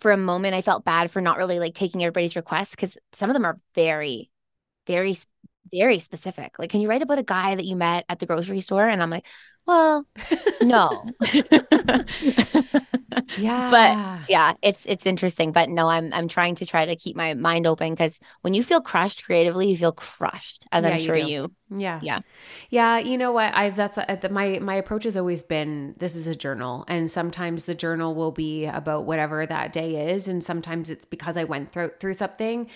for 0.00 0.12
a 0.12 0.16
moment 0.16 0.54
I 0.54 0.62
felt 0.62 0.84
bad 0.84 1.10
for 1.10 1.20
not 1.20 1.38
really 1.38 1.58
like 1.58 1.74
taking 1.74 2.02
everybody's 2.02 2.36
requests 2.36 2.76
cuz 2.76 2.96
some 3.12 3.30
of 3.30 3.34
them 3.34 3.44
are 3.44 3.58
very 3.74 4.30
very 4.88 5.14
very 5.72 5.98
specific. 5.98 6.58
Like, 6.58 6.70
can 6.70 6.80
you 6.80 6.88
write 6.88 7.02
about 7.02 7.18
a 7.18 7.22
guy 7.22 7.54
that 7.54 7.64
you 7.64 7.76
met 7.76 8.04
at 8.08 8.18
the 8.18 8.26
grocery 8.26 8.60
store? 8.60 8.88
And 8.88 9.02
I'm 9.02 9.10
like, 9.10 9.26
well, 9.66 10.06
no. 10.60 11.04
yeah. 13.36 13.70
But 13.70 13.98
yeah, 14.28 14.52
it's 14.62 14.86
it's 14.86 15.06
interesting. 15.06 15.52
But 15.52 15.68
no, 15.68 15.88
I'm 15.88 16.12
I'm 16.12 16.28
trying 16.28 16.54
to 16.56 16.66
try 16.66 16.86
to 16.86 16.96
keep 16.96 17.16
my 17.16 17.34
mind 17.34 17.66
open 17.66 17.90
because 17.90 18.20
when 18.42 18.54
you 18.54 18.62
feel 18.62 18.80
crushed 18.80 19.24
creatively, 19.24 19.70
you 19.70 19.76
feel 19.76 19.92
crushed, 19.92 20.66
as 20.72 20.84
yeah, 20.84 20.86
I'm 20.86 20.98
sure 20.98 21.16
you, 21.16 21.16
you, 21.16 21.52
Yeah. 21.70 22.00
Yeah. 22.02 22.20
Yeah. 22.70 22.98
You 22.98 23.18
know 23.18 23.32
what? 23.32 23.52
I've 23.54 23.76
that's 23.76 23.98
a, 23.98 24.10
uh, 24.10 24.28
my 24.30 24.58
my 24.58 24.74
approach 24.74 25.04
has 25.04 25.16
always 25.16 25.42
been 25.42 25.94
this 25.98 26.16
is 26.16 26.26
a 26.26 26.34
journal. 26.34 26.84
And 26.88 27.10
sometimes 27.10 27.66
the 27.66 27.74
journal 27.74 28.14
will 28.14 28.32
be 28.32 28.64
about 28.66 29.04
whatever 29.04 29.44
that 29.44 29.72
day 29.72 30.12
is. 30.12 30.28
And 30.28 30.42
sometimes 30.42 30.88
it's 30.88 31.04
because 31.04 31.36
I 31.36 31.44
went 31.44 31.72
through 31.72 31.92
through 32.00 32.14
something 32.14 32.68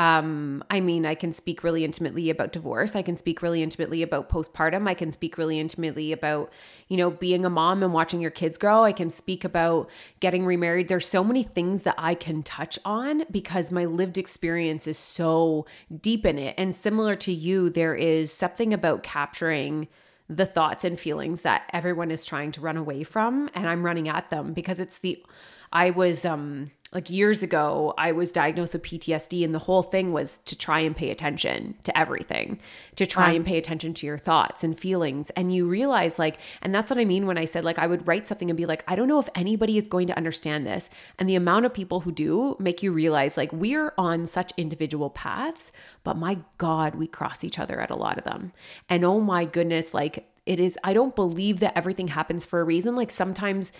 um, 0.00 0.64
I 0.70 0.80
mean, 0.80 1.04
I 1.04 1.14
can 1.14 1.30
speak 1.30 1.62
really 1.62 1.84
intimately 1.84 2.30
about 2.30 2.52
divorce. 2.52 2.96
I 2.96 3.02
can 3.02 3.16
speak 3.16 3.42
really 3.42 3.62
intimately 3.62 4.02
about 4.02 4.30
postpartum. 4.30 4.88
I 4.88 4.94
can 4.94 5.10
speak 5.10 5.36
really 5.36 5.60
intimately 5.60 6.12
about, 6.12 6.50
you 6.88 6.96
know, 6.96 7.10
being 7.10 7.44
a 7.44 7.50
mom 7.50 7.82
and 7.82 7.92
watching 7.92 8.20
your 8.20 8.30
kids 8.30 8.56
grow. 8.56 8.82
I 8.82 8.92
can 8.92 9.10
speak 9.10 9.44
about 9.44 9.90
getting 10.20 10.46
remarried. 10.46 10.88
There's 10.88 11.06
so 11.06 11.22
many 11.22 11.42
things 11.42 11.82
that 11.82 11.96
I 11.98 12.14
can 12.14 12.42
touch 12.42 12.78
on 12.82 13.24
because 13.30 13.70
my 13.70 13.84
lived 13.84 14.16
experience 14.16 14.86
is 14.86 14.96
so 14.96 15.66
deep 16.00 16.24
in 16.24 16.38
it. 16.38 16.54
And 16.56 16.74
similar 16.74 17.14
to 17.16 17.32
you, 17.32 17.68
there 17.68 17.94
is 17.94 18.32
something 18.40 18.74
about 18.74 19.04
capturing 19.04 19.86
the 20.28 20.46
thoughts 20.46 20.84
and 20.84 20.98
feelings 20.98 21.42
that 21.42 21.68
everyone 21.72 22.10
is 22.10 22.24
trying 22.24 22.52
to 22.52 22.60
run 22.60 22.76
away 22.76 23.02
from 23.02 23.50
and 23.54 23.68
I'm 23.68 23.84
running 23.84 24.08
at 24.08 24.30
them 24.30 24.52
because 24.52 24.80
it's 24.80 24.98
the 24.98 25.24
I 25.72 25.90
was 25.90 26.24
um 26.24 26.66
like 26.92 27.08
years 27.08 27.42
ago, 27.42 27.94
I 27.96 28.10
was 28.10 28.32
diagnosed 28.32 28.72
with 28.72 28.82
PTSD, 28.82 29.44
and 29.44 29.54
the 29.54 29.60
whole 29.60 29.84
thing 29.84 30.12
was 30.12 30.38
to 30.38 30.58
try 30.58 30.80
and 30.80 30.96
pay 30.96 31.10
attention 31.10 31.76
to 31.84 31.96
everything, 31.96 32.58
to 32.96 33.06
try 33.06 33.30
and 33.30 33.46
pay 33.46 33.58
attention 33.58 33.94
to 33.94 34.06
your 34.06 34.18
thoughts 34.18 34.64
and 34.64 34.76
feelings. 34.76 35.30
And 35.30 35.54
you 35.54 35.68
realize, 35.68 36.18
like, 36.18 36.38
and 36.62 36.74
that's 36.74 36.90
what 36.90 36.98
I 36.98 37.04
mean 37.04 37.26
when 37.26 37.38
I 37.38 37.44
said, 37.44 37.64
like, 37.64 37.78
I 37.78 37.86
would 37.86 38.08
write 38.08 38.26
something 38.26 38.50
and 38.50 38.56
be 38.56 38.66
like, 38.66 38.82
I 38.88 38.96
don't 38.96 39.06
know 39.06 39.20
if 39.20 39.28
anybody 39.36 39.78
is 39.78 39.86
going 39.86 40.08
to 40.08 40.16
understand 40.16 40.66
this. 40.66 40.90
And 41.16 41.28
the 41.28 41.36
amount 41.36 41.64
of 41.64 41.72
people 41.72 42.00
who 42.00 42.10
do 42.10 42.56
make 42.58 42.82
you 42.82 42.90
realize, 42.90 43.36
like, 43.36 43.52
we're 43.52 43.94
on 43.96 44.26
such 44.26 44.52
individual 44.56 45.10
paths, 45.10 45.70
but 46.02 46.16
my 46.16 46.38
God, 46.58 46.96
we 46.96 47.06
cross 47.06 47.44
each 47.44 47.60
other 47.60 47.80
at 47.80 47.92
a 47.92 47.96
lot 47.96 48.18
of 48.18 48.24
them. 48.24 48.52
And 48.88 49.04
oh 49.04 49.20
my 49.20 49.44
goodness, 49.44 49.94
like, 49.94 50.28
it 50.44 50.58
is, 50.58 50.76
I 50.82 50.92
don't 50.92 51.14
believe 51.14 51.60
that 51.60 51.78
everything 51.78 52.08
happens 52.08 52.44
for 52.44 52.60
a 52.60 52.64
reason. 52.64 52.96
Like, 52.96 53.12
sometimes, 53.12 53.70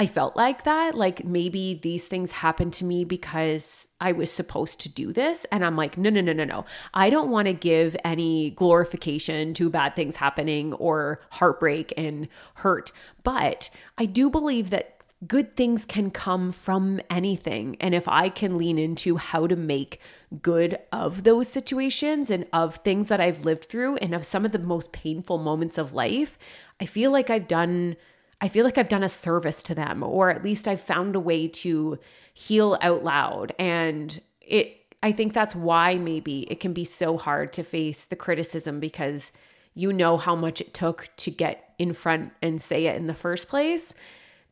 I 0.00 0.06
felt 0.06 0.36
like 0.36 0.62
that. 0.62 0.94
Like 0.94 1.24
maybe 1.24 1.74
these 1.74 2.06
things 2.06 2.30
happened 2.30 2.72
to 2.74 2.84
me 2.84 3.04
because 3.04 3.88
I 4.00 4.12
was 4.12 4.30
supposed 4.30 4.80
to 4.82 4.88
do 4.88 5.12
this. 5.12 5.44
And 5.50 5.64
I'm 5.64 5.76
like, 5.76 5.98
no, 5.98 6.08
no, 6.08 6.20
no, 6.20 6.32
no, 6.32 6.44
no. 6.44 6.64
I 6.94 7.10
don't 7.10 7.30
want 7.30 7.46
to 7.46 7.52
give 7.52 7.96
any 8.04 8.50
glorification 8.50 9.54
to 9.54 9.68
bad 9.68 9.96
things 9.96 10.16
happening 10.16 10.72
or 10.74 11.20
heartbreak 11.30 11.92
and 11.96 12.28
hurt. 12.54 12.92
But 13.24 13.70
I 13.98 14.06
do 14.06 14.30
believe 14.30 14.70
that 14.70 15.02
good 15.26 15.56
things 15.56 15.84
can 15.84 16.12
come 16.12 16.52
from 16.52 17.00
anything. 17.10 17.76
And 17.80 17.92
if 17.92 18.06
I 18.06 18.28
can 18.28 18.56
lean 18.56 18.78
into 18.78 19.16
how 19.16 19.48
to 19.48 19.56
make 19.56 20.00
good 20.42 20.78
of 20.92 21.24
those 21.24 21.48
situations 21.48 22.30
and 22.30 22.46
of 22.52 22.76
things 22.76 23.08
that 23.08 23.20
I've 23.20 23.44
lived 23.44 23.64
through 23.64 23.96
and 23.96 24.14
of 24.14 24.24
some 24.24 24.44
of 24.44 24.52
the 24.52 24.60
most 24.60 24.92
painful 24.92 25.38
moments 25.38 25.76
of 25.76 25.92
life, 25.92 26.38
I 26.80 26.84
feel 26.84 27.10
like 27.10 27.30
I've 27.30 27.48
done 27.48 27.96
I 28.40 28.48
feel 28.48 28.64
like 28.64 28.78
I've 28.78 28.88
done 28.88 29.02
a 29.02 29.08
service 29.08 29.62
to 29.64 29.74
them, 29.74 30.02
or 30.02 30.30
at 30.30 30.44
least 30.44 30.68
I've 30.68 30.80
found 30.80 31.16
a 31.16 31.20
way 31.20 31.48
to 31.48 31.98
heal 32.32 32.78
out 32.80 33.02
loud. 33.02 33.52
And 33.58 34.20
it, 34.40 34.94
I 35.02 35.12
think 35.12 35.32
that's 35.32 35.54
why 35.54 35.98
maybe 35.98 36.42
it 36.50 36.60
can 36.60 36.72
be 36.72 36.84
so 36.84 37.18
hard 37.18 37.52
to 37.54 37.64
face 37.64 38.04
the 38.04 38.16
criticism 38.16 38.78
because 38.78 39.32
you 39.74 39.92
know 39.92 40.16
how 40.16 40.34
much 40.34 40.60
it 40.60 40.74
took 40.74 41.08
to 41.16 41.30
get 41.30 41.74
in 41.78 41.92
front 41.92 42.32
and 42.42 42.60
say 42.60 42.86
it 42.86 42.96
in 42.96 43.06
the 43.06 43.14
first 43.14 43.48
place 43.48 43.94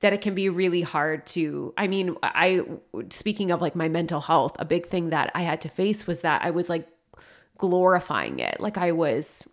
that 0.00 0.12
it 0.12 0.20
can 0.20 0.34
be 0.34 0.48
really 0.48 0.82
hard 0.82 1.26
to 1.26 1.74
i 1.76 1.88
mean 1.88 2.16
i 2.22 2.62
speaking 3.10 3.50
of 3.50 3.60
like 3.60 3.74
my 3.74 3.88
mental 3.88 4.20
health 4.20 4.54
a 4.58 4.64
big 4.64 4.86
thing 4.86 5.10
that 5.10 5.32
i 5.34 5.42
had 5.42 5.60
to 5.60 5.68
face 5.68 6.06
was 6.06 6.20
that 6.20 6.42
i 6.44 6.50
was 6.50 6.68
like 6.68 6.86
glorifying 7.58 8.38
it 8.38 8.60
like 8.60 8.78
i 8.78 8.92
was 8.92 9.48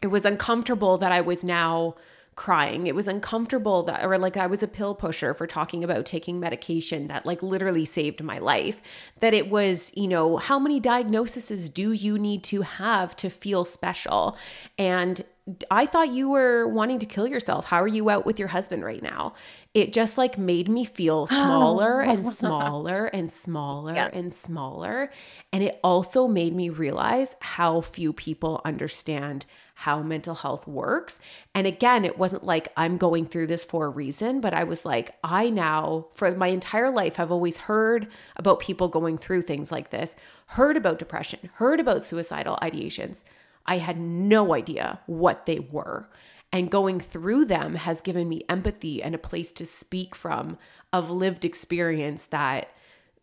it 0.00 0.06
was 0.06 0.24
uncomfortable 0.24 0.96
that 0.96 1.12
i 1.12 1.20
was 1.20 1.44
now 1.44 1.94
crying. 2.36 2.86
It 2.86 2.94
was 2.94 3.08
uncomfortable 3.08 3.82
that, 3.84 4.04
or 4.04 4.18
like 4.18 4.36
I 4.36 4.46
was 4.46 4.62
a 4.62 4.68
pill 4.68 4.94
pusher 4.94 5.34
for 5.34 5.46
talking 5.46 5.84
about 5.84 6.06
taking 6.06 6.40
medication 6.40 7.08
that 7.08 7.26
like 7.26 7.42
literally 7.42 7.84
saved 7.84 8.22
my 8.22 8.38
life. 8.38 8.80
That 9.20 9.34
it 9.34 9.50
was, 9.50 9.92
you 9.94 10.08
know, 10.08 10.36
how 10.36 10.58
many 10.58 10.80
diagnoses 10.80 11.68
do 11.68 11.92
you 11.92 12.18
need 12.18 12.42
to 12.44 12.62
have 12.62 13.14
to 13.16 13.30
feel 13.30 13.64
special? 13.64 14.36
And 14.78 15.24
I 15.70 15.84
thought 15.84 16.08
you 16.08 16.30
were 16.30 16.66
wanting 16.66 16.98
to 17.00 17.06
kill 17.06 17.28
yourself. 17.28 17.66
How 17.66 17.82
are 17.82 17.88
you 17.88 18.08
out 18.08 18.24
with 18.24 18.38
your 18.38 18.48
husband 18.48 18.82
right 18.82 19.02
now? 19.02 19.34
It 19.74 19.92
just 19.92 20.16
like 20.16 20.38
made 20.38 20.68
me 20.68 20.84
feel 20.84 21.26
smaller 21.28 22.00
and 22.00 22.26
smaller 22.32 23.06
and 23.06 23.30
smaller 23.30 23.94
yeah. 23.94 24.08
and 24.12 24.32
smaller. 24.32 25.10
And 25.52 25.62
it 25.62 25.78
also 25.84 26.26
made 26.26 26.54
me 26.54 26.70
realize 26.70 27.36
how 27.40 27.82
few 27.82 28.12
people 28.12 28.62
understand 28.64 29.44
how 29.74 30.02
mental 30.02 30.34
health 30.34 30.66
works. 30.66 31.18
And 31.54 31.66
again, 31.66 32.04
it 32.04 32.16
wasn't 32.16 32.44
like 32.44 32.68
I'm 32.76 32.96
going 32.96 33.26
through 33.26 33.48
this 33.48 33.64
for 33.64 33.86
a 33.86 33.90
reason, 33.90 34.40
but 34.40 34.54
I 34.54 34.64
was 34.64 34.84
like, 34.84 35.16
I 35.22 35.50
now, 35.50 36.06
for 36.14 36.34
my 36.34 36.46
entire 36.48 36.90
life, 36.90 37.16
have 37.16 37.32
always 37.32 37.58
heard 37.58 38.08
about 38.36 38.60
people 38.60 38.88
going 38.88 39.18
through 39.18 39.42
things 39.42 39.72
like 39.72 39.90
this, 39.90 40.16
heard 40.46 40.76
about 40.76 40.98
depression, 40.98 41.50
heard 41.54 41.80
about 41.80 42.04
suicidal 42.04 42.58
ideations. 42.62 43.24
I 43.66 43.78
had 43.78 43.98
no 43.98 44.54
idea 44.54 45.00
what 45.06 45.46
they 45.46 45.58
were. 45.58 46.08
And 46.52 46.70
going 46.70 47.00
through 47.00 47.46
them 47.46 47.74
has 47.74 48.00
given 48.00 48.28
me 48.28 48.44
empathy 48.48 49.02
and 49.02 49.12
a 49.14 49.18
place 49.18 49.50
to 49.52 49.66
speak 49.66 50.14
from 50.14 50.56
of 50.92 51.10
lived 51.10 51.44
experience 51.44 52.26
that 52.26 52.68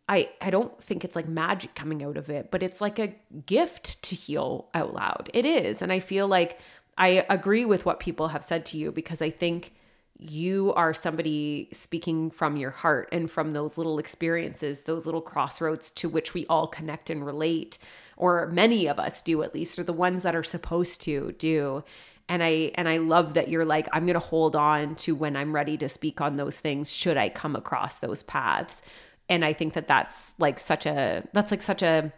I, 0.10 0.30
I 0.42 0.50
don't 0.50 0.82
think 0.82 1.06
it's 1.06 1.16
like 1.16 1.28
magic 1.28 1.74
coming 1.76 2.04
out 2.04 2.18
of 2.18 2.30
it, 2.30 2.52
but 2.52 2.64
it's 2.64 2.82
like 2.82 3.00
a 3.00 3.16
gift 3.46 4.02
to 4.04 4.16
heal 4.16 4.70
out 4.74 4.94
loud. 4.94 5.30
It 5.34 5.46
is. 5.46 5.82
And 5.82 5.92
I 5.92 6.00
feel 6.00 6.28
like 6.28 6.60
I 6.98 7.26
agree 7.30 7.66
with 7.66 7.86
what 7.86 8.00
people 8.00 8.30
have 8.30 8.44
said 8.44 8.66
to 8.68 8.78
you 8.78 8.92
because 8.92 9.22
I 9.22 9.30
think 9.30 9.74
you 10.20 10.72
are 10.74 10.94
somebody 10.94 11.68
speaking 11.74 12.30
from 12.30 12.56
your 12.56 12.70
heart 12.70 13.10
and 13.12 13.30
from 13.30 13.54
those 13.54 13.78
little 13.78 13.98
experiences, 13.98 14.84
those 14.84 15.06
little 15.06 15.22
crossroads 15.22 15.90
to 15.92 16.08
which 16.08 16.34
we 16.34 16.46
all 16.46 16.68
connect 16.68 17.10
and 17.10 17.26
relate, 17.26 17.80
or 18.18 18.46
many 18.48 18.88
of 18.88 19.00
us 19.00 19.22
do 19.22 19.42
at 19.42 19.56
least, 19.56 19.80
or 19.80 19.84
the 19.84 19.94
ones 19.94 20.22
that 20.22 20.36
are 20.36 20.44
supposed 20.44 21.02
to 21.02 21.32
do. 21.40 21.84
And 22.30 22.44
I 22.44 22.72
and 22.76 22.88
I 22.88 22.98
love 22.98 23.34
that 23.34 23.50
you're 23.50 23.66
like, 23.66 23.90
I'm 23.92 24.06
gonna 24.06 24.20
hold 24.20 24.56
on 24.56 24.96
to 24.98 25.16
when 25.16 25.36
I'm 25.36 25.56
ready 25.56 25.76
to 25.78 25.90
speak 25.90 26.22
on 26.22 26.36
those 26.36 26.60
things, 26.60 26.92
should 26.92 27.18
I 27.18 27.30
come 27.30 27.56
across 27.56 27.98
those 27.98 28.22
paths 28.22 28.84
and 29.32 29.44
i 29.44 29.54
think 29.54 29.74
that 29.74 29.88
that's 29.88 30.36
like 30.38 30.60
such 30.60 30.86
a 30.86 31.24
that's 31.34 31.50
like 31.50 31.62
such 31.64 31.82
a 31.82 32.14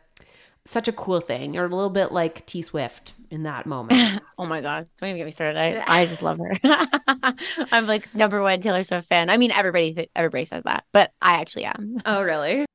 such 0.66 0.88
a 0.88 0.94
cool 0.94 1.20
thing. 1.20 1.54
You're 1.54 1.66
a 1.66 1.70
little 1.70 1.90
bit 1.90 2.12
like 2.12 2.46
t 2.46 2.62
swift 2.62 3.14
in 3.30 3.44
that 3.44 3.66
moment. 3.66 4.22
Oh 4.38 4.48
my 4.48 4.62
god 4.62 4.88
don't 5.00 5.10
even 5.10 5.18
get 5.18 5.26
me 5.26 5.32
started. 5.32 5.58
I, 5.58 6.02
I 6.02 6.06
just 6.06 6.22
love 6.22 6.40
her. 6.40 6.54
I'm 7.72 7.86
like 7.86 8.14
number 8.14 8.42
one 8.42 8.60
taylor 8.62 8.84
swift 8.84 9.08
fan. 9.08 9.30
I 9.30 9.38
mean 9.38 9.52
everybody 9.52 10.10
everybody 10.16 10.46
says 10.46 10.64
that 10.64 10.86
but 10.92 11.12
i 11.22 11.36
actually 11.36 11.66
am. 11.66 12.02
Oh 12.06 12.24
really? 12.24 12.66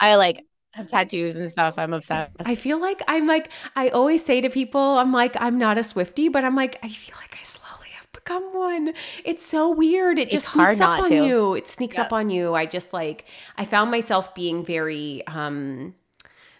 I 0.00 0.16
like 0.16 0.44
have 0.72 0.88
tattoos 0.88 1.36
and 1.36 1.50
stuff. 1.50 1.78
I'm 1.78 1.92
obsessed. 1.92 2.32
I 2.44 2.54
feel 2.54 2.80
like 2.80 3.02
I'm 3.08 3.26
like 3.26 3.50
I 3.76 3.90
always 3.90 4.24
say 4.24 4.40
to 4.40 4.50
people, 4.50 4.98
I'm 4.98 5.12
like 5.12 5.36
I'm 5.38 5.58
not 5.58 5.78
a 5.78 5.82
Swifty, 5.82 6.28
but 6.28 6.44
I'm 6.44 6.56
like 6.56 6.78
I 6.82 6.88
feel 6.88 7.16
like 7.20 7.36
I 7.40 7.44
become 8.26 8.54
one. 8.54 8.92
It's 9.24 9.44
so 9.44 9.70
weird. 9.70 10.18
It 10.18 10.30
just 10.30 10.48
sneaks 10.48 10.80
up 10.80 11.00
on 11.00 11.08
to. 11.10 11.26
you. 11.26 11.54
It 11.54 11.68
sneaks 11.68 11.96
yep. 11.96 12.06
up 12.06 12.12
on 12.12 12.30
you. 12.30 12.54
I 12.54 12.66
just 12.66 12.92
like 12.92 13.24
I 13.56 13.64
found 13.64 13.90
myself 13.90 14.34
being 14.34 14.64
very 14.64 15.26
um 15.26 15.94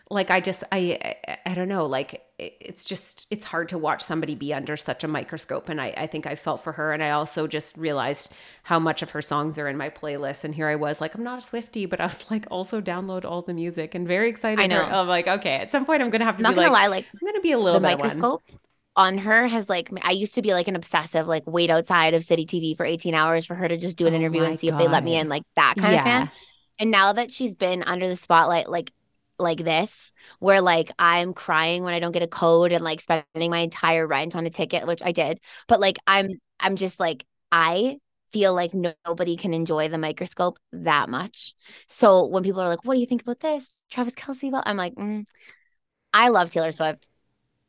like 0.08 0.30
I 0.30 0.40
just 0.40 0.62
I 0.70 1.16
I, 1.26 1.38
I 1.46 1.54
don't 1.54 1.68
know 1.68 1.86
like 1.86 2.22
it's 2.38 2.84
just 2.84 3.26
it's 3.30 3.46
hard 3.46 3.68
to 3.70 3.78
watch 3.78 4.04
somebody 4.04 4.34
be 4.34 4.52
under 4.52 4.76
such 4.76 5.02
a 5.02 5.08
microscope 5.08 5.68
and 5.68 5.80
I, 5.80 5.94
I 5.96 6.06
think 6.06 6.26
I 6.26 6.36
felt 6.36 6.62
for 6.62 6.72
her 6.72 6.92
and 6.92 7.02
I 7.02 7.10
also 7.10 7.46
just 7.46 7.76
realized 7.78 8.30
how 8.62 8.78
much 8.78 9.00
of 9.02 9.10
her 9.12 9.22
songs 9.22 9.58
are 9.58 9.66
in 9.68 9.76
my 9.76 9.88
playlist 9.88 10.44
and 10.44 10.54
here 10.54 10.68
I 10.68 10.76
was 10.76 11.00
like 11.00 11.14
I'm 11.14 11.22
not 11.22 11.38
a 11.38 11.40
Swifty 11.40 11.86
but 11.86 12.00
I 12.00 12.04
was 12.04 12.30
like 12.30 12.46
also 12.50 12.80
download 12.80 13.24
all 13.24 13.40
the 13.42 13.54
music 13.54 13.94
and 13.94 14.06
very 14.06 14.28
excited 14.28 14.60
I 14.62 14.66
know 14.66 14.82
I'm 14.82 15.08
like 15.08 15.26
okay 15.26 15.56
at 15.56 15.72
some 15.72 15.86
point 15.86 16.02
I'm 16.02 16.10
gonna 16.10 16.26
have 16.26 16.36
to 16.36 16.42
not 16.42 16.54
gonna 16.54 16.70
like, 16.70 16.82
lie 16.82 16.86
like 16.88 17.06
I'm 17.12 17.26
gonna 17.26 17.40
be 17.40 17.52
a 17.52 17.58
little 17.58 17.80
the 17.80 17.88
microscope 17.88 18.42
one 18.48 18.60
on 18.96 19.18
her 19.18 19.46
has 19.46 19.68
like 19.68 19.90
I 20.02 20.12
used 20.12 20.34
to 20.36 20.42
be 20.42 20.54
like 20.54 20.68
an 20.68 20.76
obsessive 20.76 21.26
like 21.26 21.42
wait 21.46 21.70
outside 21.70 22.14
of 22.14 22.24
City 22.24 22.46
TV 22.46 22.76
for 22.76 22.86
18 22.86 23.14
hours 23.14 23.44
for 23.44 23.54
her 23.54 23.68
to 23.68 23.76
just 23.76 23.98
do 23.98 24.06
an 24.06 24.14
oh 24.14 24.16
interview 24.16 24.42
and 24.42 24.58
see 24.58 24.70
God. 24.70 24.80
if 24.80 24.86
they 24.86 24.90
let 24.90 25.04
me 25.04 25.16
in 25.16 25.28
like 25.28 25.42
that 25.54 25.74
kind 25.76 25.92
yeah. 25.92 25.98
of 25.98 26.04
fan. 26.04 26.30
And 26.78 26.90
now 26.90 27.12
that 27.12 27.30
she's 27.30 27.54
been 27.54 27.82
under 27.82 28.08
the 28.08 28.16
spotlight 28.16 28.68
like 28.68 28.92
like 29.38 29.58
this 29.58 30.12
where 30.38 30.62
like 30.62 30.90
I'm 30.98 31.34
crying 31.34 31.82
when 31.82 31.92
I 31.92 32.00
don't 32.00 32.12
get 32.12 32.22
a 32.22 32.26
code 32.26 32.72
and 32.72 32.82
like 32.82 33.02
spending 33.02 33.50
my 33.50 33.58
entire 33.58 34.06
rent 34.06 34.34
on 34.34 34.46
a 34.46 34.50
ticket 34.50 34.86
which 34.86 35.02
I 35.04 35.12
did 35.12 35.40
but 35.68 35.78
like 35.78 35.98
I'm 36.06 36.28
I'm 36.58 36.76
just 36.76 36.98
like 36.98 37.26
I 37.52 37.98
feel 38.32 38.54
like 38.54 38.72
nobody 38.72 39.36
can 39.36 39.52
enjoy 39.52 39.88
the 39.88 39.98
microscope 39.98 40.58
that 40.72 41.08
much. 41.08 41.54
So 41.86 42.26
when 42.26 42.42
people 42.42 42.60
are 42.62 42.68
like 42.68 42.84
what 42.84 42.94
do 42.94 43.00
you 43.00 43.06
think 43.06 43.22
about 43.22 43.40
this 43.40 43.72
Travis 43.90 44.14
Kelce 44.14 44.50
well 44.50 44.62
I'm 44.64 44.78
like 44.78 44.94
mm, 44.94 45.26
I 46.14 46.30
love 46.30 46.50
Taylor 46.50 46.72
Swift 46.72 47.10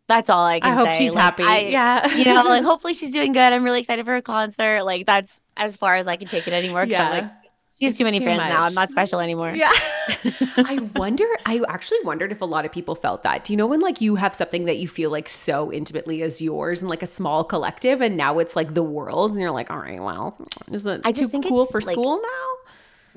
that's 0.08 0.30
all 0.30 0.46
I 0.46 0.60
can 0.60 0.70
say. 0.70 0.72
I 0.72 0.76
hope 0.76 0.88
say. 0.88 0.98
she's 0.98 1.12
like, 1.12 1.24
happy. 1.24 1.44
I, 1.44 1.60
yeah. 1.60 2.16
you 2.16 2.26
know, 2.26 2.44
like 2.44 2.64
hopefully 2.66 2.94
she's 2.94 3.12
doing 3.12 3.34
good. 3.34 3.40
I'm 3.40 3.64
really 3.64 3.80
excited 3.80 4.06
for 4.06 4.12
her 4.12 4.22
concert. 4.22 4.84
Like 4.84 5.06
that's 5.06 5.42
as 5.58 5.76
far 5.76 5.96
as 5.96 6.08
I 6.08 6.16
can 6.16 6.28
take 6.28 6.48
it 6.48 6.54
anymore. 6.54 6.86
Yeah. 6.86 7.04
I'm 7.04 7.24
like, 7.24 7.32
she's 7.80 7.92
it's 7.92 7.98
too 7.98 8.06
many 8.06 8.20
too 8.20 8.26
fans 8.26 8.38
much. 8.38 8.50
now. 8.50 8.64
I'm 8.64 8.74
not 8.74 8.90
special 8.90 9.20
anymore. 9.20 9.54
Yeah. 9.54 9.72
I 10.58 10.80
wonder, 10.96 11.26
I 11.46 11.62
actually 11.68 12.00
wondered 12.04 12.32
if 12.32 12.42
a 12.42 12.46
lot 12.46 12.66
of 12.66 12.72
people 12.72 12.96
felt 12.96 13.24
that. 13.24 13.44
Do 13.44 13.54
you 13.54 13.58
know 13.58 13.68
when 13.68 13.82
like 13.82 14.00
you 14.00 14.16
have 14.16 14.34
something 14.34 14.66
that 14.66 14.78
you 14.78 14.88
feel 14.88 15.12
like 15.12 15.28
so 15.28 15.72
intimately 15.74 16.22
as 16.22 16.42
yours 16.42 16.82
and 16.82 16.90
like 16.90 17.04
a 17.04 17.08
small 17.08 17.44
collective 17.44 18.02
and 18.02 18.16
now 18.16 18.40
it's 18.40 18.56
like 18.56 18.74
the 18.74 18.84
world's 18.84 19.36
and 19.36 19.42
you're 19.42 19.52
like, 19.52 19.70
all 19.70 19.78
right, 19.78 20.02
well, 20.02 20.38
is 20.72 20.86
it 20.86 21.02
I 21.04 21.12
just 21.12 21.32
think 21.32 21.46
cool 21.46 21.66
for 21.66 21.82
like, 21.82 21.94
school 21.94 22.22
now? 22.22 22.67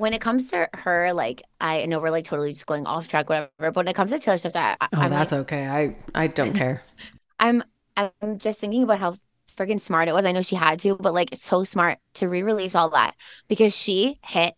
When 0.00 0.14
it 0.14 0.20
comes 0.22 0.50
to 0.50 0.66
her, 0.72 1.12
like 1.12 1.42
I 1.60 1.84
know 1.84 2.00
we're 2.00 2.10
like 2.10 2.24
totally 2.24 2.54
just 2.54 2.66
going 2.66 2.86
off 2.86 3.06
track, 3.06 3.28
whatever. 3.28 3.50
But 3.58 3.76
when 3.76 3.88
it 3.88 3.94
comes 3.94 4.10
to 4.12 4.18
Taylor 4.18 4.38
Swift, 4.38 4.56
I, 4.56 4.76
oh, 4.80 4.86
I'm 4.94 5.10
that's 5.10 5.30
like, 5.32 5.42
okay. 5.42 5.68
I 5.68 5.94
I 6.14 6.26
don't 6.26 6.54
care. 6.54 6.80
I'm 7.38 7.62
I'm 7.98 8.38
just 8.38 8.58
thinking 8.58 8.82
about 8.82 8.98
how 8.98 9.16
friggin' 9.58 9.78
smart 9.80 10.08
it 10.08 10.14
was. 10.14 10.24
I 10.24 10.32
know 10.32 10.40
she 10.40 10.56
had 10.56 10.80
to, 10.80 10.96
but 10.96 11.12
like 11.12 11.28
so 11.34 11.64
smart 11.64 11.98
to 12.14 12.28
re-release 12.30 12.74
all 12.74 12.88
that 12.90 13.14
because 13.46 13.76
she 13.76 14.18
hit 14.24 14.54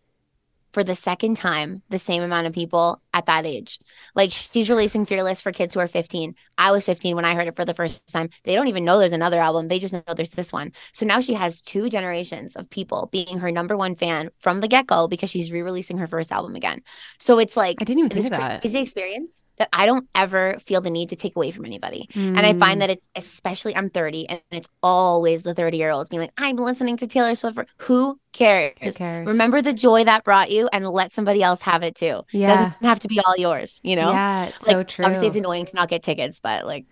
for 0.72 0.84
the 0.84 0.94
second 0.94 1.36
time 1.38 1.82
the 1.88 1.98
same 1.98 2.22
amount 2.22 2.46
of 2.46 2.52
people 2.52 3.01
at 3.14 3.26
that 3.26 3.46
age. 3.46 3.78
Like 4.14 4.30
she's 4.32 4.70
releasing 4.70 5.06
Fearless 5.06 5.40
for 5.40 5.52
kids 5.52 5.74
who 5.74 5.80
are 5.80 5.88
15. 5.88 6.34
I 6.58 6.70
was 6.70 6.84
15 6.84 7.16
when 7.16 7.24
I 7.24 7.34
heard 7.34 7.48
it 7.48 7.56
for 7.56 7.64
the 7.64 7.74
first 7.74 8.06
time. 8.12 8.30
They 8.44 8.54
don't 8.54 8.68
even 8.68 8.84
know 8.84 8.98
there's 8.98 9.12
another 9.12 9.40
album. 9.40 9.68
They 9.68 9.78
just 9.78 9.94
know 9.94 10.02
there's 10.14 10.32
this 10.32 10.52
one. 10.52 10.72
So 10.92 11.06
now 11.06 11.20
she 11.20 11.34
has 11.34 11.60
two 11.60 11.88
generations 11.88 12.56
of 12.56 12.70
people 12.70 13.08
being 13.12 13.38
her 13.38 13.50
number 13.50 13.76
one 13.76 13.94
fan 13.94 14.30
from 14.36 14.60
the 14.60 14.68
get 14.68 14.86
go 14.86 15.08
because 15.08 15.30
she's 15.30 15.52
re 15.52 15.62
releasing 15.62 15.98
her 15.98 16.06
first 16.06 16.32
album 16.32 16.54
again. 16.54 16.82
So 17.18 17.38
it's 17.38 17.56
like 17.56 17.76
I 17.80 17.84
didn't 17.84 18.00
even 18.00 18.10
think 18.10 18.30
that. 18.30 18.64
Is 18.64 18.72
the 18.72 18.80
experience 18.80 19.44
that 19.58 19.68
I 19.72 19.86
don't 19.86 20.08
ever 20.14 20.56
feel 20.64 20.80
the 20.80 20.90
need 20.90 21.10
to 21.10 21.16
take 21.16 21.36
away 21.36 21.50
from 21.50 21.64
anybody. 21.64 22.08
Mm. 22.14 22.36
And 22.36 22.40
I 22.40 22.54
find 22.54 22.76
mm. 22.76 22.80
that 22.80 22.90
it's 22.90 23.08
especially 23.14 23.76
I'm 23.76 23.90
30 23.90 24.28
and 24.28 24.40
it's 24.50 24.68
always 24.82 25.42
the 25.42 25.54
30 25.54 25.76
year 25.76 25.90
olds 25.90 26.10
being 26.10 26.20
like, 26.20 26.32
I'm 26.38 26.56
listening 26.56 26.96
to 26.98 27.06
Taylor 27.06 27.34
Swift. 27.36 27.54
For, 27.54 27.66
who 27.78 28.18
cares? 28.32 28.72
Who 28.80 28.92
cares? 28.92 29.26
Remember 29.26 29.62
the 29.62 29.72
joy 29.72 30.04
that 30.04 30.24
brought 30.24 30.50
you 30.50 30.68
and 30.72 30.86
let 30.88 31.12
somebody 31.12 31.42
else 31.42 31.62
have 31.62 31.82
it 31.82 31.94
too. 31.94 32.22
Yeah. 32.32 32.48
Doesn't 32.48 32.82
have 32.82 32.98
to 33.02 33.08
be 33.08 33.20
all 33.20 33.34
yours, 33.36 33.80
you 33.84 33.96
know? 33.96 34.10
Yeah, 34.10 34.46
it's 34.46 34.66
like, 34.66 34.76
so 34.76 34.82
true. 34.82 35.04
Obviously, 35.04 35.28
it's 35.28 35.36
annoying 35.36 35.66
to 35.66 35.76
not 35.76 35.88
get 35.88 36.02
tickets, 36.02 36.40
but 36.40 36.66
like, 36.66 36.86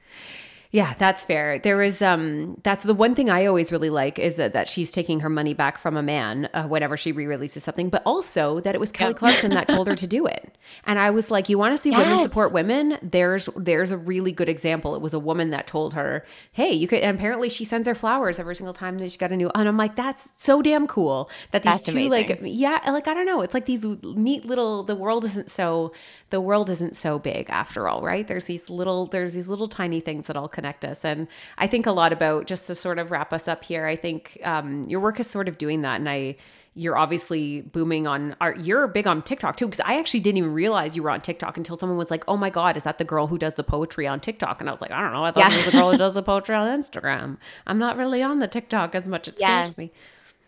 yeah, 0.72 0.94
that's 0.98 1.24
fair. 1.24 1.58
There 1.58 1.76
was 1.76 2.00
um 2.00 2.56
that's 2.62 2.84
the 2.84 2.94
one 2.94 3.16
thing 3.16 3.28
I 3.28 3.46
always 3.46 3.72
really 3.72 3.90
like 3.90 4.20
is 4.20 4.36
that 4.36 4.52
that 4.52 4.68
she's 4.68 4.92
taking 4.92 5.18
her 5.20 5.28
money 5.28 5.52
back 5.52 5.78
from 5.78 5.96
a 5.96 6.02
man 6.02 6.48
uh, 6.54 6.68
whenever 6.68 6.96
she 6.96 7.10
re-releases 7.10 7.64
something, 7.64 7.88
but 7.90 8.02
also 8.06 8.60
that 8.60 8.76
it 8.76 8.80
was 8.80 8.92
Kelly 8.92 9.10
yep. 9.10 9.16
Clarkson 9.18 9.50
that 9.50 9.66
told 9.66 9.88
her 9.88 9.96
to 9.96 10.06
do 10.06 10.26
it. 10.26 10.56
And 10.84 11.00
I 11.00 11.10
was 11.10 11.28
like, 11.28 11.48
you 11.48 11.58
want 11.58 11.76
to 11.76 11.82
see 11.82 11.90
yes. 11.90 11.98
women 11.98 12.28
support 12.28 12.52
women? 12.52 12.98
There's 13.02 13.48
there's 13.56 13.90
a 13.90 13.96
really 13.96 14.30
good 14.30 14.48
example. 14.48 14.94
It 14.94 15.00
was 15.00 15.12
a 15.12 15.18
woman 15.18 15.50
that 15.50 15.66
told 15.66 15.94
her, 15.94 16.24
"Hey, 16.52 16.70
you 16.72 16.86
could." 16.86 17.00
And 17.00 17.18
apparently, 17.18 17.48
she 17.48 17.64
sends 17.64 17.88
her 17.88 17.94
flowers 17.96 18.38
every 18.38 18.54
single 18.54 18.74
time 18.74 18.98
that 18.98 19.10
she 19.10 19.18
got 19.18 19.32
a 19.32 19.36
new. 19.36 19.46
One. 19.46 19.52
And 19.56 19.68
I'm 19.68 19.76
like, 19.76 19.96
that's 19.96 20.30
so 20.36 20.62
damn 20.62 20.86
cool 20.86 21.30
that 21.50 21.64
these 21.64 21.72
that's 21.72 21.84
two 21.86 21.92
amazing. 21.92 22.10
like 22.10 22.40
yeah, 22.44 22.78
like 22.86 23.08
I 23.08 23.14
don't 23.14 23.26
know, 23.26 23.40
it's 23.40 23.54
like 23.54 23.66
these 23.66 23.84
neat 24.04 24.44
little. 24.44 24.84
The 24.84 24.94
world 24.94 25.24
isn't 25.24 25.50
so 25.50 25.92
the 26.30 26.40
world 26.40 26.70
isn't 26.70 26.96
so 26.96 27.18
big 27.18 27.50
after 27.50 27.88
all, 27.88 28.02
right? 28.02 28.26
There's 28.26 28.44
these 28.44 28.70
little 28.70 29.06
there's 29.06 29.32
these 29.32 29.48
little 29.48 29.68
tiny 29.68 29.98
things 29.98 30.28
that 30.28 30.36
all 30.36 30.48
connect 30.60 30.84
us. 30.84 31.04
And 31.04 31.26
I 31.56 31.66
think 31.66 31.86
a 31.86 31.92
lot 31.92 32.12
about 32.12 32.46
just 32.46 32.66
to 32.66 32.74
sort 32.74 32.98
of 32.98 33.10
wrap 33.10 33.32
us 33.32 33.48
up 33.48 33.64
here, 33.64 33.86
I 33.86 33.96
think 33.96 34.38
um, 34.44 34.84
your 34.84 35.00
work 35.00 35.18
is 35.18 35.26
sort 35.26 35.48
of 35.48 35.56
doing 35.56 35.80
that. 35.82 35.96
And 35.96 36.08
I, 36.08 36.36
you're 36.74 36.98
obviously 36.98 37.62
booming 37.62 38.06
on 38.06 38.36
art. 38.42 38.60
you're 38.60 38.86
big 38.88 39.06
on 39.06 39.22
TikTok 39.22 39.56
too. 39.56 39.66
Cause 39.66 39.80
I 39.80 39.98
actually 39.98 40.20
didn't 40.20 40.38
even 40.38 40.52
realize 40.52 40.94
you 40.94 41.02
were 41.02 41.10
on 41.10 41.22
TikTok 41.22 41.56
until 41.56 41.76
someone 41.76 41.96
was 41.96 42.10
like, 42.10 42.24
oh 42.28 42.36
my 42.36 42.50
God, 42.50 42.76
is 42.76 42.84
that 42.84 42.98
the 42.98 43.04
girl 43.04 43.26
who 43.26 43.38
does 43.38 43.54
the 43.54 43.64
poetry 43.64 44.06
on 44.06 44.20
TikTok? 44.20 44.60
And 44.60 44.68
I 44.68 44.72
was 44.72 44.82
like, 44.82 44.90
I 44.90 45.00
don't 45.00 45.12
know. 45.12 45.24
I 45.24 45.32
thought 45.32 45.50
yeah. 45.50 45.54
it 45.54 45.56
was 45.56 45.66
the 45.66 45.72
girl 45.72 45.90
who 45.92 45.96
does 45.96 46.14
the 46.14 46.22
poetry 46.30 46.54
on 46.54 46.68
Instagram. 46.68 47.38
I'm 47.66 47.78
not 47.78 47.96
really 47.96 48.22
on 48.22 48.38
the 48.38 48.48
TikTok 48.48 48.94
as 48.94 49.08
much. 49.08 49.28
It 49.28 49.36
yeah. 49.38 49.62
scares 49.62 49.78
me. 49.78 49.92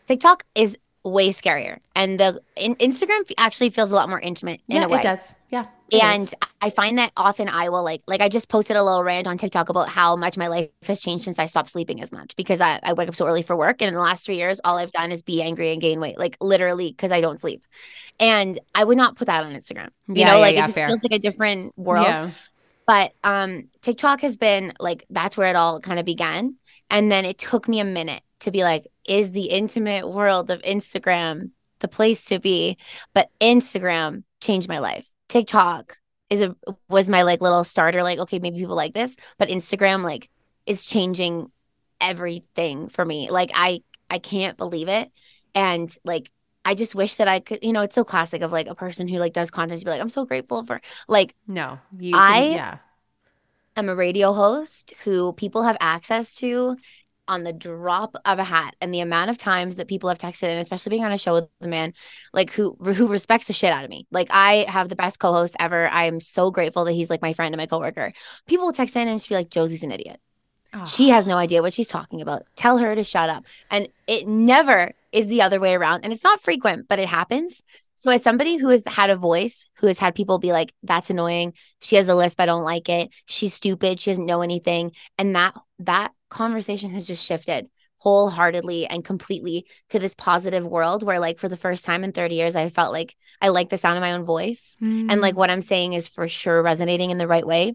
TikTok 0.06 0.44
is 0.54 0.76
way 1.04 1.30
scarier. 1.30 1.78
And 1.96 2.20
the 2.20 2.40
in, 2.56 2.76
Instagram 2.76 3.30
actually 3.38 3.70
feels 3.70 3.90
a 3.90 3.94
lot 3.94 4.10
more 4.10 4.20
intimate 4.20 4.60
in 4.68 4.76
yeah, 4.76 4.84
a 4.84 4.88
way. 4.88 5.00
It 5.00 5.04
does. 5.04 5.34
Yeah. 5.50 5.66
And 5.92 6.32
I 6.62 6.70
find 6.70 6.96
that 6.98 7.12
often 7.18 7.48
I 7.48 7.68
will 7.68 7.84
like, 7.84 8.00
like 8.06 8.22
I 8.22 8.30
just 8.30 8.48
posted 8.48 8.76
a 8.78 8.82
little 8.82 9.04
rant 9.04 9.26
on 9.26 9.36
TikTok 9.36 9.68
about 9.68 9.90
how 9.90 10.16
much 10.16 10.38
my 10.38 10.46
life 10.46 10.70
has 10.84 11.00
changed 11.00 11.24
since 11.24 11.38
I 11.38 11.44
stopped 11.44 11.68
sleeping 11.68 12.00
as 12.00 12.12
much 12.12 12.34
because 12.34 12.62
I, 12.62 12.80
I 12.82 12.94
wake 12.94 13.08
up 13.10 13.14
so 13.14 13.26
early 13.26 13.42
for 13.42 13.56
work. 13.56 13.82
And 13.82 13.88
in 13.88 13.94
the 13.94 14.00
last 14.00 14.24
three 14.24 14.36
years, 14.36 14.58
all 14.64 14.78
I've 14.78 14.90
done 14.90 15.12
is 15.12 15.20
be 15.20 15.42
angry 15.42 15.70
and 15.70 15.82
gain 15.82 16.00
weight, 16.00 16.18
like 16.18 16.36
literally 16.40 16.88
because 16.90 17.12
I 17.12 17.20
don't 17.20 17.38
sleep. 17.38 17.64
And 18.20 18.60
I 18.74 18.84
would 18.84 18.98
not 18.98 19.16
put 19.16 19.26
that 19.26 19.44
on 19.44 19.52
Instagram. 19.52 19.90
You 20.14 20.24
Yeah, 20.24 20.26
know, 20.26 20.38
yeah, 20.38 20.40
like 20.40 20.56
yeah, 20.56 20.66
it 20.66 20.66
just 20.66 20.84
fair. 20.84 20.86
feels 20.86 21.02
like 21.02 21.12
a 21.12 21.18
different 21.20 21.76
world. 21.78 22.20
But 22.86 23.12
um 23.24 23.70
TikTok 23.82 24.22
has 24.22 24.36
been 24.36 24.72
like 24.80 25.04
that's 25.10 25.36
where 25.36 25.48
it 25.50 25.56
all 25.56 25.80
kind 25.80 25.98
of 26.00 26.06
began. 26.06 26.56
And 26.90 27.10
then 27.12 27.24
it 27.24 27.38
took 27.38 27.68
me 27.68 27.80
a 27.80 27.84
minute 27.84 28.22
to 28.40 28.50
be 28.50 28.64
like, 28.64 28.86
is 29.08 29.32
the 29.32 29.46
intimate 29.46 30.08
world 30.10 30.50
of 30.50 30.62
Instagram 30.62 31.50
the 31.80 31.88
place 31.88 32.26
to 32.26 32.40
be? 32.40 32.78
But 33.14 33.30
Instagram 33.40 34.24
changed 34.40 34.68
my 34.68 34.78
life. 34.80 35.08
TikTok 35.32 35.96
is 36.28 36.42
a 36.42 36.54
was 36.90 37.08
my 37.08 37.22
like 37.22 37.40
little 37.40 37.64
starter, 37.64 38.02
like, 38.02 38.18
okay, 38.18 38.38
maybe 38.38 38.58
people 38.58 38.76
like 38.76 38.92
this, 38.92 39.16
but 39.38 39.48
Instagram 39.48 40.02
like 40.02 40.28
is 40.66 40.84
changing 40.84 41.50
everything 42.02 42.90
for 42.90 43.02
me. 43.02 43.30
Like 43.30 43.50
I 43.54 43.80
I 44.10 44.18
can't 44.18 44.58
believe 44.58 44.88
it. 44.88 45.10
And 45.54 45.90
like 46.04 46.30
I 46.66 46.74
just 46.74 46.94
wish 46.94 47.14
that 47.16 47.28
I 47.28 47.40
could, 47.40 47.64
you 47.64 47.72
know, 47.72 47.80
it's 47.80 47.94
so 47.94 48.04
classic 48.04 48.42
of 48.42 48.52
like 48.52 48.66
a 48.66 48.74
person 48.74 49.08
who 49.08 49.16
like 49.16 49.32
does 49.32 49.50
content 49.50 49.80
to 49.80 49.84
be 49.86 49.90
like, 49.90 50.02
I'm 50.02 50.10
so 50.10 50.26
grateful 50.26 50.64
for 50.64 50.82
like 51.08 51.34
No, 51.48 51.78
you. 51.98 52.12
I- 52.14 52.52
yeah. 52.54 52.78
I'm 53.74 53.88
a 53.88 53.94
radio 53.94 54.34
host 54.34 54.92
who 55.02 55.32
people 55.32 55.62
have 55.62 55.78
access 55.80 56.34
to 56.36 56.76
on 57.28 57.44
the 57.44 57.52
drop 57.52 58.16
of 58.24 58.38
a 58.38 58.44
hat 58.44 58.74
and 58.80 58.92
the 58.92 59.00
amount 59.00 59.30
of 59.30 59.38
times 59.38 59.76
that 59.76 59.88
people 59.88 60.08
have 60.08 60.18
texted 60.18 60.44
and 60.44 60.58
especially 60.58 60.90
being 60.90 61.04
on 61.04 61.12
a 61.12 61.18
show 61.18 61.34
with 61.34 61.48
a 61.60 61.68
man 61.68 61.92
like 62.32 62.52
who 62.52 62.76
who 62.80 63.06
respects 63.06 63.46
the 63.46 63.52
shit 63.52 63.72
out 63.72 63.84
of 63.84 63.90
me. 63.90 64.06
Like 64.10 64.28
i 64.30 64.66
have 64.68 64.88
the 64.88 64.96
best 64.96 65.18
co-host 65.18 65.56
ever. 65.60 65.88
I 65.88 66.04
am 66.04 66.20
so 66.20 66.50
grateful 66.50 66.84
that 66.84 66.92
he's 66.92 67.10
like 67.10 67.22
my 67.22 67.32
friend 67.32 67.54
and 67.54 67.60
my 67.60 67.66
coworker. 67.66 68.12
People 68.46 68.66
will 68.66 68.72
text 68.72 68.96
in 68.96 69.08
and 69.08 69.22
she'll 69.22 69.36
be 69.36 69.40
like 69.42 69.50
josie's 69.50 69.82
an 69.82 69.92
idiot. 69.92 70.20
Oh. 70.74 70.84
she 70.84 71.10
has 71.10 71.26
no 71.26 71.36
idea 71.36 71.60
what 71.60 71.74
she's 71.74 71.88
talking 71.88 72.22
about. 72.22 72.44
Tell 72.56 72.78
her 72.78 72.94
to 72.94 73.04
shut 73.04 73.28
up. 73.28 73.44
And 73.70 73.88
it 74.06 74.26
never 74.26 74.92
is 75.12 75.26
the 75.26 75.42
other 75.42 75.60
way 75.60 75.74
around 75.74 76.04
and 76.04 76.12
it's 76.12 76.24
not 76.24 76.40
frequent 76.40 76.88
but 76.88 76.98
it 76.98 77.08
happens 77.08 77.62
so 78.02 78.10
as 78.10 78.20
somebody 78.20 78.56
who 78.56 78.66
has 78.70 78.84
had 78.84 79.10
a 79.10 79.16
voice 79.16 79.64
who 79.76 79.86
has 79.86 79.96
had 80.00 80.16
people 80.16 80.40
be 80.40 80.50
like 80.50 80.72
that's 80.82 81.08
annoying. 81.08 81.52
She 81.78 81.94
has 81.94 82.08
a 82.08 82.16
lisp. 82.16 82.40
I 82.40 82.46
don't 82.46 82.64
like 82.64 82.88
it. 82.88 83.10
She's 83.26 83.54
stupid. 83.54 84.00
She 84.00 84.10
doesn't 84.10 84.26
know 84.26 84.42
anything. 84.42 84.90
And 85.18 85.36
that 85.36 85.54
that 85.78 86.10
conversation 86.28 86.90
has 86.90 87.06
just 87.06 87.24
shifted 87.24 87.68
wholeheartedly 87.98 88.88
and 88.88 89.04
completely 89.04 89.66
to 89.90 90.00
this 90.00 90.16
positive 90.16 90.66
world 90.66 91.04
where 91.04 91.20
like 91.20 91.38
for 91.38 91.48
the 91.48 91.56
first 91.56 91.84
time 91.84 92.02
in 92.02 92.10
30 92.10 92.34
years 92.34 92.56
i 92.56 92.68
felt 92.68 92.92
like 92.92 93.14
i 93.40 93.50
like 93.50 93.68
the 93.68 93.78
sound 93.78 93.96
of 93.96 94.00
my 94.00 94.14
own 94.14 94.24
voice. 94.24 94.76
And 94.80 95.08
Mm. 95.08 95.20
like 95.20 95.36
what 95.36 95.52
i'm 95.52 95.62
saying 95.62 95.92
is 95.92 96.08
for 96.08 96.26
sure 96.26 96.60
resonating 96.60 97.12
in 97.12 97.18
the 97.18 97.28
right 97.28 97.46
way. 97.46 97.74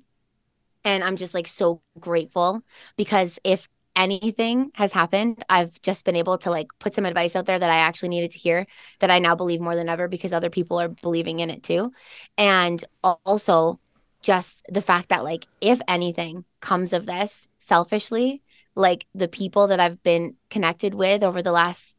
And 0.83 1.05
i'm 1.05 1.15
just 1.15 1.33
like 1.33 1.47
so 1.47 1.81
grateful 1.97 2.61
because 2.97 3.39
if 3.45 3.69
anything 3.97 4.71
has 4.75 4.93
happened 4.93 5.43
i've 5.49 5.77
just 5.81 6.05
been 6.05 6.15
able 6.15 6.37
to 6.37 6.51
like 6.51 6.67
put 6.79 6.93
some 6.93 7.05
advice 7.05 7.35
out 7.35 7.45
there 7.45 7.59
that 7.59 7.69
i 7.69 7.77
actually 7.77 8.09
needed 8.09 8.31
to 8.31 8.37
hear 8.37 8.65
that 8.99 9.11
i 9.11 9.19
now 9.19 9.35
believe 9.35 9.59
more 9.59 9.75
than 9.75 9.89
ever 9.89 10.07
because 10.07 10.31
other 10.31 10.51
people 10.51 10.79
are 10.79 10.87
believing 10.87 11.39
in 11.39 11.49
it 11.49 11.63
too. 11.63 11.91
And 12.37 12.83
also 13.25 13.79
just 14.21 14.65
the 14.69 14.81
fact 14.81 15.09
that 15.09 15.23
like 15.23 15.47
if 15.61 15.81
anything 15.87 16.45
comes 16.61 16.93
of 16.93 17.05
this 17.05 17.47
selfishly 17.59 18.41
like 18.75 19.05
the 19.15 19.27
people 19.27 19.67
that 19.67 19.79
i've 19.79 20.01
been 20.03 20.35
connected 20.49 20.93
with 20.93 21.23
over 21.23 21.41
the 21.41 21.51
last 21.51 21.97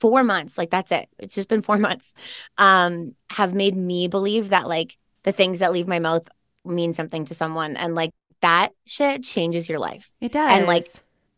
four 0.00 0.24
months 0.24 0.58
like 0.58 0.70
that's 0.70 0.92
it. 0.92 1.08
It's 1.18 1.34
just 1.34 1.48
been 1.48 1.62
four 1.62 1.78
months 1.88 2.14
um 2.58 3.14
have 3.30 3.54
made 3.54 3.76
me 3.76 4.08
believe 4.08 4.48
that 4.50 4.66
like 4.66 4.96
the 5.24 5.32
things 5.32 5.58
that 5.58 5.72
leave 5.72 5.88
my 5.88 5.98
mouth 5.98 6.28
mean 6.64 6.92
something 6.92 7.24
to 7.26 7.34
someone. 7.34 7.76
And 7.76 7.94
like 7.94 8.10
that 8.40 8.72
shit 8.86 9.22
changes 9.22 9.68
your 9.68 9.78
life. 9.78 10.10
It 10.20 10.32
does. 10.32 10.52
and, 10.52 10.66
like, 10.66 10.84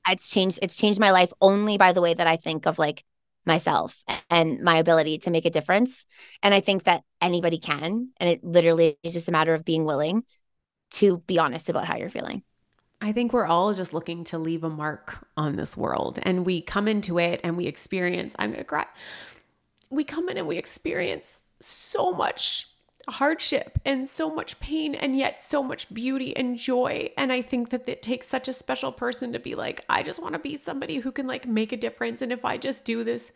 it's 0.08 0.28
changed 0.28 0.58
it's 0.62 0.76
changed 0.76 1.00
my 1.00 1.10
life 1.10 1.32
only 1.40 1.78
by 1.78 1.92
the 1.92 2.02
way 2.02 2.14
that 2.14 2.26
i 2.26 2.36
think 2.36 2.66
of 2.66 2.78
like 2.78 3.04
myself 3.44 4.02
and 4.28 4.60
my 4.60 4.78
ability 4.78 5.18
to 5.18 5.30
make 5.30 5.44
a 5.44 5.50
difference 5.50 6.06
and 6.42 6.54
i 6.54 6.60
think 6.60 6.84
that 6.84 7.02
anybody 7.20 7.58
can 7.58 8.10
and 8.18 8.30
it 8.30 8.42
literally 8.44 8.98
is 9.02 9.12
just 9.12 9.28
a 9.28 9.32
matter 9.32 9.54
of 9.54 9.64
being 9.64 9.84
willing 9.84 10.24
to 10.90 11.18
be 11.26 11.38
honest 11.38 11.68
about 11.68 11.86
how 11.86 11.96
you're 11.96 12.10
feeling 12.10 12.42
I 13.00 13.12
think 13.12 13.32
we're 13.32 13.46
all 13.46 13.74
just 13.74 13.92
looking 13.92 14.24
to 14.24 14.38
leave 14.38 14.64
a 14.64 14.70
mark 14.70 15.26
on 15.36 15.56
this 15.56 15.76
world 15.76 16.18
and 16.22 16.46
we 16.46 16.62
come 16.62 16.88
into 16.88 17.18
it 17.18 17.40
and 17.44 17.56
we 17.56 17.66
experience, 17.66 18.34
I'm 18.38 18.50
going 18.50 18.58
to 18.58 18.64
cry. 18.64 18.86
We 19.90 20.02
come 20.02 20.28
in 20.30 20.38
and 20.38 20.46
we 20.46 20.56
experience 20.56 21.42
so 21.60 22.12
much 22.12 22.68
hardship 23.08 23.78
and 23.84 24.08
so 24.08 24.28
much 24.34 24.58
pain 24.58 24.94
and 24.94 25.16
yet 25.16 25.40
so 25.40 25.62
much 25.62 25.92
beauty 25.94 26.36
and 26.36 26.58
joy. 26.58 27.10
And 27.16 27.32
I 27.32 27.40
think 27.40 27.70
that 27.70 27.88
it 27.88 28.02
takes 28.02 28.26
such 28.26 28.48
a 28.48 28.52
special 28.52 28.90
person 28.90 29.32
to 29.32 29.38
be 29.38 29.54
like, 29.54 29.84
I 29.88 30.02
just 30.02 30.20
want 30.20 30.32
to 30.34 30.40
be 30.40 30.56
somebody 30.56 30.96
who 30.96 31.12
can 31.12 31.26
like 31.26 31.46
make 31.46 31.72
a 31.72 31.76
difference. 31.76 32.20
And 32.20 32.32
if 32.32 32.44
I 32.44 32.56
just 32.56 32.84
do 32.84 33.04
this 33.04 33.32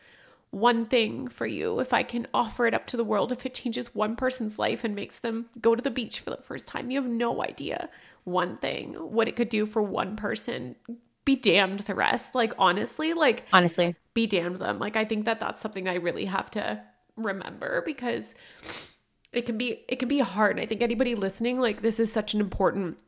one 0.51 0.87
thing 0.87 1.29
for 1.29 1.47
you, 1.47 1.79
if 1.79 1.93
I 1.93 2.03
can 2.03 2.27
offer 2.35 2.67
it 2.67 2.75
up 2.75 2.87
to 2.89 2.97
the 2.97 3.05
world, 3.05 3.31
if 3.31 3.47
it 3.47 3.55
changes 3.55 3.95
one 3.95 4.17
person's 4.17 4.59
life 4.59 4.83
and 4.83 4.97
makes 4.97 5.21
them 5.21 5.47
go 5.61 5.77
to 5.77 5.83
the 5.83 5.91
beach 5.91 6.21
for 6.21 6.31
the 6.31 6.43
first 6.43 6.67
time, 6.67 6.91
you 6.91 7.01
have 7.01 7.11
no 7.11 7.43
idea 7.43 7.89
one 8.25 8.57
thing, 8.57 8.95
what 8.95 9.29
it 9.29 9.37
could 9.37 9.49
do 9.49 9.67
for 9.67 9.83
one 9.83 10.17
person. 10.17 10.75
Be 11.25 11.37
damned 11.37 11.81
the 11.81 11.95
rest. 11.95 12.35
Like, 12.35 12.55
honestly, 12.59 13.13
like, 13.13 13.45
honestly 13.53 13.95
be 14.15 14.27
damned 14.27 14.57
them. 14.57 14.81
Like, 14.81 14.97
I 14.97 15.05
think 15.05 15.27
that 15.27 15.39
that's 15.39 15.61
something 15.61 15.89
I 15.89 15.95
really 15.95 16.25
have 16.25 16.51
to 16.53 16.83
remember 17.17 17.83
because 17.87 18.35
it 19.33 19.47
can 19.47 19.59
be 19.59 19.85
it 19.89 19.99
can 19.99 20.09
be 20.09 20.19
hard. 20.21 20.57
And 20.57 20.61
I 20.61 20.67
think 20.67 20.83
anybody 20.83 21.15
listening, 21.15 21.59
like, 21.61 21.83
this 21.83 22.01
is 22.01 22.13
such 22.13 22.35
an 22.35 22.41
important 22.41 22.99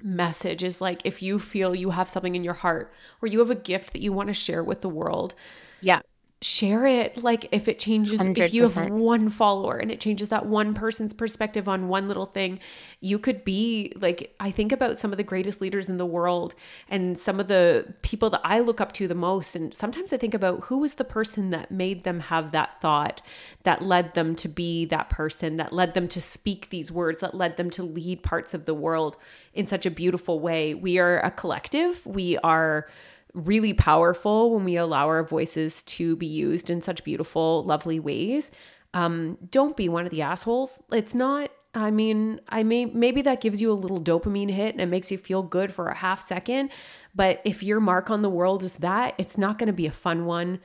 message 0.00 0.62
is 0.62 0.80
like 0.80 1.00
if 1.04 1.22
you 1.22 1.38
feel 1.38 1.74
you 1.74 1.90
have 1.90 2.08
something 2.08 2.36
in 2.36 2.44
your 2.44 2.54
heart 2.54 2.92
or 3.20 3.26
you 3.26 3.40
have 3.40 3.50
a 3.50 3.54
gift 3.54 3.92
that 3.92 4.00
you 4.00 4.12
want 4.12 4.28
to 4.28 4.34
share 4.34 4.62
with 4.62 4.80
the 4.80 4.88
world 4.88 5.34
yeah 5.80 6.00
share 6.40 6.86
it 6.86 7.16
like 7.24 7.48
if 7.50 7.66
it 7.66 7.80
changes 7.80 8.24
if 8.24 8.54
you 8.54 8.62
have 8.62 8.90
one 8.90 9.28
follower 9.28 9.76
and 9.76 9.90
it 9.90 10.00
changes 10.00 10.28
that 10.28 10.46
one 10.46 10.72
person's 10.72 11.12
perspective 11.12 11.68
on 11.68 11.88
one 11.88 12.06
little 12.06 12.26
thing 12.26 12.60
you 13.00 13.18
could 13.18 13.44
be 13.44 13.92
like 13.96 14.32
i 14.38 14.48
think 14.48 14.70
about 14.70 14.96
some 14.96 15.10
of 15.10 15.16
the 15.16 15.24
greatest 15.24 15.60
leaders 15.60 15.88
in 15.88 15.96
the 15.96 16.06
world 16.06 16.54
and 16.88 17.18
some 17.18 17.40
of 17.40 17.48
the 17.48 17.92
people 18.02 18.30
that 18.30 18.40
i 18.44 18.60
look 18.60 18.80
up 18.80 18.92
to 18.92 19.08
the 19.08 19.16
most. 19.16 19.56
And 19.56 19.74
sometimes 19.74 20.12
i 20.12 20.16
think 20.16 20.32
about 20.32 20.64
who 20.64 20.78
was 20.78 20.94
the 20.94 21.04
person 21.04 21.50
that 21.50 21.72
made 21.72 22.04
them 22.04 22.20
have 22.20 22.52
that 22.52 22.80
thought 22.80 23.20
that 23.64 23.82
led 23.82 24.14
them 24.14 24.36
to 24.36 24.48
be 24.48 24.84
that 24.86 25.10
person 25.10 25.56
that 25.56 25.72
led 25.72 25.94
them 25.94 26.06
to 26.06 26.20
speak 26.20 26.70
these 26.70 26.92
words 26.92 27.18
that 27.18 27.34
led 27.34 27.56
them 27.56 27.68
to 27.70 27.82
lead 27.82 28.22
parts 28.22 28.54
of 28.54 28.64
the 28.64 28.74
world 28.74 29.16
in 29.54 29.66
such 29.66 29.84
a 29.86 29.90
beautiful 29.90 30.38
way. 30.38 30.72
We 30.72 30.98
are 30.98 31.18
a 31.18 31.32
collective. 31.32 32.06
We 32.06 32.38
are 32.38 32.88
really 33.34 33.72
powerful 33.72 34.54
when 34.54 34.64
we 34.64 34.76
allow 34.76 35.06
our 35.06 35.22
voices 35.22 35.82
to 35.84 36.16
be 36.16 36.26
used 36.26 36.70
in 36.70 36.80
such 36.80 37.04
beautiful, 37.04 37.64
lovely 37.64 38.00
ways. 38.00 38.50
Um, 38.94 39.38
don't 39.50 39.76
be 39.76 39.88
one 39.88 40.04
of 40.04 40.10
the 40.10 40.22
assholes. 40.22 40.82
It's 40.92 41.14
not. 41.14 41.50
I 41.74 41.90
mean, 41.90 42.40
I 42.48 42.62
may 42.62 42.86
maybe 42.86 43.22
that 43.22 43.40
gives 43.40 43.60
you 43.60 43.70
a 43.70 43.74
little 43.74 44.00
dopamine 44.00 44.50
hit 44.50 44.74
and 44.74 44.80
it 44.80 44.86
makes 44.86 45.10
you 45.10 45.18
feel 45.18 45.42
good 45.42 45.72
for 45.72 45.88
a 45.88 45.94
half 45.94 46.22
second. 46.22 46.70
But 47.14 47.42
if 47.44 47.62
your 47.62 47.80
mark 47.80 48.10
on 48.10 48.22
the 48.22 48.30
world 48.30 48.64
is 48.64 48.76
that, 48.76 49.14
it's 49.18 49.36
not 49.36 49.58
going 49.58 49.66
to 49.66 49.72
be 49.72 49.86
a 49.86 49.92
fun 49.92 50.24
one. 50.24 50.60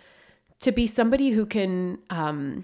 To 0.61 0.71
be 0.71 0.87
somebody 0.87 1.31
who 1.31 1.45
can 1.45 1.99
um, 2.09 2.63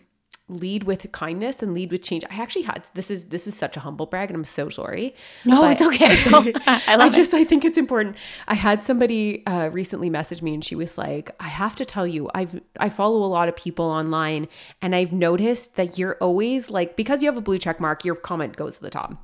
lead 0.50 0.84
with 0.84 1.12
kindness 1.12 1.62
and 1.62 1.74
lead 1.74 1.91
with 1.91 2.02
change. 2.04 2.24
I 2.30 2.41
actually 2.41 2.64
had 2.64 2.86
this 2.93 3.10
is 3.10 3.26
this 3.28 3.47
is 3.47 3.56
such 3.56 3.78
a 3.78 3.80
humble 3.80 4.06
brag, 4.06 4.30
and 4.30 4.38
I'm 4.38 4.45
so 4.45 4.70
sorry. 4.70 5.16
No, 5.45 5.70
it's 5.70 5.82
okay. 5.82 6.08
I 6.68 7.08
it. 7.08 7.14
just 7.14 7.34
I 7.34 7.43
think 7.43 7.64
it's 7.64 7.78
important. 7.78 8.18
I 8.47 8.56
had 8.56 8.82
somebody 8.82 9.45
uh, 9.45 9.70
recently 9.70 10.10
message 10.10 10.41
me 10.41 10.54
and 10.54 10.66
she 10.66 10.76
was 10.76 10.97
like, 10.97 11.32
"I 11.39 11.47
have 11.47 11.76
to 11.78 11.86
tell 11.86 12.08
you, 12.08 12.30
I've 12.34 12.60
I 12.80 12.89
follow 12.89 13.24
a 13.24 13.28
lot 13.28 13.47
of 13.47 13.56
people 13.56 13.86
online 13.86 14.47
and 14.82 14.95
I've 14.95 15.14
noticed 15.14 15.76
that 15.76 15.97
you're 15.97 16.18
always 16.20 16.70
like 16.70 16.95
because 16.95 17.22
you 17.22 17.30
have 17.30 17.38
a 17.38 17.41
blue 17.41 17.58
check 17.58 17.80
mark, 17.80 18.04
your 18.04 18.16
comment 18.16 18.58
goes 18.58 18.78
to 18.78 18.82
the 18.82 18.89
top. 18.89 19.16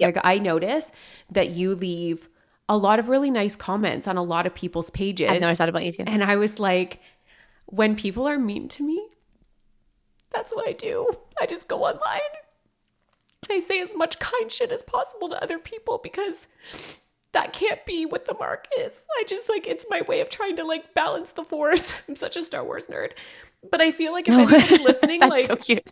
Like 0.00 0.18
I 0.22 0.38
notice 0.38 0.92
that 1.30 1.50
you 1.50 1.74
leave 1.74 2.28
a 2.68 2.76
lot 2.76 2.98
of 2.98 3.08
really 3.08 3.30
nice 3.30 3.56
comments 3.56 4.06
on 4.06 4.16
a 4.16 4.22
lot 4.22 4.46
of 4.46 4.54
people's 4.54 4.90
pages. 4.90 5.30
i've 5.30 5.40
noticed 5.40 5.58
that 5.58 5.68
about 5.68 5.84
you 5.84 5.92
too 5.92 6.04
And 6.06 6.22
I 6.22 6.36
was 6.36 6.60
like, 6.60 7.00
when 7.66 7.96
people 7.96 8.28
are 8.28 8.38
mean 8.38 8.68
to 8.68 8.82
me, 8.82 9.08
that's 10.38 10.54
what 10.54 10.68
I 10.68 10.72
do. 10.72 11.08
I 11.40 11.46
just 11.46 11.66
go 11.66 11.84
online 11.84 12.20
and 13.42 13.50
I 13.52 13.58
say 13.58 13.80
as 13.82 13.96
much 13.96 14.20
kind 14.20 14.50
shit 14.50 14.70
as 14.70 14.84
possible 14.84 15.28
to 15.30 15.42
other 15.42 15.58
people 15.58 15.98
because 16.00 16.46
that 17.32 17.52
can't 17.52 17.84
be 17.84 18.06
what 18.06 18.24
the 18.24 18.34
mark 18.34 18.68
is. 18.78 19.04
I 19.18 19.24
just 19.26 19.48
like 19.48 19.66
it's 19.66 19.84
my 19.90 20.02
way 20.02 20.20
of 20.20 20.28
trying 20.28 20.56
to 20.56 20.64
like 20.64 20.94
balance 20.94 21.32
the 21.32 21.42
force. 21.42 21.92
I'm 22.08 22.14
such 22.14 22.36
a 22.36 22.44
Star 22.44 22.64
Wars 22.64 22.86
nerd. 22.86 23.12
But 23.68 23.80
I 23.80 23.90
feel 23.90 24.12
like 24.12 24.28
if 24.28 24.34
anybody 24.34 24.84
listening, 24.84 25.20
That's 25.20 25.30
like 25.30 25.44
so 25.46 25.56
cute 25.56 25.90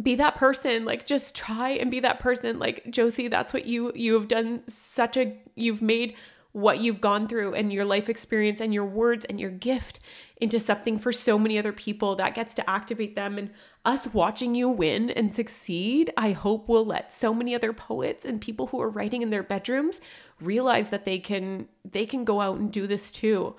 be 0.00 0.14
that 0.14 0.36
person 0.36 0.86
like 0.86 1.04
just 1.04 1.34
try 1.36 1.68
and 1.68 1.90
be 1.90 2.00
that 2.00 2.18
person 2.18 2.58
like 2.58 2.82
josie 2.90 3.28
that's 3.28 3.52
what 3.52 3.66
you 3.66 3.92
you 3.94 4.14
have 4.14 4.26
done 4.26 4.62
such 4.66 5.18
a 5.18 5.36
you've 5.54 5.82
made 5.82 6.16
what 6.52 6.80
you've 6.80 7.00
gone 7.00 7.26
through 7.26 7.54
and 7.54 7.72
your 7.72 7.84
life 7.84 8.08
experience 8.08 8.60
and 8.60 8.74
your 8.74 8.84
words 8.84 9.24
and 9.24 9.40
your 9.40 9.50
gift 9.50 10.00
into 10.40 10.60
something 10.60 10.98
for 10.98 11.12
so 11.12 11.38
many 11.38 11.58
other 11.58 11.72
people 11.72 12.14
that 12.16 12.34
gets 12.34 12.52
to 12.54 12.68
activate 12.68 13.16
them. 13.16 13.38
And 13.38 13.50
us 13.84 14.12
watching 14.12 14.54
you 14.54 14.68
win 14.68 15.08
and 15.10 15.32
succeed, 15.32 16.12
I 16.16 16.32
hope 16.32 16.68
will 16.68 16.84
let 16.84 17.12
so 17.12 17.32
many 17.32 17.54
other 17.54 17.72
poets 17.72 18.24
and 18.24 18.40
people 18.40 18.66
who 18.66 18.80
are 18.80 18.90
writing 18.90 19.22
in 19.22 19.30
their 19.30 19.42
bedrooms 19.42 20.00
realize 20.40 20.90
that 20.90 21.04
they 21.04 21.18
can 21.18 21.68
they 21.90 22.04
can 22.04 22.24
go 22.24 22.40
out 22.40 22.58
and 22.58 22.70
do 22.70 22.86
this 22.86 23.10
too. 23.10 23.56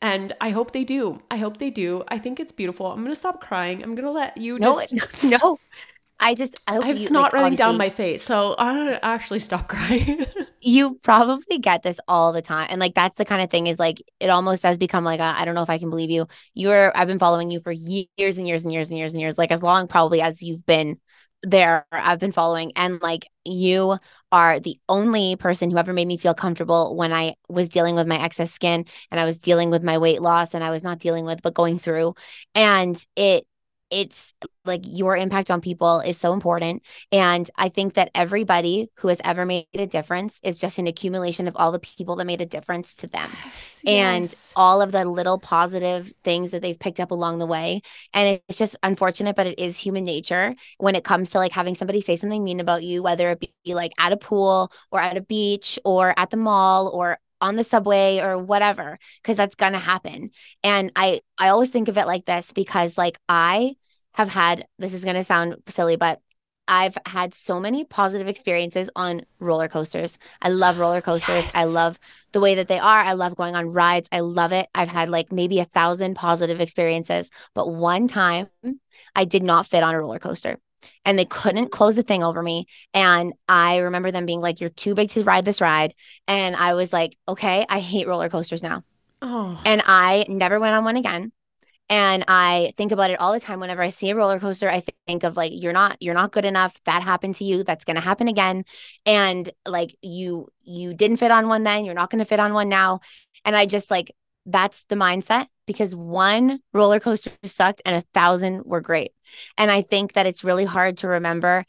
And 0.00 0.32
I 0.40 0.50
hope 0.50 0.72
they 0.72 0.82
do. 0.82 1.22
I 1.30 1.36
hope 1.36 1.58
they 1.58 1.70
do. 1.70 2.02
I 2.08 2.18
think 2.18 2.40
it's 2.40 2.50
beautiful. 2.50 2.86
I'm 2.86 3.04
gonna 3.04 3.14
stop 3.14 3.40
crying. 3.40 3.84
I'm 3.84 3.94
gonna 3.94 4.10
let 4.10 4.36
you 4.36 4.58
no, 4.58 4.82
just 4.90 5.22
no. 5.24 5.60
I 6.22 6.34
just 6.34 6.58
I, 6.66 6.78
I 6.78 6.86
have 6.86 6.98
you, 6.98 7.08
snot 7.08 7.24
like, 7.24 7.32
running 7.34 7.56
down 7.56 7.76
my 7.76 7.90
face, 7.90 8.24
so 8.24 8.54
gonna 8.58 8.98
actually 9.02 9.40
stop 9.40 9.68
crying. 9.68 10.24
you 10.60 10.94
probably 11.02 11.58
get 11.58 11.82
this 11.82 12.00
all 12.06 12.32
the 12.32 12.42
time 12.42 12.68
and 12.70 12.80
like 12.80 12.94
that's 12.94 13.18
the 13.18 13.24
kind 13.24 13.42
of 13.42 13.50
thing 13.50 13.66
is 13.66 13.78
like 13.78 14.00
it 14.20 14.28
almost 14.30 14.62
has 14.62 14.78
become 14.78 15.04
like 15.04 15.20
I 15.20 15.44
don't 15.44 15.54
know 15.54 15.62
if 15.62 15.70
i 15.70 15.78
can 15.78 15.90
believe 15.90 16.10
you 16.10 16.26
you're 16.54 16.96
i've 16.96 17.08
been 17.08 17.18
following 17.18 17.50
you 17.50 17.60
for 17.60 17.72
years 17.72 18.38
and 18.38 18.46
years 18.46 18.64
and 18.64 18.72
years 18.72 18.88
and 18.90 18.98
years 18.98 19.12
and 19.12 19.20
years 19.20 19.38
like 19.38 19.50
as 19.50 19.62
long 19.62 19.88
probably 19.88 20.22
as 20.22 20.42
you've 20.42 20.64
been 20.64 20.98
there 21.42 21.84
i've 21.90 22.20
been 22.20 22.30
following 22.32 22.72
and 22.76 23.02
like 23.02 23.26
you 23.44 23.96
are 24.30 24.60
the 24.60 24.78
only 24.88 25.34
person 25.36 25.70
who 25.70 25.76
ever 25.76 25.92
made 25.92 26.06
me 26.06 26.16
feel 26.16 26.34
comfortable 26.34 26.96
when 26.96 27.12
i 27.12 27.34
was 27.48 27.68
dealing 27.68 27.96
with 27.96 28.06
my 28.06 28.22
excess 28.22 28.52
skin 28.52 28.84
and 29.10 29.18
i 29.20 29.24
was 29.24 29.40
dealing 29.40 29.70
with 29.70 29.82
my 29.82 29.98
weight 29.98 30.22
loss 30.22 30.54
and 30.54 30.62
i 30.62 30.70
was 30.70 30.84
not 30.84 31.00
dealing 31.00 31.24
with 31.24 31.42
but 31.42 31.54
going 31.54 31.80
through 31.80 32.14
and 32.54 33.04
it 33.16 33.44
it's 33.92 34.34
like 34.64 34.80
your 34.84 35.16
impact 35.16 35.50
on 35.50 35.60
people 35.60 36.00
is 36.00 36.18
so 36.18 36.32
important. 36.32 36.82
And 37.12 37.50
I 37.56 37.68
think 37.68 37.94
that 37.94 38.10
everybody 38.14 38.90
who 38.98 39.08
has 39.08 39.20
ever 39.24 39.44
made 39.44 39.66
a 39.74 39.86
difference 39.86 40.40
is 40.42 40.58
just 40.58 40.78
an 40.78 40.86
accumulation 40.88 41.48
of 41.48 41.56
all 41.56 41.72
the 41.72 41.78
people 41.80 42.16
that 42.16 42.26
made 42.26 42.40
a 42.40 42.46
difference 42.46 42.96
to 42.96 43.06
them 43.08 43.38
and 43.86 44.34
Yes. 44.34 44.54
all 44.54 44.82
of 44.82 44.92
the 44.92 45.04
little 45.04 45.38
positive 45.38 46.12
things 46.24 46.50
that 46.50 46.62
they've 46.62 46.78
picked 46.78 47.00
up 47.00 47.10
along 47.10 47.38
the 47.38 47.46
way. 47.46 47.80
And 48.14 48.40
it's 48.48 48.58
just 48.58 48.76
unfortunate, 48.82 49.36
but 49.36 49.46
it 49.46 49.58
is 49.58 49.78
human 49.78 50.04
nature 50.04 50.54
when 50.78 50.94
it 50.94 51.04
comes 51.04 51.30
to 51.30 51.38
like 51.38 51.52
having 51.52 51.74
somebody 51.74 52.00
say 52.00 52.16
something 52.16 52.44
mean 52.44 52.60
about 52.60 52.82
you, 52.84 53.02
whether 53.02 53.30
it 53.30 53.40
be 53.64 53.74
like 53.74 53.92
at 53.98 54.12
a 54.12 54.16
pool 54.16 54.70
or 54.90 55.00
at 55.00 55.16
a 55.16 55.22
beach 55.22 55.78
or 55.84 56.14
at 56.18 56.30
the 56.30 56.36
mall 56.36 56.88
or 56.94 57.18
on 57.40 57.56
the 57.56 57.64
subway 57.64 58.20
or 58.20 58.38
whatever 58.38 58.98
because 59.20 59.36
that's 59.36 59.56
going 59.56 59.72
to 59.72 59.78
happen 59.78 60.30
and 60.62 60.92
i 60.94 61.20
i 61.38 61.48
always 61.48 61.70
think 61.70 61.88
of 61.88 61.98
it 61.98 62.06
like 62.06 62.24
this 62.24 62.52
because 62.52 62.96
like 62.96 63.18
i 63.28 63.74
have 64.14 64.28
had 64.28 64.66
this 64.78 64.94
is 64.94 65.04
going 65.04 65.16
to 65.16 65.24
sound 65.24 65.56
silly 65.68 65.96
but 65.96 66.20
i've 66.68 66.96
had 67.06 67.34
so 67.34 67.58
many 67.58 67.84
positive 67.84 68.28
experiences 68.28 68.90
on 68.94 69.22
roller 69.40 69.68
coasters 69.68 70.18
i 70.40 70.48
love 70.48 70.78
roller 70.78 71.00
coasters 71.00 71.52
i 71.54 71.64
love 71.64 71.98
the 72.32 72.40
way 72.40 72.54
that 72.54 72.68
they 72.68 72.78
are 72.78 73.00
i 73.00 73.12
love 73.12 73.36
going 73.36 73.56
on 73.56 73.68
rides 73.68 74.08
i 74.12 74.20
love 74.20 74.52
it 74.52 74.66
i've 74.74 74.88
had 74.88 75.08
like 75.08 75.32
maybe 75.32 75.58
a 75.58 75.64
thousand 75.66 76.14
positive 76.14 76.60
experiences 76.60 77.30
but 77.54 77.68
one 77.68 78.06
time 78.06 78.48
i 79.16 79.24
did 79.24 79.42
not 79.42 79.66
fit 79.66 79.82
on 79.82 79.94
a 79.94 80.00
roller 80.00 80.18
coaster 80.18 80.58
and 81.04 81.18
they 81.18 81.24
couldn't 81.24 81.70
close 81.70 81.96
the 81.96 82.02
thing 82.02 82.24
over 82.24 82.42
me. 82.42 82.66
And 82.92 83.32
I 83.48 83.78
remember 83.78 84.10
them 84.10 84.26
being 84.26 84.40
like, 84.40 84.60
You're 84.60 84.70
too 84.70 84.94
big 84.94 85.10
to 85.10 85.22
ride 85.22 85.44
this 85.44 85.60
ride. 85.60 85.94
And 86.26 86.56
I 86.56 86.74
was 86.74 86.92
like, 86.92 87.16
Okay, 87.28 87.64
I 87.68 87.78
hate 87.80 88.08
roller 88.08 88.28
coasters 88.28 88.62
now. 88.62 88.82
Oh, 89.20 89.60
And 89.64 89.82
I 89.86 90.24
never 90.28 90.58
went 90.58 90.74
on 90.74 90.84
one 90.84 90.96
again. 90.96 91.32
And 91.92 92.24
I 92.26 92.72
think 92.78 92.90
about 92.90 93.10
it 93.10 93.20
all 93.20 93.34
the 93.34 93.40
time. 93.40 93.60
Whenever 93.60 93.82
I 93.82 93.90
see 93.90 94.08
a 94.08 94.16
roller 94.16 94.40
coaster, 94.40 94.66
I 94.66 94.82
think 95.06 95.24
of 95.24 95.36
like, 95.36 95.52
you're 95.54 95.74
not, 95.74 95.98
you're 96.00 96.14
not 96.14 96.32
good 96.32 96.46
enough. 96.46 96.74
That 96.86 97.02
happened 97.02 97.34
to 97.34 97.44
you. 97.44 97.64
That's 97.64 97.84
going 97.84 97.96
to 97.96 98.00
happen 98.00 98.28
again. 98.28 98.64
And 99.04 99.50
like, 99.68 99.94
you, 100.00 100.48
you 100.62 100.94
didn't 100.94 101.18
fit 101.18 101.30
on 101.30 101.48
one 101.48 101.64
then. 101.64 101.84
You're 101.84 101.92
not 101.92 102.08
going 102.08 102.20
to 102.20 102.24
fit 102.24 102.40
on 102.40 102.54
one 102.54 102.70
now. 102.70 103.00
And 103.44 103.54
I 103.54 103.66
just 103.66 103.90
like, 103.90 104.10
that's 104.46 104.84
the 104.84 104.94
mindset 104.94 105.48
because 105.66 105.94
one 105.94 106.60
roller 106.72 106.98
coaster 106.98 107.30
sucked 107.44 107.82
and 107.84 107.94
a 107.94 108.06
thousand 108.14 108.64
were 108.64 108.80
great. 108.80 109.12
And 109.58 109.70
I 109.70 109.82
think 109.82 110.14
that 110.14 110.24
it's 110.24 110.44
really 110.44 110.64
hard 110.64 110.96
to 110.98 111.08
remember 111.08 111.66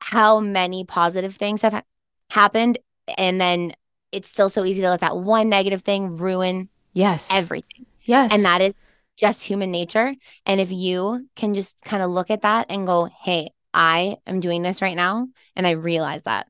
how 0.00 0.38
many 0.38 0.84
positive 0.84 1.34
things 1.34 1.62
have 1.62 1.72
ha- 1.72 1.82
happened. 2.28 2.76
And 3.16 3.40
then 3.40 3.72
it's 4.12 4.28
still 4.28 4.50
so 4.50 4.66
easy 4.66 4.82
to 4.82 4.90
let 4.90 5.00
that 5.00 5.16
one 5.16 5.48
negative 5.48 5.80
thing 5.80 6.18
ruin 6.18 6.68
yes. 6.92 7.30
everything. 7.32 7.86
yes. 8.04 8.34
And 8.34 8.44
that 8.44 8.60
is 8.60 8.82
just 9.16 9.44
human 9.44 9.70
nature. 9.70 10.14
And 10.44 10.60
if 10.60 10.70
you 10.70 11.26
can 11.36 11.54
just 11.54 11.82
kind 11.82 12.02
of 12.02 12.10
look 12.10 12.30
at 12.30 12.42
that 12.42 12.66
and 12.70 12.86
go, 12.86 13.08
hey, 13.22 13.50
I 13.72 14.16
am 14.26 14.40
doing 14.40 14.62
this 14.62 14.82
right 14.82 14.96
now. 14.96 15.28
And 15.54 15.66
I 15.66 15.72
realize 15.72 16.22
that. 16.24 16.48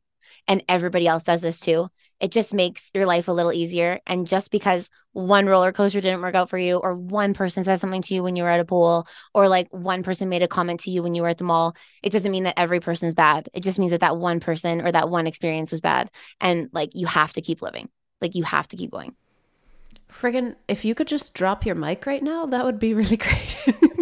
And 0.48 0.62
everybody 0.68 1.06
else 1.06 1.24
does 1.24 1.42
this 1.42 1.60
too. 1.60 1.88
It 2.18 2.32
just 2.32 2.54
makes 2.54 2.90
your 2.94 3.04
life 3.04 3.28
a 3.28 3.32
little 3.32 3.52
easier. 3.52 4.00
And 4.06 4.26
just 4.26 4.50
because 4.50 4.88
one 5.12 5.46
roller 5.46 5.72
coaster 5.72 6.00
didn't 6.00 6.22
work 6.22 6.34
out 6.34 6.48
for 6.48 6.56
you, 6.56 6.76
or 6.76 6.94
one 6.94 7.34
person 7.34 7.64
said 7.64 7.80
something 7.80 8.00
to 8.02 8.14
you 8.14 8.22
when 8.22 8.36
you 8.36 8.42
were 8.42 8.48
at 8.48 8.60
a 8.60 8.64
pool, 8.64 9.06
or 9.34 9.48
like 9.48 9.68
one 9.70 10.02
person 10.02 10.28
made 10.28 10.42
a 10.42 10.48
comment 10.48 10.80
to 10.80 10.90
you 10.90 11.02
when 11.02 11.14
you 11.14 11.22
were 11.22 11.28
at 11.28 11.38
the 11.38 11.44
mall, 11.44 11.76
it 12.02 12.10
doesn't 12.10 12.32
mean 12.32 12.44
that 12.44 12.58
every 12.58 12.80
person's 12.80 13.14
bad. 13.14 13.48
It 13.52 13.62
just 13.62 13.78
means 13.78 13.90
that 13.90 14.00
that 14.00 14.16
one 14.16 14.40
person 14.40 14.86
or 14.86 14.92
that 14.92 15.10
one 15.10 15.26
experience 15.26 15.72
was 15.72 15.80
bad. 15.80 16.10
And 16.40 16.68
like 16.72 16.90
you 16.94 17.06
have 17.06 17.34
to 17.34 17.42
keep 17.42 17.60
living, 17.60 17.88
like 18.20 18.34
you 18.34 18.44
have 18.44 18.68
to 18.68 18.76
keep 18.76 18.90
going. 18.90 19.14
Friggin', 20.10 20.56
if 20.68 20.84
you 20.84 20.94
could 20.94 21.08
just 21.08 21.34
drop 21.34 21.66
your 21.66 21.74
mic 21.74 22.06
right 22.06 22.22
now, 22.22 22.46
that 22.46 22.64
would 22.64 22.78
be 22.78 22.94
really 22.94 23.16
great. 23.16 23.56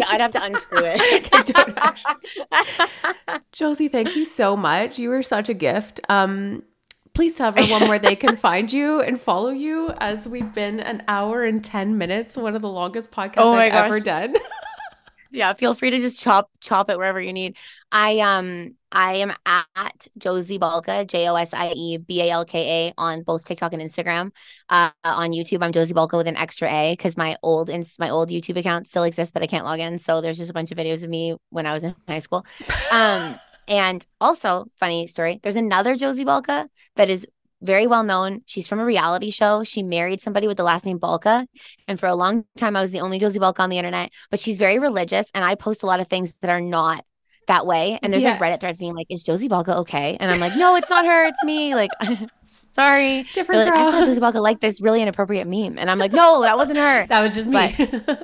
I'd 0.06 0.20
have 0.20 0.32
to 0.32 0.44
unscrew 0.44 0.84
it. 0.84 1.28
I 1.32 1.42
don't 1.42 1.78
actually. 1.78 3.40
Josie, 3.52 3.88
thank 3.88 4.14
you 4.14 4.24
so 4.24 4.56
much. 4.56 4.98
You 4.98 5.08
were 5.08 5.22
such 5.22 5.48
a 5.48 5.54
gift. 5.54 6.00
Um, 6.08 6.62
please 7.14 7.34
tell 7.34 7.48
everyone 7.48 7.88
where 7.88 7.98
they 7.98 8.16
can 8.16 8.36
find 8.36 8.72
you 8.72 9.00
and 9.00 9.20
follow 9.20 9.50
you 9.50 9.90
as 9.98 10.28
we've 10.28 10.52
been 10.52 10.80
an 10.80 11.02
hour 11.08 11.44
and 11.44 11.64
10 11.64 11.96
minutes, 11.96 12.36
one 12.36 12.54
of 12.54 12.62
the 12.62 12.68
longest 12.68 13.10
podcasts 13.10 13.34
Oh 13.38 13.54
I've 13.54 13.72
ever 13.72 14.00
done. 14.00 14.34
yeah, 15.30 15.52
feel 15.52 15.74
free 15.74 15.90
to 15.90 15.98
just 15.98 16.20
chop 16.20 16.50
chop 16.60 16.90
it 16.90 16.98
wherever 16.98 17.20
you 17.20 17.32
need. 17.32 17.56
I 17.94 18.18
um 18.18 18.74
I 18.90 19.14
am 19.14 19.32
at 19.46 20.08
Josie 20.18 20.58
Balka, 20.58 21.06
J 21.06 21.28
O 21.28 21.36
S 21.36 21.54
I 21.54 21.72
E 21.76 21.96
B 21.96 22.22
A 22.22 22.30
L 22.30 22.44
K 22.44 22.88
A 22.88 22.94
on 22.98 23.22
both 23.22 23.44
TikTok 23.44 23.72
and 23.72 23.80
Instagram. 23.80 24.32
Uh, 24.68 24.90
on 25.04 25.30
YouTube, 25.30 25.62
I'm 25.62 25.70
Josie 25.70 25.94
Balka 25.94 26.16
with 26.16 26.26
an 26.26 26.36
extra 26.36 26.68
A 26.70 26.92
because 26.92 27.16
my 27.16 27.36
old 27.44 27.70
ins- 27.70 27.98
my 28.00 28.10
old 28.10 28.30
YouTube 28.30 28.56
account 28.58 28.88
still 28.88 29.04
exists, 29.04 29.32
but 29.32 29.44
I 29.44 29.46
can't 29.46 29.64
log 29.64 29.78
in. 29.78 29.98
So 29.98 30.20
there's 30.20 30.38
just 30.38 30.50
a 30.50 30.54
bunch 30.54 30.72
of 30.72 30.78
videos 30.78 31.04
of 31.04 31.10
me 31.10 31.36
when 31.50 31.66
I 31.66 31.72
was 31.72 31.84
in 31.84 31.94
high 32.08 32.18
school. 32.18 32.44
Um, 32.92 33.36
and 33.68 34.04
also 34.20 34.66
funny 34.80 35.06
story. 35.06 35.38
There's 35.44 35.56
another 35.56 35.94
Josie 35.94 36.24
Balka 36.24 36.66
that 36.96 37.08
is 37.08 37.28
very 37.62 37.86
well 37.86 38.02
known. 38.02 38.42
She's 38.44 38.66
from 38.66 38.80
a 38.80 38.84
reality 38.84 39.30
show. 39.30 39.62
She 39.62 39.84
married 39.84 40.20
somebody 40.20 40.48
with 40.48 40.56
the 40.56 40.64
last 40.64 40.84
name 40.84 40.98
Balka. 40.98 41.46
And 41.86 41.98
for 42.00 42.08
a 42.08 42.16
long 42.16 42.44
time, 42.56 42.74
I 42.74 42.82
was 42.82 42.90
the 42.90 43.00
only 43.00 43.20
Josie 43.20 43.38
Balka 43.38 43.60
on 43.60 43.70
the 43.70 43.78
internet, 43.78 44.10
but 44.32 44.40
she's 44.40 44.58
very 44.58 44.80
religious. 44.80 45.30
And 45.32 45.44
I 45.44 45.54
post 45.54 45.84
a 45.84 45.86
lot 45.86 46.00
of 46.00 46.08
things 46.08 46.38
that 46.40 46.50
are 46.50 46.60
not 46.60 47.04
that 47.46 47.66
way. 47.66 47.98
And 48.02 48.12
there's 48.12 48.22
like 48.24 48.38
Reddit 48.38 48.60
threads 48.60 48.78
being 48.78 48.94
like, 48.94 49.06
is 49.10 49.22
Josie 49.22 49.48
Balka 49.48 49.76
okay? 49.78 50.16
And 50.20 50.30
I'm 50.30 50.40
like, 50.40 50.56
no, 50.56 50.76
it's 50.76 50.90
not 50.90 51.04
her. 51.04 51.26
It's 51.26 51.42
me. 51.44 51.74
Like, 51.74 51.90
sorry. 52.44 53.24
Different 53.34 53.66
like, 53.66 53.74
I 53.74 53.82
saw 53.82 54.20
Balka 54.20 54.40
like 54.40 54.60
this 54.60 54.80
really 54.80 55.02
inappropriate 55.02 55.46
meme. 55.46 55.78
And 55.78 55.90
I'm 55.90 55.98
like, 55.98 56.12
no, 56.12 56.42
that 56.42 56.56
wasn't 56.56 56.78
her. 56.78 57.06
That 57.14 57.22
was 57.22 57.34
just 57.34 57.46
me. 57.46 57.74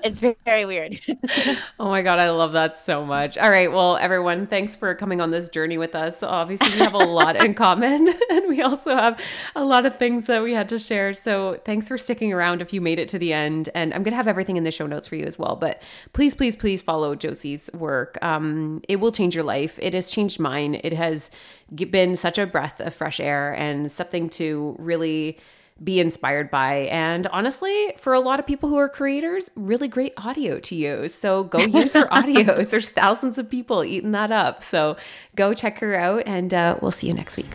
It's 0.03 0.19
very, 0.19 0.37
very 0.45 0.65
weird. 0.65 1.01
oh 1.79 1.89
my 1.91 2.03
God, 2.03 2.19
I 2.19 2.31
love 2.31 2.53
that 2.53 2.75
so 2.75 3.05
much. 3.05 3.39
All 3.39 3.51
right. 3.51 3.71
Well, 3.71 3.97
everyone, 3.99 4.47
thanks 4.49 4.75
for 4.75 4.95
coming 4.95 5.21
on 5.21 5.31
this 5.31 5.49
journey 5.49 5.79
with 5.79 5.95
us. 5.95 6.23
Obviously, 6.23 6.71
we 6.71 6.79
have 6.79 6.95
a 6.95 6.99
lot 6.99 7.37
in 7.37 7.55
common, 7.67 8.13
and 8.31 8.49
we 8.49 8.63
also 8.63 8.97
have 8.97 9.23
a 9.55 9.65
lot 9.65 9.87
of 9.87 9.97
things 9.97 10.27
that 10.27 10.43
we 10.43 10.55
had 10.55 10.69
to 10.71 10.79
share. 10.79 11.15
So, 11.15 11.61
thanks 11.65 11.87
for 11.87 11.97
sticking 11.99 12.33
around 12.33 12.63
if 12.63 12.73
you 12.73 12.81
made 12.81 12.99
it 12.99 13.09
to 13.11 13.19
the 13.19 13.33
end. 13.33 13.69
And 13.75 13.95
I'm 13.95 14.03
going 14.03 14.13
to 14.13 14.17
have 14.17 14.29
everything 14.29 14.57
in 14.57 14.65
the 14.65 14.73
show 14.73 14.87
notes 14.87 15.07
for 15.07 15.15
you 15.15 15.25
as 15.25 15.39
well. 15.39 15.55
But 15.55 15.81
please, 16.13 16.35
please, 16.35 16.57
please 16.57 16.83
follow 16.83 17.15
Josie's 17.15 17.71
work. 17.73 18.19
Um, 18.23 18.81
it 18.89 18.97
will 18.97 19.13
change 19.13 19.37
your 19.37 19.45
life. 19.45 19.79
It 19.81 19.95
has 19.95 20.11
changed 20.11 20.41
mine. 20.41 20.81
It 20.83 20.95
has 20.95 21.31
been 21.75 22.17
such 22.17 22.39
a 22.39 22.47
breath 22.47 22.81
of 22.81 22.95
fresh 22.95 23.21
air 23.21 23.53
and 23.53 23.91
something 23.91 24.29
to 24.31 24.77
really 24.79 25.39
be 25.83 25.99
inspired 25.99 26.51
by. 26.51 26.89
And 26.91 27.27
honestly, 27.29 27.95
for 27.99 28.13
a 28.13 28.21
lot 28.21 28.39
of 28.39 28.47
people 28.47 28.69
who 28.69 28.77
are 28.77 28.89
creators, 28.89 29.51
really 29.57 29.89
great 29.89 30.13
audio 30.19 30.61
to 30.61 30.75
use. 30.75 31.15
So 31.15 31.45
go 31.45 31.61
use 31.61 31.95
her 31.95 32.05
audios. 32.13 32.71
There's 32.71 32.91
thousands 32.91 33.39
of 33.39 33.49
people 33.49 33.85
eating 33.85 34.13
that 34.13 34.31
up. 34.31 34.63
So 34.63 34.97
go 35.37 35.55
check 35.55 35.79
her 35.79 35.99
out 35.99 36.25
and 36.27 36.53
uh, 36.53 36.77
we'll 36.83 36.91
see 36.91 37.07
you 37.07 37.15
next 37.15 37.37
week. 37.37 37.55